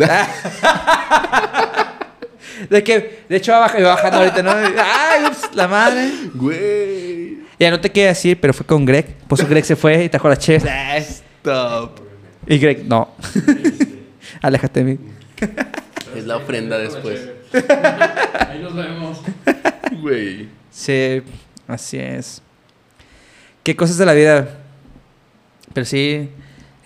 De 2.70 2.82
que, 2.86 3.24
de 3.28 3.36
hecho, 3.36 3.52
va 3.52 3.68
baj- 3.68 3.84
va 3.84 3.90
bajando 3.96 4.20
ahorita, 4.20 4.42
¿no? 4.44 4.52
Ay, 4.52 5.26
ups, 5.30 5.50
la 5.54 5.68
madre. 5.68 6.10
Güey. 6.34 7.40
Ya 7.60 7.70
no 7.70 7.82
te 7.82 7.92
quedé 7.92 8.08
decir, 8.08 8.40
pero 8.40 8.54
fue 8.54 8.66
con 8.66 8.86
Greg. 8.86 9.18
Pues 9.28 9.46
Greg 9.50 9.66
se 9.66 9.76
fue 9.76 10.06
y 10.06 10.10
trajo 10.10 10.30
la 10.30 10.38
chef. 10.38 10.64
Stop. 10.98 12.00
Y 12.48 12.60
Greg, 12.60 12.86
no. 12.88 13.10
Aléjate 14.42 14.86
de 14.86 14.94
mí. 14.94 15.00
Es 16.16 16.24
la 16.26 16.38
ofrenda 16.38 16.78
después. 16.78 17.28
Ahí 18.48 18.60
nos 18.60 18.74
vemos. 18.74 19.20
Güey. 20.00 20.48
Sí, 20.72 21.24
así 21.68 21.98
es. 22.00 22.42
Qué 23.64 23.76
cosas 23.76 23.98
de 23.98 24.06
la 24.06 24.14
vida. 24.14 24.48
Pero 25.74 25.86
sí. 25.86 26.30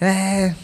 eh. 0.02 0.56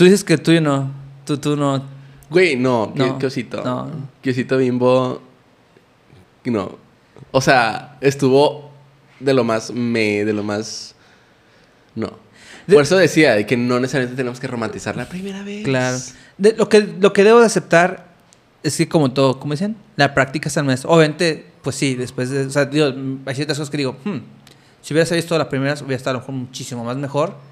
Tú 0.00 0.04
dices 0.04 0.24
que 0.24 0.38
tú 0.38 0.50
y 0.50 0.62
no. 0.62 0.90
Tú, 1.26 1.36
tú 1.36 1.56
no. 1.56 1.82
Güey, 2.30 2.56
no, 2.56 2.90
No, 2.94 3.18
qué, 3.18 3.26
osito. 3.26 3.62
no. 3.62 3.90
Qué 4.22 4.30
osito 4.30 4.56
bimbo. 4.56 5.20
No. 6.46 6.78
O 7.32 7.40
sea, 7.42 7.98
estuvo 8.00 8.70
de 9.18 9.34
lo 9.34 9.44
más 9.44 9.70
me, 9.74 10.24
de 10.24 10.32
lo 10.32 10.42
más. 10.42 10.94
No. 11.94 12.12
De- 12.66 12.76
Por 12.76 12.84
eso 12.84 12.96
decía 12.96 13.34
de 13.34 13.44
que 13.44 13.58
no 13.58 13.78
necesariamente 13.78 14.16
tenemos 14.16 14.40
que 14.40 14.46
romantizar 14.46 14.96
la 14.96 15.06
primera 15.06 15.42
vez. 15.42 15.64
Claro. 15.64 15.98
De- 16.38 16.54
lo, 16.54 16.66
que, 16.70 16.80
lo 16.98 17.12
que 17.12 17.22
debo 17.22 17.40
de 17.40 17.44
aceptar 17.44 18.06
es 18.62 18.78
que, 18.78 18.88
como 18.88 19.12
todo, 19.12 19.38
como 19.38 19.52
dicen, 19.52 19.76
la 19.96 20.14
práctica 20.14 20.48
es 20.48 20.56
el 20.56 20.64
maestro. 20.64 20.88
Obviamente, 20.92 21.44
pues 21.60 21.76
sí, 21.76 21.94
después 21.94 22.30
de. 22.30 22.46
O 22.46 22.50
sea, 22.50 22.64
digo, 22.64 22.86
hay 23.26 23.34
ciertas 23.34 23.58
cosas 23.58 23.68
que 23.70 23.76
digo, 23.76 23.98
hmm, 24.04 24.16
Si 24.80 24.94
hubieras 24.94 25.12
visto 25.12 25.36
las 25.36 25.48
primeras, 25.48 25.82
hubiera 25.82 25.96
estado 25.96 26.12
a 26.16 26.20
lo 26.20 26.20
mejor 26.20 26.34
muchísimo 26.36 26.84
más 26.84 26.96
mejor. 26.96 27.49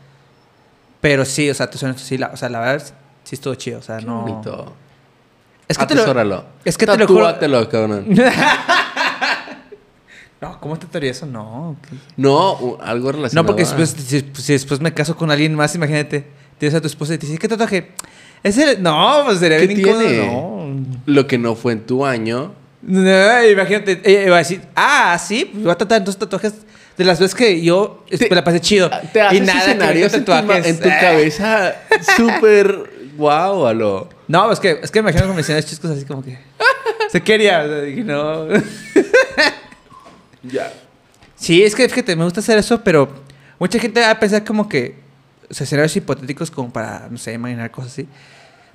Pero 1.00 1.24
sí, 1.24 1.48
o 1.50 1.54
sea, 1.54 1.68
te 1.70 1.82
honesto, 1.84 2.02
sí, 2.02 2.18
la, 2.18 2.28
o 2.28 2.36
sea, 2.36 2.48
la 2.48 2.60
verdad, 2.60 2.84
sí 3.24 3.34
estuvo 3.36 3.54
chido. 3.54 3.78
O 3.78 3.82
sea, 3.82 3.98
Qué 3.98 4.06
no. 4.06 4.22
bonito. 4.22 4.72
Es 5.68 5.76
que 5.78 5.86
te 5.86 5.94
lo. 5.94 6.00
Atesóralo. 6.02 6.44
es 6.64 6.76
que 6.78 6.86
te 6.86 6.96
lo 6.98 7.06
juro- 7.06 7.68
cabrón. 7.68 8.06
No, 10.40 10.60
¿cómo 10.60 10.78
te 10.78 10.86
tatuaría 10.86 11.10
eso? 11.10 11.26
No. 11.26 11.74
¿qué? 11.82 11.96
No, 12.16 12.78
algo 12.80 13.10
relacionado. 13.10 13.42
No, 13.42 13.46
porque 13.46 13.62
a- 13.62 13.64
después, 13.66 13.90
si, 13.90 14.20
si 14.40 14.52
después 14.52 14.80
me 14.80 14.94
caso 14.94 15.16
con 15.16 15.30
alguien 15.32 15.54
más, 15.54 15.74
imagínate. 15.74 16.26
Tienes 16.58 16.76
a 16.76 16.80
tu 16.80 16.86
esposa 16.86 17.14
y 17.14 17.18
te 17.18 17.26
dice, 17.26 17.38
¿qué 17.38 17.48
tatuaje? 17.48 17.92
Es 18.44 18.56
el... 18.58 18.80
No, 18.82 19.22
pues 19.24 19.38
sería 19.40 19.58
¿Qué 19.58 19.66
bien 19.66 19.80
incómodo. 19.80 20.26
No. 20.26 20.86
Lo 21.06 21.26
que 21.26 21.38
no 21.38 21.56
fue 21.56 21.72
en 21.72 21.86
tu 21.86 22.06
año. 22.06 22.52
No, 22.88 23.44
imagínate, 23.46 24.00
ella 24.04 24.30
va 24.30 24.36
a 24.36 24.38
decir, 24.38 24.62
ah, 24.74 25.18
sí, 25.22 25.44
pues 25.52 25.62
voy 25.62 25.72
a 25.72 25.76
tratar 25.76 25.98
entonces 25.98 26.18
tatuajes 26.18 26.54
de 26.96 27.04
las 27.04 27.20
veces 27.20 27.34
que 27.34 27.60
yo 27.62 28.04
Te- 28.08 28.28
me 28.30 28.34
la 28.36 28.42
pasé 28.42 28.60
chido. 28.60 28.90
Te 29.12 29.20
haces 29.20 29.38
y 29.38 29.40
nada 29.42 29.52
que 29.64 29.70
escenarios 29.70 30.14
en 30.14 30.24
tu, 30.24 30.32
tatuajes. 30.32 30.66
en 30.66 30.80
tu 30.80 30.88
Eh. 30.88 30.96
cabeza 31.00 31.74
súper 32.16 32.90
guau, 33.16 33.66
alo. 33.66 34.08
No, 34.26 34.50
es 34.50 34.58
que, 34.58 34.80
es 34.82 34.90
que 34.90 35.02
me 35.02 35.10
imagino 35.10 35.28
como 35.28 35.38
escenarios 35.38 35.70
chicos 35.70 35.90
así 35.90 36.04
como 36.04 36.22
que... 36.24 36.38
Se 37.10 37.22
quería, 37.22 37.60
o 37.62 37.66
sea, 37.68 37.80
dije, 37.82 38.04
no. 38.04 38.46
Ya. 40.42 40.72
Sí, 41.36 41.62
es 41.62 41.74
que 41.74 41.88
fíjate, 41.88 42.16
me 42.16 42.24
gusta 42.24 42.40
hacer 42.40 42.58
eso, 42.58 42.82
pero 42.82 43.08
mucha 43.58 43.78
gente 43.78 44.00
va 44.00 44.10
a 44.10 44.18
pensar 44.20 44.44
como 44.44 44.68
que, 44.68 44.96
o 45.50 45.54
sea, 45.54 45.64
escenarios 45.64 45.94
hipotéticos 45.96 46.50
como 46.50 46.72
para, 46.72 47.08
no 47.10 47.18
sé, 47.18 47.32
imaginar 47.32 47.70
cosas 47.70 47.92
así. 47.92 48.08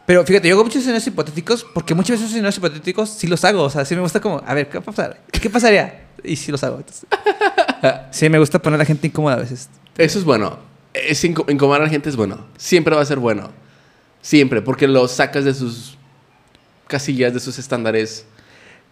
Pero 0.05 0.25
fíjate, 0.25 0.47
yo 0.49 0.55
hago 0.55 0.63
muchos 0.63 0.81
escenarios 0.81 1.07
hipotéticos 1.07 1.65
porque 1.73 1.93
muchas 1.93 2.11
veces 2.11 2.25
esos 2.25 2.31
escenarios 2.33 2.57
hipotéticos 2.57 3.09
sí 3.09 3.27
los 3.27 3.43
hago. 3.45 3.63
O 3.63 3.69
sea, 3.69 3.85
sí 3.85 3.95
me 3.95 4.01
gusta 4.01 4.19
como, 4.19 4.41
a 4.45 4.53
ver, 4.53 4.67
¿qué, 4.67 4.77
va 4.77 4.81
a 4.81 4.85
pasar? 4.85 5.21
¿Qué 5.31 5.49
pasaría? 5.49 6.07
Y 6.23 6.35
sí 6.35 6.51
los 6.51 6.63
hago. 6.63 6.77
entonces. 6.77 7.05
Sí, 8.11 8.29
me 8.29 8.39
gusta 8.39 8.61
poner 8.61 8.75
a 8.75 8.79
la 8.79 8.85
gente 8.85 9.07
incómoda 9.07 9.35
a 9.35 9.39
veces. 9.39 9.69
Eso 9.97 10.19
es 10.19 10.25
bueno. 10.25 10.59
Es 10.93 11.23
inco- 11.23 11.49
incomodar 11.51 11.81
a 11.81 11.85
la 11.85 11.89
gente 11.89 12.09
es 12.09 12.15
bueno. 12.15 12.45
Siempre 12.57 12.95
va 12.95 13.01
a 13.01 13.05
ser 13.05 13.19
bueno. 13.19 13.51
Siempre. 14.21 14.61
Porque 14.61 14.87
lo 14.87 15.07
sacas 15.07 15.45
de 15.45 15.53
sus 15.53 15.97
casillas, 16.87 17.33
de 17.33 17.39
sus 17.39 17.57
estándares. 17.57 18.25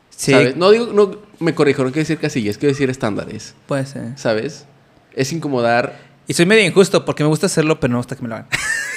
Sí, 0.09 0.31
¿Sabes? 0.31 0.55
No 0.55 0.71
digo, 0.71 0.87
no, 0.93 1.17
me 1.39 1.53
corrijo, 1.55 1.83
no 1.83 1.89
quiero 1.89 2.01
decir 2.01 2.19
casillas, 2.19 2.57
quiero 2.57 2.73
decir 2.73 2.89
estándares. 2.89 3.55
puede 3.65 3.85
ser. 3.85 4.17
¿Sabes? 4.17 4.65
Es 5.13 5.31
incomodar. 5.33 5.97
Y 6.27 6.33
soy 6.33 6.45
medio 6.45 6.65
injusto 6.65 7.03
porque 7.05 7.23
me 7.23 7.29
gusta 7.29 7.47
hacerlo, 7.47 7.79
pero 7.79 7.91
no 7.91 7.97
me 7.97 7.99
gusta 7.99 8.15
que 8.15 8.21
me 8.21 8.29
lo 8.29 8.35
hagan. 8.35 8.47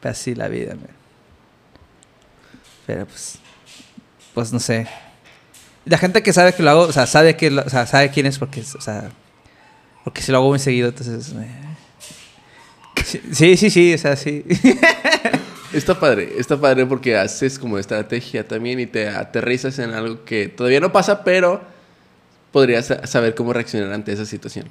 Pero 0.00 0.12
así 0.12 0.34
la 0.34 0.48
vida, 0.48 0.74
man. 0.74 0.88
Pero 2.86 3.06
pues. 3.06 3.38
Pues 4.34 4.52
no 4.52 4.60
sé. 4.60 4.86
La 5.84 5.98
gente 5.98 6.22
que 6.22 6.32
sabe 6.32 6.52
que 6.52 6.62
lo 6.62 6.70
hago, 6.70 6.82
o 6.82 6.92
sea, 6.92 7.06
sabe 7.06 7.36
que 7.36 7.50
lo- 7.50 7.62
o 7.62 7.68
sea, 7.70 7.86
sabe 7.86 8.10
quién 8.10 8.26
es 8.26 8.38
porque, 8.38 8.60
o 8.60 8.80
sea, 8.80 9.10
porque 10.04 10.20
si 10.20 10.30
lo 10.32 10.38
hago 10.38 10.48
muy 10.48 10.58
seguido, 10.58 10.88
entonces. 10.88 11.32
Sí, 13.32 13.56
sí, 13.56 13.70
sí, 13.70 13.94
o 13.94 13.98
sea, 13.98 14.16
sí. 14.16 14.44
Está 15.72 15.98
padre, 15.98 16.32
está 16.38 16.58
padre 16.58 16.86
porque 16.86 17.16
haces 17.18 17.58
como 17.58 17.76
estrategia 17.78 18.46
también 18.46 18.80
y 18.80 18.86
te 18.86 19.08
aterrizas 19.08 19.78
en 19.80 19.90
algo 19.90 20.24
que 20.24 20.48
todavía 20.48 20.80
no 20.80 20.90
pasa, 20.92 21.22
pero 21.22 21.60
podrías 22.52 22.86
sa- 22.86 23.06
saber 23.06 23.34
cómo 23.34 23.52
reaccionar 23.52 23.92
ante 23.92 24.12
esa 24.12 24.24
situación. 24.24 24.68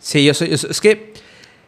Sí, 0.00 0.24
yo 0.24 0.34
soy, 0.34 0.48
yo 0.50 0.58
soy- 0.58 0.70
es 0.72 0.80
que 0.80 1.14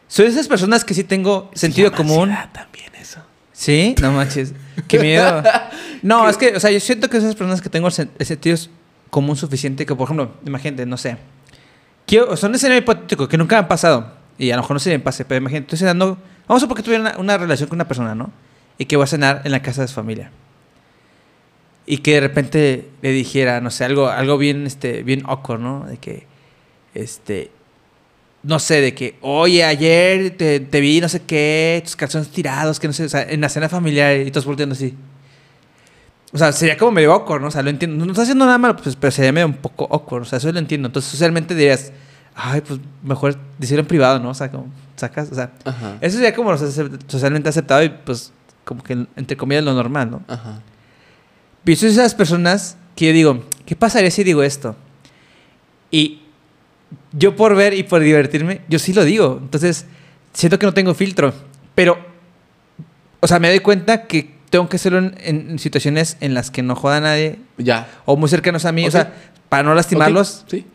soy 0.07 0.25
de 0.25 0.31
esas 0.31 0.47
personas 0.47 0.83
que 0.85 0.93
sí 0.93 1.03
tengo 1.03 1.49
sentido 1.53 1.91
común. 1.91 2.33
también 2.53 2.91
eso. 2.99 3.19
Sí, 3.53 3.95
no 4.01 4.11
manches. 4.11 4.53
Qué 4.87 4.99
miedo. 4.99 5.43
No, 6.03 6.29
es 6.29 6.37
que, 6.37 6.55
o 6.55 6.59
sea, 6.59 6.69
yo 6.69 6.79
siento 6.79 7.09
que 7.09 7.17
esas 7.17 7.33
personas 7.33 7.59
que 7.59 7.69
tengo 7.69 7.87
el 7.87 7.93
sen- 7.93 8.09
sentido 8.23 8.55
común 9.09 9.35
suficiente, 9.35 9.83
que 9.85 9.95
por 9.95 10.05
ejemplo, 10.05 10.31
imagínate, 10.45 10.85
no 10.85 10.95
sé. 10.95 11.17
Quiero, 12.05 12.37
son 12.37 12.53
escenarios 12.53 12.83
hipotéticos 12.83 13.27
que 13.27 13.35
nunca 13.37 13.55
me 13.55 13.59
han 13.61 13.67
pasado. 13.67 14.13
Y 14.37 14.51
a 14.51 14.55
lo 14.55 14.61
mejor 14.61 14.75
no 14.75 14.79
se 14.79 14.91
me 14.91 14.99
pase, 14.99 15.25
pero 15.25 15.39
imagínate, 15.39 15.63
estoy 15.65 15.79
cenando. 15.79 16.19
Vamos 16.47 16.61
a 16.63 16.67
porque 16.67 16.83
tuviera 16.83 17.01
una, 17.01 17.17
una 17.17 17.37
relación 17.39 17.67
con 17.67 17.77
una 17.77 17.87
persona, 17.87 18.13
¿no? 18.13 18.31
Y 18.77 18.85
que 18.85 18.95
voy 18.95 19.05
a 19.05 19.07
cenar 19.07 19.41
en 19.43 19.51
la 19.51 19.63
casa 19.63 19.81
de 19.81 19.87
su 19.87 19.95
familia. 19.95 20.29
Y 21.87 21.97
que 21.99 22.13
de 22.13 22.19
repente 22.19 22.89
le 23.01 23.11
dijera, 23.11 23.59
no 23.59 23.71
sé, 23.71 23.83
algo, 23.85 24.07
algo 24.07 24.37
bien, 24.37 24.67
este, 24.67 25.01
bien 25.01 25.23
awkward, 25.25 25.59
¿no? 25.61 25.85
De 25.87 25.97
que, 25.97 26.27
este, 26.93 27.49
no 28.43 28.59
sé, 28.59 28.81
de 28.81 28.93
que, 28.93 29.17
oye, 29.21 29.63
ayer 29.63 30.35
te, 30.37 30.59
te 30.59 30.79
vi, 30.79 31.01
no 31.01 31.09
sé 31.09 31.21
qué, 31.23 31.81
tus 31.83 31.95
calzones 31.95 32.29
tirados, 32.29 32.79
que 32.79 32.87
no 32.87 32.93
sé, 32.93 33.05
o 33.05 33.09
sea, 33.09 33.23
en 33.23 33.41
la 33.41 33.49
cena 33.49 33.67
familiar 33.69 34.15
y 34.17 34.31
todos 34.31 34.45
volteando 34.45 34.73
así. 34.73 34.93
O 36.33 36.37
sea, 36.37 36.51
sería 36.51 36.77
como 36.77 36.91
medio 36.91 37.13
awkward, 37.13 37.41
¿no? 37.41 37.47
O 37.47 37.51
sea, 37.51 37.61
lo 37.63 37.69
entiendo. 37.69 38.05
No 38.05 38.11
está 38.11 38.23
haciendo 38.23 38.45
nada 38.45 38.57
malo, 38.57 38.75
pues, 38.75 38.95
pero 38.95 39.11
sería 39.11 39.31
medio 39.31 39.47
un 39.47 39.53
poco 39.53 39.87
awkward. 39.91 40.23
O 40.23 40.25
sea, 40.25 40.37
eso 40.37 40.51
lo 40.51 40.59
entiendo. 40.59 40.87
Entonces, 40.87 41.09
socialmente 41.09 41.55
dirías, 41.55 41.91
ay, 42.35 42.61
pues 42.61 42.79
mejor 43.01 43.37
decirlo 43.57 43.81
en 43.81 43.87
privado, 43.87 44.19
¿no? 44.19 44.29
O 44.29 44.33
sea, 44.33 44.51
como 44.51 44.67
sacas, 44.97 45.31
o 45.31 45.35
sea, 45.35 45.51
Ajá. 45.63 45.97
eso 46.01 46.15
sería 46.17 46.35
como 46.35 46.51
lo 46.51 46.57
soci- 46.57 46.99
socialmente 47.07 47.47
aceptado 47.49 47.81
y 47.83 47.89
pues 47.89 48.33
como 48.65 48.83
que 48.83 49.07
entre 49.15 49.37
comillas 49.37 49.63
lo 49.63 49.73
normal, 49.73 50.11
¿no? 50.11 50.21
Ajá. 50.27 50.61
Pero 51.63 51.87
esas 51.87 52.13
personas 52.13 52.77
que 52.95 53.07
yo 53.07 53.13
digo, 53.13 53.43
¿qué 53.65 53.75
pasaría 53.75 54.11
si 54.11 54.23
digo 54.23 54.43
esto? 54.43 54.75
Y 55.91 56.21
yo 57.13 57.35
por 57.35 57.55
ver 57.55 57.73
y 57.73 57.83
por 57.83 58.01
divertirme, 58.01 58.61
yo 58.67 58.79
sí 58.79 58.93
lo 58.93 59.03
digo. 59.05 59.39
Entonces, 59.41 59.85
siento 60.33 60.59
que 60.59 60.65
no 60.65 60.73
tengo 60.73 60.93
filtro. 60.93 61.33
Pero, 61.75 61.97
o 63.19 63.27
sea, 63.27 63.39
me 63.39 63.49
doy 63.49 63.59
cuenta 63.59 64.03
que 64.07 64.35
tengo 64.49 64.69
que 64.69 64.77
hacerlo 64.77 64.99
en, 64.99 65.15
en 65.19 65.59
situaciones 65.59 66.17
en 66.21 66.33
las 66.33 66.51
que 66.51 66.63
no 66.63 66.75
joda 66.75 66.97
a 66.97 67.01
nadie 67.01 67.39
Ya. 67.57 67.87
o 68.05 68.15
muy 68.17 68.29
cercanos 68.29 68.65
a 68.65 68.71
mí. 68.71 68.83
Ok. 68.83 68.87
O 68.87 68.91
sea, 68.91 69.13
para 69.49 69.63
no 69.63 69.73
lastimarlos. 69.75 70.45
Sí. 70.47 70.65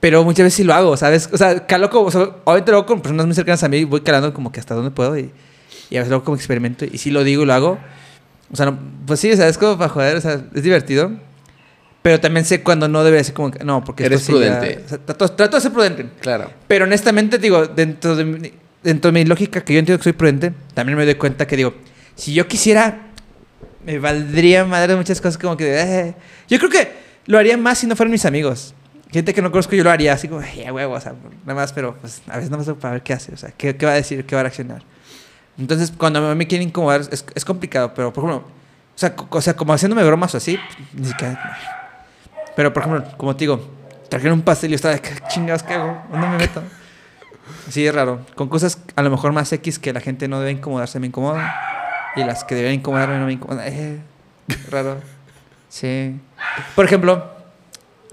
Pero 0.00 0.24
muchas 0.24 0.44
veces 0.44 0.54
sí 0.56 0.64
lo 0.64 0.72
hago, 0.72 0.96
¿sabes? 0.96 1.28
O 1.32 1.36
sea, 1.36 1.66
calo 1.66 1.90
como, 1.90 2.06
o 2.06 2.10
sea, 2.10 2.22
obviamente 2.44 2.70
lo 2.72 2.78
hago 2.78 2.86
con 2.86 3.00
personas 3.02 3.26
muy 3.26 3.34
cercanas 3.34 3.62
a 3.64 3.68
mí, 3.68 3.84
voy 3.84 4.00
calando 4.00 4.32
como 4.32 4.50
que 4.50 4.58
hasta 4.58 4.74
donde 4.74 4.90
puedo 4.90 5.18
y, 5.18 5.30
y 5.90 5.96
a 5.96 6.00
veces 6.00 6.08
lo 6.10 6.16
hago 6.16 6.24
como 6.24 6.36
experimento 6.36 6.86
y 6.86 6.96
sí 6.96 7.10
lo 7.10 7.22
digo 7.22 7.42
y 7.42 7.46
lo 7.46 7.52
hago. 7.52 7.78
O 8.50 8.56
sea, 8.56 8.66
no- 8.66 8.78
pues 9.06 9.20
sí, 9.20 9.30
o 9.30 9.36
sea, 9.36 9.46
es 9.48 9.58
como 9.58 9.76
para 9.76 9.90
joder, 9.90 10.16
o 10.16 10.20
sea, 10.22 10.42
es 10.54 10.62
divertido. 10.62 11.12
Pero 12.02 12.18
también 12.18 12.46
sé 12.46 12.62
cuando 12.62 12.88
no 12.88 13.04
debe 13.04 13.22
ser 13.22 13.34
como 13.34 13.50
que, 13.50 13.62
no, 13.64 13.84
porque 13.84 14.06
Eres 14.06 14.22
esto 14.22 14.38
sí 14.38 14.44
ya- 14.44 14.58
prudente. 14.58 14.82
o 14.84 14.88
sea, 14.88 14.98
trato, 14.98 15.28
trato 15.32 15.56
de 15.56 15.60
ser 15.60 15.72
prudente. 15.72 16.06
Claro. 16.20 16.50
Pero 16.66 16.84
honestamente, 16.86 17.36
digo, 17.38 17.66
dentro 17.66 18.16
de, 18.16 18.24
mi, 18.24 18.52
dentro 18.82 19.12
de 19.12 19.18
mi 19.20 19.24
lógica, 19.26 19.60
que 19.62 19.74
yo 19.74 19.78
entiendo 19.80 19.98
que 19.98 20.04
soy 20.04 20.12
prudente, 20.14 20.52
también 20.74 20.96
me 20.96 21.04
doy 21.04 21.16
cuenta 21.16 21.46
que, 21.46 21.56
digo, 21.56 21.74
si 22.14 22.32
yo 22.32 22.48
quisiera, 22.48 23.00
me 23.84 23.98
valdría 23.98 24.64
madre 24.64 24.96
muchas 24.96 25.20
cosas 25.20 25.36
como 25.36 25.56
que... 25.56 25.78
eh. 25.78 26.14
Yo 26.48 26.58
creo 26.58 26.70
que 26.70 26.90
lo 27.26 27.36
haría 27.38 27.56
más 27.58 27.78
si 27.78 27.86
no 27.86 27.94
fueran 27.96 28.10
mis 28.12 28.24
amigos. 28.24 28.74
Gente 29.12 29.34
que 29.34 29.42
no 29.42 29.50
conozco, 29.50 29.74
yo 29.74 29.82
lo 29.84 29.90
haría 29.90 30.12
así 30.14 30.26
como, 30.28 30.40
ya 30.42 30.72
huevo, 30.72 30.94
o 30.94 31.00
sea, 31.00 31.14
nada 31.44 31.54
más, 31.60 31.72
pero 31.72 31.96
pues 32.00 32.22
a 32.28 32.36
veces 32.36 32.50
nada 32.50 32.62
más 32.64 32.76
para 32.78 32.92
ver 32.94 33.02
qué 33.02 33.12
hace, 33.12 33.34
o 33.34 33.36
sea, 33.36 33.50
qué, 33.50 33.76
qué 33.76 33.84
va 33.84 33.92
a 33.92 33.96
decir, 33.96 34.24
qué 34.24 34.34
va 34.36 34.40
a 34.40 34.44
reaccionar. 34.44 34.82
Entonces, 35.58 35.92
cuando 35.96 36.34
me 36.34 36.46
quieren 36.46 36.68
incomodar, 36.68 37.02
es, 37.10 37.24
es 37.34 37.44
complicado, 37.44 37.92
pero 37.92 38.12
por 38.12 38.24
ejemplo, 38.24 38.46
o 38.48 38.98
sea, 38.98 39.14
o 39.30 39.40
sea, 39.42 39.54
como 39.56 39.72
haciéndome 39.72 40.04
bromas 40.04 40.32
o 40.34 40.38
así, 40.38 40.56
pues, 40.56 40.94
ni 41.02 41.08
siquiera. 41.08 41.78
Pero 42.56 42.72
por 42.72 42.82
ejemplo, 42.82 43.04
como 43.16 43.34
te 43.36 43.40
digo, 43.40 43.60
trajeron 44.08 44.38
un 44.38 44.44
pastel 44.44 44.70
y 44.70 44.72
yo 44.72 44.76
estaba 44.76 44.94
de, 44.94 45.00
¿qué 45.00 45.10
chingados 45.28 45.62
qué 45.62 45.74
hago? 45.74 46.02
¿Dónde 46.10 46.28
me 46.28 46.36
meto? 46.38 46.62
Sí, 47.68 47.86
es 47.86 47.94
raro. 47.94 48.20
Con 48.34 48.48
cosas 48.48 48.80
a 48.96 49.02
lo 49.02 49.10
mejor 49.10 49.32
más 49.32 49.52
X 49.52 49.78
que 49.78 49.92
la 49.92 50.00
gente 50.00 50.28
no 50.28 50.40
debe 50.40 50.52
incomodarse 50.52 51.00
me 51.00 51.06
incomoda. 51.06 51.54
Y 52.16 52.24
las 52.24 52.44
que 52.44 52.54
deben 52.54 52.74
incomodarme 52.74 53.18
no 53.18 53.26
me 53.26 53.32
incomodan. 53.32 53.66
Eh, 53.66 54.00
raro. 54.70 55.00
Sí. 55.68 56.20
Por 56.74 56.84
ejemplo, 56.84 57.30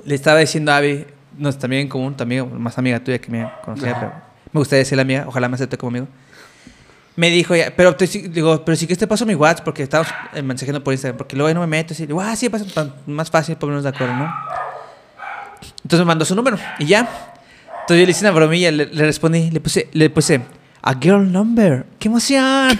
le 0.05 0.15
estaba 0.15 0.39
diciendo 0.39 0.71
a 0.71 0.77
Abby, 0.77 1.05
no 1.37 1.49
es 1.49 1.57
también 1.57 1.87
común, 1.87 2.15
amiga, 2.19 2.45
más 2.45 2.77
amiga 2.77 2.99
tuya 2.99 3.19
que 3.19 3.31
me 3.31 3.49
conocía, 3.63 3.95
pero 3.99 4.11
me 4.51 4.59
gustaría 4.59 4.79
decirle 4.79 5.01
amiga, 5.01 5.25
ojalá 5.27 5.49
me 5.49 5.55
acepte 5.55 5.77
como 5.77 5.89
amigo. 5.89 6.07
Me 7.17 7.31
dijo, 7.31 7.55
ya, 7.55 7.73
pero 7.75 7.95
te, 7.95 8.05
digo, 8.05 8.63
pero 8.63 8.75
sí 8.75 8.85
que 8.85 8.95
te 8.95 9.07
paso 9.07 9.25
mi 9.25 9.33
WhatsApp 9.33 9.65
porque 9.65 9.81
estábamos 9.83 10.13
eh, 10.33 10.41
mensajeando 10.43 10.83
por 10.83 10.93
Instagram, 10.93 11.17
porque 11.17 11.35
luego 11.35 11.47
ahí 11.47 11.53
no 11.55 11.61
me 11.61 11.67
meto. 11.67 11.95
Y 11.97 12.05
digo, 12.05 12.21
ah, 12.21 12.35
sí, 12.35 12.47
pasa, 12.47 12.93
más 13.07 13.31
fácil 13.31 13.55
ponernos 13.57 13.83
de 13.83 13.89
acuerdo, 13.89 14.15
¿no? 14.15 14.33
Entonces 15.83 15.99
me 15.99 16.05
mandó 16.05 16.25
su 16.25 16.35
número 16.35 16.59
y 16.77 16.85
ya. 16.85 16.99
Entonces 17.81 18.01
yo 18.01 18.05
le 18.05 18.11
hice 18.11 18.21
una 18.21 18.31
bromilla, 18.31 18.71
le, 18.71 18.85
le 18.85 19.05
respondí, 19.05 19.49
le 19.49 19.59
puse, 19.59 19.89
le 19.93 20.09
puse, 20.11 20.41
a 20.83 20.93
girl 20.93 21.31
number. 21.31 21.85
¡Qué 21.97 22.07
emoción! 22.07 22.79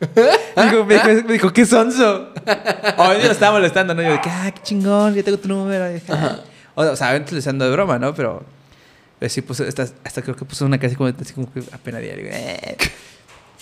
dijo, 0.56 0.84
me, 0.84 0.94
dijo, 0.94 1.06
me 1.26 1.32
dijo, 1.34 1.52
¿qué 1.52 1.66
sonso? 1.66 2.32
Obviamente 2.96 3.26
lo 3.26 3.32
estaba 3.32 3.52
molestando, 3.52 3.94
¿no? 3.94 4.02
Yo 4.02 4.12
dije, 4.12 4.30
ah, 4.30 4.50
qué 4.54 4.62
chingón, 4.62 5.14
ya 5.14 5.22
tengo 5.22 5.38
tu 5.38 5.48
número. 5.48 5.88
Dije, 5.92 6.10
"Ah". 6.10 6.38
O, 6.74 6.96
sea, 6.96 7.18
dando 7.20 7.64
de 7.66 7.70
broma, 7.70 7.98
¿no? 7.98 8.14
Pero, 8.14 8.44
pero 9.18 9.28
sí 9.28 9.42
puse, 9.42 9.68
hasta, 9.68 9.86
hasta 10.04 10.22
creo 10.22 10.34
que 10.34 10.44
puso 10.44 10.64
una 10.64 10.78
cara 10.78 10.88
así 10.88 10.96
como, 10.96 11.10
así 11.10 11.34
como 11.34 11.52
que 11.52 11.62
apenas 11.70 12.00
diario. 12.00 12.30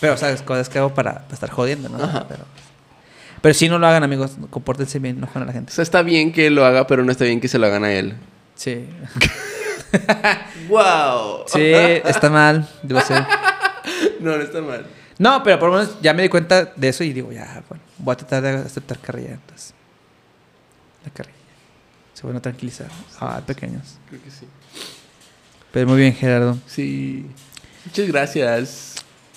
Pero, 0.00 0.16
¿sabes? 0.16 0.42
Cosas 0.42 0.68
que 0.68 0.78
hago 0.78 0.94
para, 0.94 1.20
para 1.22 1.34
estar 1.34 1.50
jodiendo, 1.50 1.88
¿no? 1.88 2.02
Ajá. 2.02 2.26
Pero, 2.28 2.44
pero 3.42 3.54
sí, 3.54 3.68
no 3.68 3.78
lo 3.78 3.86
hagan, 3.86 4.02
amigos. 4.02 4.32
Compórtense 4.50 4.98
bien, 4.98 5.20
no 5.20 5.26
jodan 5.26 5.42
a 5.42 5.46
la 5.46 5.50
O 5.52 5.54
gente. 5.54 5.72
sea, 5.72 5.82
está 5.82 6.02
bien 6.02 6.32
que 6.32 6.50
lo 6.50 6.64
haga, 6.64 6.86
pero 6.86 7.04
no 7.04 7.12
está 7.12 7.24
bien 7.24 7.40
que 7.40 7.48
se 7.48 7.58
lo 7.58 7.66
hagan 7.66 7.84
a 7.84 7.92
él. 7.92 8.14
Sí. 8.54 8.86
¡Wow! 10.68 11.44
Sí, 11.46 11.60
está 11.72 12.30
mal. 12.30 12.68
Debo 12.82 13.00
ser. 13.00 13.24
No, 14.20 14.36
no 14.36 14.42
está 14.42 14.60
mal. 14.60 14.86
No, 15.18 15.42
pero 15.42 15.58
por 15.58 15.70
lo 15.70 15.78
menos 15.78 15.96
ya 16.02 16.12
me 16.12 16.22
di 16.22 16.28
cuenta 16.28 16.66
de 16.76 16.88
eso 16.90 17.02
y 17.04 17.12
digo, 17.14 17.32
ya, 17.32 17.62
bueno, 17.68 17.82
voy 17.96 18.12
a 18.12 18.16
tratar 18.16 18.42
de 18.42 18.50
aceptar 18.50 18.98
carrilla. 18.98 19.30
Entonces, 19.32 19.72
la 21.04 21.10
carrilla. 21.10 21.36
Se 22.12 22.26
van 22.26 22.36
a 22.36 22.40
tranquilizar. 22.42 22.88
Ah, 23.18 23.40
pequeños. 23.46 23.96
Creo 24.10 24.22
que 24.22 24.30
sí. 24.30 24.46
Pero 25.72 25.86
muy 25.88 25.98
bien, 26.00 26.14
Gerardo. 26.14 26.58
Sí. 26.66 27.26
Muchas 27.86 28.06
gracias. 28.08 28.89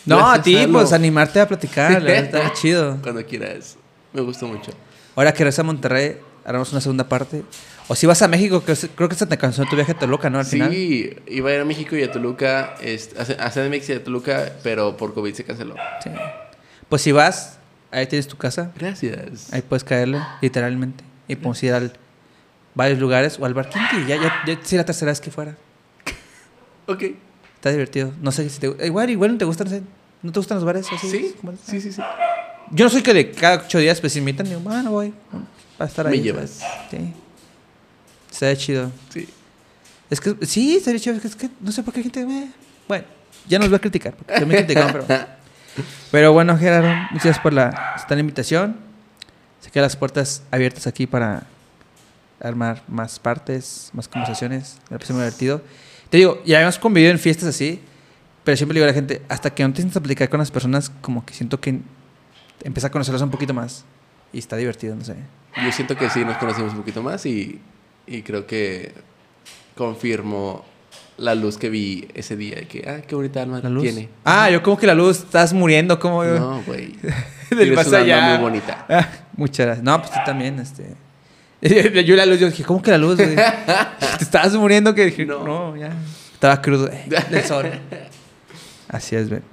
No, 0.06 0.18
Gracias, 0.18 0.40
a 0.40 0.44
ti, 0.44 0.68
pues 0.72 0.92
animarte 0.94 1.40
a 1.40 1.48
platicar, 1.48 1.92
la 1.92 2.00
verdad, 2.00 2.42
está 2.42 2.54
chido. 2.60 2.98
Cuando 3.02 3.26
quieras. 3.26 3.78
Me 4.12 4.22
gustó 4.22 4.48
mucho. 4.48 4.72
Ahora 5.16 5.32
que 5.32 5.40
regresas 5.40 5.60
a 5.60 5.64
Monterrey, 5.64 6.18
haremos 6.46 6.72
una 6.72 6.82
segunda 6.82 7.08
parte. 7.08 7.44
O 7.88 7.96
si 7.96 8.06
vas 8.08 8.22
a 8.22 8.28
México, 8.28 8.64
que 8.64 8.74
creo 8.96 9.10
que 9.10 9.16
se 9.16 9.26
te 9.26 9.38
canceló 9.38 9.68
tu 9.70 9.76
viaje 9.76 9.92
a 9.92 10.00
Toluca, 10.00 10.30
¿no? 10.30 10.40
Al 10.40 10.46
final. 10.46 10.72
Sí, 10.72 11.14
iba 11.28 11.50
a 11.50 11.54
ir 11.54 11.60
a 11.62 11.66
México 11.66 11.96
y 11.96 12.04
a 12.04 12.12
Toluca, 12.12 12.76
a 12.76 13.50
CDMX 13.50 13.90
y 13.90 13.94
a 13.94 14.04
Toluca, 14.04 14.54
pero 14.64 14.96
por 14.96 15.14
COVID 15.14 15.34
se 15.34 15.44
canceló. 15.44 15.76
Sí. 16.04 16.10
Pues 16.88 17.02
si 17.02 17.12
vas, 17.12 17.60
ahí 17.92 18.08
tienes 18.08 18.28
tu 18.28 18.38
casa. 18.38 18.72
Gracias. 18.78 19.52
Ahí 19.54 19.62
puedes 19.62 19.84
caerle, 19.84 20.20
literalmente. 20.42 21.04
Y 21.28 21.36
podemos 21.36 21.62
ir 21.64 21.74
a 21.74 21.82
varios 22.76 23.00
lugares 23.00 23.38
o 23.40 23.46
al 23.46 23.54
bar 23.54 23.70
Kinky. 23.70 24.06
Ya, 24.08 24.16
ya, 24.16 24.44
ya 24.46 24.60
sí, 24.64 24.78
la 24.78 24.86
tercera 24.86 25.12
vez 25.12 25.22
que 25.22 25.32
fuera. 25.32 25.56
Ok. 26.88 27.04
Está 27.64 27.72
divertido. 27.72 28.12
No 28.22 28.34
sé 28.34 28.50
si 28.50 28.60
te 28.60 28.86
Igual, 28.86 29.10
igual 29.10 29.32
no 29.32 29.38
te 29.38 29.46
gustan. 29.46 29.68
no 29.68 29.72
sé, 29.72 29.84
¿No 30.22 30.34
te 30.34 30.40
gustan 30.42 30.58
los 30.58 30.66
bares? 30.66 30.86
así? 30.94 31.10
Sí, 31.10 31.34
sí, 31.66 31.80
sí, 31.80 31.94
sí. 31.94 32.02
Yo 32.72 32.84
no 32.84 32.90
soy 32.92 33.02
que 33.02 33.14
de 33.14 33.32
cada 33.32 33.64
ocho 33.64 33.78
días 33.78 34.02
pues 34.02 34.18
invitan. 34.18 34.46
Digo, 34.46 34.60
bueno, 34.60 34.92
voy. 34.92 35.14
Para 35.78 35.88
estar 35.90 36.06
ahí. 36.06 36.18
Me 36.18 36.24
llevas. 36.26 36.60
Sí. 36.92 37.14
Está 38.30 38.54
chido. 38.58 38.92
Sí. 39.14 39.30
Es 40.10 40.20
que, 40.20 40.36
sí, 40.46 40.76
estaría 40.76 41.00
chido. 41.00 41.16
Es 41.16 41.22
que, 41.22 41.28
es 41.30 41.36
que 41.38 41.50
no 41.62 41.72
sé 41.72 41.84
por 41.84 41.94
qué 41.94 42.04
gente. 42.04 42.20
eh, 42.24 42.52
Bueno, 42.86 43.06
ya 43.48 43.60
nos 43.60 43.72
va 43.72 43.78
a 43.78 43.80
criticar. 43.80 44.14
Porque 44.14 44.42
yo 44.42 44.46
me 44.46 44.56
criticaron, 44.58 44.92
pero. 44.92 45.06
Pero 46.12 46.34
bueno, 46.34 46.58
Gerardo, 46.58 46.90
muchas 47.12 47.24
gracias 47.24 47.40
por 47.40 47.54
la, 47.54 47.94
esta 47.96 48.14
la 48.14 48.20
invitación. 48.20 48.76
Se 49.62 49.72
quedan 49.72 49.84
las 49.84 49.96
puertas 49.96 50.44
abiertas 50.52 50.86
aquí 50.86 51.08
para 51.08 51.44
armar 52.42 52.84
más 52.90 53.20
partes, 53.20 53.90
más 53.94 54.10
conversaciones. 54.10 54.80
Me 54.90 54.98
parece 54.98 55.14
muy 55.14 55.22
divertido. 55.22 55.62
Te 56.14 56.18
digo, 56.18 56.44
ya 56.46 56.62
hemos 56.62 56.78
convivido 56.78 57.12
en 57.12 57.18
fiestas 57.18 57.50
así, 57.50 57.80
pero 58.44 58.56
siempre 58.56 58.76
le 58.76 58.82
digo 58.82 58.86
a 58.86 58.92
la 58.92 58.94
gente, 58.94 59.24
hasta 59.30 59.50
que 59.50 59.64
no 59.64 59.72
te 59.72 59.78
sientas 59.78 59.98
a 59.98 60.00
platicar 60.00 60.30
con 60.30 60.38
las 60.38 60.52
personas, 60.52 60.92
como 61.02 61.26
que 61.26 61.34
siento 61.34 61.60
que 61.60 61.80
empieza 62.64 62.86
a 62.86 62.92
conocerlas 62.92 63.24
un 63.24 63.32
poquito 63.32 63.52
más. 63.56 63.84
Y 64.32 64.38
está 64.38 64.56
divertido, 64.56 64.96
no 64.96 65.04
sé. 65.04 65.16
Yo 65.66 65.72
siento 65.72 65.96
que 65.98 66.12
sí 66.12 66.24
nos 66.24 66.38
conocimos 66.38 66.74
un 66.74 66.78
poquito 66.82 67.02
más 67.02 67.26
y, 67.26 67.60
y 68.06 68.22
creo 68.22 68.46
que 68.46 68.94
confirmo 69.76 70.64
la 71.18 71.34
luz 71.34 71.58
que 71.58 71.72
vi 71.72 72.08
ese 72.14 72.38
día. 72.38 72.62
Y 72.62 72.66
que, 72.68 72.88
ah, 72.88 73.02
qué 73.08 73.16
bonita 73.16 73.42
alma 73.42 73.60
La 73.64 73.70
luz. 73.72 73.82
tiene. 73.82 74.08
Ah, 74.24 74.52
yo 74.52 74.62
como 74.62 74.78
que 74.78 74.86
la 74.86 74.94
luz, 74.94 75.18
estás 75.18 75.52
muriendo, 75.52 75.98
como. 75.98 76.24
No, 76.24 76.62
güey. 76.62 76.94
Del 77.50 77.74
más 77.74 77.92
allá. 77.92 78.36
muy 78.36 78.38
bonita. 78.38 78.86
Ah, 78.88 79.10
muchas 79.36 79.66
gracias. 79.66 79.84
No, 79.84 79.98
pues 80.00 80.12
tú 80.12 80.20
también, 80.24 80.60
este. 80.60 80.94
Yo 82.06 82.16
la 82.16 82.26
luz, 82.26 82.40
yo 82.40 82.48
dije, 82.48 82.64
¿cómo 82.64 82.82
que 82.82 82.92
la 82.92 82.98
luz, 82.98 83.16
güey? 83.16 83.36
Te 84.18 84.24
estabas 84.24 84.54
muriendo 84.56 84.94
que 84.94 85.06
dije, 85.06 85.26
no, 85.26 85.44
No. 85.46 85.78
ya. 85.78 85.94
Estaba 86.34 86.62
crudo 86.62 86.90
eh, 86.92 87.06
del 87.30 87.44
sol. 87.44 87.72
Así 88.90 89.16
es, 89.16 89.30
ven. 89.30 89.44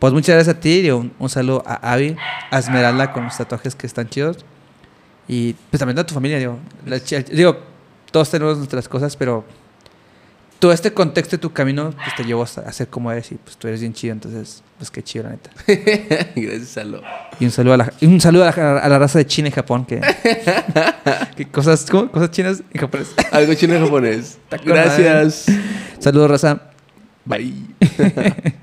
Pues 0.00 0.12
muchas 0.12 0.34
gracias 0.34 0.56
a 0.56 0.58
ti 0.60 0.80
y 0.80 0.90
un, 0.90 1.12
un 1.20 1.28
saludo 1.28 1.62
a 1.64 1.92
Avi, 1.92 2.16
a 2.50 2.58
Esmeralda 2.58 3.12
con 3.12 3.24
los 3.24 3.36
tatuajes 3.36 3.76
que 3.76 3.86
están 3.86 4.08
chidos. 4.08 4.38
Y 5.28 5.52
pues 5.70 5.78
también 5.78 5.96
a 6.00 6.04
tu 6.04 6.14
familia, 6.14 6.38
digo. 6.38 6.58
La 6.84 6.98
digo, 6.98 7.58
todos 8.10 8.28
tenemos 8.28 8.58
nuestras 8.58 8.88
cosas, 8.88 9.16
pero 9.16 9.44
todo 10.62 10.72
este 10.72 10.92
contexto 10.92 11.34
de 11.34 11.40
tu 11.40 11.52
camino 11.52 11.90
pues, 11.90 12.14
te 12.16 12.22
llevó 12.22 12.44
a 12.44 12.46
ser 12.46 12.86
como 12.86 13.10
eres 13.10 13.32
y 13.32 13.34
pues 13.34 13.56
tú 13.56 13.66
eres 13.66 13.80
bien 13.80 13.92
chido, 13.94 14.12
entonces, 14.12 14.62
pues 14.78 14.92
qué 14.92 15.02
chido, 15.02 15.24
la 15.24 15.30
neta. 15.30 15.50
Gracias, 16.36 16.78
Alo. 16.78 17.02
Y 17.40 17.46
un 17.46 17.50
saludo 17.50 17.74
a 17.74 17.76
la, 17.78 17.92
y 18.00 18.06
un 18.06 18.20
saludo 18.20 18.44
a 18.44 18.54
la, 18.56 18.78
a 18.78 18.88
la 18.88 18.98
raza 19.00 19.18
de 19.18 19.26
China 19.26 19.48
y 19.48 19.50
Japón 19.50 19.84
que, 19.84 20.00
que 21.36 21.48
cosas, 21.48 21.84
¿cómo? 21.90 22.12
cosas 22.12 22.30
chinas 22.30 22.62
y 22.72 22.78
japonesas. 22.78 23.12
Algo 23.32 23.54
chino 23.54 23.74
en 23.74 23.82
japonés. 23.82 24.38
Gracias. 24.64 25.46
Saludos, 25.98 26.30
raza. 26.30 26.62
Bye. 27.24 28.62